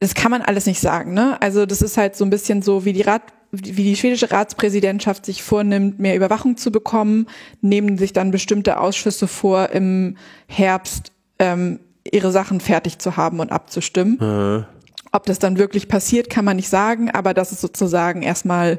das 0.00 0.14
kann 0.14 0.30
man 0.30 0.42
alles 0.42 0.66
nicht 0.66 0.80
sagen, 0.80 1.12
ne? 1.12 1.40
Also 1.42 1.66
das 1.66 1.82
ist 1.82 1.96
halt 1.96 2.16
so 2.16 2.24
ein 2.24 2.30
bisschen 2.30 2.62
so, 2.62 2.84
wie 2.84 2.92
die 2.92 3.02
Rat, 3.02 3.22
wie 3.50 3.72
die 3.82 3.96
schwedische 3.96 4.30
Ratspräsidentschaft 4.30 5.26
sich 5.26 5.42
vornimmt, 5.42 5.98
mehr 5.98 6.16
Überwachung 6.16 6.56
zu 6.56 6.70
bekommen, 6.70 7.26
nehmen 7.60 7.98
sich 7.98 8.12
dann 8.12 8.30
bestimmte 8.30 8.78
Ausschüsse 8.78 9.26
vor, 9.26 9.70
im 9.70 10.16
Herbst 10.46 11.12
ähm, 11.38 11.80
ihre 12.12 12.32
Sachen 12.32 12.60
fertig 12.60 12.98
zu 12.98 13.16
haben 13.16 13.40
und 13.40 13.52
abzustimmen. 13.52 14.18
Mhm. 14.20 14.64
Ob 15.12 15.26
das 15.26 15.38
dann 15.38 15.58
wirklich 15.58 15.88
passiert, 15.88 16.28
kann 16.28 16.44
man 16.44 16.56
nicht 16.56 16.68
sagen, 16.68 17.10
aber 17.10 17.34
das 17.34 17.52
ist 17.52 17.60
sozusagen 17.60 18.22
erstmal 18.22 18.78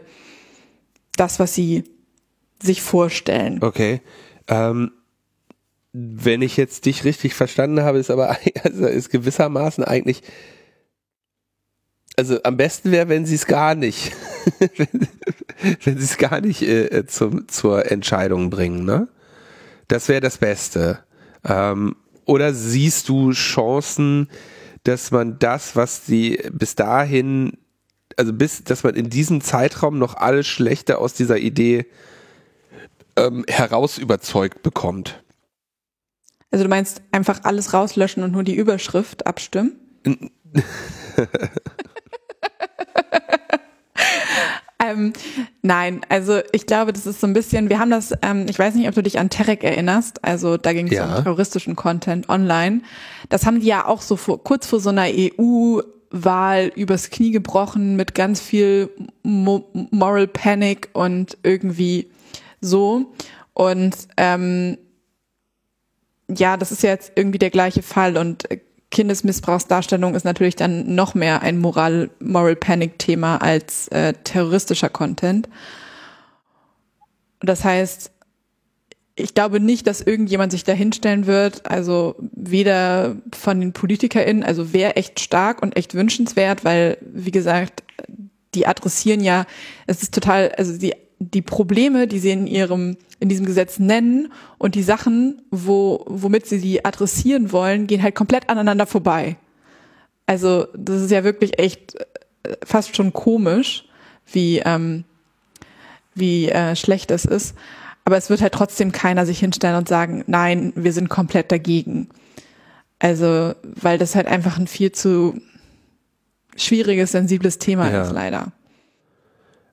das, 1.15 1.39
was 1.39 1.53
sie 1.53 1.84
sich 2.61 2.81
vorstellen. 2.81 3.64
Okay. 3.64 4.01
Ähm, 4.47 4.91
wenn 5.91 6.41
ich 6.41 6.56
jetzt 6.56 6.85
dich 6.85 7.03
richtig 7.03 7.34
verstanden 7.34 7.81
habe, 7.81 7.97
ist 7.97 8.11
aber 8.11 8.38
also 8.64 8.85
ist 8.85 9.10
gewissermaßen 9.10 9.84
eigentlich 9.84 10.22
also 12.19 12.43
am 12.43 12.57
besten 12.57 12.91
wäre, 12.91 13.07
wenn 13.07 13.26
sie 13.26 13.35
es 13.35 13.47
gar 13.47 13.76
nicht, 13.76 14.11
wenn, 14.60 15.07
wenn 15.85 15.97
sie 15.97 16.03
es 16.03 16.18
gar 16.18 16.41
nicht 16.41 16.61
äh, 16.61 17.06
zum, 17.07 17.47
zur 17.47 17.89
Entscheidung 17.89 18.49
bringen, 18.49 18.84
ne? 18.84 19.07
Das 19.88 20.10
wäre 20.10 20.19
das 20.19 20.38
Beste. 20.38 20.99
Ähm, 21.47 21.95
oder 22.30 22.53
siehst 22.53 23.10
du 23.10 23.31
Chancen, 23.31 24.30
dass 24.84 25.10
man 25.10 25.39
das, 25.39 25.76
was 25.76 26.06
die 26.06 26.39
bis 26.51 26.76
dahin, 26.76 27.57
also 28.18 28.34
bis, 28.34 28.64
dass 28.64 28.84
man 28.84 28.93
in 28.93 29.10
diesem 29.10 29.41
Zeitraum 29.41 29.97
noch 29.97 30.14
alles 30.14 30.45
Schlechte 30.45 30.99
aus 30.99 31.15
dieser 31.15 31.39
Idee 31.39 31.88
ähm, 33.15 33.45
heraus 33.47 33.97
überzeugt 33.97 34.61
bekommt? 34.61 35.23
Also 36.51 36.65
du 36.65 36.69
meinst 36.69 37.01
einfach 37.11 37.45
alles 37.45 37.73
rauslöschen 37.73 38.22
und 38.22 38.31
nur 38.31 38.43
die 38.43 38.56
Überschrift 38.56 39.26
abstimmen? 39.26 39.80
ähm, 44.81 45.14
nein, 45.61 46.01
also 46.10 46.39
ich 46.51 46.65
glaube, 46.65 46.93
das 46.93 47.06
ist 47.06 47.19
so 47.19 47.27
ein 47.27 47.34
bisschen, 47.34 47.69
wir 47.69 47.80
haben 47.80 47.91
das, 47.91 48.14
ähm, 48.22 48.45
ich 48.49 48.57
weiß 48.57 48.76
nicht, 48.76 48.88
ob 48.88 48.95
du 48.95 49.03
dich 49.03 49.19
an 49.19 49.30
Terek 49.30 49.64
erinnerst, 49.64 50.23
also 50.23 50.57
da 50.57 50.73
ging 50.73 50.88
es 50.88 50.93
ja. 50.93 51.18
um 51.18 51.23
terroristischen 51.23 51.76
Content 51.76 52.30
online. 52.30 52.81
Das 53.27 53.45
haben 53.45 53.60
die 53.60 53.68
ja 53.68 53.85
auch 53.85 54.01
so 54.01 54.15
vor, 54.15 54.43
kurz 54.43 54.68
vor 54.68 54.80
so 54.80 54.89
einer 54.89 55.07
EU 55.07 55.81
Wahl 56.11 56.72
übers 56.76 57.10
Knie 57.10 57.31
gebrochen 57.31 57.95
mit 57.95 58.15
ganz 58.15 58.41
viel 58.41 58.89
Mo 59.22 59.69
Moral 59.91 60.27
Panic 60.27 60.89
und 60.93 61.38
irgendwie 61.43 62.10
so. 62.61 63.14
Und 63.53 63.95
ähm, 64.18 64.77
ja, 66.27 66.57
das 66.57 66.72
ist 66.72 66.84
ja 66.84 66.89
jetzt 66.89 67.11
irgendwie 67.15 67.39
der 67.39 67.49
gleiche 67.49 67.81
Fall 67.81 68.18
und 68.18 68.49
äh, 68.49 68.60
Kindesmissbrauchsdarstellung 68.91 70.16
ist 70.16 70.24
natürlich 70.24 70.56
dann 70.56 70.95
noch 70.95 71.14
mehr 71.14 71.41
ein 71.41 71.60
Moral, 71.60 72.10
Moral 72.20 72.56
Panic 72.56 72.98
Thema 72.98 73.38
als 73.38 73.88
äh, 73.90 74.14
terroristischer 74.24 74.90
Content. 74.90 75.48
Das 77.40 77.64
heißt, 77.64 78.11
ich 79.16 79.34
glaube 79.34 79.60
nicht, 79.60 79.86
dass 79.86 80.02
irgendjemand 80.02 80.52
sich 80.52 80.64
da 80.64 80.72
hinstellen 80.72 81.28
wird, 81.28 81.70
also 81.70 82.16
weder 82.20 83.18
von 83.34 83.60
den 83.60 83.74
PolitikerInnen, 83.74 84.44
also 84.44 84.74
wäre 84.74 84.95
echt 84.95 85.20
stark 85.20 85.61
und 85.61 85.76
echt 85.76 85.94
wünschenswert, 85.94 86.64
weil, 86.64 86.98
wie 87.02 87.32
gesagt, 87.32 87.84
die 88.56 88.66
adressieren 88.66 89.22
ja, 89.22 89.45
es 89.86 90.02
ist 90.02 90.14
total, 90.14 90.52
also 90.57 90.78
die 90.78 90.94
die 91.20 91.41
Probleme, 91.41 92.08
die 92.08 92.20
sie 92.20 92.32
in 92.32 92.48
ihrem 92.48 92.98
in 93.20 93.28
diesem 93.28 93.46
Gesetz 93.46 93.80
nennen 93.80 94.32
und 94.58 94.76
die 94.76 94.84
Sachen, 94.84 95.41
wo 95.52 96.06
womit 96.08 96.46
sie 96.46 96.60
die 96.60 96.86
adressieren 96.86 97.52
wollen, 97.52 97.86
gehen 97.86 98.02
halt 98.02 98.16
komplett 98.16 98.50
aneinander 98.50 98.88
vorbei. 98.88 99.36
Also 100.26 100.68
das 100.74 101.02
ist 101.02 101.12
ja 101.12 101.24
wirklich 101.24 101.60
echt 101.60 101.96
äh, 101.96 102.56
fast 102.64 102.96
schon 102.96 103.12
komisch, 103.12 103.86
wie 104.32 104.60
ähm, 104.60 105.04
wie 106.16 106.50
äh, 106.50 106.76
schlecht 106.76 107.12
es 107.12 107.26
ist. 107.26 107.56
Aber 108.06 108.18
es 108.18 108.30
wird 108.30 108.41
halt 108.41 108.54
trotzdem 108.54 108.91
keiner 108.91 109.26
sich 109.26 109.40
hinstellen 109.40 109.76
und 109.76 109.88
sagen, 109.88 110.24
nein, 110.28 110.72
wir 110.76 110.94
sind 110.94 111.10
komplett 111.10 111.52
dagegen. 111.52 112.10
Also 113.00 113.54
weil 113.64 113.98
das 113.98 114.16
halt 114.16 114.28
einfach 114.28 114.58
ein 114.58 114.68
viel 114.68 114.94
zu 114.94 115.41
schwieriges, 116.56 117.12
sensibles 117.12 117.60
Thema 117.60 117.91
ja. 117.91 118.04
ist 118.04 118.12
leider. 118.12 118.52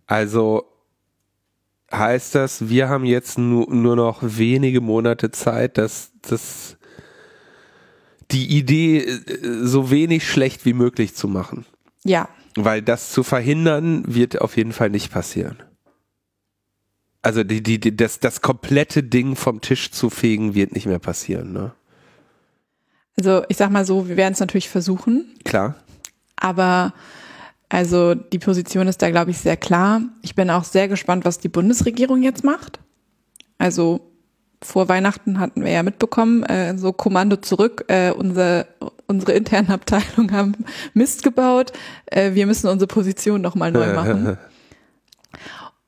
Also 0.07 0.65
heißt 1.93 2.35
das, 2.35 2.69
wir 2.69 2.89
haben 2.89 3.05
jetzt 3.05 3.39
nur, 3.39 3.73
nur 3.73 3.97
noch 3.97 4.19
wenige 4.23 4.81
Monate 4.81 5.31
Zeit, 5.31 5.79
dass 5.79 6.13
das 6.23 6.77
die 8.31 8.57
Idee 8.57 8.99
äh, 8.99 9.21
so 9.63 9.91
wenig 9.91 10.29
schlecht 10.29 10.65
wie 10.65 10.73
möglich 10.73 11.15
zu 11.15 11.29
machen. 11.29 11.65
Ja. 12.05 12.29
Weil 12.57 12.83
das 12.83 13.13
zu 13.13 13.23
verhindern 13.23 14.05
wird 14.07 14.41
auf 14.41 14.57
jeden 14.57 14.73
Fall 14.73 14.91
nicht 14.91 15.13
passieren. 15.13 15.63
Also 17.23 17.45
die, 17.45 17.63
die, 17.63 17.81
die, 17.81 17.97
das, 17.97 18.21
das 18.21 18.41
komplette 18.41 19.03
Ding 19.03 19.37
vom 19.37 19.61
Tisch 19.61 19.91
zu 19.91 20.11
fegen 20.11 20.55
wird 20.55 20.73
nicht 20.75 20.87
mehr 20.87 21.01
passieren, 21.01 21.53
ne? 21.53 21.73
Also 23.19 23.45
ich 23.49 23.57
sag 23.57 23.71
mal 23.71 23.85
so, 23.85 24.09
wir 24.09 24.17
werden 24.17 24.35
es 24.35 24.41
natürlich 24.41 24.69
versuchen. 24.69 25.35
Klar. 25.45 25.75
Aber 26.37 26.93
also 27.69 28.15
die 28.15 28.39
Position 28.39 28.87
ist 28.87 29.03
da, 29.03 29.11
glaube 29.11 29.31
ich, 29.31 29.39
sehr 29.39 29.57
klar. 29.57 30.03
Ich 30.23 30.35
bin 30.35 30.51
auch 30.51 30.65
sehr 30.65 30.89
gespannt, 30.89 31.25
was 31.25 31.39
die 31.39 31.49
Bundesregierung 31.49 32.23
jetzt 32.23 32.45
macht. 32.45 32.79
Also 33.59 34.01
vor 34.63 34.89
Weihnachten 34.89 35.39
hatten 35.39 35.65
wir 35.65 35.73
ja 35.73 35.83
mitbekommen, 35.83 36.43
äh, 36.45 36.77
so 36.79 36.93
Kommando 36.93 37.37
zurück, 37.37 37.85
äh, 37.89 38.11
unsere, 38.11 38.67
unsere 39.07 39.33
internen 39.33 39.71
Abteilungen 39.71 40.33
haben 40.33 40.55
Mist 40.95 41.23
gebaut, 41.23 41.73
äh, 42.07 42.35
wir 42.35 42.47
müssen 42.47 42.69
unsere 42.69 42.87
Position 42.87 43.41
nochmal 43.41 43.73
neu 43.73 43.93
machen. 43.95 44.39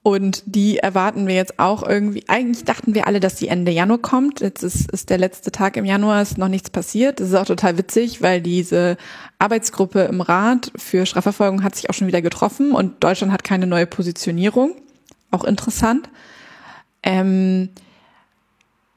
Und 0.02 0.42
die 0.46 0.78
erwarten 0.78 1.26
wir 1.26 1.34
jetzt 1.34 1.58
auch 1.58 1.82
irgendwie. 1.82 2.24
Eigentlich 2.28 2.64
dachten 2.64 2.94
wir 2.94 3.06
alle, 3.06 3.20
dass 3.20 3.34
die 3.34 3.48
Ende 3.48 3.72
Januar 3.72 3.98
kommt. 3.98 4.40
Jetzt 4.40 4.62
ist, 4.62 4.90
ist 4.90 5.10
der 5.10 5.18
letzte 5.18 5.50
Tag 5.50 5.76
im 5.76 5.84
Januar, 5.84 6.22
ist 6.22 6.38
noch 6.38 6.48
nichts 6.48 6.70
passiert. 6.70 7.20
Das 7.20 7.28
ist 7.28 7.34
auch 7.34 7.44
total 7.44 7.76
witzig, 7.78 8.22
weil 8.22 8.40
diese 8.40 8.96
Arbeitsgruppe 9.38 10.02
im 10.02 10.20
Rat 10.20 10.70
für 10.76 11.04
Strafverfolgung 11.04 11.64
hat 11.64 11.74
sich 11.74 11.90
auch 11.90 11.94
schon 11.94 12.06
wieder 12.06 12.22
getroffen 12.22 12.72
und 12.72 13.02
Deutschland 13.02 13.32
hat 13.32 13.44
keine 13.44 13.66
neue 13.66 13.86
Positionierung. 13.86 14.76
Auch 15.30 15.44
interessant. 15.44 16.08
Ähm, 17.02 17.70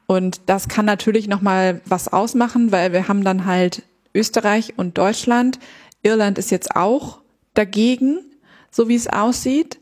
und 0.05 0.41
das 0.45 0.67
kann 0.67 0.85
natürlich 0.85 1.27
nochmal 1.27 1.81
was 1.85 2.13
ausmachen, 2.13 2.71
weil 2.71 2.93
wir 2.93 3.07
haben 3.07 3.23
dann 3.23 3.45
halt 3.45 3.83
Österreich 4.13 4.77
und 4.77 4.97
Deutschland. 4.97 5.57
Irland 6.03 6.37
ist 6.37 6.51
jetzt 6.51 6.75
auch 6.75 7.19
dagegen, 7.53 8.19
so 8.69 8.87
wie 8.87 8.95
es 8.95 9.07
aussieht 9.07 9.80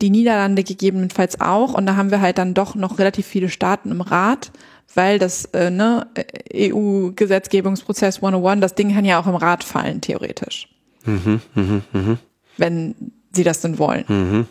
die 0.00 0.10
Niederlande 0.10 0.64
gegebenenfalls 0.64 1.40
auch. 1.40 1.74
Und 1.74 1.86
da 1.86 1.96
haben 1.96 2.10
wir 2.10 2.20
halt 2.20 2.38
dann 2.38 2.54
doch 2.54 2.74
noch 2.74 2.98
relativ 2.98 3.26
viele 3.26 3.48
Staaten 3.48 3.90
im 3.90 4.00
Rat, 4.00 4.52
weil 4.94 5.18
das 5.18 5.46
äh, 5.46 5.70
ne, 5.70 6.06
EU-Gesetzgebungsprozess 6.54 8.16
101, 8.16 8.60
das 8.60 8.74
Ding 8.74 8.94
kann 8.94 9.04
ja 9.04 9.20
auch 9.20 9.26
im 9.26 9.34
Rat 9.34 9.64
fallen, 9.64 10.00
theoretisch. 10.00 10.68
Mhm, 11.04 11.40
mh, 11.54 11.82
mh. 11.92 12.18
Wenn 12.56 12.94
sie 13.32 13.44
das 13.44 13.60
denn 13.60 13.78
wollen. 13.78 14.04
Mhm. 14.08 14.46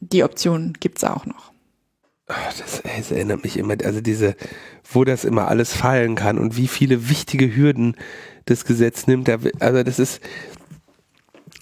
Die 0.00 0.24
Option 0.24 0.74
gibt's 0.80 1.04
auch 1.04 1.26
noch. 1.26 1.52
Das, 2.26 2.82
das, 2.82 3.10
erinnert 3.10 3.44
mich 3.44 3.58
immer, 3.58 3.74
also 3.84 4.00
diese, 4.00 4.34
wo 4.90 5.04
das 5.04 5.24
immer 5.24 5.48
alles 5.48 5.74
fallen 5.74 6.14
kann 6.14 6.38
und 6.38 6.56
wie 6.56 6.68
viele 6.68 7.10
wichtige 7.10 7.54
Hürden 7.54 7.96
das 8.46 8.64
Gesetz 8.64 9.06
nimmt. 9.06 9.28
Also 9.60 9.82
das 9.82 9.98
ist, 9.98 10.20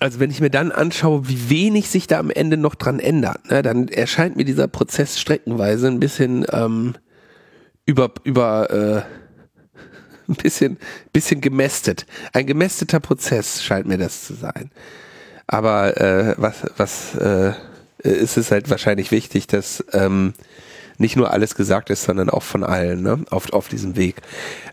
also 0.02 0.18
wenn 0.18 0.30
ich 0.30 0.40
mir 0.40 0.50
dann 0.50 0.72
anschaue, 0.72 1.28
wie 1.28 1.48
wenig 1.48 1.88
sich 1.88 2.08
da 2.08 2.18
am 2.18 2.30
Ende 2.30 2.56
noch 2.56 2.74
dran 2.74 2.98
ändert, 2.98 3.50
ne, 3.50 3.62
dann 3.62 3.88
erscheint 3.88 4.36
mir 4.36 4.44
dieser 4.44 4.66
Prozess 4.66 5.20
streckenweise 5.20 5.86
ein 5.86 6.00
bisschen 6.00 6.44
ähm, 6.50 6.94
über 7.86 8.12
über 8.24 8.70
äh, 8.70 9.02
ein 10.28 10.34
bisschen 10.34 10.78
bisschen 11.12 11.40
gemästet. 11.40 12.06
Ein 12.32 12.46
gemästeter 12.46 12.98
Prozess 12.98 13.62
scheint 13.62 13.86
mir 13.86 13.98
das 13.98 14.26
zu 14.26 14.34
sein. 14.34 14.70
Aber 15.46 15.96
äh, 16.00 16.34
was 16.36 16.64
was 16.76 17.14
äh, 17.14 17.52
ist 17.98 18.36
es 18.36 18.50
halt 18.50 18.70
wahrscheinlich 18.70 19.12
wichtig, 19.12 19.46
dass 19.46 19.84
ähm, 19.92 20.34
nicht 20.98 21.16
nur 21.16 21.32
alles 21.32 21.54
gesagt 21.54 21.88
ist, 21.90 22.04
sondern 22.04 22.30
auch 22.30 22.42
von 22.42 22.64
allen, 22.64 23.02
ne? 23.02 23.20
auf, 23.30 23.52
auf 23.52 23.68
diesem 23.68 23.96
Weg. 23.96 24.16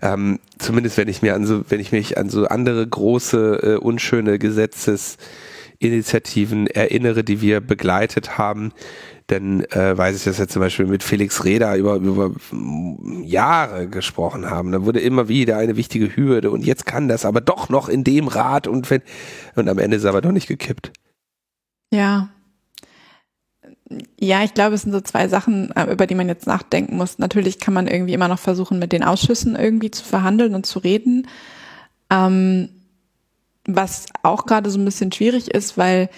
Ähm, 0.01 0.39
zumindest 0.57 0.97
wenn 0.97 1.07
ich 1.07 1.21
mir 1.21 1.35
an 1.35 1.45
so, 1.45 1.63
wenn 1.69 1.79
ich 1.79 1.91
mich 1.91 2.17
an 2.17 2.29
so 2.29 2.47
andere 2.47 2.87
große, 2.87 3.59
äh, 3.63 3.75
unschöne 3.77 4.39
Gesetzesinitiativen 4.39 6.65
erinnere, 6.67 7.23
die 7.23 7.41
wir 7.41 7.61
begleitet 7.61 8.37
haben, 8.37 8.71
dann 9.27 9.63
äh, 9.65 9.97
weiß 9.97 10.15
ich, 10.15 10.23
dass 10.23 10.39
wir 10.39 10.47
zum 10.47 10.61
Beispiel 10.61 10.87
mit 10.87 11.03
Felix 11.03 11.45
Reda 11.45 11.75
über, 11.75 11.95
über 11.95 12.31
Jahre 13.23 13.87
gesprochen 13.87 14.49
haben. 14.49 14.71
Da 14.71 14.85
wurde 14.85 14.99
immer 14.99 15.27
wieder 15.27 15.57
eine 15.57 15.75
wichtige 15.75 16.15
Hürde 16.15 16.51
und 16.51 16.65
jetzt 16.65 16.85
kann 16.85 17.07
das 17.07 17.25
aber 17.25 17.41
doch 17.41 17.69
noch 17.69 17.89
in 17.89 18.03
dem 18.03 18.27
Rat 18.27 18.67
und 18.67 18.89
wenn, 18.89 19.01
und 19.55 19.69
am 19.69 19.77
Ende 19.77 19.97
ist 19.97 20.05
aber 20.05 20.21
doch 20.21 20.31
nicht 20.31 20.47
gekippt. 20.47 20.91
Ja, 21.91 22.29
ja, 24.19 24.43
ich 24.43 24.53
glaube, 24.53 24.75
es 24.75 24.83
sind 24.83 24.91
so 24.91 25.01
zwei 25.01 25.27
Sachen, 25.27 25.71
äh, 25.71 25.91
über 25.91 26.05
die 26.05 26.15
man 26.15 26.27
jetzt 26.27 26.45
nachdenken 26.47 26.97
muss. 26.97 27.17
Natürlich 27.17 27.59
kann 27.59 27.73
man 27.73 27.87
irgendwie 27.87 28.13
immer 28.13 28.27
noch 28.27 28.39
versuchen, 28.39 28.79
mit 28.79 28.91
den 28.91 29.03
Ausschüssen 29.03 29.55
irgendwie 29.55 29.91
zu 29.91 30.03
verhandeln 30.03 30.53
und 30.53 30.65
zu 30.65 30.79
reden. 30.79 31.27
Ähm, 32.11 32.69
was 33.65 34.05
auch 34.23 34.45
gerade 34.45 34.69
so 34.69 34.79
ein 34.79 34.85
bisschen 34.85 35.11
schwierig 35.11 35.49
ist, 35.49 35.77
weil 35.77 36.09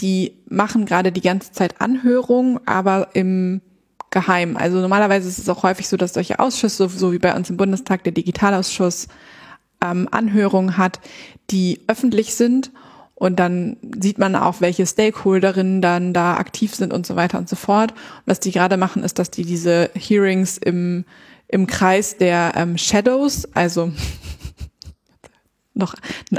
die 0.00 0.32
machen 0.48 0.86
gerade 0.86 1.12
die 1.12 1.20
ganze 1.20 1.52
Zeit 1.52 1.80
Anhörungen, 1.80 2.60
aber 2.66 3.08
im 3.14 3.60
Geheim. 4.10 4.56
Also 4.56 4.78
normalerweise 4.78 5.28
ist 5.28 5.38
es 5.38 5.48
auch 5.48 5.62
häufig 5.62 5.88
so, 5.88 5.96
dass 5.96 6.14
solche 6.14 6.38
Ausschüsse, 6.38 6.88
so 6.88 7.12
wie 7.12 7.18
bei 7.18 7.34
uns 7.34 7.50
im 7.50 7.56
Bundestag 7.56 8.04
der 8.04 8.12
Digitalausschuss, 8.12 9.08
ähm, 9.84 10.08
Anhörungen 10.10 10.76
hat, 10.76 11.00
die 11.50 11.80
öffentlich 11.86 12.34
sind 12.34 12.70
und 13.18 13.40
dann 13.40 13.76
sieht 14.00 14.18
man 14.18 14.36
auch, 14.36 14.60
welche 14.60 14.86
Stakeholderinnen 14.86 15.82
dann 15.82 16.12
da 16.12 16.36
aktiv 16.36 16.72
sind 16.76 16.92
und 16.92 17.04
so 17.04 17.16
weiter 17.16 17.38
und 17.38 17.48
so 17.48 17.56
fort. 17.56 17.90
Und 17.90 18.22
was 18.26 18.38
die 18.38 18.52
gerade 18.52 18.76
machen, 18.76 19.02
ist, 19.02 19.18
dass 19.18 19.32
die 19.32 19.44
diese 19.44 19.90
Hearings 19.94 20.56
im, 20.56 21.04
im 21.48 21.66
Kreis 21.66 22.16
der 22.16 22.52
ähm, 22.54 22.78
Shadows, 22.78 23.52
also 23.54 23.90
noch, 25.74 25.96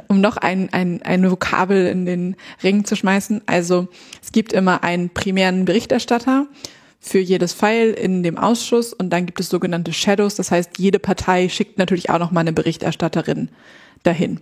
um 0.07 0.22
noch 0.22 0.38
ein, 0.38 0.72
ein, 0.72 1.01
ein 1.01 1.30
Vokabel 1.30 1.85
in 1.88 2.06
den 2.06 2.38
Ring 2.64 2.85
zu 2.85 2.95
schmeißen. 2.95 3.41
Also 3.45 3.89
es 4.23 4.31
gibt 4.31 4.53
immer 4.53 4.81
einen 4.81 5.10
primären 5.10 5.65
Berichterstatter 5.65 6.47
für 7.01 7.19
jedes 7.19 7.51
File 7.51 7.91
in 7.91 8.23
dem 8.23 8.38
Ausschuss 8.38 8.93
und 8.93 9.10
dann 9.10 9.26
gibt 9.26 9.41
es 9.41 9.49
sogenannte 9.49 9.91
Shadows. 9.91 10.35
Das 10.35 10.49
heißt, 10.49 10.77
jede 10.77 10.99
Partei 10.99 11.49
schickt 11.49 11.77
natürlich 11.77 12.10
auch 12.10 12.19
noch 12.19 12.31
mal 12.31 12.41
eine 12.41 12.53
Berichterstatterin 12.53 13.49
dahin. 14.03 14.39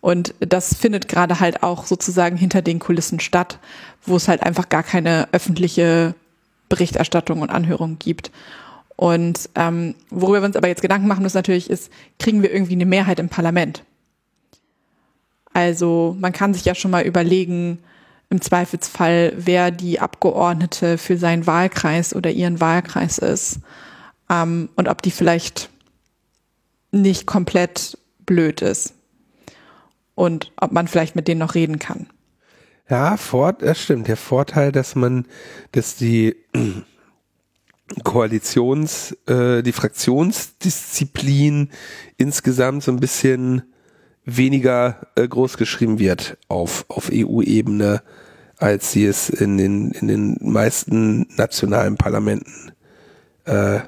Und 0.00 0.34
das 0.40 0.74
findet 0.74 1.08
gerade 1.08 1.40
halt 1.40 1.62
auch 1.62 1.86
sozusagen 1.86 2.36
hinter 2.36 2.62
den 2.62 2.78
Kulissen 2.78 3.20
statt, 3.20 3.58
wo 4.04 4.16
es 4.16 4.28
halt 4.28 4.42
einfach 4.42 4.68
gar 4.68 4.82
keine 4.82 5.28
öffentliche 5.32 6.14
Berichterstattung 6.68 7.40
und 7.40 7.50
Anhörung 7.50 7.98
gibt. 7.98 8.30
Und 8.94 9.50
ähm, 9.54 9.94
worüber 10.10 10.42
wir 10.42 10.46
uns 10.46 10.56
aber 10.56 10.68
jetzt 10.68 10.82
Gedanken 10.82 11.08
machen 11.08 11.22
müssen 11.22 11.36
natürlich 11.36 11.68
ist, 11.68 11.90
kriegen 12.18 12.42
wir 12.42 12.52
irgendwie 12.52 12.74
eine 12.74 12.86
Mehrheit 12.86 13.18
im 13.18 13.28
Parlament? 13.28 13.82
Also 15.52 16.16
man 16.18 16.32
kann 16.32 16.54
sich 16.54 16.64
ja 16.64 16.74
schon 16.74 16.90
mal 16.90 17.04
überlegen, 17.04 17.78
im 18.28 18.40
Zweifelsfall, 18.40 19.32
wer 19.36 19.70
die 19.70 20.00
Abgeordnete 20.00 20.98
für 20.98 21.16
seinen 21.16 21.46
Wahlkreis 21.46 22.14
oder 22.14 22.30
ihren 22.30 22.60
Wahlkreis 22.60 23.18
ist 23.18 23.60
ähm, 24.28 24.68
und 24.74 24.88
ob 24.88 25.02
die 25.02 25.12
vielleicht 25.12 25.70
nicht 26.90 27.26
komplett 27.26 27.98
blöd 28.24 28.62
ist 28.62 28.95
und 30.16 30.50
ob 30.56 30.72
man 30.72 30.88
vielleicht 30.88 31.14
mit 31.14 31.28
denen 31.28 31.38
noch 31.38 31.54
reden 31.54 31.78
kann. 31.78 32.08
Ja, 32.88 33.16
Fort, 33.16 33.62
das 33.62 33.80
stimmt. 33.80 34.08
Der 34.08 34.16
Vorteil, 34.16 34.72
dass 34.72 34.96
man, 34.96 35.26
dass 35.72 35.94
die 35.94 36.34
Koalitions, 38.02 39.16
äh, 39.26 39.62
die 39.62 39.72
Fraktionsdisziplin 39.72 41.70
insgesamt 42.16 42.82
so 42.82 42.90
ein 42.90 42.98
bisschen 42.98 43.62
weniger 44.24 45.06
äh, 45.14 45.28
groß 45.28 45.56
geschrieben 45.56 45.98
wird 45.98 46.38
auf, 46.48 46.84
auf 46.88 47.10
EU-Ebene, 47.12 48.02
als 48.56 48.92
sie 48.92 49.04
es 49.04 49.28
in 49.28 49.58
den, 49.58 49.90
in 49.92 50.08
den 50.08 50.38
meisten 50.40 51.28
nationalen 51.36 51.96
Parlamenten 51.96 52.72
äh, 53.44 53.80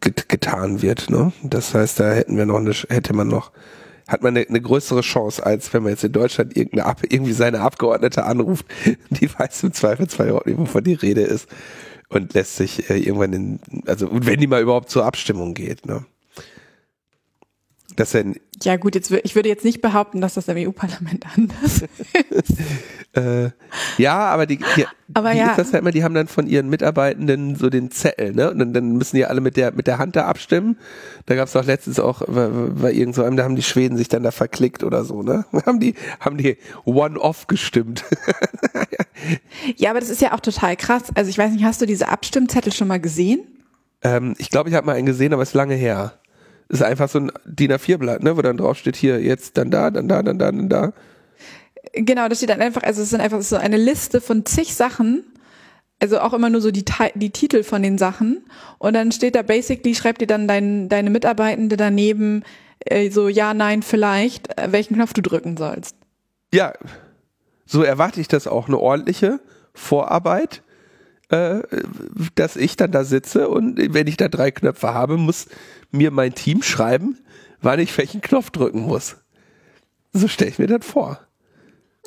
get, 0.00 0.28
getan 0.28 0.82
wird. 0.82 1.08
Ne? 1.10 1.32
Das 1.42 1.74
heißt, 1.74 2.00
da 2.00 2.12
hätten 2.12 2.36
wir 2.36 2.46
noch 2.46 2.58
eine, 2.58 2.72
hätte 2.72 3.14
man 3.14 3.28
noch 3.28 3.52
hat 4.08 4.22
man 4.22 4.36
eine, 4.36 4.48
eine 4.48 4.60
größere 4.60 5.02
Chance, 5.02 5.44
als 5.44 5.72
wenn 5.72 5.82
man 5.82 5.92
jetzt 5.92 6.02
in 6.02 6.12
Deutschland 6.12 6.56
irgendeine, 6.56 6.96
irgendwie 7.08 7.32
seine 7.32 7.60
Abgeordnete 7.60 8.24
anruft, 8.24 8.66
die 9.10 9.30
weiß 9.32 9.62
im 9.62 9.72
Zweifelsfall 9.72 10.28
überhaupt 10.28 10.46
nicht, 10.46 10.58
wovon 10.58 10.82
die 10.82 10.94
Rede 10.94 11.20
ist 11.20 11.48
und 12.08 12.34
lässt 12.34 12.56
sich 12.56 12.90
äh, 12.90 12.98
irgendwann 12.98 13.32
in, 13.34 13.60
also 13.86 14.08
wenn 14.10 14.40
die 14.40 14.46
mal 14.46 14.62
überhaupt 14.62 14.90
zur 14.90 15.04
Abstimmung 15.04 15.54
geht, 15.54 15.86
ne? 15.86 16.04
Dass 17.98 18.14
er. 18.14 18.24
Ja 18.62 18.76
gut, 18.76 18.94
jetzt 18.94 19.10
ich 19.10 19.34
würde 19.34 19.48
jetzt 19.48 19.64
nicht 19.64 19.80
behaupten, 19.80 20.20
dass 20.20 20.34
das 20.34 20.48
im 20.48 20.56
EU-Parlament 20.56 21.26
anders 21.36 21.82
ist. 22.30 22.54
äh, 23.12 23.50
ja, 23.98 24.18
aber 24.18 24.46
die, 24.46 24.58
die, 24.76 24.84
aber 25.14 25.32
die 25.32 25.38
ja. 25.38 25.50
ist 25.50 25.58
das 25.58 25.72
ja 25.72 25.78
immer, 25.78 25.90
die 25.90 26.02
haben 26.02 26.14
dann 26.14 26.28
von 26.28 26.46
ihren 26.46 26.68
Mitarbeitenden 26.68 27.56
so 27.56 27.70
den 27.70 27.90
Zettel, 27.90 28.32
ne? 28.32 28.50
Und 28.50 28.58
dann, 28.58 28.72
dann 28.72 28.92
müssen 28.96 29.16
die 29.16 29.24
alle 29.26 29.40
mit 29.40 29.56
der 29.56 29.72
mit 29.72 29.86
der 29.86 29.98
Hand 29.98 30.16
da 30.16 30.26
abstimmen. 30.26 30.76
Da 31.26 31.34
gab 31.34 31.46
es 31.46 31.52
doch 31.52 31.64
letztens 31.64 32.00
auch 32.00 32.22
bei 32.26 32.92
irgend 32.92 33.14
so 33.14 33.22
einem, 33.22 33.36
da 33.36 33.44
haben 33.44 33.56
die 33.56 33.62
Schweden 33.62 33.96
sich 33.96 34.08
dann 34.08 34.22
da 34.22 34.30
verklickt 34.30 34.84
oder 34.84 35.04
so, 35.04 35.22
ne? 35.22 35.44
Haben 35.66 35.80
die 35.80 35.94
haben 36.20 36.36
die 36.38 36.56
One-Off 36.84 37.46
gestimmt. 37.46 38.04
ja, 39.76 39.90
aber 39.90 40.00
das 40.00 40.08
ist 40.08 40.22
ja 40.22 40.32
auch 40.32 40.40
total 40.40 40.76
krass. 40.76 41.04
Also 41.14 41.30
ich 41.30 41.38
weiß 41.38 41.52
nicht, 41.52 41.64
hast 41.64 41.80
du 41.82 41.86
diese 41.86 42.08
Abstimmzettel 42.08 42.72
schon 42.72 42.88
mal 42.88 43.00
gesehen? 43.00 43.40
Ähm, 44.02 44.34
ich 44.38 44.50
glaube, 44.50 44.68
ich 44.68 44.74
habe 44.74 44.86
mal 44.86 44.94
einen 44.96 45.06
gesehen, 45.06 45.32
aber 45.32 45.42
es 45.42 45.50
ist 45.50 45.54
lange 45.54 45.74
her 45.74 46.18
ist 46.68 46.82
einfach 46.82 47.08
so 47.08 47.20
ein 47.20 47.32
DIN 47.44 47.72
A4-Blatt, 47.72 48.22
ne, 48.22 48.36
wo 48.36 48.42
dann 48.42 48.56
drauf 48.56 48.78
steht, 48.78 48.96
hier, 48.96 49.20
jetzt, 49.20 49.56
dann 49.56 49.70
da, 49.70 49.90
dann 49.90 50.08
da, 50.08 50.22
dann 50.22 50.38
da, 50.38 50.52
dann 50.52 50.68
da. 50.68 50.92
Genau, 51.94 52.28
das 52.28 52.38
steht 52.38 52.50
dann 52.50 52.60
einfach, 52.60 52.82
also 52.82 53.02
es 53.02 53.10
sind 53.10 53.20
einfach 53.20 53.40
so 53.42 53.56
eine 53.56 53.78
Liste 53.78 54.20
von 54.20 54.44
zig 54.44 54.74
Sachen, 54.74 55.24
also 56.00 56.20
auch 56.20 56.34
immer 56.34 56.50
nur 56.50 56.60
so 56.60 56.70
die, 56.70 56.84
die 57.14 57.30
Titel 57.30 57.62
von 57.62 57.82
den 57.82 57.98
Sachen 57.98 58.44
und 58.78 58.94
dann 58.94 59.10
steht 59.12 59.34
da 59.34 59.42
basically, 59.42 59.94
schreibt 59.94 60.20
dir 60.20 60.26
dann 60.26 60.46
dein, 60.46 60.88
deine 60.88 61.10
Mitarbeitende 61.10 61.76
daneben 61.76 62.44
äh, 62.80 63.10
so 63.10 63.28
ja, 63.28 63.54
nein, 63.54 63.82
vielleicht, 63.82 64.56
äh, 64.58 64.70
welchen 64.70 64.94
Knopf 64.94 65.12
du 65.12 65.22
drücken 65.22 65.56
sollst. 65.56 65.96
Ja, 66.52 66.72
so 67.66 67.82
erwarte 67.82 68.20
ich 68.20 68.28
das 68.28 68.46
auch, 68.46 68.68
eine 68.68 68.78
ordentliche 68.78 69.40
Vorarbeit 69.74 70.62
äh, 71.30 71.60
dass 72.34 72.56
ich 72.56 72.76
dann 72.76 72.90
da 72.90 73.04
sitze 73.04 73.48
und 73.48 73.78
wenn 73.94 74.06
ich 74.06 74.16
da 74.16 74.28
drei 74.28 74.50
Knöpfe 74.50 74.94
habe, 74.94 75.16
muss 75.16 75.46
mir 75.90 76.10
mein 76.10 76.34
Team 76.34 76.62
schreiben, 76.62 77.18
wann 77.60 77.80
ich 77.80 77.96
welchen 77.98 78.20
Knopf 78.20 78.50
drücken 78.50 78.82
muss. 78.82 79.16
So 80.12 80.28
stelle 80.28 80.50
ich 80.50 80.58
mir 80.58 80.66
das 80.66 80.86
vor. 80.86 81.20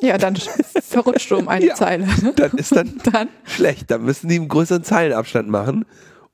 Ja, 0.00 0.18
dann 0.18 0.36
verrutscht 0.82 1.30
du 1.30 1.36
um 1.36 1.48
eine 1.48 1.66
ja, 1.68 1.74
Zeile. 1.74 2.08
Dann 2.36 2.52
ist 2.52 2.74
dann, 2.74 3.00
dann 3.12 3.28
schlecht. 3.44 3.90
Dann 3.90 4.04
müssen 4.04 4.28
die 4.28 4.36
einen 4.36 4.48
größeren 4.48 4.84
Zeilenabstand 4.84 5.48
machen. 5.48 5.84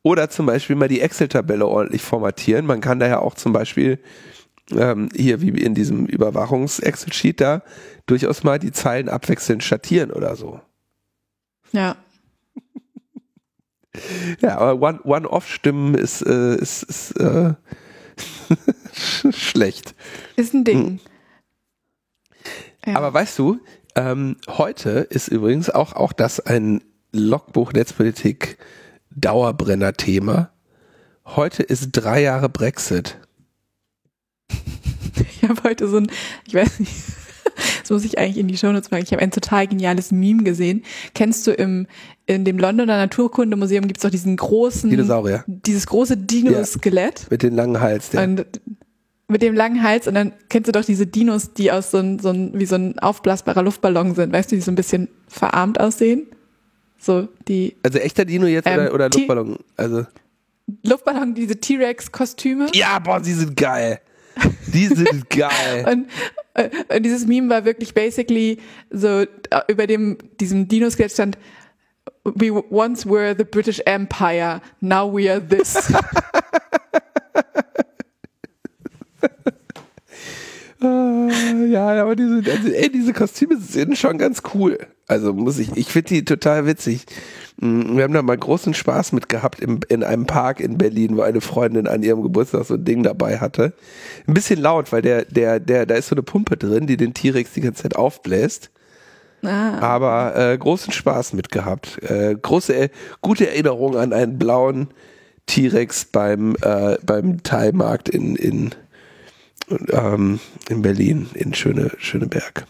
Oder 0.03 0.31
zum 0.31 0.47
Beispiel 0.47 0.77
mal 0.77 0.89
die 0.89 1.01
Excel-Tabelle 1.01 1.67
ordentlich 1.67 2.03
formatieren. 2.03 2.65
Man 2.65 2.81
kann 2.81 2.99
daher 2.99 3.21
auch 3.21 3.35
zum 3.35 3.53
Beispiel 3.53 3.99
ähm, 4.71 5.09
hier 5.15 5.43
wie 5.43 5.51
in 5.51 5.75
diesem 5.75 6.07
Überwachungs-Excel-Sheet 6.07 7.41
da 7.41 7.63
durchaus 8.07 8.43
mal 8.43 8.59
die 8.59 8.73
Zeilen 8.73 9.09
abwechselnd 9.09 9.63
schattieren 9.63 10.11
oder 10.11 10.37
so. 10.37 10.61
Ja. 11.73 11.97
Ja, 14.41 14.59
aber 14.59 15.03
One-Off-Stimmen 15.05 15.95
One 15.95 16.03
ist, 16.03 16.23
äh, 16.23 16.57
ist, 16.57 16.83
ist 16.85 17.13
äh, 17.21 17.55
schlecht. 19.31 19.95
Ist 20.37 20.55
ein 20.55 20.65
Ding. 20.65 20.87
Hm. 20.87 21.01
Ja. 22.87 22.97
Aber 22.97 23.13
weißt 23.13 23.39
du, 23.39 23.59
ähm, 23.95 24.37
heute 24.47 24.91
ist 25.11 25.29
übrigens 25.29 25.71
auch, 25.71 25.95
auch 25.95 26.13
das 26.13 26.41
ein 26.41 26.83
Logbuch 27.13 27.73
Netzpolitik 27.73 28.59
Dauerbrenner-Thema. 29.11 30.51
Heute 31.25 31.63
ist 31.63 31.91
drei 31.93 32.23
Jahre 32.23 32.49
Brexit. 32.49 33.19
Ich 35.19 35.49
habe 35.49 35.63
heute 35.65 35.89
so 35.89 35.99
ein, 35.99 36.11
ich 36.47 36.55
weiß 36.55 36.81
nicht, 36.81 36.93
das 37.81 37.91
muss 37.91 38.05
ich 38.05 38.19
eigentlich 38.19 38.39
in 38.39 38.49
die 38.49 38.57
Shownotes 38.57 38.91
machen. 38.91 39.03
Ich 39.03 39.13
habe 39.13 39.23
ein 39.23 39.31
total 39.31 39.67
geniales 39.67 40.11
Meme 40.11 40.43
gesehen. 40.43 40.85
Kennst 41.15 41.47
du 41.47 41.53
im 41.53 41.87
in 42.29 42.45
dem 42.45 42.59
Londoner 42.59 42.99
Naturkundemuseum 42.99 43.87
gibt 43.87 43.99
es 43.99 44.03
doch 44.03 44.11
diesen 44.11 44.37
großen 44.37 44.91
Dinosaurier. 44.91 45.45
Dieses 45.47 45.87
große 45.87 46.19
Dino-Skelett. 46.19 47.21
Ja, 47.21 47.27
mit 47.31 47.43
dem 47.43 47.57
langen 47.57 47.81
Hals, 47.81 48.13
ja. 48.13 48.23
Und 48.23 48.45
mit 49.29 49.41
dem 49.41 49.55
langen 49.55 49.83
Hals 49.83 50.07
und 50.07 50.15
dann 50.15 50.33
kennst 50.51 50.69
du 50.69 50.73
doch 50.73 50.85
diese 50.85 51.07
Dinos, 51.07 51.55
die 51.55 51.73
aus 51.73 51.91
so 51.91 51.99
ein, 51.99 52.19
so 52.19 52.29
ein 52.29 52.53
wie 52.59 52.67
so 52.67 52.75
ein 52.77 52.99
aufblasbarer 52.99 53.63
Luftballon 53.63 54.15
sind, 54.15 54.33
weißt 54.33 54.53
du, 54.53 54.57
die 54.57 54.63
so 54.63 54.71
ein 54.71 54.75
bisschen 54.75 55.09
verarmt 55.27 55.81
aussehen. 55.81 56.27
So 56.99 57.29
die. 57.47 57.77
Also 57.83 57.99
echter 57.99 58.27
Dino 58.27 58.47
jetzt 58.47 58.67
ähm, 58.67 58.81
oder, 58.81 58.95
oder 58.95 59.09
Luftballon? 59.09 59.59
Also 59.77 60.07
Luftballon, 60.83 61.35
diese 61.35 61.57
T-Rex-Kostüme. 61.57 62.67
Ja, 62.75 62.99
boah, 62.99 63.21
die 63.21 63.33
sind 63.33 63.57
geil. 63.57 64.01
Die 64.67 64.87
sind 64.87 65.31
geil. 65.31 65.87
und, 65.91 66.09
äh, 66.53 66.69
und 66.95 67.03
dieses 67.03 67.27
Meme 67.27 67.49
war 67.49 67.65
wirklich 67.65 67.95
basically 67.95 68.59
so 68.91 69.09
äh, 69.09 69.27
über 69.69 69.87
dem 69.87 70.19
diesem 70.41 70.69
Dino-Sketch 70.69 71.15
stand 71.15 71.39
We 72.25 72.51
once 72.51 73.07
were 73.07 73.35
the 73.37 73.45
British 73.45 73.81
Empire, 73.87 74.61
now 74.81 75.07
we 75.07 75.31
are 75.31 75.41
this. 75.41 75.93
Ah, 80.81 81.29
ja, 81.69 82.03
aber 82.03 82.15
diese, 82.15 82.49
also, 82.49 82.69
ey, 82.69 82.89
diese 82.89 83.13
Kostüme 83.13 83.59
sind 83.59 83.99
schon 83.99 84.17
ganz 84.17 84.43
cool. 84.55 84.79
Also 85.09 85.33
muss 85.33 85.59
ich, 85.59 85.77
ich 85.77 85.89
finde 85.89 86.11
die 86.11 86.25
total 86.25 86.67
witzig. 86.67 87.05
Mm, 87.61 87.97
wir 87.97 88.05
haben 88.05 88.13
da 88.13 88.23
mal 88.23 88.39
großen 88.39 88.75
Spaß 88.75 89.13
mit 89.13 89.29
gehabt 89.29 89.59
im, 89.59 89.81
in 89.89 90.05
einem 90.05 90.27
Park 90.27 90.61
in 90.61 90.79
Berlin, 90.79 91.17
wo 91.17 91.23
eine 91.23 91.41
Freundin 91.41 91.89
an 91.89 92.05
ihrem 92.05 92.23
Geburtstag 92.23 92.65
so 92.65 92.75
ein 92.75 92.85
Ding 92.85 93.03
dabei 93.03 93.39
hatte. 93.39 93.73
Ein 94.29 94.35
bisschen 94.35 94.61
laut, 94.61 94.93
weil 94.93 95.03
der, 95.03 95.25
der, 95.25 95.59
der, 95.59 95.85
da 95.85 95.97
ist 95.97 96.09
so 96.09 96.15
eine 96.15 96.23
Pumpe 96.23 96.57
drin, 96.57 96.87
die 96.87 96.97
den 96.97 97.13
T-Rex 97.13 97.55
die 97.55 97.63
ganze 97.63 97.83
Zeit 97.83 97.97
aufbläst. 97.97 98.71
Ah. 99.43 99.79
Aber 99.81 100.37
äh, 100.37 100.59
großen 100.59 100.93
Spaß 100.93 101.33
mit 101.33 101.51
gehabt. 101.51 102.03
Äh, 102.03 102.35
große, 102.35 102.75
äh, 102.75 102.89
gute 103.21 103.49
Erinnerung 103.49 103.97
an 103.97 104.13
einen 104.13 104.39
blauen 104.39 104.89
T-Rex 105.47 106.07
beim, 106.07 106.57
äh, 106.63 106.97
beim 107.05 107.43
Thai-Markt 107.43 108.09
in, 108.09 108.37
in, 108.37 108.71
ähm, 109.91 110.41
in 110.69 110.83
Berlin, 110.83 111.29
in 111.35 111.55
Schöne, 111.55 111.93
Schöneberg. 111.99 112.67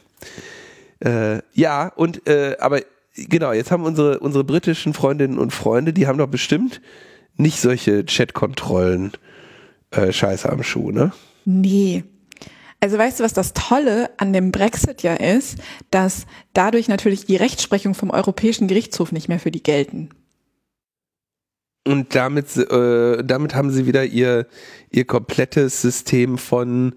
Äh, 1.01 1.41
ja, 1.53 1.89
und 1.89 2.27
äh, 2.29 2.57
aber 2.61 2.81
genau, 3.15 3.53
jetzt 3.53 3.71
haben 3.71 3.85
unsere, 3.85 4.19
unsere 4.21 4.45
britischen 4.45 4.95
Freundinnen 4.95 5.39
und 5.39 5.53
Freunde, 5.53 5.93
die 5.93 6.07
haben 6.07 6.19
doch 6.19 6.29
bestimmt 6.29 6.81
nicht 7.37 7.61
solche 7.61 8.05
Chat-Kontrollen 8.05 9.13
äh, 9.91 10.13
Scheiße 10.13 10.51
am 10.51 10.63
Schuh, 10.63 10.91
ne? 10.91 11.13
Nee. 11.45 12.05
Also 12.81 12.97
weißt 12.97 13.19
du, 13.19 13.25
was 13.25 13.33
das 13.33 13.55
Tolle 13.55 14.11
an 14.19 14.33
dem 14.33 14.53
Brexit 14.53 15.03
ja 15.03 15.15
ist, 15.15 15.59
dass 15.91 16.27
dadurch 16.53 16.89
natürlich 16.89 17.27
die 17.27 17.37
Rechtsprechung 17.37 17.95
vom 17.95 18.11
Europäischen 18.11 18.69
Gerichtshof 18.69 19.11
nicht 19.11 19.29
mehr 19.29 19.41
für 19.41 19.51
die 19.51 19.63
gelten. 19.63 20.11
Und 21.85 22.15
damit, 22.15 22.57
äh, 22.57 23.25
damit 23.25 23.55
haben 23.55 23.71
sie 23.71 23.87
wieder 23.87 24.05
ihr, 24.05 24.47
ihr 24.91 25.07
komplettes 25.07 25.81
System 25.81 26.39
von 26.39 26.95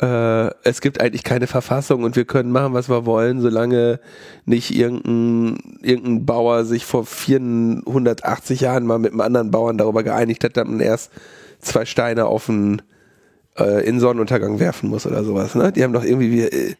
äh, 0.00 0.50
es 0.64 0.80
gibt 0.80 1.00
eigentlich 1.00 1.22
keine 1.22 1.46
Verfassung 1.46 2.02
und 2.04 2.16
wir 2.16 2.24
können 2.24 2.50
machen, 2.50 2.72
was 2.72 2.88
wir 2.88 3.06
wollen, 3.06 3.40
solange 3.40 4.00
nicht 4.44 4.74
irgendein, 4.74 5.78
irgendein 5.82 6.26
Bauer 6.26 6.64
sich 6.64 6.84
vor 6.84 7.04
480 7.04 8.60
Jahren 8.60 8.86
mal 8.86 8.98
mit 8.98 9.12
einem 9.12 9.20
anderen 9.20 9.50
Bauern 9.50 9.78
darüber 9.78 10.02
geeinigt 10.02 10.44
hat, 10.44 10.56
dass 10.56 10.66
man 10.66 10.80
erst 10.80 11.10
zwei 11.60 11.84
Steine 11.84 12.26
auf 12.26 12.46
den 12.46 12.82
äh, 13.58 13.86
in 13.86 14.00
Sonnenuntergang 14.00 14.58
werfen 14.58 14.88
muss 14.88 15.06
oder 15.06 15.24
sowas. 15.24 15.54
Ne? 15.54 15.72
Die 15.72 15.82
haben 15.82 15.92
doch 15.92 16.04
irgendwie, 16.04 16.42
äh, 16.42 16.74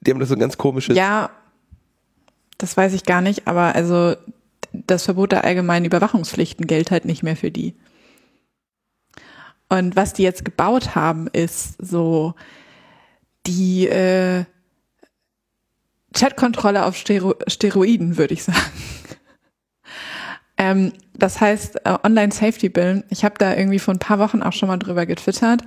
die 0.00 0.10
haben 0.10 0.20
doch 0.20 0.26
so 0.26 0.34
ein 0.34 0.40
ganz 0.40 0.56
komisches. 0.56 0.96
Ja, 0.96 1.30
das 2.58 2.76
weiß 2.76 2.94
ich 2.94 3.04
gar 3.04 3.20
nicht, 3.20 3.46
aber 3.46 3.74
also 3.74 4.14
das 4.72 5.04
Verbot 5.04 5.32
der 5.32 5.44
allgemeinen 5.44 5.86
Überwachungspflichten 5.86 6.66
gilt 6.66 6.90
halt 6.90 7.04
nicht 7.04 7.22
mehr 7.22 7.36
für 7.36 7.50
die. 7.50 7.74
Und 9.68 9.96
was 9.96 10.12
die 10.12 10.22
jetzt 10.22 10.44
gebaut 10.44 10.94
haben, 10.94 11.26
ist 11.28 11.74
so 11.84 12.34
die 13.46 13.88
äh, 13.88 14.44
Chatkontrolle 16.14 16.84
auf 16.84 16.96
Stero 16.96 17.34
Steroiden, 17.46 18.16
würde 18.16 18.34
ich 18.34 18.44
sagen. 18.44 18.58
Ähm, 20.58 20.92
das 21.14 21.40
heißt 21.40 21.86
äh, 21.86 21.98
Online 22.02 22.32
Safety 22.32 22.68
Bill. 22.68 23.04
Ich 23.10 23.24
habe 23.24 23.36
da 23.38 23.54
irgendwie 23.54 23.78
vor 23.78 23.94
ein 23.94 23.98
paar 23.98 24.18
Wochen 24.18 24.42
auch 24.42 24.52
schon 24.52 24.68
mal 24.68 24.78
drüber 24.78 25.06
getwittert, 25.06 25.62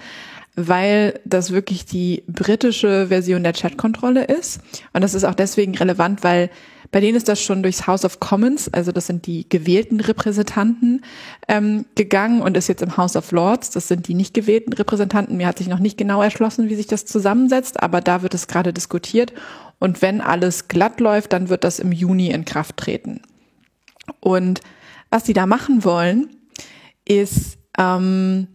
weil 0.56 1.20
das 1.26 1.52
wirklich 1.52 1.86
die 1.86 2.24
britische 2.28 3.08
Version 3.08 3.44
der 3.44 3.54
Chatkontrolle 3.54 4.26
ist. 4.26 4.62
Und 4.94 5.02
das 5.02 5.14
ist 5.14 5.24
auch 5.24 5.36
deswegen 5.36 5.76
relevant, 5.76 6.24
weil 6.24 6.50
bei 6.92 7.02
denen 7.02 7.16
ist 7.16 7.28
das 7.28 7.40
schon 7.40 7.62
durchs 7.62 7.86
House 7.86 8.04
of 8.04 8.20
Commons, 8.20 8.74
also 8.74 8.92
das 8.92 9.06
sind 9.06 9.28
die 9.28 9.48
gewählten 9.48 10.00
Repräsentanten, 10.00 11.04
ähm, 11.48 11.86
gegangen 11.94 12.42
und 12.42 12.58
ist 12.58 12.68
jetzt 12.68 12.82
im 12.82 12.98
House 12.98 13.16
of 13.16 13.32
Lords. 13.32 13.70
Das 13.70 13.88
sind 13.88 14.08
die 14.08 14.16
nicht 14.16 14.34
gewählten 14.34 14.74
Repräsentanten. 14.74 15.38
Mir 15.38 15.46
hat 15.46 15.60
sich 15.60 15.68
noch 15.68 15.80
nicht 15.80 16.00
genau 16.00 16.24
erschlossen, 16.24 16.68
wie 16.68 16.76
sich 16.76 16.88
das 16.88 17.06
zusammensetzt, 17.06 17.82
aber 17.84 18.02
da 18.02 18.24
wird 18.24 18.34
es 18.34 18.48
gerade 18.48 18.74
diskutiert. 18.74 19.34
Und 19.78 20.02
wenn 20.02 20.20
alles 20.20 20.68
glatt 20.68 21.00
läuft, 21.00 21.34
dann 21.34 21.50
wird 21.50 21.64
das 21.64 21.78
im 21.78 21.92
Juni 21.92 22.32
in 22.32 22.44
Kraft 22.44 22.78
treten. 22.78 23.22
Und 24.20 24.62
was 25.10 25.26
sie 25.26 25.34
da 25.34 25.46
machen 25.46 25.84
wollen, 25.84 26.30
ist 27.06 27.58
ähm, 27.78 28.48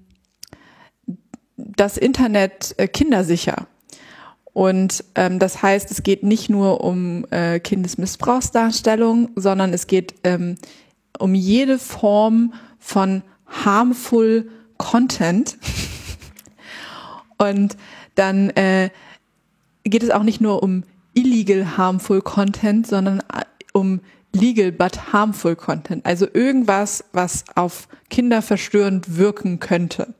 das 1.56 1.96
Internet 1.96 2.74
äh, 2.78 2.88
kindersicher. 2.88 3.66
Und 4.52 5.04
ähm, 5.16 5.40
das 5.40 5.62
heißt, 5.62 5.90
es 5.90 6.04
geht 6.04 6.22
nicht 6.22 6.48
nur 6.48 6.82
um 6.82 7.26
äh, 7.30 7.58
Kindesmissbrauchsdarstellung, 7.58 9.30
sondern 9.34 9.72
es 9.72 9.88
geht 9.88 10.14
ähm, 10.22 10.56
um 11.18 11.34
jede 11.34 11.78
Form 11.78 12.54
von 12.78 13.22
harmful 13.46 14.48
Content. 14.76 15.58
Und 17.38 17.76
dann 18.14 18.50
äh, 18.50 18.90
geht 19.82 20.04
es 20.04 20.10
auch 20.10 20.22
nicht 20.22 20.40
nur 20.40 20.62
um 20.62 20.84
illegal 21.14 21.76
harmful 21.76 22.22
Content, 22.22 22.86
sondern 22.86 23.20
äh, 23.20 23.44
um 23.72 24.00
legal 24.34 24.72
but 24.72 25.12
harmful 25.12 25.56
Content. 25.56 26.04
Also 26.04 26.26
irgendwas, 26.32 27.04
was 27.12 27.44
auf 27.54 27.88
Kinder 28.10 28.42
verstörend 28.42 29.16
wirken 29.16 29.60
könnte. 29.60 30.14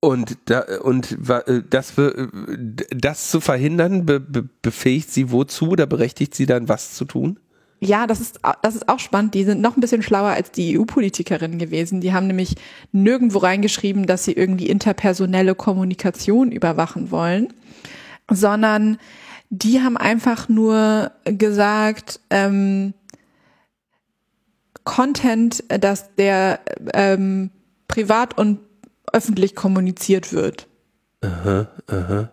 Und, 0.00 0.36
da, 0.44 0.64
und 0.82 1.16
äh, 1.30 1.62
das, 1.68 1.94
das 2.90 3.30
zu 3.30 3.40
verhindern, 3.40 4.04
be, 4.04 4.20
be, 4.20 4.46
befähigt 4.60 5.10
sie 5.10 5.30
wozu 5.30 5.70
oder 5.70 5.86
berechtigt 5.86 6.34
sie 6.34 6.44
dann, 6.44 6.68
was 6.68 6.94
zu 6.94 7.06
tun? 7.06 7.38
Ja, 7.80 8.06
das 8.06 8.20
ist, 8.20 8.40
das 8.62 8.76
ist 8.76 8.88
auch 8.88 8.98
spannend. 8.98 9.34
Die 9.34 9.44
sind 9.44 9.60
noch 9.60 9.76
ein 9.76 9.80
bisschen 9.80 10.02
schlauer 10.02 10.30
als 10.30 10.50
die 10.50 10.78
EU-Politikerinnen 10.78 11.58
gewesen. 11.58 12.00
Die 12.00 12.12
haben 12.12 12.26
nämlich 12.26 12.54
nirgendwo 12.92 13.38
reingeschrieben, 13.38 14.06
dass 14.06 14.24
sie 14.24 14.32
irgendwie 14.32 14.68
interpersonelle 14.68 15.54
Kommunikation 15.54 16.52
überwachen 16.52 17.10
wollen, 17.10 17.48
sondern 18.30 18.98
die 19.58 19.80
haben 19.80 19.96
einfach 19.96 20.48
nur 20.48 21.12
gesagt, 21.24 22.20
ähm, 22.30 22.92
Content, 24.82 25.62
dass 25.68 26.14
der 26.16 26.60
ähm, 26.92 27.50
privat 27.86 28.36
und 28.36 28.58
öffentlich 29.12 29.54
kommuniziert 29.54 30.32
wird. 30.32 30.66
Aha, 31.22 31.68
aha. 31.86 32.32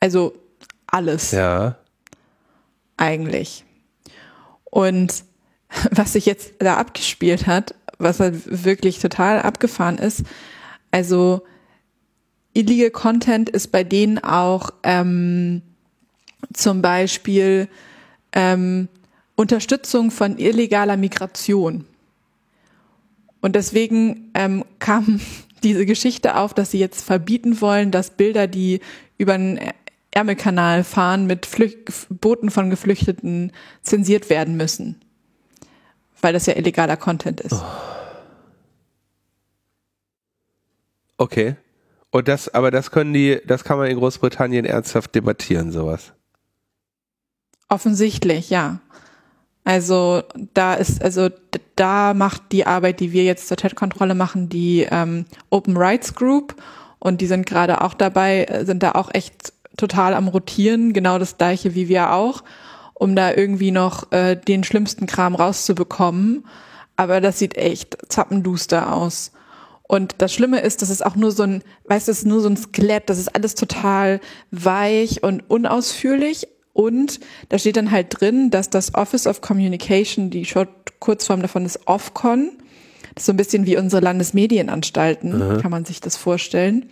Also 0.00 0.32
alles. 0.86 1.30
Ja. 1.32 1.76
Eigentlich. 2.96 3.64
Und 4.64 5.24
was 5.90 6.14
sich 6.14 6.24
jetzt 6.24 6.54
da 6.58 6.78
abgespielt 6.78 7.46
hat, 7.46 7.74
was 7.98 8.18
halt 8.18 8.64
wirklich 8.64 8.98
total 8.98 9.42
abgefahren 9.42 9.98
ist, 9.98 10.22
also 10.90 11.42
illegal 12.54 12.90
Content 12.90 13.48
ist 13.48 13.68
bei 13.72 13.84
denen 13.84 14.18
auch 14.18 14.70
ähm, 14.82 15.62
zum 16.52 16.82
Beispiel 16.82 17.68
ähm, 18.32 18.88
Unterstützung 19.36 20.10
von 20.10 20.38
illegaler 20.38 20.96
Migration. 20.96 21.86
Und 23.40 23.56
deswegen 23.56 24.30
ähm, 24.34 24.64
kam 24.78 25.20
diese 25.62 25.86
Geschichte 25.86 26.36
auf, 26.36 26.54
dass 26.54 26.70
sie 26.70 26.78
jetzt 26.78 27.04
verbieten 27.04 27.60
wollen, 27.60 27.90
dass 27.90 28.10
Bilder, 28.10 28.46
die 28.46 28.80
über 29.18 29.36
den 29.36 29.60
Ärmelkanal 30.10 30.84
fahren, 30.84 31.26
mit 31.26 31.46
Flü 31.46 31.70
Booten 32.08 32.50
von 32.50 32.70
Geflüchteten 32.70 33.52
zensiert 33.82 34.30
werden 34.30 34.56
müssen. 34.56 35.00
Weil 36.20 36.32
das 36.32 36.46
ja 36.46 36.56
illegaler 36.56 36.96
Content 36.96 37.40
ist. 37.40 37.62
Okay. 41.16 41.56
Und 42.10 42.28
das, 42.28 42.52
aber 42.52 42.70
das 42.70 42.90
können 42.90 43.12
die, 43.12 43.40
das 43.46 43.64
kann 43.64 43.78
man 43.78 43.88
in 43.88 43.98
Großbritannien 43.98 44.64
ernsthaft 44.64 45.14
debattieren, 45.14 45.70
sowas. 45.70 46.12
Offensichtlich, 47.68 48.50
ja. 48.50 48.80
Also 49.64 50.22
da 50.54 50.74
ist, 50.74 51.02
also 51.02 51.28
da 51.76 52.14
macht 52.14 52.50
die 52.50 52.66
Arbeit, 52.66 52.98
die 52.98 53.12
wir 53.12 53.24
jetzt 53.24 53.46
zur 53.46 53.56
Chat-Kontrolle 53.56 54.14
machen, 54.14 54.48
die 54.48 54.86
ähm, 54.90 55.26
Open 55.50 55.76
Rights 55.76 56.14
Group 56.14 56.56
und 56.98 57.20
die 57.20 57.26
sind 57.26 57.46
gerade 57.46 57.82
auch 57.82 57.94
dabei, 57.94 58.44
äh, 58.44 58.64
sind 58.64 58.82
da 58.82 58.92
auch 58.92 59.14
echt 59.14 59.52
total 59.76 60.14
am 60.14 60.28
Rotieren, 60.28 60.92
genau 60.92 61.18
das 61.18 61.38
gleiche 61.38 61.74
wie 61.74 61.88
wir 61.88 62.12
auch, 62.12 62.42
um 62.94 63.14
da 63.14 63.32
irgendwie 63.32 63.70
noch 63.70 64.10
äh, 64.12 64.34
den 64.34 64.64
schlimmsten 64.64 65.06
Kram 65.06 65.34
rauszubekommen. 65.34 66.44
Aber 66.96 67.20
das 67.20 67.38
sieht 67.38 67.56
echt 67.56 67.96
zappenduster 68.08 68.92
aus. 68.92 69.32
Und 69.90 70.14
das 70.18 70.32
Schlimme 70.32 70.60
ist, 70.60 70.82
das 70.82 70.90
ist 70.90 71.04
auch 71.04 71.16
nur 71.16 71.32
so 71.32 71.42
ein, 71.42 71.64
weißt 71.86 72.06
du, 72.06 72.12
es 72.12 72.18
ist 72.18 72.24
nur 72.24 72.40
so 72.40 72.48
ein 72.48 72.56
Skelett, 72.56 73.10
das 73.10 73.18
ist 73.18 73.34
alles 73.34 73.56
total 73.56 74.20
weich 74.52 75.24
und 75.24 75.42
unausführlich. 75.50 76.46
Und 76.72 77.18
da 77.48 77.58
steht 77.58 77.76
dann 77.76 77.90
halt 77.90 78.20
drin, 78.20 78.50
dass 78.50 78.70
das 78.70 78.94
Office 78.94 79.26
of 79.26 79.40
Communication, 79.40 80.30
die 80.30 80.44
Short 80.44 80.68
Kurzform 81.00 81.42
davon 81.42 81.66
ist 81.66 81.88
Ofcon, 81.88 82.52
das 83.16 83.22
ist 83.22 83.26
so 83.26 83.32
ein 83.32 83.36
bisschen 83.36 83.66
wie 83.66 83.76
unsere 83.76 84.00
Landesmedienanstalten, 84.00 85.56
mhm. 85.56 85.60
kann 85.60 85.72
man 85.72 85.84
sich 85.84 86.00
das 86.00 86.16
vorstellen. 86.16 86.86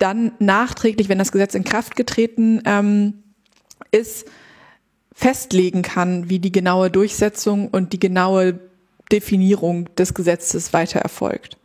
Dann 0.00 0.32
nachträglich, 0.40 1.08
wenn 1.08 1.18
das 1.18 1.30
Gesetz 1.30 1.54
in 1.54 1.62
Kraft 1.62 1.94
getreten 1.94 2.62
ähm, 2.64 3.22
ist, 3.92 4.26
festlegen 5.14 5.82
kann, 5.82 6.28
wie 6.28 6.40
die 6.40 6.50
genaue 6.50 6.90
Durchsetzung 6.90 7.68
und 7.68 7.92
die 7.92 8.00
genaue 8.00 8.58
Definierung 9.12 9.94
des 9.94 10.14
Gesetzes 10.14 10.72
weiter 10.72 10.98
erfolgt. 10.98 11.57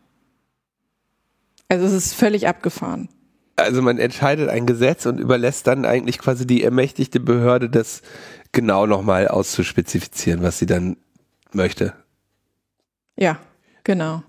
Also 1.70 1.86
es 1.86 1.94
ist 1.94 2.14
völlig 2.14 2.48
abgefahren. 2.48 3.10
Also 3.56 3.82
man 3.82 4.00
entscheidet 4.00 4.50
ein 4.50 4.66
Gesetz 4.66 5.06
und 5.06 5.20
überlässt 5.20 5.68
dann 5.68 5.86
eigentlich 5.86 6.18
quasi 6.18 6.48
die 6.48 6.64
ermächtigte 6.64 7.20
Behörde, 7.20 7.70
das 7.70 8.02
genau 8.52 8.86
nochmal 8.86 9.28
auszuspezifizieren, 9.28 10.42
was 10.42 10.58
sie 10.60 10.66
dann 10.66 10.98
möchte. 11.52 11.94
Ja, 13.16 13.40
genau. 13.84 14.24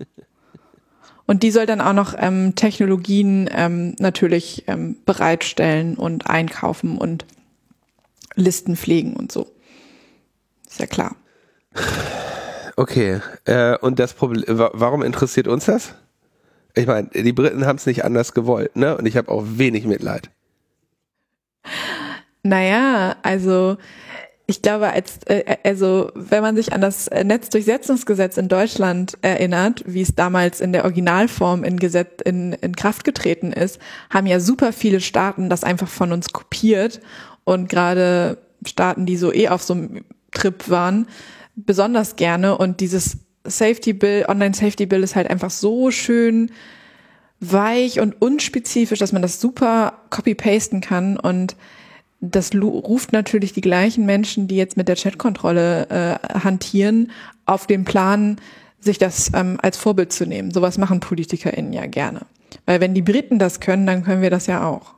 Und 1.25 1.41
die 1.41 1.49
soll 1.49 1.65
dann 1.65 1.81
auch 1.81 1.93
noch 1.93 2.13
ähm, 2.17 2.53
Technologien 2.55 3.49
ähm, 3.51 3.95
natürlich 3.97 4.65
ähm, 4.67 4.97
bereitstellen 5.05 5.95
und 5.95 6.27
einkaufen 6.27 6.97
und 6.97 7.25
Listen 8.35 8.75
pflegen 8.75 9.15
und 9.15 9.31
so. 9.31 9.47
Ist 10.67 10.79
ja 10.79 10.85
klar. 10.85 11.15
Okay. 12.75 13.21
Äh, 13.45 13.77
und 13.77 13.97
das 13.97 14.13
Problem, 14.13 14.43
warum 14.47 15.01
interessiert 15.01 15.47
uns 15.47 15.65
das? 15.65 15.95
Ich 16.75 16.87
meine, 16.87 17.09
die 17.13 17.33
Briten 17.33 17.65
haben 17.65 17.77
es 17.77 17.85
nicht 17.85 18.03
anders 18.03 18.33
gewollt, 18.33 18.75
ne? 18.75 18.97
Und 18.97 19.05
ich 19.05 19.17
habe 19.17 19.31
auch 19.31 19.43
wenig 19.45 19.85
Mitleid. 19.85 20.29
Naja, 22.43 23.15
also 23.23 23.77
ich 24.47 24.61
glaube, 24.61 24.91
als 24.91 25.19
äh, 25.25 25.57
also 25.63 26.11
wenn 26.13 26.43
man 26.43 26.55
sich 26.55 26.73
an 26.73 26.81
das 26.81 27.09
Netzdurchsetzungsgesetz 27.09 28.37
in 28.37 28.47
Deutschland 28.47 29.17
erinnert, 29.21 29.83
wie 29.87 30.01
es 30.01 30.13
damals 30.13 30.61
in 30.61 30.71
der 30.71 30.83
Originalform 30.83 31.63
in, 31.63 31.77
Gesetz, 31.77 32.21
in, 32.23 32.53
in 32.53 32.75
Kraft 32.75 33.03
getreten 33.03 33.51
ist, 33.51 33.79
haben 34.11 34.27
ja 34.27 34.39
super 34.39 34.71
viele 34.71 35.01
Staaten 35.01 35.49
das 35.49 35.63
einfach 35.63 35.87
von 35.87 36.11
uns 36.11 36.31
kopiert 36.31 37.01
und 37.43 37.69
gerade 37.69 38.37
Staaten, 38.65 39.05
die 39.05 39.17
so 39.17 39.33
eh 39.33 39.49
auf 39.49 39.63
so 39.63 39.73
einem 39.73 40.05
Trip 40.31 40.69
waren, 40.69 41.07
besonders 41.55 42.15
gerne 42.15 42.57
und 42.57 42.81
dieses 42.81 43.24
Safety 43.45 43.93
Bill, 43.93 44.25
Online 44.27 44.53
Safety 44.53 44.85
Bill 44.85 45.03
ist 45.03 45.15
halt 45.15 45.29
einfach 45.29 45.51
so 45.51 45.91
schön 45.91 46.51
weich 47.39 47.99
und 47.99 48.21
unspezifisch, 48.21 48.99
dass 48.99 49.11
man 49.11 49.21
das 49.21 49.41
super 49.41 49.93
copy-pasten 50.09 50.81
kann 50.81 51.17
und 51.17 51.55
das 52.21 52.51
ruft 52.55 53.11
natürlich 53.13 53.53
die 53.53 53.61
gleichen 53.61 54.05
Menschen, 54.05 54.47
die 54.47 54.55
jetzt 54.55 54.77
mit 54.77 54.87
der 54.87 54.95
Chatkontrolle 54.95 55.89
äh, 55.89 56.39
hantieren, 56.39 57.11
auf 57.45 57.67
den 57.67 57.83
Plan, 57.83 58.37
sich 58.79 58.97
das 58.97 59.31
ähm, 59.33 59.57
als 59.61 59.77
Vorbild 59.77 60.11
zu 60.11 60.25
nehmen. 60.25 60.51
Sowas 60.51 60.77
machen 60.77 60.99
PolitikerInnen 60.99 61.73
ja 61.73 61.85
gerne. 61.85 62.21
Weil 62.65 62.79
wenn 62.79 62.93
die 62.93 63.01
Briten 63.01 63.37
das 63.37 63.59
können, 63.59 63.85
dann 63.85 64.03
können 64.03 64.21
wir 64.21 64.29
das 64.29 64.47
ja 64.47 64.65
auch. 64.65 64.93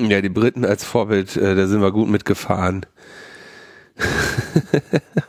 Ja, 0.00 0.20
die 0.20 0.28
Briten 0.28 0.64
als 0.64 0.84
Vorbild, 0.84 1.36
äh, 1.36 1.54
da 1.56 1.66
sind 1.66 1.80
wir 1.80 1.90
gut 1.90 2.08
mitgefahren. 2.08 2.86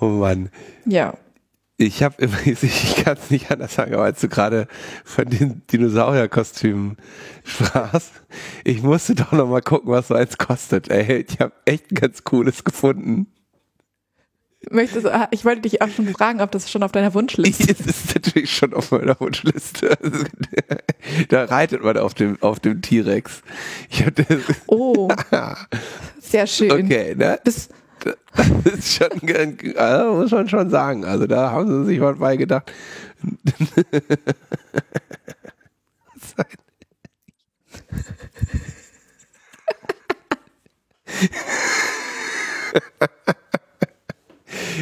Oh 0.00 0.06
Mann. 0.06 0.50
Ja. 0.84 1.14
Ich 1.78 2.02
habe 2.02 2.24
übrigens, 2.24 2.62
ich 2.62 2.96
kann 3.04 3.16
es 3.16 3.30
nicht 3.30 3.50
anders 3.50 3.74
sagen, 3.74 3.94
aber 3.94 4.04
als 4.04 4.20
du 4.20 4.28
gerade 4.28 4.66
von 5.04 5.26
den 5.26 5.62
Dinosaurierkostümen 5.70 6.96
sprachst, 7.44 8.12
ich 8.64 8.82
musste 8.82 9.14
doch 9.14 9.32
noch 9.32 9.48
mal 9.48 9.62
gucken, 9.62 9.90
was 9.90 10.08
so 10.08 10.14
eins 10.14 10.38
kostet. 10.38 10.88
Ey, 10.88 11.24
ich 11.28 11.38
habe 11.40 11.52
echt 11.66 11.90
ein 11.90 11.96
ganz 11.96 12.24
cooles 12.24 12.64
gefunden. 12.64 13.26
Möchtest, 14.70 15.06
ah, 15.06 15.28
ich 15.30 15.44
wollte 15.44 15.62
dich 15.62 15.80
auch 15.80 15.88
schon 15.88 16.08
fragen, 16.08 16.40
ob 16.40 16.50
das 16.50 16.70
schon 16.70 16.82
auf 16.82 16.90
deiner 16.90 17.14
Wunschliste 17.14 17.70
ist. 17.70 17.80
Es 17.86 17.86
ist 17.86 18.14
natürlich 18.14 18.52
schon 18.52 18.74
auf 18.74 18.90
meiner 18.90 19.18
Wunschliste. 19.20 19.96
Da 21.28 21.44
reitet 21.44 21.84
man 21.84 21.96
auf 21.98 22.14
dem, 22.14 22.36
auf 22.42 22.58
dem 22.58 22.82
T-Rex. 22.82 23.42
Oh, 24.66 25.08
sehr 26.18 26.48
schön. 26.48 26.72
Okay, 26.72 27.14
ne? 27.14 27.38
Bis, 27.44 27.68
das 28.64 28.74
ist 28.74 28.94
schon, 28.94 29.08
muss 30.16 30.30
man 30.30 30.48
schon 30.48 30.70
sagen. 30.70 31.04
Also 31.04 31.26
da 31.26 31.50
haben 31.50 31.68
sie 31.68 31.84
sich 31.86 32.00
was 32.00 32.18
bei 32.18 32.36
gedacht. 32.36 32.72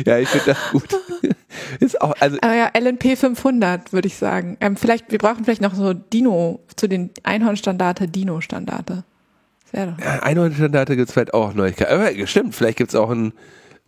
ja, 0.05 0.19
ich 0.19 0.29
finde 0.29 0.47
das 0.47 0.59
gut. 0.71 0.89
Ist 1.81 2.01
auch, 2.01 2.15
also 2.21 2.39
Aber 2.41 2.55
ja, 2.55 2.71
LNP 2.77 3.17
500 3.17 3.93
würde 3.93 4.09
ich 4.09 4.17
sagen. 4.17 4.57
Ähm, 4.61 4.77
vielleicht, 4.77 5.11
wir 5.11 5.19
brauchen 5.19 5.45
vielleicht 5.45 5.63
noch 5.63 5.75
so 5.75 5.93
Dino 5.93 6.61
zu 6.77 6.89
den 6.89 7.11
Einhornstandarte, 7.23 8.09
Dino-Standarte. 8.09 9.05
Ja, 9.75 9.97
Einhornstandarte 10.23 10.97
gibt 10.97 11.09
es 11.09 11.15
vielleicht 11.15 11.35
auch 11.35 11.53
Neuigkeiten. 11.53 11.93
Aber 11.93 12.27
stimmt, 12.27 12.55
vielleicht 12.55 12.79
gibt 12.79 12.91
es 12.91 12.95
auch 12.95 13.11
ein 13.11 13.33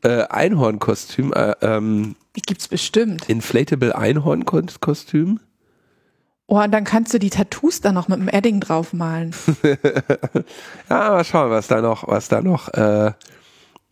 äh, 0.03 0.25
Einhornkostüm. 0.25 1.33
Äh, 1.33 1.55
ähm, 1.63 2.17
gibt's 2.35 2.67
bestimmt. 2.67 3.29
Inflatable 3.29 3.97
Einhornkostüm. 3.97 5.41
Oh, 6.49 6.61
und 6.63 6.73
dann 6.73 6.85
kannst 6.85 7.15
du 7.15 7.19
die 7.19 7.31
Tattoos 7.31 7.81
da 7.81 7.93
noch 7.93 8.09
mit 8.09 8.19
dem 8.19 8.29
Edding 8.29 8.61
draufmalen. 8.61 9.35
ja, 10.89 11.11
mal 11.11 11.25
schauen, 11.25 11.51
was 11.51 11.69
da 11.69 11.81
noch, 11.81 12.07
was 12.07 12.29
da 12.29 12.41
noch, 12.41 12.69
äh, 12.75 13.13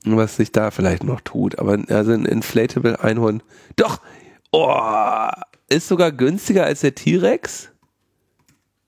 was 0.05 0.37
sich 0.37 0.53
da 0.53 0.71
vielleicht 0.71 1.05
noch 1.05 1.21
tut. 1.21 1.59
Aber 1.59 1.79
also 1.89 2.12
ein 2.12 2.27
Inflatable 2.27 3.01
Einhorn. 3.01 3.43
Doch! 3.77 4.01
Oh, 4.53 5.29
ist 5.69 5.89
sogar 5.89 6.12
günstiger 6.12 6.65
als 6.65 6.81
der 6.81 6.95
T-Rex. 6.95 7.71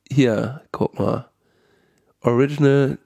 Hier, 0.08 0.62
guck 0.70 0.98
mal. 0.98 1.28
Original 2.26 2.98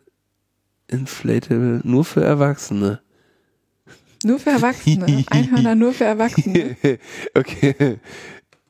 Inflatable, 0.89 1.81
nur 1.85 2.05
für 2.05 2.25
Erwachsene. 2.25 3.01
Nur 4.25 4.39
für 4.39 4.51
Erwachsene. 4.51 5.25
Einhörner 5.29 5.75
nur 5.75 5.93
für 5.93 6.05
Erwachsene. 6.05 6.77
okay. 7.35 7.99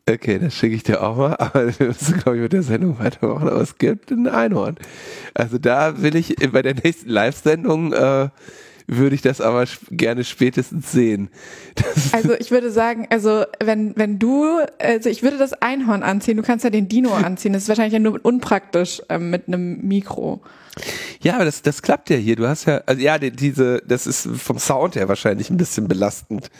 Okay, 0.09 0.39
das 0.41 0.55
schicke 0.55 0.75
ich 0.75 0.83
dir 0.83 1.03
auch 1.03 1.17
mal, 1.17 1.37
aber 1.37 1.67
wir 1.79 1.89
müssen, 1.89 2.19
glaube 2.19 2.37
ich, 2.37 2.43
mit 2.43 2.53
der 2.53 2.63
Sendung 2.63 2.99
weitermachen, 2.99 3.49
aber 3.49 3.61
es 3.61 3.79
gibt 3.79 4.11
ein 4.11 4.27
Einhorn. 4.27 4.77
Also 5.35 5.59
da 5.59 6.03
will 6.03 6.17
ich 6.17 6.35
bei 6.51 6.63
der 6.63 6.75
nächsten 6.75 7.11
Live-Sendung 7.11 7.93
äh, 7.93 8.29
würde 8.91 9.15
ich 9.15 9.23
das 9.23 9.41
aber 9.41 9.65
gerne 9.91 10.25
spätestens 10.25 10.91
sehen. 10.91 11.31
Das 11.77 12.13
also 12.13 12.35
ich 12.39 12.51
würde 12.51 12.71
sagen, 12.71 13.07
also 13.11 13.45
wenn, 13.63 13.97
wenn 13.97 14.19
du, 14.19 14.59
also 14.79 15.09
ich 15.09 15.23
würde 15.23 15.39
das 15.39 15.53
Einhorn 15.55 16.03
anziehen, 16.03 16.37
du 16.37 16.43
kannst 16.43 16.65
ja 16.65 16.71
den 16.71 16.89
Dino 16.89 17.13
anziehen, 17.13 17.53
das 17.53 17.63
ist 17.63 17.69
wahrscheinlich 17.69 17.93
ja 17.93 18.01
nur 18.01 18.19
unpraktisch 18.23 19.01
ähm, 19.09 19.31
mit 19.31 19.47
einem 19.47 19.87
Mikro. 19.87 20.43
Ja, 21.21 21.35
aber 21.37 21.45
das, 21.45 21.63
das 21.63 21.83
klappt 21.83 22.11
ja 22.11 22.17
hier. 22.17 22.37
Du 22.37 22.49
hast 22.49 22.65
ja, 22.65 22.83
also 22.87 23.01
ja, 23.01 23.19
die, 23.19 23.31
diese, 23.31 23.83
das 23.87 24.07
ist 24.07 24.29
vom 24.37 24.59
Sound 24.59 24.97
her 24.97 25.09
wahrscheinlich 25.09 25.51
ein 25.51 25.57
bisschen 25.57 25.87
belastend, 25.87 26.51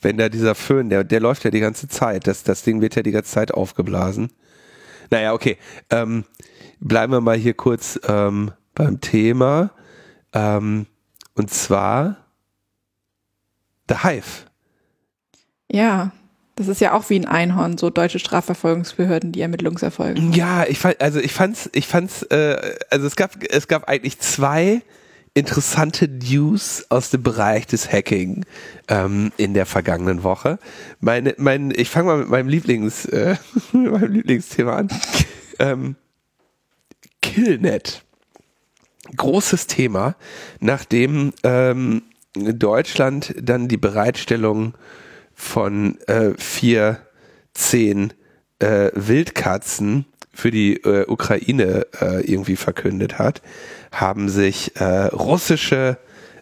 wenn 0.00 0.18
da 0.18 0.28
dieser 0.28 0.54
Föhn, 0.54 0.88
der, 0.88 1.04
der 1.04 1.20
läuft 1.20 1.44
ja 1.44 1.50
die 1.50 1.60
ganze 1.60 1.88
Zeit. 1.88 2.26
Das, 2.26 2.42
das 2.42 2.62
Ding 2.62 2.80
wird 2.80 2.96
ja 2.96 3.02
die 3.02 3.12
ganze 3.12 3.30
Zeit 3.30 3.52
aufgeblasen. 3.52 4.30
Naja, 5.10 5.34
okay. 5.34 5.56
Ähm, 5.90 6.24
bleiben 6.80 7.12
wir 7.12 7.20
mal 7.20 7.36
hier 7.36 7.54
kurz 7.54 8.00
ähm, 8.08 8.50
beim 8.74 9.00
Thema. 9.00 9.70
Ähm, 10.32 10.86
und 11.36 11.50
zwar 11.50 12.16
The 13.88 14.02
Hive. 14.02 14.46
Ja, 15.70 16.12
das 16.56 16.68
ist 16.68 16.80
ja 16.80 16.92
auch 16.94 17.08
wie 17.10 17.18
ein 17.18 17.26
Einhorn, 17.26 17.76
so 17.76 17.90
deutsche 17.90 18.18
Strafverfolgungsbehörden, 18.18 19.32
die 19.32 19.42
Ermittlungserfolge. 19.42 20.20
Ja, 20.32 20.64
ich 20.66 20.78
fand, 20.78 21.00
also 21.00 21.20
ich 21.20 21.32
fand's, 21.32 21.68
ich 21.72 21.86
fand's, 21.86 22.22
äh, 22.24 22.76
also 22.90 23.06
es 23.06 23.14
gab, 23.14 23.42
es 23.44 23.68
gab 23.68 23.88
eigentlich 23.88 24.18
zwei 24.18 24.82
interessante 25.34 26.08
News 26.08 26.86
aus 26.88 27.10
dem 27.10 27.22
Bereich 27.22 27.66
des 27.66 27.92
Hacking 27.92 28.46
ähm, 28.88 29.32
in 29.36 29.52
der 29.52 29.66
vergangenen 29.66 30.22
Woche. 30.22 30.58
Meine, 31.00 31.34
mein, 31.36 31.70
ich 31.76 31.90
fange 31.90 32.06
mal 32.06 32.18
mit 32.18 32.28
meinem 32.30 32.48
Lieblings, 32.48 33.04
äh, 33.04 33.36
meinem 33.72 34.12
Lieblingsthema 34.12 34.76
an. 34.76 34.88
Ähm, 35.58 35.96
Killnet. 37.20 38.05
Großes 39.14 39.66
Thema, 39.66 40.16
nachdem 40.60 41.32
ähm, 41.42 42.02
Deutschland 42.34 43.34
dann 43.40 43.68
die 43.68 43.76
Bereitstellung 43.76 44.74
von 45.34 45.98
äh, 46.06 46.32
vier, 46.36 46.98
zehn 47.54 48.12
äh, 48.58 48.90
Wildkatzen 48.94 50.06
für 50.32 50.50
die 50.50 50.76
äh, 50.82 51.06
Ukraine 51.06 51.86
äh, 52.00 52.20
irgendwie 52.30 52.56
verkündet 52.56 53.18
hat, 53.18 53.42
haben 53.92 54.28
sich 54.28 54.76
äh, 54.76 55.06
russische 55.06 55.98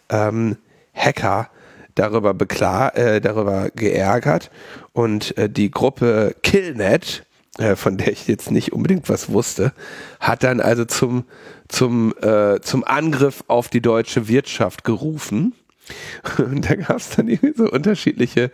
ähm, 0.09 0.57
Hacker 0.93 1.49
darüber 1.95 2.33
beklar, 2.33 2.95
äh, 2.97 3.21
darüber 3.21 3.69
geärgert 3.73 4.51
und 4.91 5.37
äh, 5.37 5.49
die 5.49 5.71
Gruppe 5.71 6.35
Killnet, 6.43 7.25
äh, 7.57 7.75
von 7.75 7.97
der 7.97 8.11
ich 8.11 8.27
jetzt 8.27 8.51
nicht 8.51 8.73
unbedingt 8.73 9.09
was 9.09 9.29
wusste, 9.29 9.71
hat 10.19 10.43
dann 10.43 10.59
also 10.59 10.83
zum 10.83 11.23
zum 11.67 12.13
äh, 12.21 12.59
zum 12.61 12.83
Angriff 12.83 13.43
auf 13.47 13.69
die 13.69 13.81
deutsche 13.81 14.27
Wirtschaft 14.27 14.83
gerufen 14.83 15.53
und 16.37 16.69
da 16.69 16.75
gab 16.75 16.97
es 16.97 17.11
dann 17.11 17.27
irgendwie 17.27 17.53
so 17.55 17.69
unterschiedliche 17.69 18.51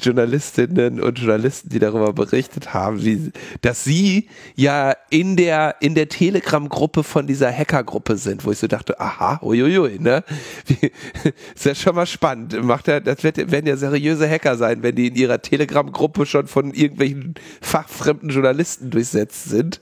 Journalistinnen 0.00 1.00
und 1.00 1.18
Journalisten, 1.18 1.70
die 1.70 1.80
darüber 1.80 2.12
berichtet 2.12 2.72
haben, 2.72 3.04
wie, 3.04 3.32
dass 3.62 3.82
sie 3.82 4.28
ja 4.54 4.94
in 5.10 5.36
der, 5.36 5.76
in 5.80 5.94
der 5.94 6.08
Telegram-Gruppe 6.08 7.02
von 7.02 7.26
dieser 7.26 7.52
Hackergruppe 7.52 8.16
sind, 8.16 8.44
wo 8.44 8.52
ich 8.52 8.58
so 8.58 8.68
dachte, 8.68 9.00
aha, 9.00 9.40
uiuiui, 9.42 9.98
ne? 9.98 10.22
Wie, 10.66 10.92
ist 11.54 11.64
ja 11.64 11.74
schon 11.74 11.96
mal 11.96 12.06
spannend. 12.06 12.62
Macht 12.62 12.86
ja, 12.86 13.00
das 13.00 13.24
werden 13.24 13.66
ja 13.66 13.76
seriöse 13.76 14.28
Hacker 14.28 14.56
sein, 14.56 14.82
wenn 14.82 14.94
die 14.94 15.08
in 15.08 15.16
ihrer 15.16 15.42
Telegram-Gruppe 15.42 16.26
schon 16.26 16.46
von 16.46 16.72
irgendwelchen 16.72 17.34
fachfremden 17.60 18.30
Journalisten 18.30 18.90
durchsetzt 18.90 19.48
sind. 19.48 19.80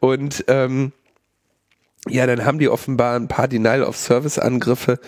Und, 0.00 0.44
ähm, 0.48 0.92
ja, 2.08 2.26
dann 2.26 2.44
haben 2.44 2.58
die 2.58 2.68
offenbar 2.68 3.16
ein 3.16 3.28
paar 3.28 3.48
Denial 3.48 3.82
of 3.82 3.96
Service 3.96 4.38
Angriffe 4.38 4.98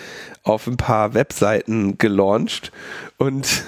auf 0.43 0.67
ein 0.67 0.77
paar 0.77 1.15
Webseiten 1.15 1.99
gelauncht 1.99 2.73
und 3.19 3.65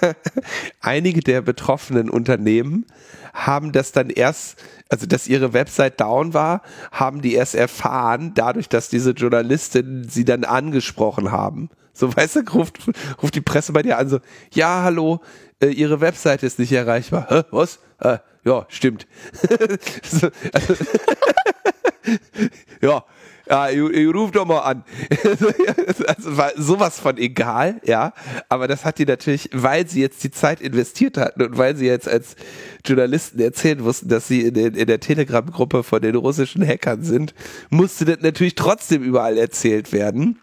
einige 0.80 1.20
der 1.20 1.42
betroffenen 1.42 2.08
Unternehmen 2.08 2.86
haben 3.32 3.72
das 3.72 3.92
dann 3.92 4.10
erst, 4.10 4.62
also 4.88 5.06
dass 5.06 5.26
ihre 5.26 5.52
Website 5.52 6.00
down 6.00 6.34
war, 6.34 6.62
haben 6.92 7.22
die 7.22 7.34
erst 7.34 7.54
erfahren, 7.54 8.32
dadurch, 8.34 8.68
dass 8.68 8.88
diese 8.88 9.12
Journalistin 9.12 10.06
sie 10.08 10.24
dann 10.24 10.44
angesprochen 10.44 11.32
haben. 11.32 11.70
So, 11.94 12.14
weißt 12.14 12.36
du, 12.36 12.40
ruft, 12.52 12.78
ruft 13.22 13.34
die 13.34 13.40
Presse 13.40 13.72
bei 13.72 13.82
dir 13.82 13.98
an, 13.98 14.08
so, 14.08 14.20
ja, 14.52 14.82
hallo, 14.82 15.20
äh, 15.60 15.68
ihre 15.68 16.00
Website 16.00 16.42
ist 16.42 16.58
nicht 16.58 16.72
erreichbar. 16.72 17.26
Hä, 17.28 17.42
was? 17.50 17.80
Äh, 18.00 18.18
ja, 18.44 18.66
stimmt. 18.68 19.06
so, 20.02 20.28
also, 20.52 20.74
ja, 22.80 23.04
ja, 23.48 23.68
ihr, 23.68 23.90
ihr 23.90 24.10
ruft 24.12 24.36
doch 24.36 24.46
mal 24.46 24.60
an. 24.60 24.84
also 26.06 26.36
war 26.36 26.52
sowas 26.56 27.00
von 27.00 27.18
egal, 27.18 27.80
ja. 27.84 28.12
Aber 28.48 28.68
das 28.68 28.84
hat 28.84 28.98
die 28.98 29.04
natürlich, 29.04 29.50
weil 29.52 29.86
sie 29.88 30.00
jetzt 30.00 30.22
die 30.24 30.30
Zeit 30.30 30.60
investiert 30.60 31.16
hatten 31.16 31.42
und 31.42 31.58
weil 31.58 31.76
sie 31.76 31.86
jetzt 31.86 32.08
als 32.08 32.36
Journalisten 32.84 33.40
erzählen 33.40 33.82
mussten, 33.82 34.08
dass 34.08 34.28
sie 34.28 34.42
in, 34.42 34.54
in 34.54 34.86
der 34.86 35.00
Telegram-Gruppe 35.00 35.82
von 35.82 36.00
den 36.00 36.14
russischen 36.14 36.66
Hackern 36.66 37.02
sind, 37.02 37.34
musste 37.68 38.04
das 38.04 38.20
natürlich 38.20 38.54
trotzdem 38.54 39.02
überall 39.02 39.36
erzählt 39.36 39.92
werden. 39.92 40.38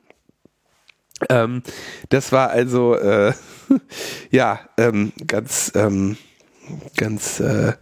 Ähm, 1.29 1.63
das 2.09 2.31
war 2.31 2.49
also, 2.49 2.95
äh, 2.95 3.33
ja, 4.29 4.59
ähm, 4.77 5.13
ganz, 5.25 5.71
ähm, 5.75 6.17
ganz, 6.95 7.39
äh, 7.39 7.73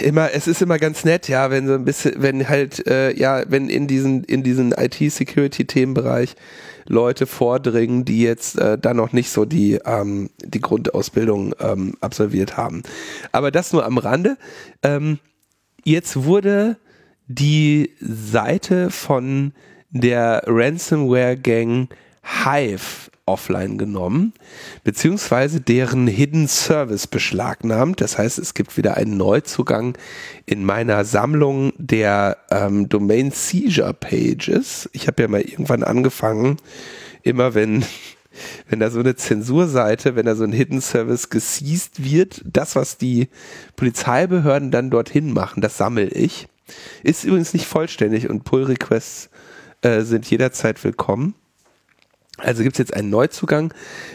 immer, 0.00 0.32
es 0.32 0.46
ist 0.46 0.62
immer 0.62 0.78
ganz 0.78 1.04
nett, 1.04 1.28
ja, 1.28 1.50
wenn 1.50 1.66
so 1.66 1.74
ein 1.74 1.84
bisschen, 1.84 2.14
wenn 2.16 2.48
halt, 2.48 2.86
äh, 2.86 3.14
ja, 3.16 3.42
wenn 3.48 3.68
in 3.68 3.86
diesen, 3.86 4.24
in 4.24 4.42
diesen 4.42 4.72
IT-Security-Themenbereich 4.72 6.34
Leute 6.86 7.26
vordringen, 7.26 8.04
die 8.04 8.22
jetzt 8.22 8.58
äh, 8.58 8.76
da 8.78 8.94
noch 8.94 9.12
nicht 9.12 9.30
so 9.30 9.44
die, 9.44 9.78
ähm, 9.84 10.30
die 10.42 10.60
Grundausbildung 10.60 11.54
ähm, 11.60 11.94
absolviert 12.00 12.56
haben. 12.56 12.82
Aber 13.32 13.50
das 13.50 13.72
nur 13.72 13.84
am 13.84 13.98
Rande. 13.98 14.36
Ähm, 14.82 15.18
jetzt 15.84 16.24
wurde 16.24 16.76
die 17.28 17.92
Seite 18.00 18.90
von 18.90 19.52
der 19.90 20.42
Ransomware-Gang 20.46 21.88
Hive 22.44 23.09
offline 23.30 23.78
genommen, 23.78 24.32
beziehungsweise 24.84 25.60
deren 25.60 26.06
Hidden 26.06 26.48
Service 26.48 27.06
beschlagnahmt. 27.06 28.00
Das 28.00 28.18
heißt, 28.18 28.38
es 28.38 28.54
gibt 28.54 28.76
wieder 28.76 28.96
einen 28.96 29.16
Neuzugang 29.16 29.96
in 30.46 30.64
meiner 30.64 31.04
Sammlung 31.04 31.72
der 31.78 32.36
ähm, 32.50 32.88
Domain 32.88 33.30
Seizure 33.30 33.94
Pages. 33.94 34.90
Ich 34.92 35.06
habe 35.06 35.22
ja 35.22 35.28
mal 35.28 35.40
irgendwann 35.40 35.84
angefangen, 35.84 36.56
immer 37.22 37.54
wenn 37.54 37.84
wenn 38.68 38.80
da 38.80 38.90
so 38.90 39.00
eine 39.00 39.16
Zensurseite, 39.16 40.16
wenn 40.16 40.26
da 40.26 40.34
so 40.34 40.44
ein 40.44 40.52
Hidden 40.52 40.80
Service 40.80 41.30
geseized 41.30 42.04
wird, 42.04 42.42
das, 42.44 42.76
was 42.76 42.96
die 42.96 43.28
Polizeibehörden 43.76 44.70
dann 44.70 44.90
dorthin 44.90 45.32
machen, 45.32 45.60
das 45.60 45.76
sammle 45.76 46.08
ich. 46.08 46.46
Ist 47.02 47.24
übrigens 47.24 47.52
nicht 47.52 47.66
vollständig 47.66 48.30
und 48.30 48.44
Pull 48.44 48.64
Requests 48.64 49.30
äh, 49.82 50.02
sind 50.02 50.30
jederzeit 50.30 50.82
willkommen. 50.84 51.34
Also 52.42 52.62
gibt 52.62 52.74
es 52.74 52.78
jetzt 52.78 52.94
einen 52.94 53.10
Neuzugang, 53.10 53.72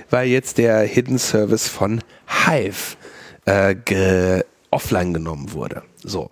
weil 0.10 0.28
jetzt 0.28 0.58
der 0.58 0.82
Hidden 0.82 1.20
Service 1.20 1.68
von 1.68 2.02
Hive 2.28 2.98
äh, 3.46 3.76
ge 3.76 4.44
offline 4.72 5.14
genommen 5.14 5.54
wurde. 5.54 5.84
So. 6.04 6.32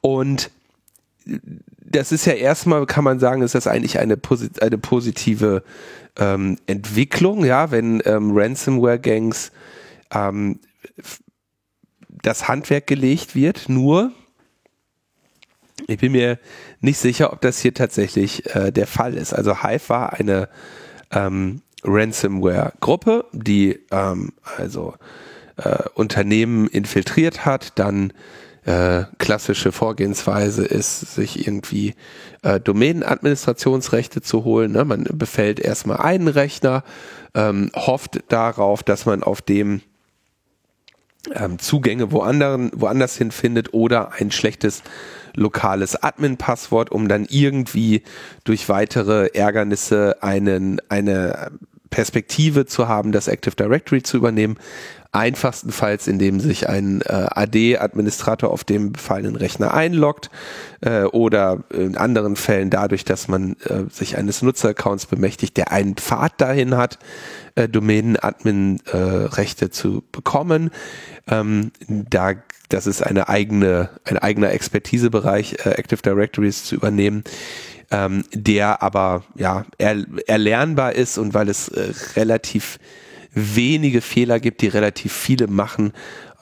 Und 0.00 0.50
das 1.78 2.10
ist 2.10 2.24
ja 2.24 2.32
erstmal, 2.32 2.86
kann 2.86 3.04
man 3.04 3.18
sagen, 3.18 3.42
ist 3.42 3.54
das 3.54 3.66
eigentlich 3.66 3.98
eine, 3.98 4.16
posit 4.16 4.62
eine 4.62 4.78
positive 4.78 5.62
ähm, 6.18 6.56
Entwicklung, 6.66 7.44
ja, 7.44 7.70
wenn 7.70 8.02
ähm, 8.06 8.32
Ransomware-Gangs 8.34 9.52
ähm, 10.12 10.58
das 12.22 12.48
Handwerk 12.48 12.86
gelegt 12.86 13.34
wird, 13.34 13.68
nur 13.68 14.12
ich 15.88 15.98
bin 15.98 16.12
mir 16.12 16.38
nicht 16.80 16.98
sicher, 16.98 17.32
ob 17.32 17.40
das 17.40 17.58
hier 17.58 17.74
tatsächlich 17.74 18.54
äh, 18.54 18.70
der 18.70 18.86
Fall 18.86 19.14
ist. 19.14 19.32
Also 19.32 19.62
Hive 19.62 19.88
war 19.88 20.12
eine 20.12 20.48
ähm, 21.12 21.62
Ransomware-Gruppe, 21.84 23.26
die 23.32 23.80
ähm, 23.90 24.32
also 24.56 24.94
äh, 25.56 25.78
Unternehmen 25.94 26.68
infiltriert 26.68 27.44
hat, 27.44 27.78
dann 27.78 28.12
äh, 28.64 29.04
klassische 29.18 29.72
Vorgehensweise 29.72 30.64
ist, 30.64 31.00
sich 31.14 31.46
irgendwie 31.46 31.94
äh, 32.42 32.60
Domänenadministrationsrechte 32.60 34.22
zu 34.22 34.44
holen. 34.44 34.72
Ne? 34.72 34.84
Man 34.84 35.04
befällt 35.12 35.58
erstmal 35.58 35.98
einen 35.98 36.28
Rechner, 36.28 36.84
ähm, 37.34 37.70
hofft 37.74 38.20
darauf, 38.28 38.84
dass 38.84 39.04
man 39.04 39.24
auf 39.24 39.42
dem 39.42 39.80
ähm, 41.34 41.58
Zugänge 41.58 42.12
woanders, 42.12 42.70
woanders 42.74 43.16
hin 43.16 43.32
findet 43.32 43.74
oder 43.74 44.12
ein 44.12 44.30
schlechtes 44.30 44.82
lokales 45.34 46.02
Admin-Passwort, 46.02 46.90
um 46.90 47.08
dann 47.08 47.26
irgendwie 47.28 48.02
durch 48.44 48.68
weitere 48.68 49.28
Ärgernisse 49.34 50.22
einen, 50.22 50.80
eine 50.88 51.52
Perspektive 51.92 52.66
zu 52.66 52.88
haben, 52.88 53.12
das 53.12 53.28
Active 53.28 53.54
Directory 53.54 54.02
zu 54.02 54.16
übernehmen. 54.16 54.56
Einfachstenfalls, 55.14 56.08
indem 56.08 56.40
sich 56.40 56.70
ein 56.70 57.02
äh, 57.02 57.26
AD-Administrator 57.28 58.50
auf 58.50 58.64
dem 58.64 58.92
befallenen 58.92 59.36
Rechner 59.36 59.74
einloggt 59.74 60.30
äh, 60.80 61.02
oder 61.02 61.64
in 61.70 61.98
anderen 61.98 62.34
Fällen 62.34 62.70
dadurch, 62.70 63.04
dass 63.04 63.28
man 63.28 63.56
äh, 63.66 63.90
sich 63.90 64.16
eines 64.16 64.40
Nutzeraccounts 64.40 65.04
bemächtigt, 65.04 65.58
der 65.58 65.70
einen 65.70 65.96
Pfad 65.96 66.40
dahin 66.40 66.78
hat, 66.78 66.98
äh, 67.56 67.68
Domänen-Admin-Rechte 67.68 69.68
zu 69.68 70.02
bekommen. 70.12 70.70
Ähm, 71.28 71.72
da 71.88 72.34
das 72.68 72.86
ist 72.86 73.02
eine 73.02 73.28
eigene, 73.28 73.90
ein 74.04 74.16
eigener 74.16 74.50
Expertisebereich, 74.50 75.66
äh, 75.66 75.70
Active 75.70 76.00
Directories 76.00 76.64
zu 76.64 76.74
übernehmen 76.74 77.22
ähm, 77.92 78.24
der 78.32 78.82
aber 78.82 79.22
ja 79.36 79.66
er, 79.78 80.04
erlernbar 80.26 80.94
ist 80.94 81.18
und 81.18 81.34
weil 81.34 81.48
es 81.48 81.68
äh, 81.68 81.92
relativ 82.16 82.78
wenige 83.32 84.00
Fehler 84.00 84.40
gibt, 84.40 84.62
die 84.62 84.68
relativ 84.68 85.12
viele 85.12 85.46
machen, 85.46 85.92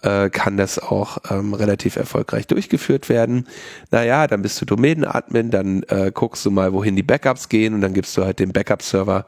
äh, 0.03 0.31
kann 0.31 0.57
das 0.57 0.79
auch 0.79 1.19
ähm, 1.31 1.53
relativ 1.53 1.97
erfolgreich 1.97 2.47
durchgeführt 2.47 3.09
werden. 3.09 3.47
Naja, 3.91 4.27
dann 4.27 4.43
bist 4.43 4.61
du 4.61 4.65
Domänenadmin, 4.65 5.51
dann 5.51 5.83
äh, 5.89 6.11
guckst 6.15 6.47
du 6.47 6.51
mal, 6.51 6.73
wohin 6.73 6.97
die 6.97 7.03
Backups 7.03 7.49
gehen 7.49 7.75
und 7.75 7.81
dann 7.81 7.95
gibst 7.95 8.17
du 8.17 8.25
halt 8.25 8.39
dem 8.39 8.53
Backup-Server 8.53 9.27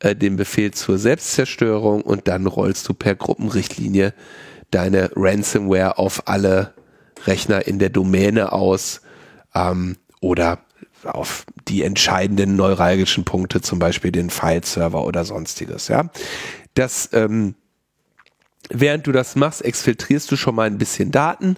äh, 0.00 0.16
den 0.16 0.36
Befehl 0.36 0.72
zur 0.72 0.98
Selbstzerstörung 0.98 2.02
und 2.02 2.28
dann 2.28 2.46
rollst 2.46 2.88
du 2.88 2.94
per 2.94 3.14
Gruppenrichtlinie 3.14 4.12
deine 4.70 5.10
Ransomware 5.14 5.98
auf 5.98 6.28
alle 6.28 6.74
Rechner 7.26 7.66
in 7.66 7.78
der 7.78 7.90
Domäne 7.90 8.52
aus 8.52 9.00
ähm, 9.54 9.96
oder 10.20 10.60
auf 11.04 11.44
die 11.68 11.82
entscheidenden 11.82 12.56
neuralgischen 12.56 13.24
Punkte, 13.24 13.60
zum 13.60 13.78
Beispiel 13.78 14.12
den 14.12 14.30
File-Server 14.30 15.04
oder 15.04 15.24
sonstiges. 15.24 15.88
Ja, 15.88 16.10
das 16.74 17.10
ähm, 17.12 17.54
während 18.68 19.06
du 19.06 19.12
das 19.12 19.36
machst, 19.36 19.64
exfiltrierst 19.64 20.30
du 20.30 20.36
schon 20.36 20.54
mal 20.54 20.66
ein 20.66 20.78
bisschen 20.78 21.10
Daten, 21.10 21.56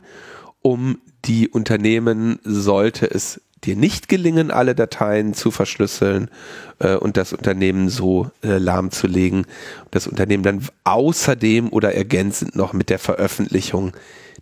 um 0.62 0.98
die 1.24 1.48
Unternehmen, 1.48 2.38
sollte 2.44 3.06
es 3.10 3.40
dir 3.64 3.76
nicht 3.76 4.08
gelingen, 4.08 4.50
alle 4.50 4.74
Dateien 4.74 5.34
zu 5.34 5.50
verschlüsseln 5.50 6.30
äh, 6.78 6.94
und 6.96 7.16
das 7.16 7.32
Unternehmen 7.32 7.88
so 7.88 8.30
äh, 8.42 8.58
lahmzulegen, 8.58 9.46
das 9.90 10.06
Unternehmen 10.06 10.42
dann 10.42 10.66
außerdem 10.84 11.72
oder 11.72 11.94
ergänzend 11.94 12.56
noch 12.56 12.72
mit 12.72 12.90
der 12.90 12.98
Veröffentlichung 12.98 13.92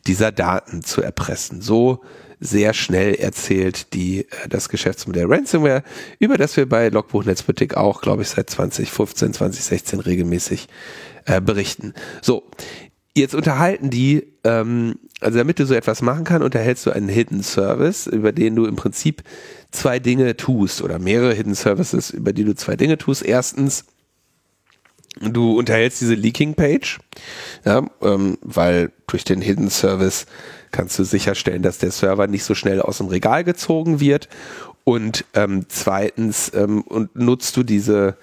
dieser 0.06 0.32
Daten 0.32 0.82
zu 0.82 1.02
erpressen. 1.02 1.60
So 1.60 2.00
sehr 2.40 2.72
schnell 2.72 3.14
erzählt 3.14 3.92
die 3.94 4.20
äh, 4.20 4.48
das 4.48 4.68
Geschäftsmodell 4.68 5.26
Ransomware, 5.26 5.82
über 6.18 6.38
das 6.38 6.56
wir 6.56 6.68
bei 6.68 6.88
Logbuch 6.88 7.24
Netzpolitik 7.24 7.76
auch, 7.76 8.00
glaube 8.00 8.22
ich, 8.22 8.28
seit 8.28 8.48
2015, 8.50 9.34
2016 9.34 10.00
regelmäßig 10.00 10.68
äh, 11.24 11.40
berichten. 11.40 11.94
So, 12.22 12.44
jetzt 13.14 13.34
unterhalten 13.34 13.90
die, 13.90 14.32
ähm, 14.44 14.96
also 15.20 15.38
damit 15.38 15.58
du 15.58 15.66
so 15.66 15.74
etwas 15.74 16.02
machen 16.02 16.24
kannst, 16.24 16.44
unterhältst 16.44 16.86
du 16.86 16.90
einen 16.90 17.08
Hidden 17.08 17.42
Service, 17.42 18.06
über 18.06 18.32
den 18.32 18.54
du 18.54 18.66
im 18.66 18.76
Prinzip 18.76 19.22
zwei 19.70 19.98
Dinge 19.98 20.36
tust 20.36 20.82
oder 20.82 20.98
mehrere 20.98 21.34
Hidden 21.34 21.54
Services, 21.54 22.10
über 22.10 22.32
die 22.32 22.44
du 22.44 22.54
zwei 22.54 22.76
Dinge 22.76 22.98
tust. 22.98 23.24
Erstens, 23.24 23.84
du 25.20 25.58
unterhältst 25.58 26.00
diese 26.00 26.14
Leaking 26.14 26.54
Page, 26.54 26.98
ja, 27.64 27.84
ähm, 28.02 28.38
weil 28.42 28.92
durch 29.06 29.24
den 29.24 29.40
Hidden 29.40 29.70
Service 29.70 30.26
kannst 30.70 30.98
du 30.98 31.04
sicherstellen, 31.04 31.62
dass 31.62 31.78
der 31.78 31.90
Server 31.90 32.26
nicht 32.26 32.44
so 32.44 32.54
schnell 32.54 32.80
aus 32.80 32.98
dem 32.98 33.08
Regal 33.08 33.42
gezogen 33.42 34.00
wird. 34.00 34.28
Und 34.84 35.24
ähm, 35.34 35.66
zweitens 35.68 36.52
ähm, 36.54 36.82
und 36.82 37.14
nutzt 37.16 37.56
du 37.56 37.62
diese 37.62 38.16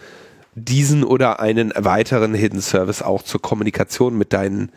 diesen 0.55 1.03
oder 1.03 1.41
einen 1.41 1.73
weiteren 1.75 2.33
Hidden 2.33 2.61
Service 2.61 3.01
auch 3.01 3.23
zur 3.23 3.41
Kommunikation 3.41 4.17
mit 4.17 4.31
deinen 4.31 4.71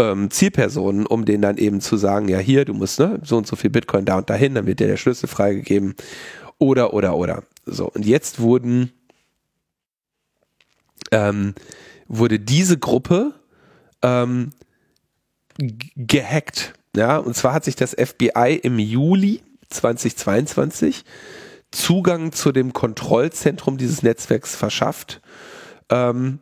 ähm, 0.00 0.30
Zielpersonen, 0.30 1.06
um 1.06 1.24
denen 1.24 1.42
dann 1.42 1.58
eben 1.58 1.80
zu 1.80 1.96
sagen, 1.96 2.28
ja 2.28 2.38
hier, 2.38 2.64
du 2.64 2.74
musst 2.74 2.98
ne, 2.98 3.20
so 3.22 3.36
und 3.36 3.46
so 3.46 3.56
viel 3.56 3.70
Bitcoin 3.70 4.04
da 4.04 4.18
und 4.18 4.30
dahin, 4.30 4.54
dann 4.54 4.66
wird 4.66 4.80
dir 4.80 4.86
der 4.86 4.96
Schlüssel 4.96 5.28
freigegeben 5.28 5.94
oder 6.58 6.94
oder 6.94 7.16
oder. 7.16 7.44
So 7.66 7.86
und 7.86 8.06
jetzt 8.06 8.40
wurden 8.40 8.92
ähm, 11.12 11.54
wurde 12.08 12.40
diese 12.40 12.78
Gruppe 12.78 13.34
ähm, 14.02 14.52
gehackt. 15.96 16.74
Ja, 16.96 17.18
und 17.18 17.36
zwar 17.36 17.52
hat 17.52 17.64
sich 17.64 17.76
das 17.76 17.92
FBI 17.94 18.58
im 18.62 18.78
Juli 18.78 19.42
2022 19.68 21.04
Zugang 21.70 22.32
zu 22.32 22.50
dem 22.50 22.72
Kontrollzentrum 22.72 23.78
dieses 23.78 24.02
Netzwerks 24.02 24.56
verschafft. 24.56 25.20
Ähm, 25.88 26.40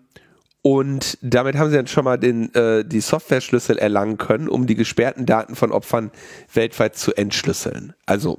und 0.62 1.18
damit 1.22 1.56
haben 1.56 1.70
sie 1.70 1.76
dann 1.76 1.86
schon 1.86 2.05
mal 2.05 2.18
den, 2.18 2.52
äh, 2.55 2.85
die 2.85 3.01
Software-Schlüssel 3.01 3.78
erlangen 3.78 4.18
können, 4.18 4.48
um 4.48 4.66
die 4.66 4.74
gesperrten 4.74 5.24
Daten 5.24 5.55
von 5.55 5.70
Opfern 5.70 6.10
weltweit 6.52 6.97
zu 6.97 7.14
entschlüsseln. 7.14 7.94
Also 8.06 8.39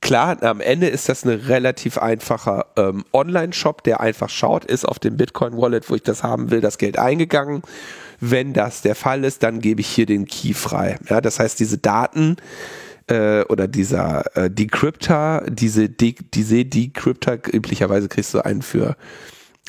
klar, 0.00 0.42
am 0.42 0.60
Ende 0.60 0.88
ist 0.88 1.08
das 1.08 1.24
ein 1.24 1.30
relativ 1.30 1.98
einfacher 1.98 2.66
ähm, 2.76 3.04
Online-Shop, 3.12 3.84
der 3.84 4.00
einfach 4.00 4.30
schaut, 4.30 4.64
ist 4.64 4.86
auf 4.86 4.98
dem 4.98 5.16
Bitcoin-Wallet, 5.16 5.90
wo 5.90 5.94
ich 5.94 6.02
das 6.02 6.22
haben 6.22 6.50
will, 6.50 6.60
das 6.62 6.78
Geld 6.78 6.98
eingegangen. 6.98 7.62
Wenn 8.20 8.52
das 8.52 8.82
der 8.82 8.94
Fall 8.94 9.24
ist, 9.24 9.42
dann 9.42 9.60
gebe 9.60 9.80
ich 9.80 9.88
hier 9.88 10.06
den 10.06 10.26
Key 10.26 10.54
frei. 10.54 10.98
Ja, 11.08 11.20
das 11.20 11.38
heißt, 11.38 11.58
diese 11.58 11.78
Daten 11.78 12.36
äh, 13.06 13.42
oder 13.44 13.68
dieser 13.68 14.36
äh, 14.36 14.50
Decryptor, 14.50 15.44
diese, 15.48 15.88
De 15.88 16.14
diese 16.34 16.64
Decryptor, 16.64 17.38
üblicherweise 17.52 18.08
kriegst 18.08 18.32
du 18.34 18.44
einen 18.44 18.62
für 18.62 18.96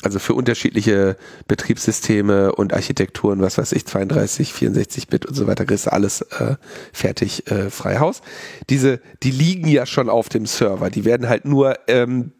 also 0.02 0.18
für 0.18 0.34
unterschiedliche 0.34 1.16
Betriebssysteme 1.46 2.52
und 2.54 2.74
Architekturen, 2.74 3.40
was 3.40 3.58
weiß 3.58 3.72
ich, 3.72 3.86
32, 3.86 4.52
64 4.52 5.08
Bit 5.08 5.26
und 5.26 5.34
so 5.34 5.46
weiter, 5.46 5.64
kriegst 5.64 5.86
du 5.86 5.92
alles 5.92 6.22
äh, 6.22 6.56
fertig 6.92 7.50
äh, 7.50 7.70
frei 7.70 7.98
Haus. 7.98 8.22
Diese, 8.68 9.00
die 9.22 9.30
liegen 9.30 9.68
ja 9.68 9.86
schon 9.86 10.08
auf 10.08 10.28
dem 10.28 10.46
Server, 10.46 10.90
die 10.90 11.04
werden 11.04 11.28
halt 11.28 11.44
nur 11.44 11.76
ähm, 11.86 12.32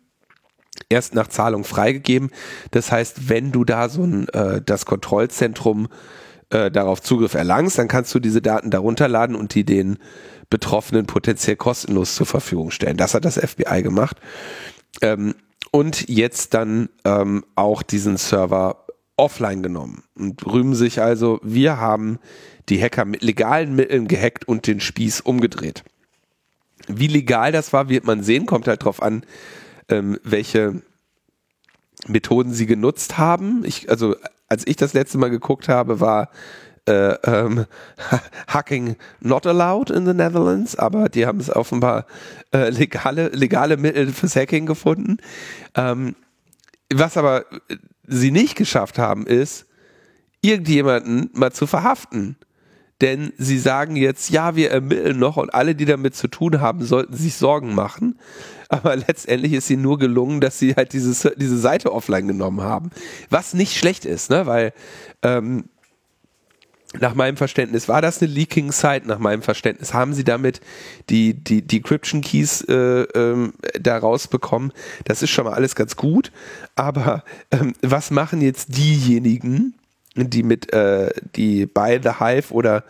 erst 0.88 1.14
nach 1.14 1.28
Zahlung 1.28 1.64
freigegeben. 1.64 2.30
Das 2.72 2.90
heißt, 2.90 3.28
wenn 3.28 3.52
du 3.52 3.64
da 3.64 3.88
so 3.88 4.04
ein 4.04 4.28
äh, 4.30 4.60
das 4.64 4.84
Kontrollzentrum 4.84 5.88
äh, 6.50 6.70
darauf 6.70 7.00
Zugriff 7.00 7.34
erlangst, 7.34 7.78
dann 7.78 7.88
kannst 7.88 8.14
du 8.14 8.18
diese 8.18 8.42
Daten 8.42 8.70
darunter 8.70 9.08
laden 9.08 9.36
und 9.36 9.54
die 9.54 9.64
den 9.64 9.98
Betroffenen 10.50 11.06
potenziell 11.06 11.56
kostenlos 11.56 12.14
zur 12.14 12.26
Verfügung 12.26 12.70
stellen. 12.70 12.96
Das 12.96 13.14
hat 13.14 13.24
das 13.24 13.38
FBI 13.38 13.82
gemacht. 13.82 14.18
Ähm, 15.00 15.34
und 15.70 16.08
jetzt 16.08 16.54
dann 16.54 16.88
ähm, 17.04 17.44
auch 17.54 17.82
diesen 17.82 18.16
Server 18.16 18.86
offline 19.16 19.62
genommen 19.62 20.02
und 20.16 20.44
rühmen 20.46 20.74
sich 20.74 21.00
also, 21.00 21.40
wir 21.42 21.78
haben 21.78 22.18
die 22.68 22.82
Hacker 22.82 23.04
mit 23.04 23.22
legalen 23.22 23.74
Mitteln 23.74 24.08
gehackt 24.08 24.46
und 24.46 24.66
den 24.66 24.80
Spieß 24.80 25.20
umgedreht. 25.20 25.84
Wie 26.88 27.06
legal 27.06 27.52
das 27.52 27.72
war, 27.72 27.88
wird 27.88 28.04
man 28.04 28.22
sehen, 28.22 28.46
kommt 28.46 28.66
halt 28.66 28.84
drauf 28.84 29.02
an, 29.02 29.24
ähm, 29.88 30.18
welche 30.24 30.82
Methoden 32.08 32.52
sie 32.52 32.66
genutzt 32.66 33.18
haben. 33.18 33.64
Ich, 33.64 33.88
also 33.88 34.16
als 34.48 34.66
ich 34.66 34.76
das 34.76 34.92
letzte 34.92 35.18
Mal 35.18 35.30
geguckt 35.30 35.68
habe, 35.68 36.00
war 36.00 36.28
äh, 36.86 37.14
ähm, 37.24 37.66
Hacking 38.48 38.96
not 39.20 39.46
allowed 39.46 39.90
in 39.90 40.06
the 40.06 40.14
Netherlands, 40.14 40.76
aber 40.76 41.08
die 41.08 41.26
haben 41.26 41.40
es 41.40 41.54
offenbar 41.54 42.06
äh, 42.52 42.70
legale, 42.70 43.28
legale 43.28 43.76
Mittel 43.76 44.12
fürs 44.12 44.36
Hacking 44.36 44.66
gefunden. 44.66 45.18
Ähm, 45.74 46.16
was 46.92 47.16
aber 47.16 47.44
sie 48.06 48.30
nicht 48.30 48.56
geschafft 48.56 48.98
haben, 48.98 49.26
ist, 49.26 49.66
irgendjemanden 50.42 51.30
mal 51.32 51.52
zu 51.52 51.66
verhaften. 51.66 52.36
Denn 53.00 53.32
sie 53.36 53.58
sagen 53.58 53.96
jetzt, 53.96 54.30
ja, 54.30 54.54
wir 54.54 54.70
ermitteln 54.70 55.18
noch 55.18 55.36
und 55.36 55.52
alle, 55.52 55.74
die 55.74 55.86
damit 55.86 56.14
zu 56.14 56.28
tun 56.28 56.60
haben, 56.60 56.84
sollten 56.84 57.14
sich 57.14 57.34
Sorgen 57.34 57.74
machen. 57.74 58.18
Aber 58.68 58.94
letztendlich 59.08 59.52
ist 59.54 59.70
ihnen 59.70 59.82
nur 59.82 59.98
gelungen, 59.98 60.40
dass 60.40 60.58
sie 60.58 60.74
halt 60.74 60.92
diese, 60.92 61.32
diese 61.36 61.58
Seite 61.58 61.92
offline 61.92 62.28
genommen 62.28 62.60
haben. 62.60 62.90
Was 63.28 63.54
nicht 63.54 63.76
schlecht 63.76 64.04
ist, 64.04 64.30
ne? 64.30 64.46
weil 64.46 64.72
ähm, 65.22 65.64
nach 67.00 67.14
meinem 67.14 67.36
Verständnis 67.36 67.88
war 67.88 68.02
das 68.02 68.20
eine 68.20 68.30
Leaking 68.30 68.72
Site. 68.72 69.06
Nach 69.06 69.18
meinem 69.18 69.42
Verständnis 69.42 69.94
haben 69.94 70.14
sie 70.14 70.24
damit 70.24 70.60
die, 71.10 71.34
die 71.34 71.62
Decryption 71.62 72.20
Keys 72.20 72.62
äh, 72.62 72.74
ähm, 72.74 73.54
da 73.80 73.98
rausbekommen. 73.98 74.72
Das 75.04 75.22
ist 75.22 75.30
schon 75.30 75.44
mal 75.44 75.54
alles 75.54 75.74
ganz 75.74 75.96
gut. 75.96 76.32
Aber 76.76 77.24
ähm, 77.50 77.74
was 77.82 78.10
machen 78.10 78.40
jetzt 78.40 78.76
diejenigen, 78.76 79.74
die 80.16 80.42
mit, 80.42 80.72
äh, 80.72 81.10
die 81.34 81.66
bei 81.66 82.00
The 82.02 82.18
Hive 82.18 82.52
oder 82.52 82.84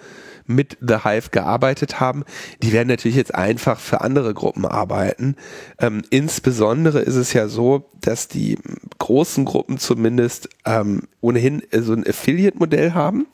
mit 0.46 0.76
The 0.80 1.04
Hive 1.04 1.30
gearbeitet 1.30 2.00
haben, 2.00 2.24
die 2.62 2.72
werden 2.72 2.88
natürlich 2.88 3.16
jetzt 3.16 3.34
einfach 3.34 3.78
für 3.78 4.00
andere 4.00 4.34
Gruppen 4.34 4.66
arbeiten. 4.66 5.36
Ähm, 5.78 6.02
insbesondere 6.10 7.00
ist 7.00 7.14
es 7.14 7.32
ja 7.32 7.48
so, 7.48 7.88
dass 8.00 8.28
die 8.28 8.58
großen 8.98 9.44
Gruppen 9.44 9.78
zumindest 9.78 10.48
ähm, 10.64 11.02
ohnehin 11.20 11.62
so 11.72 11.92
ein 11.92 12.06
Affiliate-Modell 12.06 12.94
haben. 12.94 13.26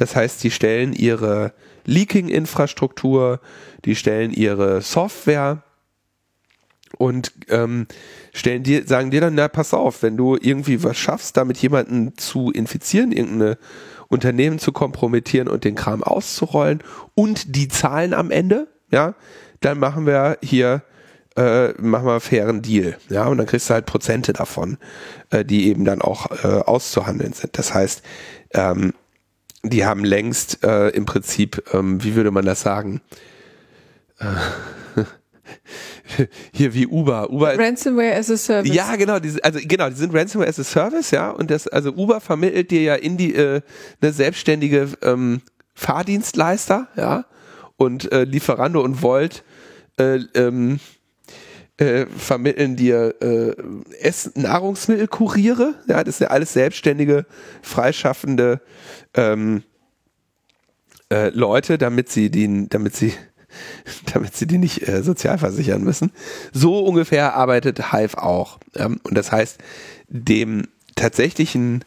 Das 0.00 0.16
heißt, 0.16 0.42
die 0.42 0.50
stellen 0.50 0.94
ihre 0.94 1.52
Leaking-Infrastruktur, 1.84 3.38
die 3.84 3.94
stellen 3.94 4.30
ihre 4.32 4.80
Software 4.80 5.62
und 6.96 7.32
ähm, 7.50 7.86
stellen 8.32 8.62
dir, 8.62 8.86
sagen 8.86 9.10
dir 9.10 9.20
dann, 9.20 9.34
na 9.34 9.48
pass 9.48 9.74
auf, 9.74 10.02
wenn 10.02 10.16
du 10.16 10.38
irgendwie 10.40 10.82
was 10.82 10.96
schaffst, 10.96 11.36
damit 11.36 11.58
jemanden 11.58 12.16
zu 12.16 12.50
infizieren, 12.50 13.12
irgendeine 13.12 13.58
Unternehmen 14.08 14.58
zu 14.58 14.72
kompromittieren 14.72 15.48
und 15.48 15.64
den 15.64 15.74
Kram 15.74 16.02
auszurollen 16.02 16.82
und 17.14 17.54
die 17.54 17.68
zahlen 17.68 18.14
am 18.14 18.30
Ende, 18.30 18.68
ja, 18.90 19.14
dann 19.60 19.78
machen 19.78 20.06
wir 20.06 20.38
hier 20.42 20.82
äh, 21.36 21.74
machen 21.78 22.06
wir 22.06 22.12
einen 22.12 22.20
fairen 22.20 22.62
Deal, 22.62 22.96
ja, 23.10 23.26
und 23.26 23.36
dann 23.36 23.46
kriegst 23.46 23.68
du 23.68 23.74
halt 23.74 23.84
Prozente 23.84 24.32
davon, 24.32 24.78
äh, 25.28 25.44
die 25.44 25.68
eben 25.68 25.84
dann 25.84 26.00
auch 26.00 26.30
äh, 26.42 26.46
auszuhandeln 26.46 27.34
sind. 27.34 27.58
Das 27.58 27.74
heißt, 27.74 28.02
ähm, 28.54 28.94
die 29.62 29.84
haben 29.84 30.04
längst 30.04 30.64
äh, 30.64 30.88
im 30.88 31.06
Prinzip, 31.06 31.62
ähm, 31.72 32.02
wie 32.02 32.14
würde 32.14 32.30
man 32.30 32.44
das 32.44 32.62
sagen? 32.62 33.00
Äh, 34.18 35.04
hier 36.52 36.74
wie 36.74 36.86
Uber. 36.86 37.30
Uber 37.30 37.58
Ransomware 37.58 38.16
as 38.16 38.30
a 38.30 38.36
Service. 38.36 38.74
Ja, 38.74 38.96
genau, 38.96 39.18
die, 39.18 39.42
also 39.42 39.58
genau, 39.62 39.88
die 39.88 39.96
sind 39.96 40.14
Ransomware 40.14 40.48
as 40.48 40.58
a 40.58 40.64
Service, 40.64 41.10
ja, 41.10 41.30
und 41.30 41.50
das, 41.50 41.68
also 41.68 41.92
Uber 41.92 42.20
vermittelt 42.20 42.70
dir 42.70 42.82
ja 42.82 42.94
in 42.94 43.16
die 43.16 43.34
äh, 43.34 43.60
eine 44.00 44.12
selbstständige 44.12 44.88
ähm, 45.02 45.42
Fahrdienstleister, 45.74 46.88
ja, 46.96 47.26
und 47.76 48.10
äh, 48.12 48.24
Lieferando 48.24 48.80
und 48.80 49.02
Volt 49.02 49.44
äh, 49.98 50.20
ähm, 50.34 50.80
äh, 51.80 52.06
vermitteln 52.06 52.76
dir 52.76 53.14
äh, 53.22 53.54
Essen, 54.00 54.32
Nahrungsmittelkuriere. 54.36 55.74
Ja, 55.88 56.04
das 56.04 56.18
sind 56.18 56.26
ja 56.26 56.30
alles 56.30 56.52
selbstständige, 56.52 57.24
freischaffende 57.62 58.60
ähm, 59.14 59.62
äh, 61.10 61.30
Leute, 61.30 61.78
damit 61.78 62.10
sie 62.10 62.30
den, 62.30 62.68
damit 62.68 62.94
sie 62.94 63.14
damit 64.12 64.36
sie 64.36 64.46
die 64.46 64.58
nicht 64.58 64.86
äh, 64.86 65.02
sozial 65.02 65.38
versichern 65.38 65.82
müssen. 65.82 66.12
So 66.52 66.80
ungefähr 66.80 67.34
arbeitet 67.34 67.92
Hive 67.92 68.22
auch. 68.22 68.58
Ähm, 68.76 69.00
und 69.02 69.16
das 69.16 69.32
heißt, 69.32 69.58
dem 70.08 70.68
tatsächlichen, 70.96 71.84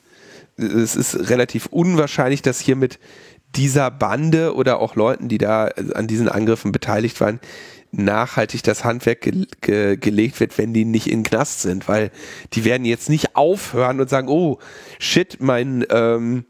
es 0.57 0.95
ist 0.95 1.29
relativ 1.29 1.67
unwahrscheinlich, 1.67 2.41
dass 2.41 2.59
hier 2.59 2.75
mit 2.75 2.99
dieser 3.55 3.91
Bande 3.91 4.55
oder 4.55 4.79
auch 4.79 4.95
Leuten, 4.95 5.29
die 5.29 5.37
da 5.37 5.65
an 5.93 6.07
diesen 6.07 6.27
Angriffen 6.27 6.71
beteiligt 6.71 7.21
waren, 7.21 7.39
nachhaltig 7.93 8.63
das 8.63 8.83
Handwerk 8.83 9.21
ge 9.21 9.45
ge 9.61 9.97
gelegt 9.97 10.39
wird, 10.39 10.57
wenn 10.57 10.73
die 10.73 10.85
nicht 10.85 11.07
in 11.07 11.23
Knast 11.23 11.61
sind, 11.61 11.87
weil 11.87 12.11
die 12.53 12.65
werden 12.65 12.85
jetzt 12.85 13.09
nicht 13.09 13.35
aufhören 13.35 14.01
und 14.01 14.09
sagen, 14.09 14.27
oh 14.27 14.59
shit, 14.99 15.37
mein 15.39 15.85
ähm, 15.89 16.45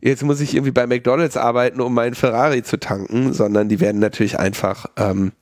jetzt 0.00 0.22
muss 0.22 0.40
ich 0.40 0.54
irgendwie 0.54 0.72
bei 0.72 0.86
McDonalds 0.86 1.36
arbeiten, 1.36 1.80
um 1.80 1.94
meinen 1.94 2.14
Ferrari 2.14 2.62
zu 2.62 2.78
tanken, 2.78 3.32
sondern 3.32 3.68
die 3.68 3.80
werden 3.80 4.00
natürlich 4.00 4.38
einfach 4.38 4.86
ähm, 4.96 5.32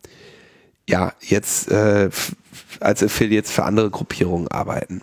ja 0.89 1.13
jetzt 1.21 1.71
äh, 1.71 2.11
als 2.81 3.03
Affiliates 3.03 3.51
für 3.51 3.65
andere 3.65 3.91
Gruppierungen 3.91 4.49
arbeiten. 4.49 5.03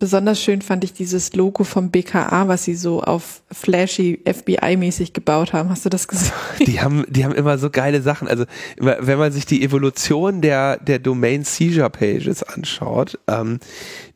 Besonders 0.00 0.42
schön 0.42 0.62
fand 0.62 0.82
ich 0.82 0.94
dieses 0.94 1.34
Logo 1.34 1.62
vom 1.62 1.90
BKA, 1.90 2.48
was 2.48 2.64
sie 2.64 2.74
so 2.74 3.02
auf 3.02 3.42
flashy 3.52 4.18
FBI-mäßig 4.24 5.12
gebaut 5.12 5.52
haben. 5.52 5.68
Hast 5.68 5.84
du 5.84 5.90
das 5.90 6.08
gesehen? 6.08 6.32
Die 6.66 6.80
haben, 6.80 7.04
die 7.06 7.22
haben 7.22 7.34
immer 7.34 7.58
so 7.58 7.68
geile 7.68 8.00
Sachen. 8.00 8.26
Also 8.26 8.46
wenn 8.78 9.18
man 9.18 9.30
sich 9.30 9.44
die 9.44 9.62
Evolution 9.62 10.40
der 10.40 10.78
der 10.78 11.00
Domain 11.00 11.44
Seizure 11.44 11.90
Pages 11.90 12.42
anschaut, 12.42 13.18
ähm, 13.28 13.60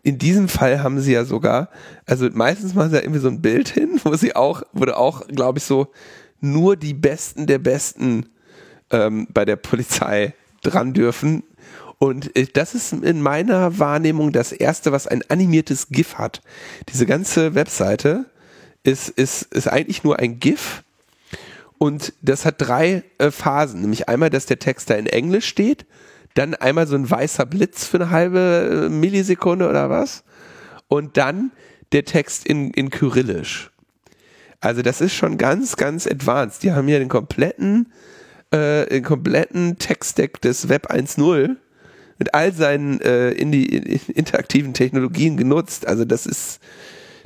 in 0.02 0.16
diesem 0.16 0.48
Fall 0.48 0.82
haben 0.82 1.00
sie 1.00 1.12
ja 1.12 1.26
sogar, 1.26 1.68
also 2.06 2.30
meistens 2.32 2.74
machen 2.74 2.88
sie 2.88 2.96
ja 2.96 3.02
irgendwie 3.02 3.20
so 3.20 3.28
ein 3.28 3.42
Bild 3.42 3.68
hin, 3.68 4.00
wo 4.04 4.14
sie 4.14 4.34
auch, 4.34 4.62
wurde 4.72 4.96
auch, 4.96 5.26
glaube 5.28 5.58
ich, 5.58 5.64
so 5.64 5.88
nur 6.40 6.76
die 6.76 6.94
Besten 6.94 7.46
der 7.46 7.58
Besten 7.58 8.26
ähm, 8.90 9.26
bei 9.34 9.44
der 9.44 9.56
Polizei 9.56 10.32
dran 10.62 10.94
dürfen 10.94 11.42
und 12.04 12.36
äh, 12.36 12.46
das 12.52 12.74
ist 12.74 12.92
in 12.92 13.22
meiner 13.22 13.78
Wahrnehmung 13.78 14.30
das 14.30 14.52
erste, 14.52 14.92
was 14.92 15.06
ein 15.06 15.22
animiertes 15.30 15.88
GIF 15.88 16.16
hat. 16.16 16.42
Diese 16.90 17.06
ganze 17.06 17.54
Webseite 17.54 18.26
ist, 18.82 19.08
ist, 19.08 19.44
ist 19.54 19.68
eigentlich 19.68 20.04
nur 20.04 20.18
ein 20.18 20.38
GIF. 20.38 20.82
Und 21.78 22.12
das 22.20 22.44
hat 22.44 22.56
drei 22.58 23.04
äh, 23.16 23.30
Phasen. 23.30 23.80
Nämlich 23.80 24.06
einmal, 24.06 24.28
dass 24.28 24.44
der 24.44 24.58
Text 24.58 24.90
da 24.90 24.96
in 24.96 25.06
Englisch 25.06 25.48
steht. 25.48 25.86
Dann 26.34 26.54
einmal 26.54 26.86
so 26.86 26.94
ein 26.94 27.10
weißer 27.10 27.46
Blitz 27.46 27.86
für 27.86 27.96
eine 27.96 28.10
halbe 28.10 28.84
äh, 28.84 28.88
Millisekunde 28.90 29.66
oder 29.66 29.88
was. 29.88 30.24
Und 30.88 31.16
dann 31.16 31.52
der 31.92 32.04
Text 32.04 32.46
in, 32.46 32.70
in 32.72 32.90
Kyrillisch. 32.90 33.70
Also 34.60 34.82
das 34.82 35.00
ist 35.00 35.14
schon 35.14 35.38
ganz, 35.38 35.76
ganz 35.76 36.06
advanced. 36.06 36.64
Die 36.64 36.72
haben 36.72 36.86
ja 36.86 36.98
den 36.98 37.08
kompletten, 37.08 37.90
äh, 38.50 38.84
den 38.88 39.04
kompletten 39.04 39.78
Textdeck 39.78 40.42
des 40.42 40.68
Web 40.68 40.90
1.0 40.90 41.56
mit 42.18 42.34
all 42.34 42.52
seinen 42.52 43.00
äh, 43.00 43.30
in 43.30 43.52
die 43.52 43.66
in, 43.66 44.00
interaktiven 44.14 44.74
Technologien 44.74 45.36
genutzt. 45.36 45.86
Also 45.86 46.04
das 46.04 46.26
ist, 46.26 46.60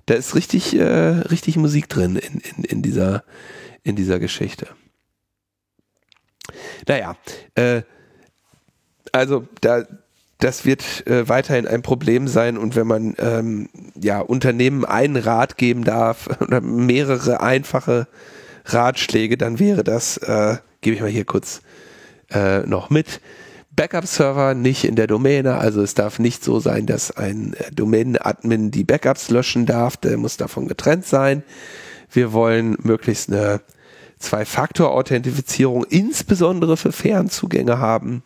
da 0.07 0.15
ist 0.15 0.35
richtig, 0.35 0.77
äh, 0.77 0.83
richtig 0.83 1.57
Musik 1.57 1.89
drin 1.89 2.17
in, 2.17 2.41
in, 2.41 2.65
in 2.65 2.83
dieser, 2.83 3.25
in 3.83 3.97
dieser 3.97 4.19
Geschichte. 4.19 4.69
Naja, 6.87 7.17
äh, 7.55 7.83
also 9.13 9.47
da, 9.61 9.85
das 10.39 10.65
wird 10.65 11.07
äh, 11.07 11.29
weiterhin 11.29 11.67
ein 11.67 11.83
Problem 11.83 12.29
sein 12.29 12.57
und 12.57 12.77
wenn 12.77 12.87
man 12.87 13.15
ähm, 13.19 13.69
ja 14.01 14.21
Unternehmen 14.21 14.85
einen 14.85 15.17
Rat 15.17 15.59
geben 15.59 15.85
darf 15.85 16.29
oder 16.41 16.61
mehrere 16.61 17.41
einfache 17.41 18.07
Ratschläge, 18.65 19.37
dann 19.37 19.59
wäre 19.59 19.85
das, 19.85 20.17
äh, 20.19 20.59
gebe 20.81 20.95
ich 20.95 21.03
mal 21.03 21.11
hier 21.11 21.25
kurz 21.25 21.61
äh, 22.31 22.61
noch 22.61 22.91
mit, 22.91 23.21
Backup-Server 23.79 24.55
nicht 24.55 24.83
in 24.83 24.97
der 24.97 25.07
Domäne. 25.07 25.59
Also 25.59 25.83
es 25.83 25.95
darf 25.95 26.19
nicht 26.19 26.43
so 26.43 26.59
sein, 26.59 26.87
dass 26.87 27.17
ein 27.17 27.55
äh, 27.55 27.71
Domänen-Admin 27.71 28.73
die 28.73 28.83
Backups 28.83 29.31
löschen 29.31 29.67
darf. 29.67 29.97
Der 29.97 30.19
muss 30.19 30.37
davon 30.37 30.67
getrennt 30.67 31.07
sein. 31.07 31.45
Wir 32.11 32.33
wollen 32.33 32.77
möglichst 32.83 33.31
eine 33.31 33.61
Zwei-Faktor-Authentifizierung, 34.19 35.85
insbesondere 35.85 36.77
für 36.77 36.91
Fernzugänge 36.91 37.79
haben. 37.79 38.25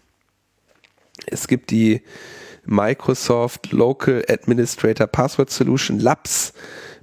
Es 1.26 1.46
gibt 1.48 1.70
die 1.70 2.00
Microsoft 2.64 3.72
Local 3.72 4.24
Administrator 4.26 5.06
Password 5.06 5.50
Solution 5.50 5.98
Labs, 5.98 6.54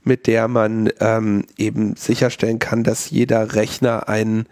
mit 0.03 0.25
der 0.25 0.47
man 0.47 0.89
ähm, 0.99 1.45
eben 1.57 1.95
sicherstellen 1.95 2.57
kann, 2.57 2.83
dass 2.83 3.11
jeder 3.11 3.53
Rechner 3.53 4.09
einen 4.09 4.47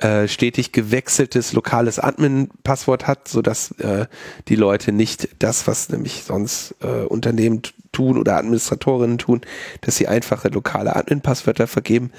äh, 0.00 0.28
stetig 0.28 0.72
gewechseltes 0.72 1.52
lokales 1.52 1.98
Admin-Passwort 1.98 3.06
hat, 3.06 3.28
sodass 3.28 3.72
äh, 3.72 4.06
die 4.48 4.56
Leute 4.56 4.92
nicht 4.92 5.28
das, 5.38 5.66
was 5.66 5.90
nämlich 5.90 6.22
sonst 6.24 6.74
äh, 6.80 7.04
Unternehmen 7.04 7.60
tun 7.92 8.16
oder 8.16 8.38
Administratorinnen 8.38 9.18
tun, 9.18 9.42
dass 9.82 9.96
sie 9.96 10.08
einfache 10.08 10.48
lokale 10.48 10.96
Admin-Passwörter 10.96 11.66
vergeben. 11.66 12.12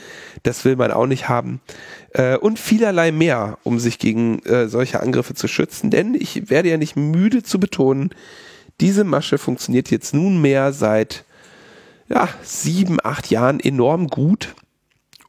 Das 0.44 0.64
will 0.64 0.76
man 0.76 0.92
auch 0.92 1.08
nicht 1.08 1.28
haben. 1.28 1.60
Äh, 2.14 2.38
und 2.38 2.60
vielerlei 2.60 3.12
mehr, 3.12 3.58
um 3.64 3.80
sich 3.80 3.98
gegen 3.98 4.40
äh, 4.46 4.68
solche 4.68 5.00
Angriffe 5.00 5.34
zu 5.34 5.48
schützen. 5.48 5.90
Denn 5.90 6.14
ich 6.14 6.52
werde 6.52 6.70
ja 6.70 6.78
nicht 6.78 6.96
müde 6.96 7.42
zu 7.42 7.60
betonen, 7.60 8.12
diese 8.80 9.04
Masche 9.04 9.40
funktioniert 9.40 9.90
jetzt 9.90 10.14
nunmehr 10.14 10.72
seit 10.72 11.26
ja, 12.10 12.30
sieben, 12.44 13.00
acht 13.04 13.32
Jahren 13.32 13.60
enorm 13.60 14.08
gut 14.08 14.54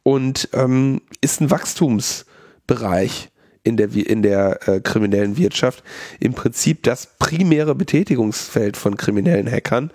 und 0.03 0.49
ähm, 0.53 1.01
ist 1.21 1.41
ein 1.41 1.49
Wachstums- 1.49 2.25
Bereich 2.67 3.29
in 3.63 3.77
der, 3.77 3.93
in 3.95 4.21
der 4.21 4.67
äh, 4.67 4.79
kriminellen 4.81 5.37
Wirtschaft 5.37 5.83
im 6.19 6.33
Prinzip 6.33 6.83
das 6.83 7.07
primäre 7.17 7.75
Betätigungsfeld 7.75 8.77
von 8.77 8.97
kriminellen 8.97 9.49
Hackern 9.49 9.91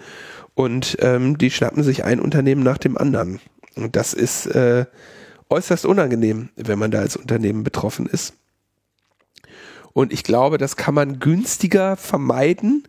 und 0.54 0.96
ähm, 1.00 1.38
die 1.38 1.50
schnappen 1.50 1.82
sich 1.82 2.04
ein 2.04 2.20
Unternehmen 2.20 2.62
nach 2.62 2.78
dem 2.78 2.96
anderen. 2.96 3.40
Und 3.76 3.94
das 3.94 4.12
ist 4.12 4.46
äh, 4.46 4.86
äußerst 5.50 5.86
unangenehm, 5.86 6.48
wenn 6.56 6.78
man 6.78 6.90
da 6.90 7.00
als 7.00 7.16
Unternehmen 7.16 7.62
betroffen 7.62 8.06
ist. 8.06 8.34
Und 9.92 10.12
ich 10.12 10.24
glaube, 10.24 10.58
das 10.58 10.76
kann 10.76 10.94
man 10.94 11.20
günstiger 11.20 11.96
vermeiden, 11.96 12.86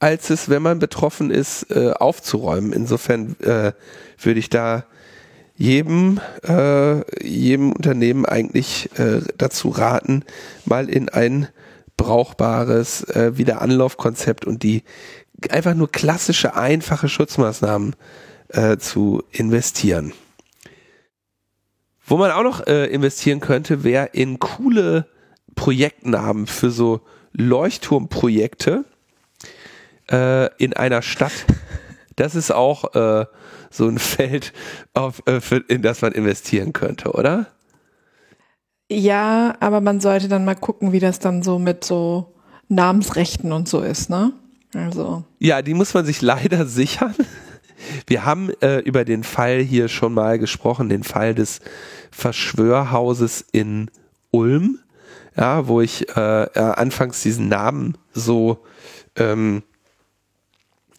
als 0.00 0.30
es, 0.30 0.48
wenn 0.48 0.62
man 0.62 0.78
betroffen 0.78 1.30
ist, 1.30 1.70
äh, 1.70 1.92
aufzuräumen. 1.92 2.72
Insofern 2.72 3.36
äh, 3.40 3.72
würde 4.20 4.40
ich 4.40 4.50
da 4.50 4.84
jedem, 5.58 6.20
äh, 6.46 7.26
jedem 7.26 7.72
Unternehmen 7.72 8.24
eigentlich 8.24 8.88
äh, 8.96 9.20
dazu 9.36 9.70
raten, 9.70 10.24
mal 10.64 10.88
in 10.88 11.08
ein 11.08 11.48
brauchbares 11.96 13.02
äh, 13.02 13.36
Wiederanlaufkonzept 13.36 14.44
und 14.44 14.62
die 14.62 14.84
einfach 15.50 15.74
nur 15.74 15.90
klassische, 15.90 16.54
einfache 16.54 17.08
Schutzmaßnahmen 17.08 17.96
äh, 18.50 18.76
zu 18.78 19.24
investieren. 19.32 20.12
Wo 22.06 22.16
man 22.16 22.30
auch 22.30 22.44
noch 22.44 22.66
äh, 22.68 22.86
investieren 22.86 23.40
könnte, 23.40 23.82
wäre 23.82 24.10
in 24.12 24.38
coole 24.38 25.08
Projektnamen 25.56 26.46
für 26.46 26.70
so 26.70 27.00
Leuchtturmprojekte 27.32 28.84
äh, 30.10 30.54
in 30.56 30.72
einer 30.72 31.02
Stadt. 31.02 31.32
Das 32.14 32.36
ist 32.36 32.52
auch 32.52 32.94
äh, 32.94 33.26
so 33.70 33.86
ein 33.86 33.98
Feld, 33.98 34.52
auf, 34.94 35.22
äh, 35.26 35.40
für, 35.40 35.56
in 35.68 35.82
das 35.82 36.02
man 36.02 36.12
investieren 36.12 36.72
könnte, 36.72 37.12
oder? 37.12 37.46
Ja, 38.90 39.54
aber 39.60 39.80
man 39.80 40.00
sollte 40.00 40.28
dann 40.28 40.44
mal 40.44 40.54
gucken, 40.54 40.92
wie 40.92 41.00
das 41.00 41.18
dann 41.18 41.42
so 41.42 41.58
mit 41.58 41.84
so 41.84 42.34
Namensrechten 42.68 43.52
und 43.52 43.68
so 43.68 43.80
ist, 43.80 44.08
ne? 44.08 44.32
Also. 44.74 45.24
Ja, 45.38 45.62
die 45.62 45.74
muss 45.74 45.94
man 45.94 46.04
sich 46.04 46.22
leider 46.22 46.66
sichern. 46.66 47.14
Wir 48.06 48.24
haben 48.24 48.50
äh, 48.60 48.78
über 48.80 49.04
den 49.04 49.24
Fall 49.24 49.60
hier 49.60 49.88
schon 49.88 50.12
mal 50.12 50.38
gesprochen, 50.38 50.88
den 50.88 51.04
Fall 51.04 51.34
des 51.34 51.60
Verschwörhauses 52.10 53.44
in 53.52 53.90
Ulm, 54.30 54.80
ja, 55.36 55.68
wo 55.68 55.80
ich 55.80 56.08
äh, 56.16 56.44
äh 56.44 56.58
anfangs 56.58 57.22
diesen 57.22 57.48
Namen 57.48 57.96
so 58.12 58.64
ähm, 59.16 59.62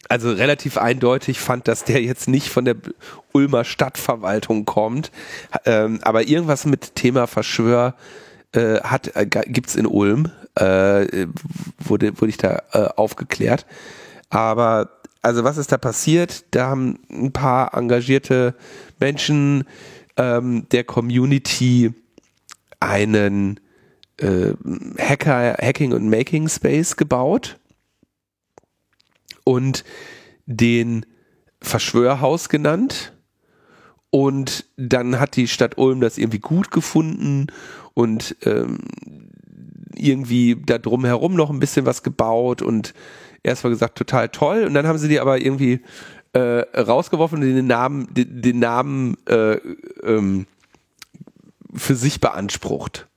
also 0.10 0.32
relativ 0.32 0.78
eindeutig 0.78 1.40
fand, 1.40 1.68
dass 1.68 1.86
der 1.86 2.02
jetzt 2.02 2.28
nicht 2.28 2.50
von 2.50 2.66
der 2.66 2.76
Ulmer 3.32 3.64
Stadtverwaltung 3.64 4.66
kommt. 4.66 5.12
Ähm, 5.66 6.00
aber 6.02 6.28
irgendwas 6.28 6.66
mit 6.66 6.96
Thema 6.96 7.28
Verschwör 7.28 7.96
äh, 8.54 8.82
hat 8.82 9.16
äh, 9.16 9.28
gibt's 9.28 9.76
in 9.76 9.86
Ulm. 9.86 10.32
Äh, 10.56 11.28
wurde, 11.78 12.20
wurde 12.20 12.30
ich 12.30 12.38
da 12.38 12.64
äh, 12.74 12.90
aufgeklärt. 12.96 13.68
Aber 14.32 14.90
also 15.22 15.44
was 15.44 15.58
ist 15.58 15.72
da 15.72 15.78
passiert? 15.78 16.44
Da 16.52 16.68
haben 16.68 17.00
ein 17.12 17.32
paar 17.32 17.76
engagierte 17.76 18.56
Menschen 19.00 19.66
ähm, 20.18 20.66
der 20.72 20.86
Community 20.86 21.94
einen 22.80 23.60
äh, 24.18 24.54
Hacker, 24.98 25.56
Hacking 25.62 25.94
und 25.94 26.10
Making 26.10 26.50
Space 26.50 26.98
gebaut 26.98 27.60
und 29.50 29.84
den 30.46 31.08
Verschwörhaus 31.60 32.50
genannt. 32.50 33.14
Und 34.12 34.66
dann 34.78 35.20
hat 35.20 35.36
die 35.36 35.48
Stadt 35.48 35.80
Ulm 35.80 36.02
das 36.02 36.20
irgendwie 36.20 36.38
gut 36.38 36.70
gefunden 36.70 37.48
und 37.96 38.36
ähm, 38.44 38.78
irgendwie 39.96 40.56
da 40.56 40.78
drumherum 40.78 41.34
noch 41.34 41.50
ein 41.50 41.60
bisschen 41.60 41.88
was 41.88 42.04
gebaut 42.04 42.62
und 42.62 42.94
erst 43.42 43.64
mal 43.64 43.72
gesagt, 43.72 43.98
total 43.98 44.30
toll. 44.30 44.66
Und 44.66 44.76
dann 44.76 44.86
haben 44.86 45.00
sie 45.00 45.08
die 45.08 45.20
aber 45.20 45.42
irgendwie 45.42 45.82
äh, 46.34 46.40
rausgeworfen 46.80 47.40
und 47.40 47.56
den 47.56 47.66
Namen, 47.66 48.14
den, 48.14 48.44
den 48.44 48.60
Namen 48.60 49.18
äh, 49.26 49.56
ähm, 50.04 50.46
für 51.74 51.96
sich 51.96 52.22
beansprucht. 52.22 53.08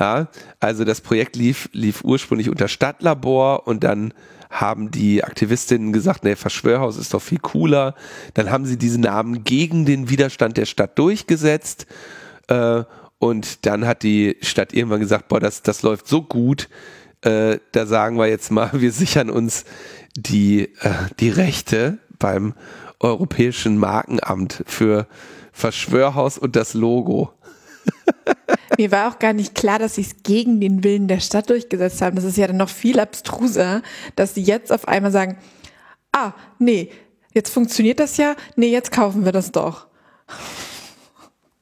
Ja, 0.00 0.28
also 0.58 0.84
das 0.84 1.00
Projekt 1.00 1.36
lief, 1.36 1.68
lief 1.72 2.02
ursprünglich 2.02 2.50
unter 2.50 2.66
Stadtlabor 2.66 3.68
und 3.68 3.84
dann 3.84 4.12
haben 4.50 4.90
die 4.90 5.24
Aktivistinnen 5.24 5.92
gesagt, 5.92 6.24
nee, 6.24 6.36
Verschwörhaus 6.36 6.96
ist 6.96 7.14
doch 7.14 7.22
viel 7.22 7.38
cooler. 7.38 7.94
Dann 8.34 8.50
haben 8.50 8.66
sie 8.66 8.76
diesen 8.76 9.02
Namen 9.02 9.44
gegen 9.44 9.84
den 9.84 10.08
Widerstand 10.08 10.56
der 10.56 10.66
Stadt 10.66 10.98
durchgesetzt. 10.98 11.86
Äh, 12.48 12.84
und 13.18 13.66
dann 13.66 13.86
hat 13.86 14.02
die 14.02 14.36
Stadt 14.42 14.72
irgendwann 14.72 15.00
gesagt, 15.00 15.28
boah, 15.28 15.40
das, 15.40 15.62
das 15.62 15.82
läuft 15.82 16.06
so 16.06 16.22
gut, 16.22 16.68
äh, 17.22 17.58
da 17.72 17.86
sagen 17.86 18.18
wir 18.18 18.26
jetzt 18.26 18.50
mal, 18.50 18.70
wir 18.80 18.92
sichern 18.92 19.30
uns 19.30 19.64
die, 20.16 20.74
äh, 20.80 20.90
die 21.20 21.30
Rechte 21.30 21.98
beim 22.18 22.54
Europäischen 23.00 23.78
Markenamt 23.78 24.62
für 24.66 25.06
Verschwörhaus 25.52 26.38
und 26.38 26.56
das 26.56 26.74
Logo. 26.74 27.32
Mir 28.78 28.90
war 28.90 29.10
auch 29.10 29.18
gar 29.18 29.32
nicht 29.32 29.54
klar, 29.54 29.78
dass 29.78 29.94
sie 29.94 30.02
es 30.02 30.22
gegen 30.22 30.60
den 30.60 30.84
Willen 30.84 31.08
der 31.08 31.20
Stadt 31.20 31.50
durchgesetzt 31.50 32.02
haben. 32.02 32.16
Das 32.16 32.24
ist 32.24 32.36
ja 32.36 32.46
dann 32.46 32.56
noch 32.56 32.68
viel 32.68 33.00
abstruser, 33.00 33.82
dass 34.16 34.34
sie 34.34 34.42
jetzt 34.42 34.72
auf 34.72 34.88
einmal 34.88 35.12
sagen, 35.12 35.38
ah, 36.12 36.32
nee, 36.58 36.90
jetzt 37.32 37.50
funktioniert 37.50 38.00
das 38.00 38.16
ja, 38.16 38.36
nee, 38.56 38.70
jetzt 38.70 38.92
kaufen 38.92 39.24
wir 39.24 39.32
das 39.32 39.52
doch. 39.52 39.86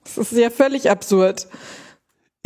Das 0.05 0.33
ist 0.33 0.39
ja 0.39 0.51
völlig 0.51 0.91
absurd. 0.91 1.49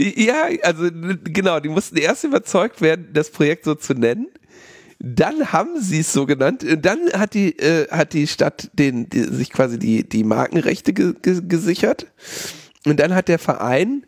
Ja, 0.00 0.48
also 0.62 0.90
genau, 1.24 1.60
die 1.60 1.68
mussten 1.68 1.96
erst 1.96 2.24
überzeugt 2.24 2.80
werden, 2.80 3.08
das 3.12 3.30
Projekt 3.30 3.64
so 3.64 3.74
zu 3.74 3.94
nennen. 3.94 4.28
Dann 5.00 5.52
haben 5.52 5.80
sie 5.80 6.00
es 6.00 6.12
so 6.12 6.26
genannt. 6.26 6.64
Dann 6.80 7.12
hat 7.12 7.34
die, 7.34 7.56
äh, 7.58 7.88
hat 7.88 8.12
die 8.12 8.26
Stadt 8.26 8.70
den, 8.72 9.08
die, 9.08 9.22
sich 9.22 9.50
quasi 9.50 9.78
die, 9.78 10.08
die 10.08 10.24
Markenrechte 10.24 10.92
ge, 10.92 11.14
ge, 11.20 11.40
gesichert. 11.46 12.06
Und 12.90 13.00
dann 13.00 13.14
hat 13.14 13.28
der 13.28 13.38
Verein 13.38 14.04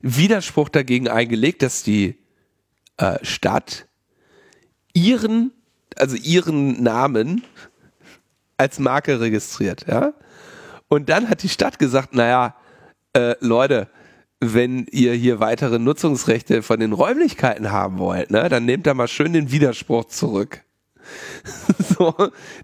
Widerspruch 0.00 0.68
dagegen 0.68 1.08
eingelegt, 1.08 1.62
dass 1.62 1.82
die 1.82 2.18
äh, 2.96 3.18
Stadt 3.22 3.86
ihren, 4.92 5.52
also 5.96 6.16
ihren 6.16 6.82
Namen 6.82 7.44
als 8.56 8.78
Marke 8.78 9.20
registriert, 9.20 9.86
ja. 9.86 10.14
Und 10.88 11.10
dann 11.10 11.28
hat 11.28 11.42
die 11.42 11.48
Stadt 11.48 11.78
gesagt, 11.78 12.14
naja, 12.14 12.56
äh, 13.12 13.34
Leute, 13.40 13.88
wenn 14.40 14.86
ihr 14.90 15.12
hier 15.12 15.40
weitere 15.40 15.78
Nutzungsrechte 15.78 16.62
von 16.62 16.80
den 16.80 16.92
Räumlichkeiten 16.92 17.70
haben 17.70 17.98
wollt, 17.98 18.30
ne, 18.30 18.48
dann 18.48 18.64
nehmt 18.64 18.86
da 18.86 18.94
mal 18.94 19.08
schön 19.08 19.32
den 19.32 19.50
Widerspruch 19.50 20.06
zurück. 20.06 20.62
so, 21.96 22.14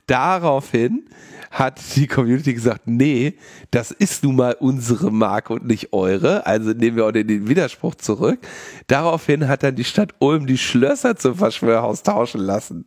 daraufhin 0.07 1.09
hat 1.55 1.81
die 1.95 2.09
Community 2.09 2.53
gesagt, 2.53 2.83
nee, 2.87 3.35
das 3.71 3.93
ist 3.93 4.25
nun 4.25 4.35
mal 4.35 4.57
unsere 4.59 5.13
Marke 5.13 5.53
und 5.53 5.67
nicht 5.67 5.93
eure, 5.93 6.47
also 6.47 6.73
nehmen 6.73 6.97
wir 6.97 7.07
auch 7.07 7.13
den 7.13 7.49
Widerspruch 7.49 7.95
zurück. 7.95 8.41
Daraufhin 8.89 9.47
hat 9.47 9.63
dann 9.63 9.77
die 9.77 9.85
Stadt 9.85 10.15
Ulm 10.19 10.49
die 10.49 10.59
Schlösser 10.59 11.15
zum 11.15 11.37
Verschwörhaus 11.37 12.03
tauschen 12.03 12.41
lassen. 12.41 12.87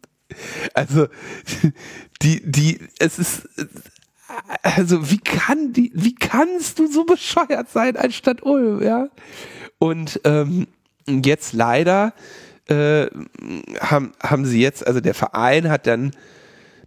Also, 0.74 1.08
die, 2.22 2.42
die, 2.44 2.80
es 3.00 3.20
ist, 3.20 3.48
also 4.62 5.10
wie 5.10 5.20
kann 5.20 5.72
die, 5.72 5.92
wie 5.94 6.16
kannst 6.16 6.80
du 6.80 6.88
so 6.88 7.06
bescheuert 7.06 7.70
sein 7.70 7.96
als 7.96 8.16
Stadt 8.16 8.44
Ulm, 8.44 8.84
ja? 8.84 9.08
Und 9.80 10.20
ähm, 10.26 10.68
jetzt 11.08 11.54
leider 11.54 12.14
äh, 12.68 13.08
haben, 13.80 14.12
haben 14.22 14.46
sie 14.46 14.60
jetzt, 14.60 14.86
also 14.86 15.00
der 15.00 15.14
Verein 15.14 15.70
hat 15.70 15.88
dann, 15.88 16.12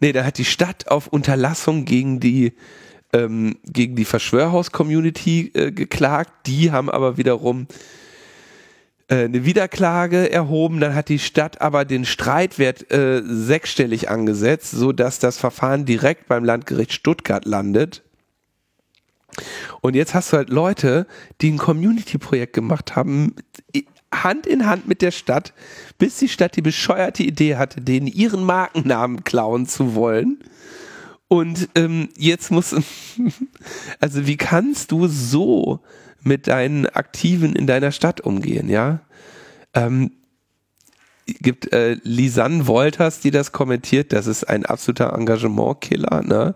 nee, 0.00 0.12
da 0.12 0.24
hat 0.24 0.38
die 0.38 0.44
Stadt 0.44 0.88
auf 0.88 1.06
Unterlassung 1.06 1.84
gegen 1.84 2.20
die 2.20 2.52
ähm, 3.12 3.56
gegen 3.64 3.96
die 3.96 4.04
Verschwörhaus-Community 4.04 5.50
äh, 5.54 5.72
geklagt. 5.72 6.32
Die 6.46 6.70
haben 6.70 6.90
aber 6.90 7.16
wiederum 7.16 7.66
äh, 9.08 9.24
eine 9.24 9.44
Wiederklage 9.44 10.30
erhoben. 10.30 10.80
Dann 10.80 10.94
hat 10.94 11.08
die 11.08 11.18
Stadt 11.18 11.60
aber 11.60 11.84
den 11.84 12.04
Streitwert 12.04 12.92
äh, 12.92 13.22
sechsstellig 13.24 14.08
angesetzt, 14.08 14.70
so 14.70 14.92
dass 14.92 15.18
das 15.18 15.38
Verfahren 15.38 15.84
direkt 15.84 16.28
beim 16.28 16.44
Landgericht 16.44 16.92
Stuttgart 16.92 17.44
landet. 17.44 18.02
Und 19.80 19.94
jetzt 19.94 20.14
hast 20.14 20.32
du 20.32 20.36
halt 20.36 20.50
Leute, 20.50 21.06
die 21.40 21.52
ein 21.52 21.58
Community-Projekt 21.58 22.52
gemacht 22.52 22.96
haben, 22.96 23.34
Hand 24.12 24.46
in 24.46 24.66
Hand 24.66 24.88
mit 24.88 25.02
der 25.02 25.10
Stadt, 25.10 25.52
bis 25.98 26.18
die 26.18 26.28
Stadt 26.28 26.56
die 26.56 26.62
bescheuerte 26.62 27.22
Idee 27.22 27.56
hatte, 27.56 27.80
denen 27.80 28.06
ihren 28.06 28.44
Markennamen 28.44 29.24
klauen 29.24 29.66
zu 29.66 29.94
wollen. 29.94 30.38
Und 31.28 31.68
ähm, 31.76 32.08
jetzt 32.16 32.50
muss, 32.50 32.74
also 34.00 34.26
wie 34.26 34.36
kannst 34.36 34.90
du 34.90 35.06
so 35.06 35.80
mit 36.22 36.48
deinen 36.48 36.86
Aktiven 36.86 37.54
in 37.54 37.66
deiner 37.66 37.92
Stadt 37.92 38.20
umgehen, 38.20 38.68
ja? 38.68 39.00
Ähm, 39.74 40.10
gibt 41.34 41.72
äh, 41.72 41.96
Lisanne 42.02 42.66
Wolters, 42.66 43.20
die 43.20 43.30
das 43.30 43.52
kommentiert, 43.52 44.12
das 44.12 44.26
ist 44.26 44.44
ein 44.44 44.66
absoluter 44.66 45.12
Engagement-Killer, 45.12 46.22
ne? 46.22 46.54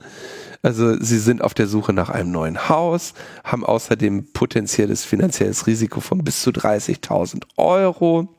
Also 0.62 0.98
sie 0.98 1.18
sind 1.18 1.42
auf 1.42 1.52
der 1.52 1.66
Suche 1.66 1.92
nach 1.92 2.08
einem 2.08 2.30
neuen 2.30 2.70
Haus, 2.70 3.12
haben 3.44 3.66
außerdem 3.66 4.32
potenzielles 4.32 5.04
finanzielles 5.04 5.66
Risiko 5.66 6.00
von 6.00 6.24
bis 6.24 6.40
zu 6.40 6.50
30.000 6.50 7.42
Euro, 7.58 8.34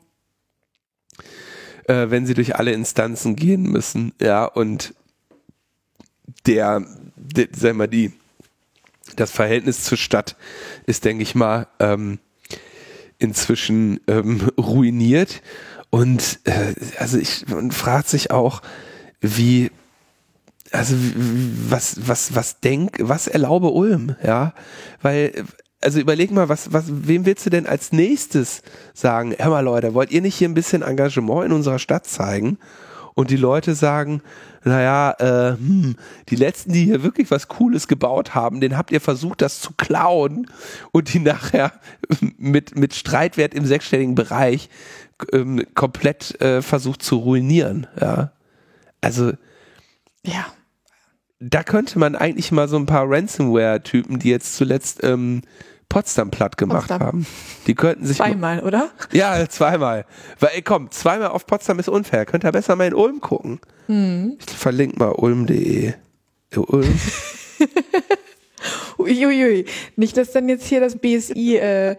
äh, 1.86 2.10
wenn 2.10 2.26
sie 2.26 2.34
durch 2.34 2.56
alle 2.56 2.72
Instanzen 2.72 3.36
gehen 3.36 3.62
müssen. 3.62 4.12
Ja, 4.20 4.44
und 4.44 4.92
der, 6.46 6.84
der 7.14 7.46
sag 7.56 7.76
mal, 7.76 7.86
die, 7.86 8.12
das 9.14 9.30
Verhältnis 9.30 9.84
zur 9.84 9.96
Stadt 9.96 10.34
ist, 10.86 11.04
denke 11.04 11.22
ich 11.22 11.36
mal, 11.36 11.68
ähm, 11.78 12.18
inzwischen 13.18 14.00
ähm, 14.08 14.50
ruiniert. 14.58 15.42
Und 15.90 16.40
äh, 16.44 16.74
also 16.98 17.18
ich 17.18 17.46
man 17.48 17.70
fragt 17.70 18.08
sich 18.08 18.30
auch, 18.30 18.62
wie 19.20 19.70
also 20.72 20.96
was, 21.68 21.96
was, 22.06 22.34
was 22.34 22.60
denk, 22.60 22.98
was 23.00 23.28
erlaube 23.28 23.68
Ulm, 23.68 24.16
ja? 24.22 24.52
Weil, 25.02 25.44
also 25.80 26.00
überleg 26.00 26.30
mal, 26.30 26.48
was, 26.48 26.72
was, 26.72 26.84
wem 26.88 27.26
willst 27.26 27.46
du 27.46 27.50
denn 27.50 27.66
als 27.66 27.92
nächstes 27.92 28.62
sagen, 28.92 29.34
hör 29.38 29.50
mal 29.50 29.60
Leute, 29.60 29.94
wollt 29.94 30.10
ihr 30.10 30.22
nicht 30.22 30.36
hier 30.36 30.48
ein 30.48 30.54
bisschen 30.54 30.82
Engagement 30.82 31.46
in 31.46 31.52
unserer 31.52 31.78
Stadt 31.78 32.06
zeigen? 32.06 32.58
Und 33.14 33.30
die 33.30 33.36
Leute 33.36 33.74
sagen, 33.74 34.22
naja, 34.66 35.12
äh, 35.20 35.56
hm, 35.56 35.94
die 36.28 36.34
letzten, 36.34 36.72
die 36.72 36.84
hier 36.84 37.04
wirklich 37.04 37.30
was 37.30 37.46
Cooles 37.46 37.86
gebaut 37.86 38.34
haben, 38.34 38.60
den 38.60 38.76
habt 38.76 38.90
ihr 38.90 39.00
versucht, 39.00 39.40
das 39.40 39.60
zu 39.60 39.72
klauen 39.76 40.50
und 40.90 41.14
die 41.14 41.20
nachher 41.20 41.72
mit, 42.36 42.76
mit 42.76 42.94
Streitwert 42.94 43.54
im 43.54 43.64
sechsstelligen 43.64 44.16
Bereich 44.16 44.68
ähm, 45.32 45.62
komplett 45.74 46.40
äh, 46.40 46.62
versucht 46.62 47.02
zu 47.02 47.16
ruinieren, 47.16 47.86
ja. 48.00 48.32
Also, 49.00 49.32
ja. 50.24 50.46
Da 51.38 51.62
könnte 51.62 51.98
man 51.98 52.16
eigentlich 52.16 52.50
mal 52.50 52.66
so 52.66 52.76
ein 52.76 52.86
paar 52.86 53.08
Ransomware-Typen, 53.08 54.18
die 54.18 54.30
jetzt 54.30 54.56
zuletzt 54.56 55.04
ähm, 55.04 55.42
Potsdam 55.88 56.30
platt 56.30 56.56
gemacht 56.56 56.88
Potsdam. 56.88 57.00
haben. 57.00 57.26
Die 57.66 57.74
könnten 57.74 58.06
sich. 58.06 58.16
Zweimal, 58.16 58.60
oder? 58.60 58.90
Ja, 59.12 59.48
zweimal. 59.48 60.04
Weil, 60.40 60.50
ey, 60.54 60.62
komm, 60.62 60.90
zweimal 60.90 61.28
auf 61.28 61.46
Potsdam 61.46 61.78
ist 61.78 61.88
unfair. 61.88 62.26
Könnt 62.26 62.44
ihr 62.44 62.52
besser 62.52 62.76
mal 62.76 62.86
in 62.86 62.94
Ulm 62.94 63.20
gucken. 63.20 63.60
Hm. 63.86 64.38
Ich 64.46 64.56
verlinke 64.56 64.98
mal 64.98 65.12
ulm.de. 65.12 65.94
Ulm. 66.54 67.00
Uiuiui. 68.98 69.66
Nicht, 69.96 70.16
dass 70.16 70.32
dann 70.32 70.48
jetzt 70.48 70.66
hier 70.66 70.80
das 70.80 70.96
BSI 70.96 71.56
äh, 71.56 71.96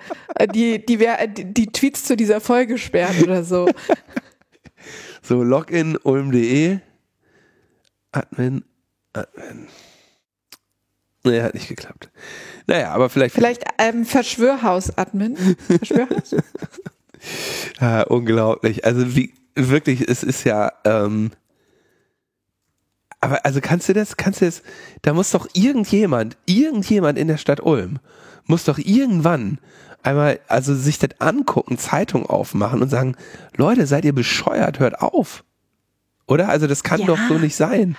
die, 0.54 0.86
die, 0.86 0.98
die, 0.98 1.54
die 1.54 1.68
Tweets 1.68 2.04
zu 2.04 2.18
dieser 2.18 2.42
Folge 2.42 2.78
sperrt 2.78 3.22
oder 3.24 3.44
so. 3.44 3.70
So, 5.22 5.44
Login 5.44 5.98
ulm.de. 6.04 6.80
Admin 8.14 8.64
Admin. 9.12 9.68
Nee, 11.32 11.42
hat 11.42 11.54
nicht 11.54 11.68
geklappt. 11.68 12.10
Naja, 12.68 12.92
aber 12.92 13.10
vielleicht. 13.10 13.36
Vielleicht 13.36 13.64
ähm, 13.78 14.06
Verschwörhaus-Admin. 14.06 15.38
Verschwörhaus? 15.68 16.36
ja, 17.82 18.04
unglaublich. 18.04 18.86
Also 18.86 19.16
wie 19.16 19.34
wirklich, 19.56 20.08
es 20.08 20.24
ist 20.24 20.44
ja, 20.44 20.72
ähm, 20.86 21.32
Aber 23.20 23.46
also 23.46 23.62
kannst 23.62 23.90
du 23.90 23.94
das, 23.94 24.18
kannst 24.18 24.42
du 24.42 24.46
das, 24.46 24.62
da 25.02 25.14
muss 25.14 25.32
doch 25.32 25.48
irgendjemand, 25.54 26.38
irgendjemand 26.46 27.18
in 27.18 27.28
der 27.28 27.38
Stadt 27.38 27.62
Ulm, 27.62 28.00
muss 28.46 28.64
doch 28.64 28.78
irgendwann 28.78 29.60
einmal, 30.04 30.40
also 30.48 30.76
sich 30.76 31.00
das 31.00 31.20
angucken, 31.20 31.78
Zeitung 31.78 32.26
aufmachen 32.26 32.82
und 32.82 32.90
sagen, 32.90 33.16
Leute, 33.56 33.88
seid 33.88 34.06
ihr 34.06 34.14
bescheuert, 34.14 34.80
hört 34.80 35.02
auf. 35.02 35.44
Oder? 36.28 36.50
Also 36.50 36.68
das 36.68 36.84
kann 36.84 37.02
ja. 37.02 37.08
doch 37.08 37.20
so 37.28 37.36
nicht 37.36 37.56
sein. 37.56 37.98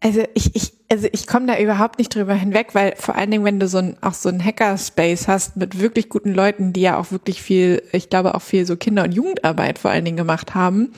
Also 0.00 0.24
ich, 0.34 0.54
ich, 0.54 0.74
also 0.90 1.08
ich 1.10 1.26
komme 1.26 1.46
da 1.46 1.58
überhaupt 1.58 1.98
nicht 1.98 2.14
drüber 2.14 2.34
hinweg, 2.34 2.74
weil 2.74 2.94
vor 2.96 3.14
allen 3.16 3.30
Dingen, 3.30 3.44
wenn 3.44 3.58
du 3.58 3.66
so 3.66 3.78
ein, 3.78 3.96
auch 4.02 4.14
so 4.14 4.28
ein 4.28 4.44
Hackerspace 4.44 5.26
hast 5.26 5.56
mit 5.56 5.80
wirklich 5.80 6.08
guten 6.08 6.34
Leuten, 6.34 6.72
die 6.72 6.82
ja 6.82 6.98
auch 6.98 7.10
wirklich 7.12 7.42
viel, 7.42 7.82
ich 7.92 8.10
glaube 8.10 8.34
auch 8.34 8.42
viel 8.42 8.66
so 8.66 8.76
Kinder- 8.76 9.04
und 9.04 9.12
Jugendarbeit 9.12 9.78
vor 9.78 9.90
allen 9.90 10.04
Dingen 10.04 10.16
gemacht 10.16 10.54
haben. 10.54 10.92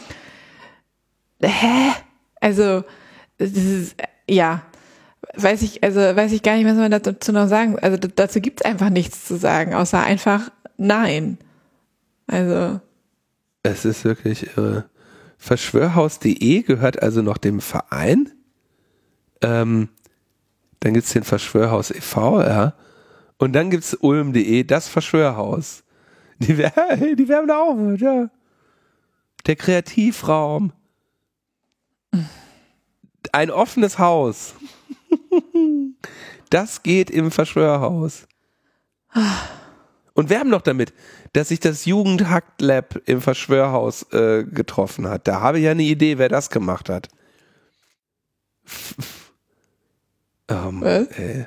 Hä? 1.41 1.93
Also, 2.41 2.85
das 3.39 3.53
ist, 3.53 3.97
ja, 4.29 4.63
weiß 5.35 5.63
ich, 5.63 5.83
also 5.85 6.01
weiß 6.01 6.33
ich 6.33 6.43
gar 6.43 6.57
nicht, 6.57 6.67
was 6.67 6.77
man 6.77 6.91
dazu 6.91 7.33
noch 7.33 7.49
sagen. 7.49 7.79
Also 7.79 7.97
dazu 7.97 8.41
gibt's 8.41 8.63
einfach 8.63 8.91
nichts 8.91 9.25
zu 9.25 9.37
sagen, 9.37 9.75
außer 9.75 10.03
einfach 10.03 10.51
nein. 10.77 11.39
Also. 12.27 12.81
Es 13.63 13.85
ist 13.85 14.05
wirklich 14.05 14.57
irre. 14.57 14.85
Verschwörhaus.de 15.39 16.63
gehört 16.63 17.03
also 17.03 17.23
noch 17.23 17.39
dem 17.39 17.61
Verein. 17.61 18.33
Ähm, 19.43 19.89
dann 20.81 20.95
gibt's 20.95 21.13
den 21.13 21.25
Verschwörhaus 21.25 21.91
e.V., 21.91 22.43
ja. 22.43 22.75
Und 23.39 23.53
dann 23.53 23.71
gibt's 23.71 23.95
ulm.de, 23.95 24.65
das 24.65 24.89
Verschwörhaus. 24.89 25.85
Die, 26.39 26.55
die 27.17 27.29
werben 27.29 27.49
da 27.49 27.59
auch 27.59 27.75
mit, 27.75 28.01
ja. 28.01 28.31
Der 29.47 29.57
Kreativraum. 29.57 30.73
Ein 33.33 33.51
offenes 33.51 33.99
Haus. 33.99 34.55
Das 36.51 36.83
geht 36.83 37.11
im 37.11 37.31
Verschwörhaus. 37.31 38.27
Und 40.15 40.31
werben 40.31 40.51
noch 40.51 40.63
damit, 40.63 40.95
dass 41.33 41.49
sich 41.49 41.61
das 41.61 41.85
Jugendhackt-Lab 41.85 43.03
im 43.07 43.21
Verschwörhaus 43.21 44.11
äh, 44.13 44.45
getroffen 44.45 45.09
hat. 45.09 45.29
Da 45.29 45.41
habe 45.41 45.59
ich 45.59 45.65
ja 45.65 45.73
eine 45.73 45.83
Idee, 45.83 46.19
wer 46.19 46.29
das 46.29 46.51
gemacht 46.51 46.89
hat. 46.89 47.09
Um, 50.51 50.83
äh. 50.83 51.45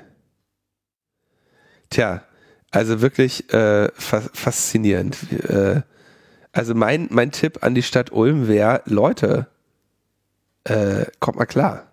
Tja, 1.89 2.23
also 2.71 3.01
wirklich 3.01 3.51
äh, 3.53 3.89
fa 3.93 4.21
faszinierend. 4.33 5.17
Äh, 5.31 5.81
also 6.51 6.75
mein, 6.75 7.07
mein 7.09 7.31
Tipp 7.31 7.63
an 7.63 7.75
die 7.75 7.83
Stadt 7.83 8.11
Ulm 8.11 8.47
wäre, 8.47 8.81
Leute, 8.85 9.47
äh, 10.65 11.05
kommt 11.19 11.37
mal 11.37 11.45
klar. 11.45 11.87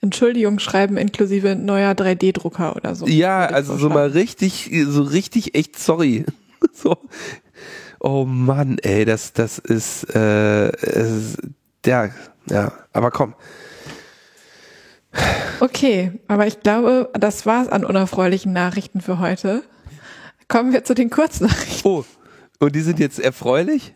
Entschuldigung 0.00 0.58
schreiben 0.58 0.96
inklusive 0.96 1.56
neuer 1.56 1.92
3D-Drucker 1.92 2.74
oder 2.74 2.94
so. 2.94 3.06
Ja, 3.06 3.46
also 3.46 3.76
so 3.76 3.90
mal 3.90 4.08
richtig, 4.08 4.70
so 4.86 5.02
richtig 5.02 5.54
echt 5.54 5.78
sorry. 5.78 6.24
so. 6.72 6.96
Oh 7.98 8.24
Mann, 8.24 8.78
ey, 8.78 9.04
das, 9.04 9.34
das 9.34 9.58
ist, 9.58 10.14
äh, 10.14 10.70
ist, 10.70 11.36
ja, 11.84 12.08
ja, 12.48 12.72
aber 12.94 13.10
komm. 13.10 13.34
Okay, 15.60 16.12
aber 16.26 16.46
ich 16.46 16.60
glaube, 16.60 17.10
das 17.12 17.44
war's 17.44 17.68
an 17.68 17.84
unerfreulichen 17.84 18.52
Nachrichten 18.52 19.00
für 19.00 19.18
heute. 19.18 19.62
Kommen 20.48 20.72
wir 20.72 20.84
zu 20.84 20.94
den 20.94 21.10
Kurznachrichten. 21.10 21.90
Oh, 21.90 22.04
und 22.58 22.74
die 22.74 22.80
sind 22.80 22.98
jetzt 22.98 23.20
erfreulich? 23.20 23.92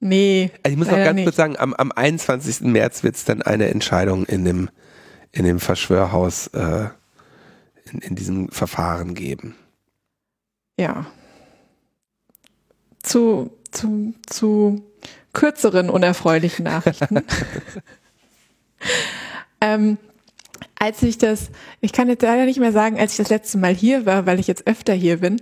Nee. 0.00 0.50
Also 0.62 0.72
ich 0.72 0.78
muss 0.78 0.88
noch 0.88 0.96
ganz 0.96 1.14
nicht. 1.14 1.24
kurz 1.24 1.36
sagen, 1.36 1.56
am, 1.58 1.72
am 1.74 1.90
21. 1.90 2.60
März 2.60 3.02
wird 3.02 3.16
es 3.16 3.24
dann 3.24 3.42
eine 3.42 3.68
Entscheidung 3.68 4.26
in 4.26 4.44
dem, 4.44 4.68
in 5.32 5.44
dem 5.44 5.60
Verschwörhaus, 5.60 6.48
äh, 6.48 6.88
in, 7.90 8.00
in 8.00 8.14
diesem 8.14 8.50
Verfahren 8.50 9.14
geben. 9.14 9.56
Ja. 10.78 11.06
Zu, 13.02 13.50
zu, 13.70 14.14
zu 14.26 14.84
kürzeren 15.32 15.90
unerfreulichen 15.90 16.64
Nachrichten. 16.64 17.24
ähm, 19.60 19.98
als 20.78 21.02
ich 21.02 21.18
das, 21.18 21.50
ich 21.80 21.92
kann 21.92 22.08
jetzt 22.08 22.22
leider 22.22 22.44
nicht 22.44 22.60
mehr 22.60 22.72
sagen, 22.72 22.98
als 22.98 23.12
ich 23.12 23.18
das 23.18 23.30
letzte 23.30 23.58
Mal 23.58 23.74
hier 23.74 24.06
war, 24.06 24.26
weil 24.26 24.40
ich 24.40 24.46
jetzt 24.46 24.66
öfter 24.66 24.92
hier 24.92 25.18
bin, 25.18 25.40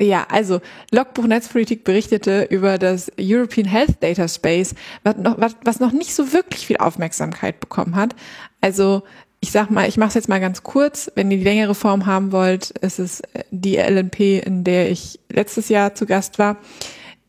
ja, 0.00 0.26
also 0.30 0.60
Logbuch 0.90 1.26
Netzpolitik 1.26 1.84
berichtete 1.84 2.44
über 2.50 2.76
das 2.76 3.10
European 3.18 3.66
Health 3.66 4.02
Data 4.02 4.28
Space, 4.28 4.74
was 5.04 5.16
noch, 5.16 5.40
was, 5.40 5.56
was 5.64 5.80
noch 5.80 5.92
nicht 5.92 6.14
so 6.14 6.32
wirklich 6.34 6.66
viel 6.66 6.76
Aufmerksamkeit 6.76 7.60
bekommen 7.60 7.96
hat. 7.96 8.14
Also 8.60 9.04
ich 9.40 9.52
sag 9.52 9.70
mal, 9.70 9.88
ich 9.88 9.96
mache 9.96 10.08
es 10.08 10.14
jetzt 10.14 10.28
mal 10.28 10.40
ganz 10.40 10.62
kurz. 10.62 11.10
Wenn 11.14 11.30
ihr 11.30 11.38
die 11.38 11.44
längere 11.44 11.74
Form 11.74 12.04
haben 12.06 12.32
wollt, 12.32 12.70
ist 12.70 12.98
es 12.98 13.22
die 13.50 13.76
LNP, 13.76 14.40
in 14.44 14.64
der 14.64 14.90
ich 14.90 15.20
letztes 15.30 15.68
Jahr 15.68 15.94
zu 15.94 16.04
Gast 16.04 16.38
war. 16.38 16.58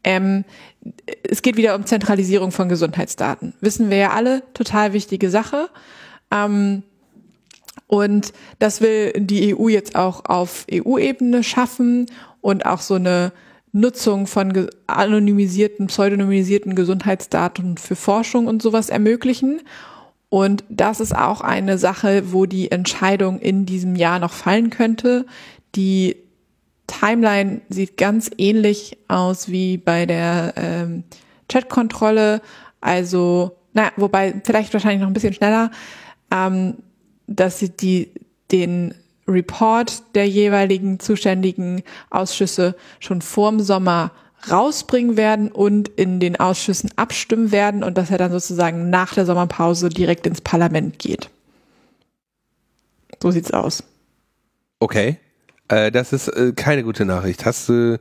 Ähm, 0.04 0.44
es 1.24 1.42
geht 1.42 1.58
wieder 1.58 1.76
um 1.76 1.86
Zentralisierung 1.86 2.52
von 2.52 2.70
Gesundheitsdaten. 2.70 3.54
Wissen 3.62 3.90
wir 3.90 3.98
ja 3.98 4.12
alle, 4.12 4.44
total 4.54 4.94
wichtige 4.94 5.30
Sache. 5.30 5.70
Ähm, 6.32 6.84
und 7.88 8.34
das 8.60 8.82
will 8.82 9.14
die 9.16 9.56
EU 9.56 9.70
jetzt 9.70 9.96
auch 9.96 10.26
auf 10.26 10.66
EU-Ebene 10.72 11.44
schaffen 11.44 12.06
und 12.42 12.66
auch 12.66 12.82
so 12.82 12.96
eine 12.96 13.32
Nutzung 13.72 14.28
von 14.28 14.70
anonymisierten, 14.88 15.88
pseudonymisierten 15.88 16.76
Gesundheitsdaten 16.76 17.78
für 17.78 17.96
Forschung 17.96 18.48
und 18.48 18.62
sowas 18.62 18.90
ermöglichen. 18.90 19.62
Und 20.30 20.66
das 20.70 21.00
ist 21.00 21.16
auch 21.16 21.42
eine 21.42 21.78
Sache, 21.78 22.34
wo 22.34 22.46
die 22.46 22.72
Entscheidung 22.72 23.40
in 23.40 23.66
diesem 23.66 23.96
Jahr 23.96 24.20
noch 24.20 24.34
fallen 24.34 24.70
könnte. 24.70 25.26
Die 25.76 26.18
Timeline 26.88 27.62
sieht 27.70 27.98
ganz 27.98 28.32
ähnlich 28.38 28.98
aus 29.08 29.50
wie 29.50 29.78
bei 29.78 30.06
der 30.06 30.54
ähm, 30.58 31.04
Chatkontrolle. 31.50 32.42
Also, 32.82 33.58
naja, 33.74 33.92
wobei 33.96 34.42
vielleicht 34.44 34.74
wahrscheinlich 34.74 35.02
noch 35.02 35.08
ein 35.08 35.14
bisschen 35.14 35.34
schneller, 35.34 35.72
ähm, 36.32 36.78
dass 37.28 37.60
sie 37.60 37.70
die, 37.70 38.12
den 38.52 38.94
Report 39.28 40.04
der 40.16 40.28
jeweiligen 40.28 41.00
zuständigen 41.00 41.84
Ausschüsse 42.10 42.76
schon 43.00 43.22
vorm 43.22 43.60
Sommer 43.60 44.12
rausbringen 44.50 45.18
werden 45.18 45.52
und 45.52 45.90
in 45.90 46.20
den 46.20 46.40
Ausschüssen 46.40 46.92
abstimmen 46.96 47.52
werden 47.52 47.84
und 47.84 47.98
dass 47.98 48.10
er 48.12 48.18
dann 48.18 48.32
sozusagen 48.32 48.90
nach 48.90 49.14
der 49.14 49.26
Sommerpause 49.26 49.90
direkt 49.90 50.26
ins 50.28 50.42
Parlament 50.42 51.00
geht. 51.00 51.30
So 53.22 53.32
sieht's 53.32 53.52
aus. 53.52 53.84
Okay. 54.80 55.18
Äh, 55.68 55.92
das 55.92 56.14
ist 56.14 56.28
äh, 56.30 56.54
keine 56.54 56.84
gute 56.84 57.04
Nachricht. 57.04 57.46
Hast 57.46 57.68
du, 57.68 58.00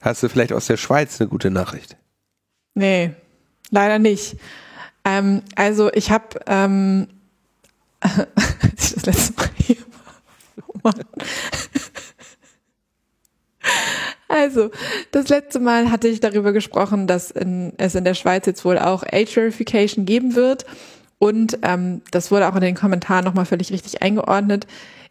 hast 0.00 0.22
du 0.22 0.28
vielleicht 0.28 0.52
aus 0.52 0.66
der 0.66 0.76
Schweiz 0.76 1.20
eine 1.20 1.28
gute 1.28 1.50
Nachricht? 1.50 1.96
Nee, 2.74 3.10
leider 3.70 3.98
nicht. 3.98 4.36
Ähm, 5.04 5.42
also 5.56 5.92
ich 5.92 6.10
habe 6.10 6.40
ähm, 6.46 7.08
als 8.62 8.96
ich 8.96 9.02
das 9.02 9.06
letzte 9.06 9.32
Mal 9.34 9.50
hier 9.56 9.76
Also, 14.28 14.70
das 15.10 15.28
letzte 15.28 15.60
Mal 15.60 15.90
hatte 15.90 16.08
ich 16.08 16.20
darüber 16.20 16.52
gesprochen, 16.52 17.06
dass 17.06 17.30
in, 17.30 17.74
es 17.76 17.94
in 17.94 18.04
der 18.04 18.14
Schweiz 18.14 18.46
jetzt 18.46 18.64
wohl 18.64 18.78
auch 18.78 19.02
Age 19.02 19.30
Verification 19.30 20.06
geben 20.06 20.34
wird. 20.34 20.64
Und 21.18 21.58
ähm, 21.62 22.00
das 22.10 22.30
wurde 22.30 22.48
auch 22.48 22.54
in 22.56 22.62
den 22.62 22.74
Kommentaren 22.74 23.24
nochmal 23.24 23.44
völlig 23.44 23.70
richtig 23.70 24.02
eingeordnet. 24.02 24.66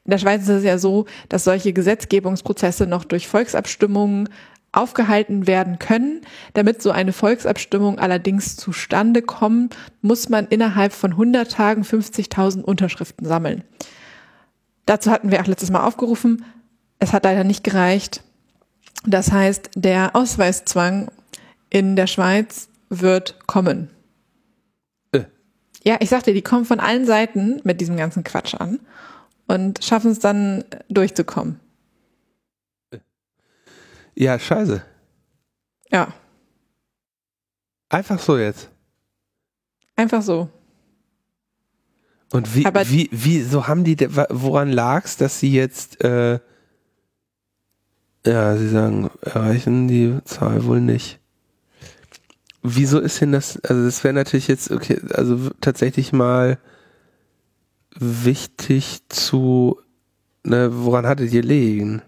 In 0.06 0.12
der 0.12 0.18
Schweiz 0.18 0.42
ist 0.42 0.50
es 0.50 0.64
ja 0.64 0.80
so, 0.80 1.06
dass 1.30 1.44
solche 1.44 1.72
Gesetzgebungsprozesse 1.72 2.88
noch 2.88 3.06
durch 3.06 3.28
Volksabstimmungen 3.28 4.28
aufgehalten 4.72 5.48
werden 5.48 5.80
können. 5.80 6.22
Damit 6.54 6.82
so 6.82 6.92
eine 6.92 7.14
Volksabstimmung 7.14 8.00
allerdings 8.00 8.56
zustande 8.56 9.22
kommt, 9.22 9.76
muss 10.02 10.30
man 10.30 10.48
innerhalb 10.48 10.94
von 10.94 11.12
100 11.12 11.52
Tagen 11.52 11.84
50.000 11.84 12.62
Unterschriften 12.62 13.28
sammeln. 13.28 13.64
Dazu 14.86 15.12
hatten 15.12 15.32
wir 15.32 15.42
auch 15.42 15.48
letztes 15.48 15.72
Mal 15.72 15.86
aufgerufen. 15.86 16.46
Es 17.00 17.14
hat 17.14 17.24
leider 17.24 17.44
nicht 17.44 17.64
gereicht. 17.64 18.24
Das 19.06 19.32
heißt, 19.32 19.72
der 19.76 20.16
Ausweiszwang 20.16 21.10
in 21.70 21.96
der 21.96 22.08
Schweiz 22.08 22.70
wird 22.90 23.48
kommen. 23.48 23.90
Äh. 25.12 25.22
Ja, 25.84 25.98
ich 26.00 26.10
sagte, 26.10 26.34
die 26.34 26.42
kommen 26.42 26.66
von 26.66 26.80
allen 26.80 27.06
Seiten 27.06 27.60
mit 27.64 27.82
diesem 27.82 27.98
ganzen 27.98 28.24
Quatsch 28.24 28.54
an 28.56 28.80
und 29.48 29.84
schaffen 29.84 30.12
es 30.12 30.20
dann 30.20 30.64
durchzukommen. 30.90 31.60
Ja, 34.16 34.38
scheiße. 34.38 34.84
Ja. 35.92 36.14
Einfach 37.90 38.20
so 38.20 38.38
jetzt. 38.38 38.70
Einfach 39.96 40.22
so. 40.22 40.50
Und 42.32 42.56
wie, 42.56 42.66
Aber 42.66 42.90
wie, 42.90 43.10
wie, 43.12 43.42
so 43.42 43.68
haben 43.68 43.84
die, 43.84 43.98
woran 44.30 44.72
lag 44.72 45.04
es, 45.04 45.18
dass 45.18 45.40
sie 45.40 45.52
jetzt, 45.52 46.02
äh, 46.04 46.40
ja, 48.26 48.56
sie 48.56 48.70
sagen, 48.70 49.10
erreichen 49.22 49.88
die 49.88 50.18
Zahl 50.24 50.66
wohl 50.66 50.80
nicht. 50.80 51.20
Wieso 52.64 53.00
ist 53.00 53.20
denn 53.20 53.32
das, 53.32 53.60
also 53.62 53.84
das 53.84 54.04
wäre 54.04 54.14
natürlich 54.14 54.48
jetzt, 54.48 54.72
okay, 54.72 55.02
also 55.14 55.50
tatsächlich 55.60 56.14
mal 56.14 56.58
wichtig 57.96 59.02
zu, 59.10 59.80
ne, 60.44 60.70
woran 60.72 61.08
hattet 61.08 61.34
ihr 61.34 61.44
liegen? 61.44 62.02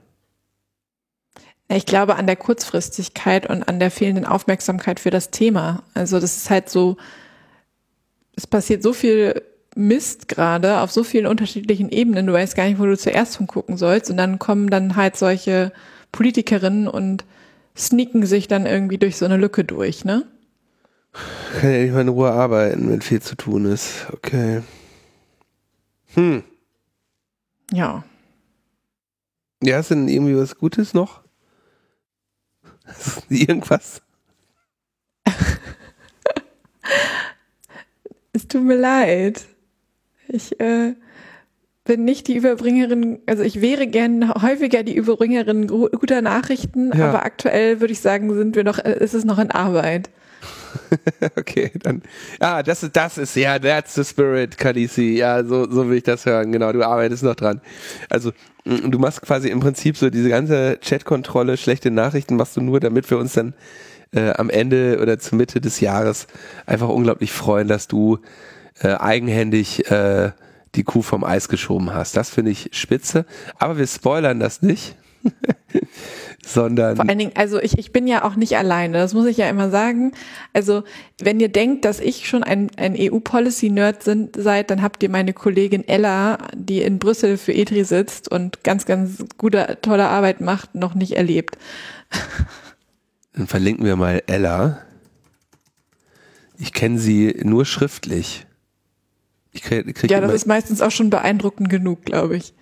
Ich 1.69 1.85
glaube 1.85 2.15
an 2.15 2.27
der 2.27 2.35
Kurzfristigkeit 2.35 3.49
und 3.49 3.63
an 3.63 3.79
der 3.79 3.89
fehlenden 3.89 4.25
Aufmerksamkeit 4.25 4.99
für 4.99 5.09
das 5.09 5.31
Thema. 5.31 5.83
Also 5.93 6.19
das 6.19 6.37
ist 6.37 6.49
halt 6.49 6.69
so, 6.69 6.97
es 8.35 8.45
passiert 8.47 8.83
so 8.83 8.93
viel 8.93 9.41
Mist 9.75 10.27
gerade 10.27 10.79
auf 10.79 10.91
so 10.91 11.03
vielen 11.03 11.25
unterschiedlichen 11.25 11.89
Ebenen, 11.89 12.27
du 12.27 12.33
weißt 12.33 12.55
gar 12.55 12.65
nicht, 12.65 12.79
wo 12.79 12.85
du 12.85 12.97
zuerst 12.97 13.39
gucken 13.47 13.77
sollst. 13.77 14.11
Und 14.11 14.17
dann 14.17 14.39
kommen 14.39 14.69
dann 14.69 14.95
halt 14.95 15.15
solche 15.15 15.71
Politikerinnen 16.11 16.87
und 16.87 17.25
sneaken 17.75 18.25
sich 18.25 18.47
dann 18.47 18.65
irgendwie 18.65 18.97
durch 18.97 19.17
so 19.17 19.25
eine 19.25 19.37
Lücke 19.37 19.63
durch, 19.63 20.05
ne? 20.05 20.27
Kann 21.59 21.71
ja 21.71 21.79
nicht 21.79 21.93
mal 21.93 22.01
in 22.01 22.07
Ruhe 22.09 22.31
arbeiten, 22.31 22.89
wenn 22.89 23.01
viel 23.01 23.21
zu 23.21 23.35
tun 23.35 23.65
ist. 23.65 24.07
Okay. 24.11 24.61
Hm. 26.13 26.43
Ja. 27.71 28.03
Ja, 29.63 29.79
ist 29.79 29.91
denn 29.91 30.07
irgendwie 30.07 30.37
was 30.37 30.55
Gutes 30.55 30.93
noch? 30.93 31.22
Irgendwas? 33.29 34.01
es 38.33 38.47
tut 38.47 38.63
mir 38.63 38.77
leid. 38.77 39.45
Ich 40.27 40.59
äh, 40.59 40.95
bin 41.85 42.05
nicht 42.05 42.27
die 42.27 42.35
Überbringerin, 42.35 43.19
also 43.25 43.43
ich 43.43 43.61
wäre 43.61 43.87
gern 43.87 44.33
häufiger 44.41 44.83
die 44.83 44.95
Überbringerin 44.95 45.67
guter 45.67 46.21
Nachrichten, 46.21 46.91
ja. 46.95 47.09
aber 47.09 47.25
aktuell 47.25 47.81
würde 47.81 47.93
ich 47.93 47.99
sagen, 47.99 48.33
sind 48.33 48.55
wir 48.55 48.63
noch, 48.63 48.79
äh, 48.79 48.97
ist 48.99 49.13
es 49.13 49.25
noch 49.25 49.39
in 49.39 49.51
Arbeit. 49.51 50.09
okay, 51.37 51.71
dann. 51.81 52.01
Ah, 52.39 52.63
das 52.63 52.83
ist, 52.83 52.95
das 52.95 53.17
ist, 53.17 53.35
ja, 53.35 53.59
that's 53.59 53.95
the 53.95 54.03
spirit, 54.03 54.57
Kalisi. 54.57 55.15
Ja, 55.17 55.43
so, 55.43 55.69
so 55.69 55.89
will 55.89 55.97
ich 55.97 56.03
das 56.03 56.25
hören. 56.25 56.51
Genau, 56.51 56.71
du 56.71 56.83
arbeitest 56.83 57.23
noch 57.23 57.35
dran. 57.35 57.61
Also, 58.09 58.31
mm, 58.65 58.91
du 58.91 58.99
machst 58.99 59.21
quasi 59.21 59.49
im 59.49 59.59
Prinzip 59.59 59.97
so 59.97 60.09
diese 60.09 60.29
ganze 60.29 60.77
Chatkontrolle, 60.81 61.57
schlechte 61.57 61.91
Nachrichten 61.91 62.35
machst 62.35 62.57
du 62.57 62.61
nur, 62.61 62.79
damit 62.79 63.09
wir 63.09 63.17
uns 63.17 63.33
dann 63.33 63.53
äh, 64.13 64.31
am 64.31 64.49
Ende 64.49 64.99
oder 65.01 65.19
zur 65.19 65.37
Mitte 65.37 65.61
des 65.61 65.79
Jahres 65.79 66.27
einfach 66.65 66.89
unglaublich 66.89 67.31
freuen, 67.31 67.67
dass 67.67 67.87
du 67.87 68.19
äh, 68.81 68.95
eigenhändig 68.95 69.89
äh, 69.91 70.31
die 70.75 70.83
Kuh 70.83 71.01
vom 71.01 71.23
Eis 71.23 71.49
geschoben 71.49 71.93
hast. 71.93 72.17
Das 72.17 72.29
finde 72.29 72.51
ich 72.51 72.69
spitze. 72.73 73.25
Aber 73.57 73.77
wir 73.77 73.87
spoilern 73.87 74.39
das 74.39 74.61
nicht. 74.61 74.95
sondern. 76.45 76.95
Vor 76.95 77.07
allen 77.07 77.17
Dingen, 77.17 77.31
also 77.35 77.59
ich, 77.59 77.77
ich 77.77 77.91
bin 77.91 78.07
ja 78.07 78.23
auch 78.23 78.35
nicht 78.35 78.57
alleine, 78.57 78.97
das 78.97 79.13
muss 79.13 79.25
ich 79.25 79.37
ja 79.37 79.49
immer 79.49 79.69
sagen. 79.69 80.11
Also, 80.53 80.83
wenn 81.19 81.39
ihr 81.39 81.49
denkt, 81.49 81.85
dass 81.85 81.99
ich 81.99 82.27
schon 82.27 82.43
ein, 82.43 82.69
ein 82.77 82.95
EU-Policy-Nerd 82.97 84.03
seid, 84.35 84.69
dann 84.69 84.81
habt 84.81 85.03
ihr 85.03 85.09
meine 85.09 85.33
Kollegin 85.33 85.87
Ella, 85.87 86.37
die 86.55 86.81
in 86.81 86.99
Brüssel 86.99 87.37
für 87.37 87.53
ETRI 87.53 87.83
sitzt 87.85 88.29
und 88.29 88.63
ganz, 88.63 88.85
ganz 88.85 89.23
gute, 89.37 89.77
tolle 89.81 90.07
Arbeit 90.07 90.41
macht, 90.41 90.75
noch 90.75 90.95
nicht 90.95 91.13
erlebt. 91.13 91.57
Dann 93.35 93.47
verlinken 93.47 93.83
wir 93.83 93.95
mal 93.95 94.21
Ella. 94.27 94.81
Ich 96.59 96.71
kenne 96.71 96.99
sie 96.99 97.41
nur 97.43 97.65
schriftlich. 97.65 98.45
Ich 99.51 99.63
krieg, 99.63 99.95
krieg 99.95 100.11
ja, 100.11 100.21
das 100.21 100.33
ist 100.33 100.45
meistens 100.45 100.81
auch 100.81 100.91
schon 100.91 101.09
beeindruckend 101.09 101.67
genug, 101.67 102.05
glaube 102.05 102.37
ich. 102.37 102.53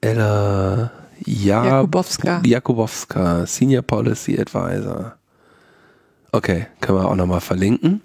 Ella 0.00 0.90
ja, 1.24 1.64
Jakubowska. 1.64 2.42
Jakubowska, 2.44 3.46
Senior 3.46 3.82
Policy 3.82 4.38
Advisor. 4.38 5.16
Okay, 6.32 6.66
können 6.80 6.98
wir 6.98 7.08
auch 7.08 7.16
nochmal 7.16 7.40
verlinken. 7.40 8.00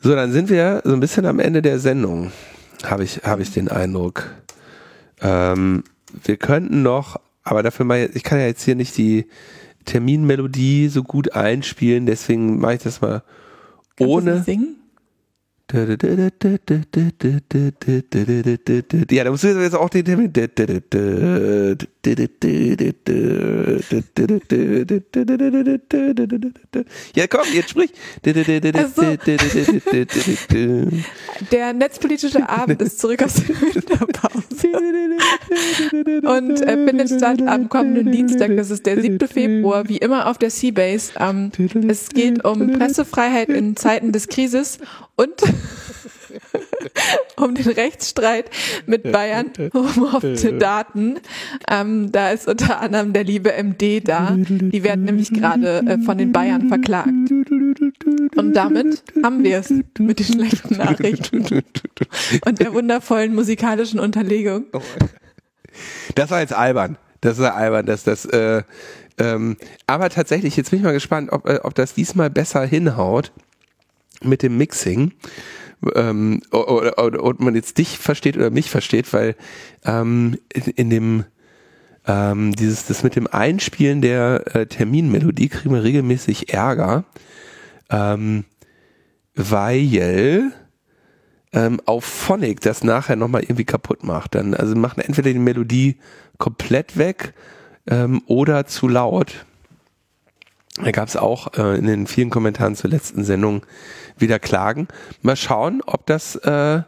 So, 0.00 0.14
dann 0.14 0.32
sind 0.32 0.50
wir 0.50 0.82
so 0.84 0.92
ein 0.92 1.00
bisschen 1.00 1.26
am 1.26 1.38
Ende 1.38 1.62
der 1.62 1.78
Sendung, 1.78 2.30
habe 2.84 3.04
ich, 3.04 3.22
hab 3.24 3.40
ich 3.40 3.52
den 3.52 3.68
Eindruck. 3.68 4.30
Ähm, 5.20 5.84
wir 6.24 6.36
könnten 6.36 6.82
noch, 6.82 7.20
aber 7.42 7.62
dafür 7.62 7.86
mal, 7.86 8.10
ich 8.12 8.22
kann 8.22 8.38
ja 8.38 8.46
jetzt 8.46 8.62
hier 8.62 8.74
nicht 8.74 8.96
die 8.96 9.26
Terminmelodie 9.84 10.88
so 10.88 11.02
gut 11.02 11.34
einspielen, 11.34 12.06
deswegen 12.06 12.58
mache 12.58 12.74
ich 12.74 12.82
das 12.82 13.00
mal 13.00 13.22
Kannst 13.96 14.12
ohne. 14.12 14.42
Singen? 14.42 14.76
Ja, 15.72 15.86
da 19.24 19.30
musst 19.30 19.44
du 19.44 19.62
jetzt 19.62 19.74
auch 19.74 19.88
den 19.88 20.04
Termin. 20.04 20.32
Ja, 27.14 27.26
komm, 27.26 27.46
jetzt 27.52 27.70
sprich. 27.70 27.90
Also, 28.24 29.02
der 31.50 31.72
netzpolitische 31.72 32.48
Abend 32.48 32.82
ist 32.82 32.98
zurück 32.98 33.22
aus 33.22 33.34
der 33.34 33.48
Winterpause 33.48 34.68
und 36.22 36.60
äh, 36.60 36.86
findet 36.86 37.08
statt 37.08 37.42
am 37.46 37.68
kommenden 37.68 38.12
Dienstag, 38.12 38.56
das 38.56 38.70
ist 38.70 38.86
der 38.86 39.00
7. 39.00 39.26
Februar, 39.26 39.88
wie 39.88 39.98
immer 39.98 40.28
auf 40.28 40.38
der 40.38 40.50
Seabase. 40.50 41.12
Ähm, 41.18 41.50
es 41.88 42.08
geht 42.10 42.44
um 42.44 42.72
Pressefreiheit 42.72 43.48
in 43.48 43.76
Zeiten 43.76 44.12
des 44.12 44.28
Krises 44.28 44.78
und 45.16 45.34
um 47.36 47.54
den 47.54 47.66
Rechtsstreit 47.66 48.50
mit 48.86 49.10
Bayern 49.10 49.50
um 49.72 50.02
offene 50.02 50.54
Daten. 50.54 51.18
Ähm, 51.68 52.12
da 52.12 52.30
ist 52.30 52.48
unter 52.48 52.80
anderem 52.80 53.12
der 53.12 53.24
liebe 53.24 53.52
MD 53.52 54.00
da. 54.06 54.34
Die 54.36 54.82
werden 54.82 55.04
nämlich 55.04 55.32
gerade 55.32 55.78
äh, 55.86 55.98
von 55.98 56.18
den 56.18 56.32
Bayern 56.32 56.68
verklagt. 56.68 57.08
Und 58.36 58.52
damit 58.54 59.02
haben 59.22 59.44
wir 59.44 59.58
es 59.58 59.70
mit 59.70 60.18
den 60.18 60.26
schlechten 60.26 60.76
Nachrichten 60.76 61.62
und 62.44 62.60
der 62.60 62.72
wundervollen 62.72 63.34
musikalischen 63.34 64.00
Unterlegung. 64.00 64.66
Das 66.14 66.30
war 66.30 66.40
jetzt 66.40 66.52
albern. 66.52 66.96
Das 67.20 67.38
ist 67.38 67.44
albern, 67.44 67.86
dass 67.86 68.04
das. 68.04 68.26
Äh, 68.26 68.62
ähm, 69.16 69.56
aber 69.86 70.10
tatsächlich, 70.10 70.56
jetzt 70.56 70.70
bin 70.70 70.80
ich 70.80 70.84
mal 70.84 70.92
gespannt, 70.92 71.30
ob, 71.32 71.48
äh, 71.48 71.60
ob 71.62 71.74
das 71.74 71.94
diesmal 71.94 72.30
besser 72.30 72.64
hinhaut 72.64 73.32
mit 74.22 74.42
dem 74.42 74.56
Mixing 74.56 75.12
ähm, 75.94 76.40
oder, 76.50 77.04
oder, 77.04 77.24
ob 77.24 77.40
man 77.40 77.54
jetzt 77.54 77.78
dich 77.78 77.98
versteht 77.98 78.36
oder 78.36 78.50
mich 78.50 78.70
versteht, 78.70 79.12
weil 79.12 79.36
ähm, 79.84 80.38
in, 80.52 80.62
in 80.62 80.90
dem 80.90 81.24
ähm, 82.06 82.52
dieses 82.52 82.86
das 82.86 83.02
mit 83.02 83.16
dem 83.16 83.26
Einspielen 83.26 84.02
der 84.02 84.54
äh, 84.54 84.66
Terminmelodie 84.66 85.48
kriegen 85.48 85.74
wir 85.74 85.82
regelmäßig 85.82 86.52
Ärger, 86.52 87.04
ähm, 87.90 88.44
weil 89.34 90.52
ähm, 91.52 91.80
auf 91.86 92.04
Phonic 92.04 92.60
das 92.60 92.84
nachher 92.84 93.16
nochmal 93.16 93.42
irgendwie 93.42 93.64
kaputt 93.64 94.04
macht. 94.04 94.34
Dann 94.34 94.54
also 94.54 94.74
machen 94.74 95.00
entweder 95.00 95.32
die 95.32 95.38
Melodie 95.38 95.96
komplett 96.38 96.98
weg 96.98 97.32
ähm, 97.86 98.22
oder 98.26 98.66
zu 98.66 98.88
laut. 98.88 99.46
Da 100.82 100.90
gab 100.90 101.08
es 101.08 101.16
auch 101.16 101.56
äh, 101.56 101.78
in 101.78 101.86
den 101.86 102.06
vielen 102.06 102.30
Kommentaren 102.30 102.74
zur 102.74 102.90
letzten 102.90 103.24
Sendung 103.24 103.64
wieder 104.18 104.38
Klagen. 104.38 104.88
Mal 105.22 105.36
schauen, 105.36 105.82
ob 105.86 106.06
das, 106.06 106.34
äh, 106.36 106.82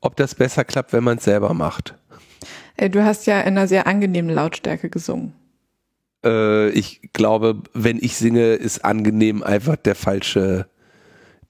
ob 0.00 0.16
das 0.16 0.34
besser 0.34 0.64
klappt, 0.64 0.92
wenn 0.92 1.04
man 1.04 1.18
es 1.18 1.24
selber 1.24 1.52
macht. 1.52 1.94
Äh, 2.76 2.88
du 2.88 3.04
hast 3.04 3.26
ja 3.26 3.40
in 3.40 3.58
einer 3.58 3.68
sehr 3.68 3.86
angenehmen 3.86 4.34
Lautstärke 4.34 4.88
gesungen. 4.88 5.34
Äh, 6.24 6.70
ich 6.70 7.10
glaube, 7.12 7.62
wenn 7.74 7.98
ich 8.00 8.16
singe, 8.16 8.54
ist 8.54 8.84
angenehm 8.84 9.42
einfach 9.42 9.76
der 9.76 9.94
falsche. 9.94 10.66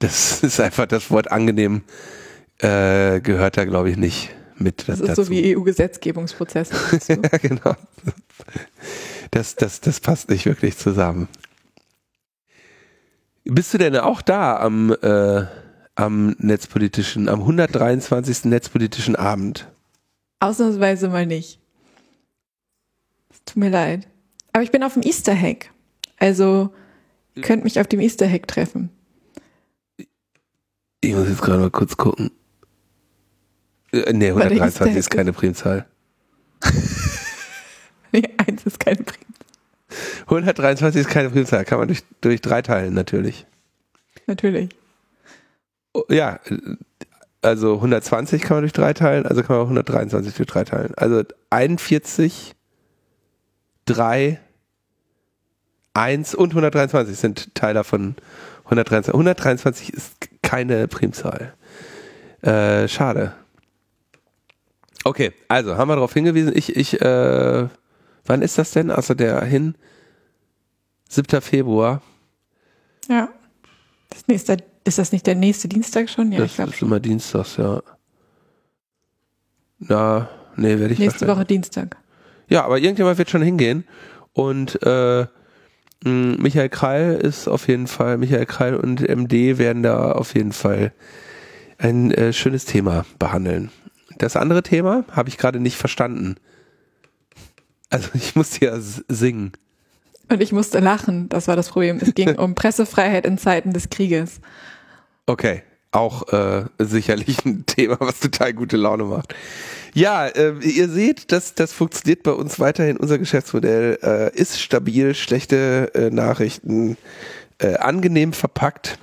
Das 0.01 0.43
ist 0.43 0.59
einfach 0.59 0.87
das 0.87 1.11
Wort 1.11 1.31
angenehm 1.31 1.83
äh, 2.59 3.21
gehört 3.21 3.57
da, 3.57 3.65
glaube 3.65 3.91
ich, 3.91 3.97
nicht 3.97 4.31
mit 4.57 4.89
das 4.89 4.99
dazu. 4.99 5.23
ist 5.23 5.29
so 5.29 5.31
wie 5.31 5.57
EU-Gesetzgebungsprozesse. 5.57 6.75
ja, 7.09 7.39
genau. 7.39 7.75
Das, 9.31 9.55
das, 9.55 9.81
das 9.81 10.01
passt 10.01 10.29
nicht 10.29 10.47
wirklich 10.47 10.77
zusammen. 10.77 11.29
Bist 13.45 13.73
du 13.75 13.79
denn 13.79 13.97
auch 13.97 14.23
da 14.23 14.59
am, 14.59 14.93
äh, 15.03 15.47
am 15.95 16.37
netzpolitischen, 16.39 17.29
am 17.29 17.41
123. 17.41 18.45
netzpolitischen 18.47 19.17
Abend? 19.17 19.69
Ausnahmsweise 20.41 21.09
mal 21.09 21.27
nicht. 21.27 21.61
Es 23.31 23.45
tut 23.45 23.57
mir 23.57 23.71
leid. 23.71 24.07
Aber 24.53 24.63
ich 24.63 24.71
bin 24.71 24.83
auf 24.83 24.95
dem 24.95 25.03
Easter 25.03 25.35
Hack. 25.35 25.71
Also, 26.19 26.73
ihr 27.35 27.43
könnt 27.43 27.65
mich 27.65 27.81
auf 27.81 27.87
dem 27.87 28.01
Easter 28.01 28.29
Hack 28.29 28.47
treffen. 28.47 28.91
Ich 31.01 31.15
muss 31.15 31.29
jetzt 31.29 31.43
gerade 31.43 31.61
mal 31.61 31.71
kurz 31.71 31.97
gucken. 31.97 32.31
Äh, 33.93 34.13
nee, 34.13 34.29
123 34.29 34.97
ist 34.97 35.11
keine 35.11 35.33
Primzahl. 35.33 35.87
nee, 38.13 38.23
eins 38.37 38.65
ist 38.67 38.79
keine 38.79 39.03
Primzahl. 39.03 39.30
123 40.23 41.01
ist 41.01 41.09
keine 41.09 41.31
Primzahl, 41.31 41.65
kann 41.65 41.79
man 41.79 41.89
durch, 41.89 42.03
durch 42.21 42.41
drei 42.41 42.63
teilen, 42.63 42.95
natürlich. 42.95 43.47
Natürlich. 44.27 44.71
Oh, 45.93 46.03
ja, 46.09 46.39
also 47.43 47.75
120 47.77 48.43
kann 48.43 48.57
man 48.57 48.63
durch 48.63 48.73
drei 48.73 48.93
teilen, 48.93 49.27
also 49.27 49.43
kann 49.43 49.57
man 49.57 49.65
auch 49.65 49.71
123 49.71 50.35
durch 50.35 50.49
drei 50.49 50.65
teilen. 50.65 50.93
Also 50.97 51.23
41, 51.51 52.55
3, 53.87 54.39
1 55.95 56.35
und 56.35 56.51
123 56.51 57.17
sind 57.17 57.55
Teiler 57.55 57.85
von 57.85 58.15
123. 58.65 59.13
123 59.13 59.93
ist 59.93 60.13
keine 60.43 60.87
Primzahl. 60.87 61.55
Äh, 62.43 62.89
schade. 62.89 63.35
Okay, 65.05 65.33
also 65.49 65.77
haben 65.77 65.89
wir 65.89 65.97
darauf 65.97 66.13
hingewiesen. 66.13 66.53
Ich, 66.55 66.77
ich, 66.77 67.01
äh, 67.01 67.69
wann 68.25 68.43
ist 68.43 68.59
das 68.59 68.73
denn? 68.73 68.91
Also 68.91 69.15
der 69.15 69.45
hin? 69.45 69.75
7. 71.09 71.41
Februar. 71.41 72.03
Ja. 73.09 73.29
Das 74.11 74.27
nächste, 74.29 74.59
ist 74.85 74.99
das 74.99 75.13
nicht 75.13 75.27
der 75.27 75.35
nächste 75.35 75.69
Dienstag 75.69 76.09
schon? 76.09 76.33
Ja, 76.33 76.39
das 76.39 76.51
ich 76.51 76.57
glaube 76.57 76.71
ist 76.71 76.79
schon. 76.79 76.89
immer 76.89 77.01
Dienstags, 77.01 77.57
ja. 77.57 77.83
Na, 79.79 80.29
nee, 80.57 80.79
werde 80.79 80.93
ich 80.93 80.99
Nächste 80.99 81.27
Woche 81.27 81.45
Dienstag. 81.45 81.97
Ja, 82.49 82.65
aber 82.65 82.79
irgendjemand 82.79 83.19
wird 83.19 83.31
schon 83.31 83.43
hingehen. 83.43 83.85
Und 84.33 84.83
äh, 84.83 85.27
Michael 86.05 86.69
Kreil 86.69 87.15
ist 87.15 87.49
auf 87.49 87.69
jeden 87.69 87.87
Fall, 87.87 88.19
Michael 88.19 88.47
Kreil 88.47 88.77
und 88.77 89.01
MD 89.01 89.59
werden 89.59 89.83
da 89.83 90.13
auf 90.13 90.35
jeden 90.35 90.53
Fall 90.53 90.93
ein 91.79 92.11
äh, 92.11 92.33
schönes 92.33 92.65
Thema 92.65 93.05
behandeln. 93.19 93.71
Das 94.19 94.37
andere 94.37 94.63
Thema 94.63 95.05
habe 95.13 95.29
ich 95.29 95.39
gerade 95.39 95.61
nicht 95.61 95.77
verstanden. 95.77 96.37
Also 97.91 98.09
ich 98.15 98.35
musste 98.35 98.65
ja 98.65 98.79
singen. 98.79 99.53
Und 100.29 100.41
ich 100.41 100.53
musste 100.53 100.79
lachen, 100.79 101.29
das 101.29 101.49
war 101.49 101.57
das 101.57 101.69
Problem. 101.69 101.99
Es 102.01 102.15
ging 102.15 102.37
um 102.39 102.55
Pressefreiheit 102.55 103.27
in 103.27 103.37
Zeiten 103.37 103.73
des 103.73 103.91
Krieges. 103.91 104.41
Okay, 105.27 105.63
auch 105.91 106.33
äh, 106.33 106.67
sicherlich 106.79 107.45
ein 107.45 107.67
Thema, 107.67 107.97
was 107.99 108.21
total 108.21 108.53
gute 108.53 108.77
Laune 108.77 109.05
macht. 109.05 109.35
Ja, 109.93 110.29
äh, 110.29 110.55
ihr 110.61 110.89
seht, 110.89 111.33
das, 111.33 111.55
das 111.55 111.73
funktioniert 111.73 112.23
bei 112.23 112.31
uns 112.31 112.61
weiterhin. 112.61 112.97
Unser 112.97 113.19
Geschäftsmodell 113.19 113.99
äh, 114.03 114.37
ist 114.37 114.61
stabil, 114.61 115.15
schlechte 115.17 115.91
äh, 115.95 116.11
Nachrichten 116.11 116.97
äh, 117.59 117.75
angenehm 117.75 118.33
verpackt. 118.33 118.99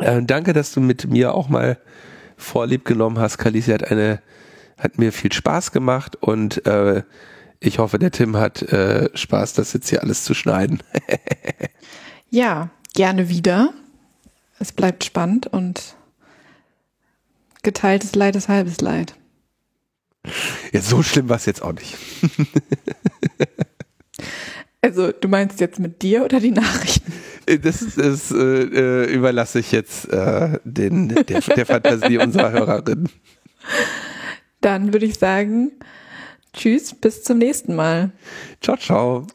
Äh, 0.00 0.22
danke, 0.22 0.54
dass 0.54 0.72
du 0.72 0.80
mit 0.80 1.06
mir 1.08 1.34
auch 1.34 1.50
mal 1.50 1.78
Vorlieb 2.38 2.86
genommen 2.86 3.18
hast. 3.18 3.36
Kalisi 3.36 3.72
hat 3.72 3.90
eine, 3.90 4.22
hat 4.78 4.98
mir 4.98 5.12
viel 5.12 5.32
Spaß 5.32 5.72
gemacht 5.72 6.16
und 6.16 6.66
äh, 6.66 7.02
ich 7.60 7.78
hoffe, 7.78 7.98
der 7.98 8.10
Tim 8.10 8.36
hat 8.36 8.62
äh, 8.62 9.10
Spaß, 9.14 9.52
das 9.54 9.72
jetzt 9.72 9.88
hier 9.88 10.02
alles 10.02 10.24
zu 10.24 10.34
schneiden. 10.34 10.82
Ja, 12.32 12.70
gerne 12.94 13.28
wieder. 13.28 13.74
Es 14.60 14.70
bleibt 14.70 15.02
spannend 15.02 15.48
und 15.48 15.96
geteiltes 17.64 18.14
Leid 18.14 18.36
ist 18.36 18.48
halbes 18.48 18.80
Leid. 18.80 19.16
Ja, 20.70 20.80
so 20.80 21.02
schlimm 21.02 21.28
war 21.28 21.38
es 21.38 21.46
jetzt 21.46 21.60
auch 21.62 21.72
nicht. 21.72 21.96
Also, 24.82 25.12
du 25.12 25.28
meinst 25.28 25.60
jetzt 25.60 25.78
mit 25.78 26.00
dir 26.00 26.24
oder 26.24 26.40
die 26.40 26.52
Nachrichten? 26.52 27.12
Äh, 27.44 27.58
Das, 27.58 27.84
das 27.96 28.30
äh, 28.30 28.36
äh, 28.36 29.12
überlasse 29.12 29.58
ich 29.58 29.72
jetzt 29.72 30.08
äh, 30.08 30.58
den, 30.64 31.08
der, 31.08 31.40
der 31.40 31.66
Fantasie 31.66 32.16
unserer 32.16 32.50
Hörerin. 32.52 33.10
Dann 34.62 34.94
würde 34.94 35.04
ich 35.04 35.18
sagen, 35.18 35.72
tschüss, 36.52 36.94
bis 36.94 37.22
zum 37.22 37.38
nächsten 37.38 37.74
Mal. 37.74 38.10
Ciao, 38.60 38.76
ciao. 38.76 39.26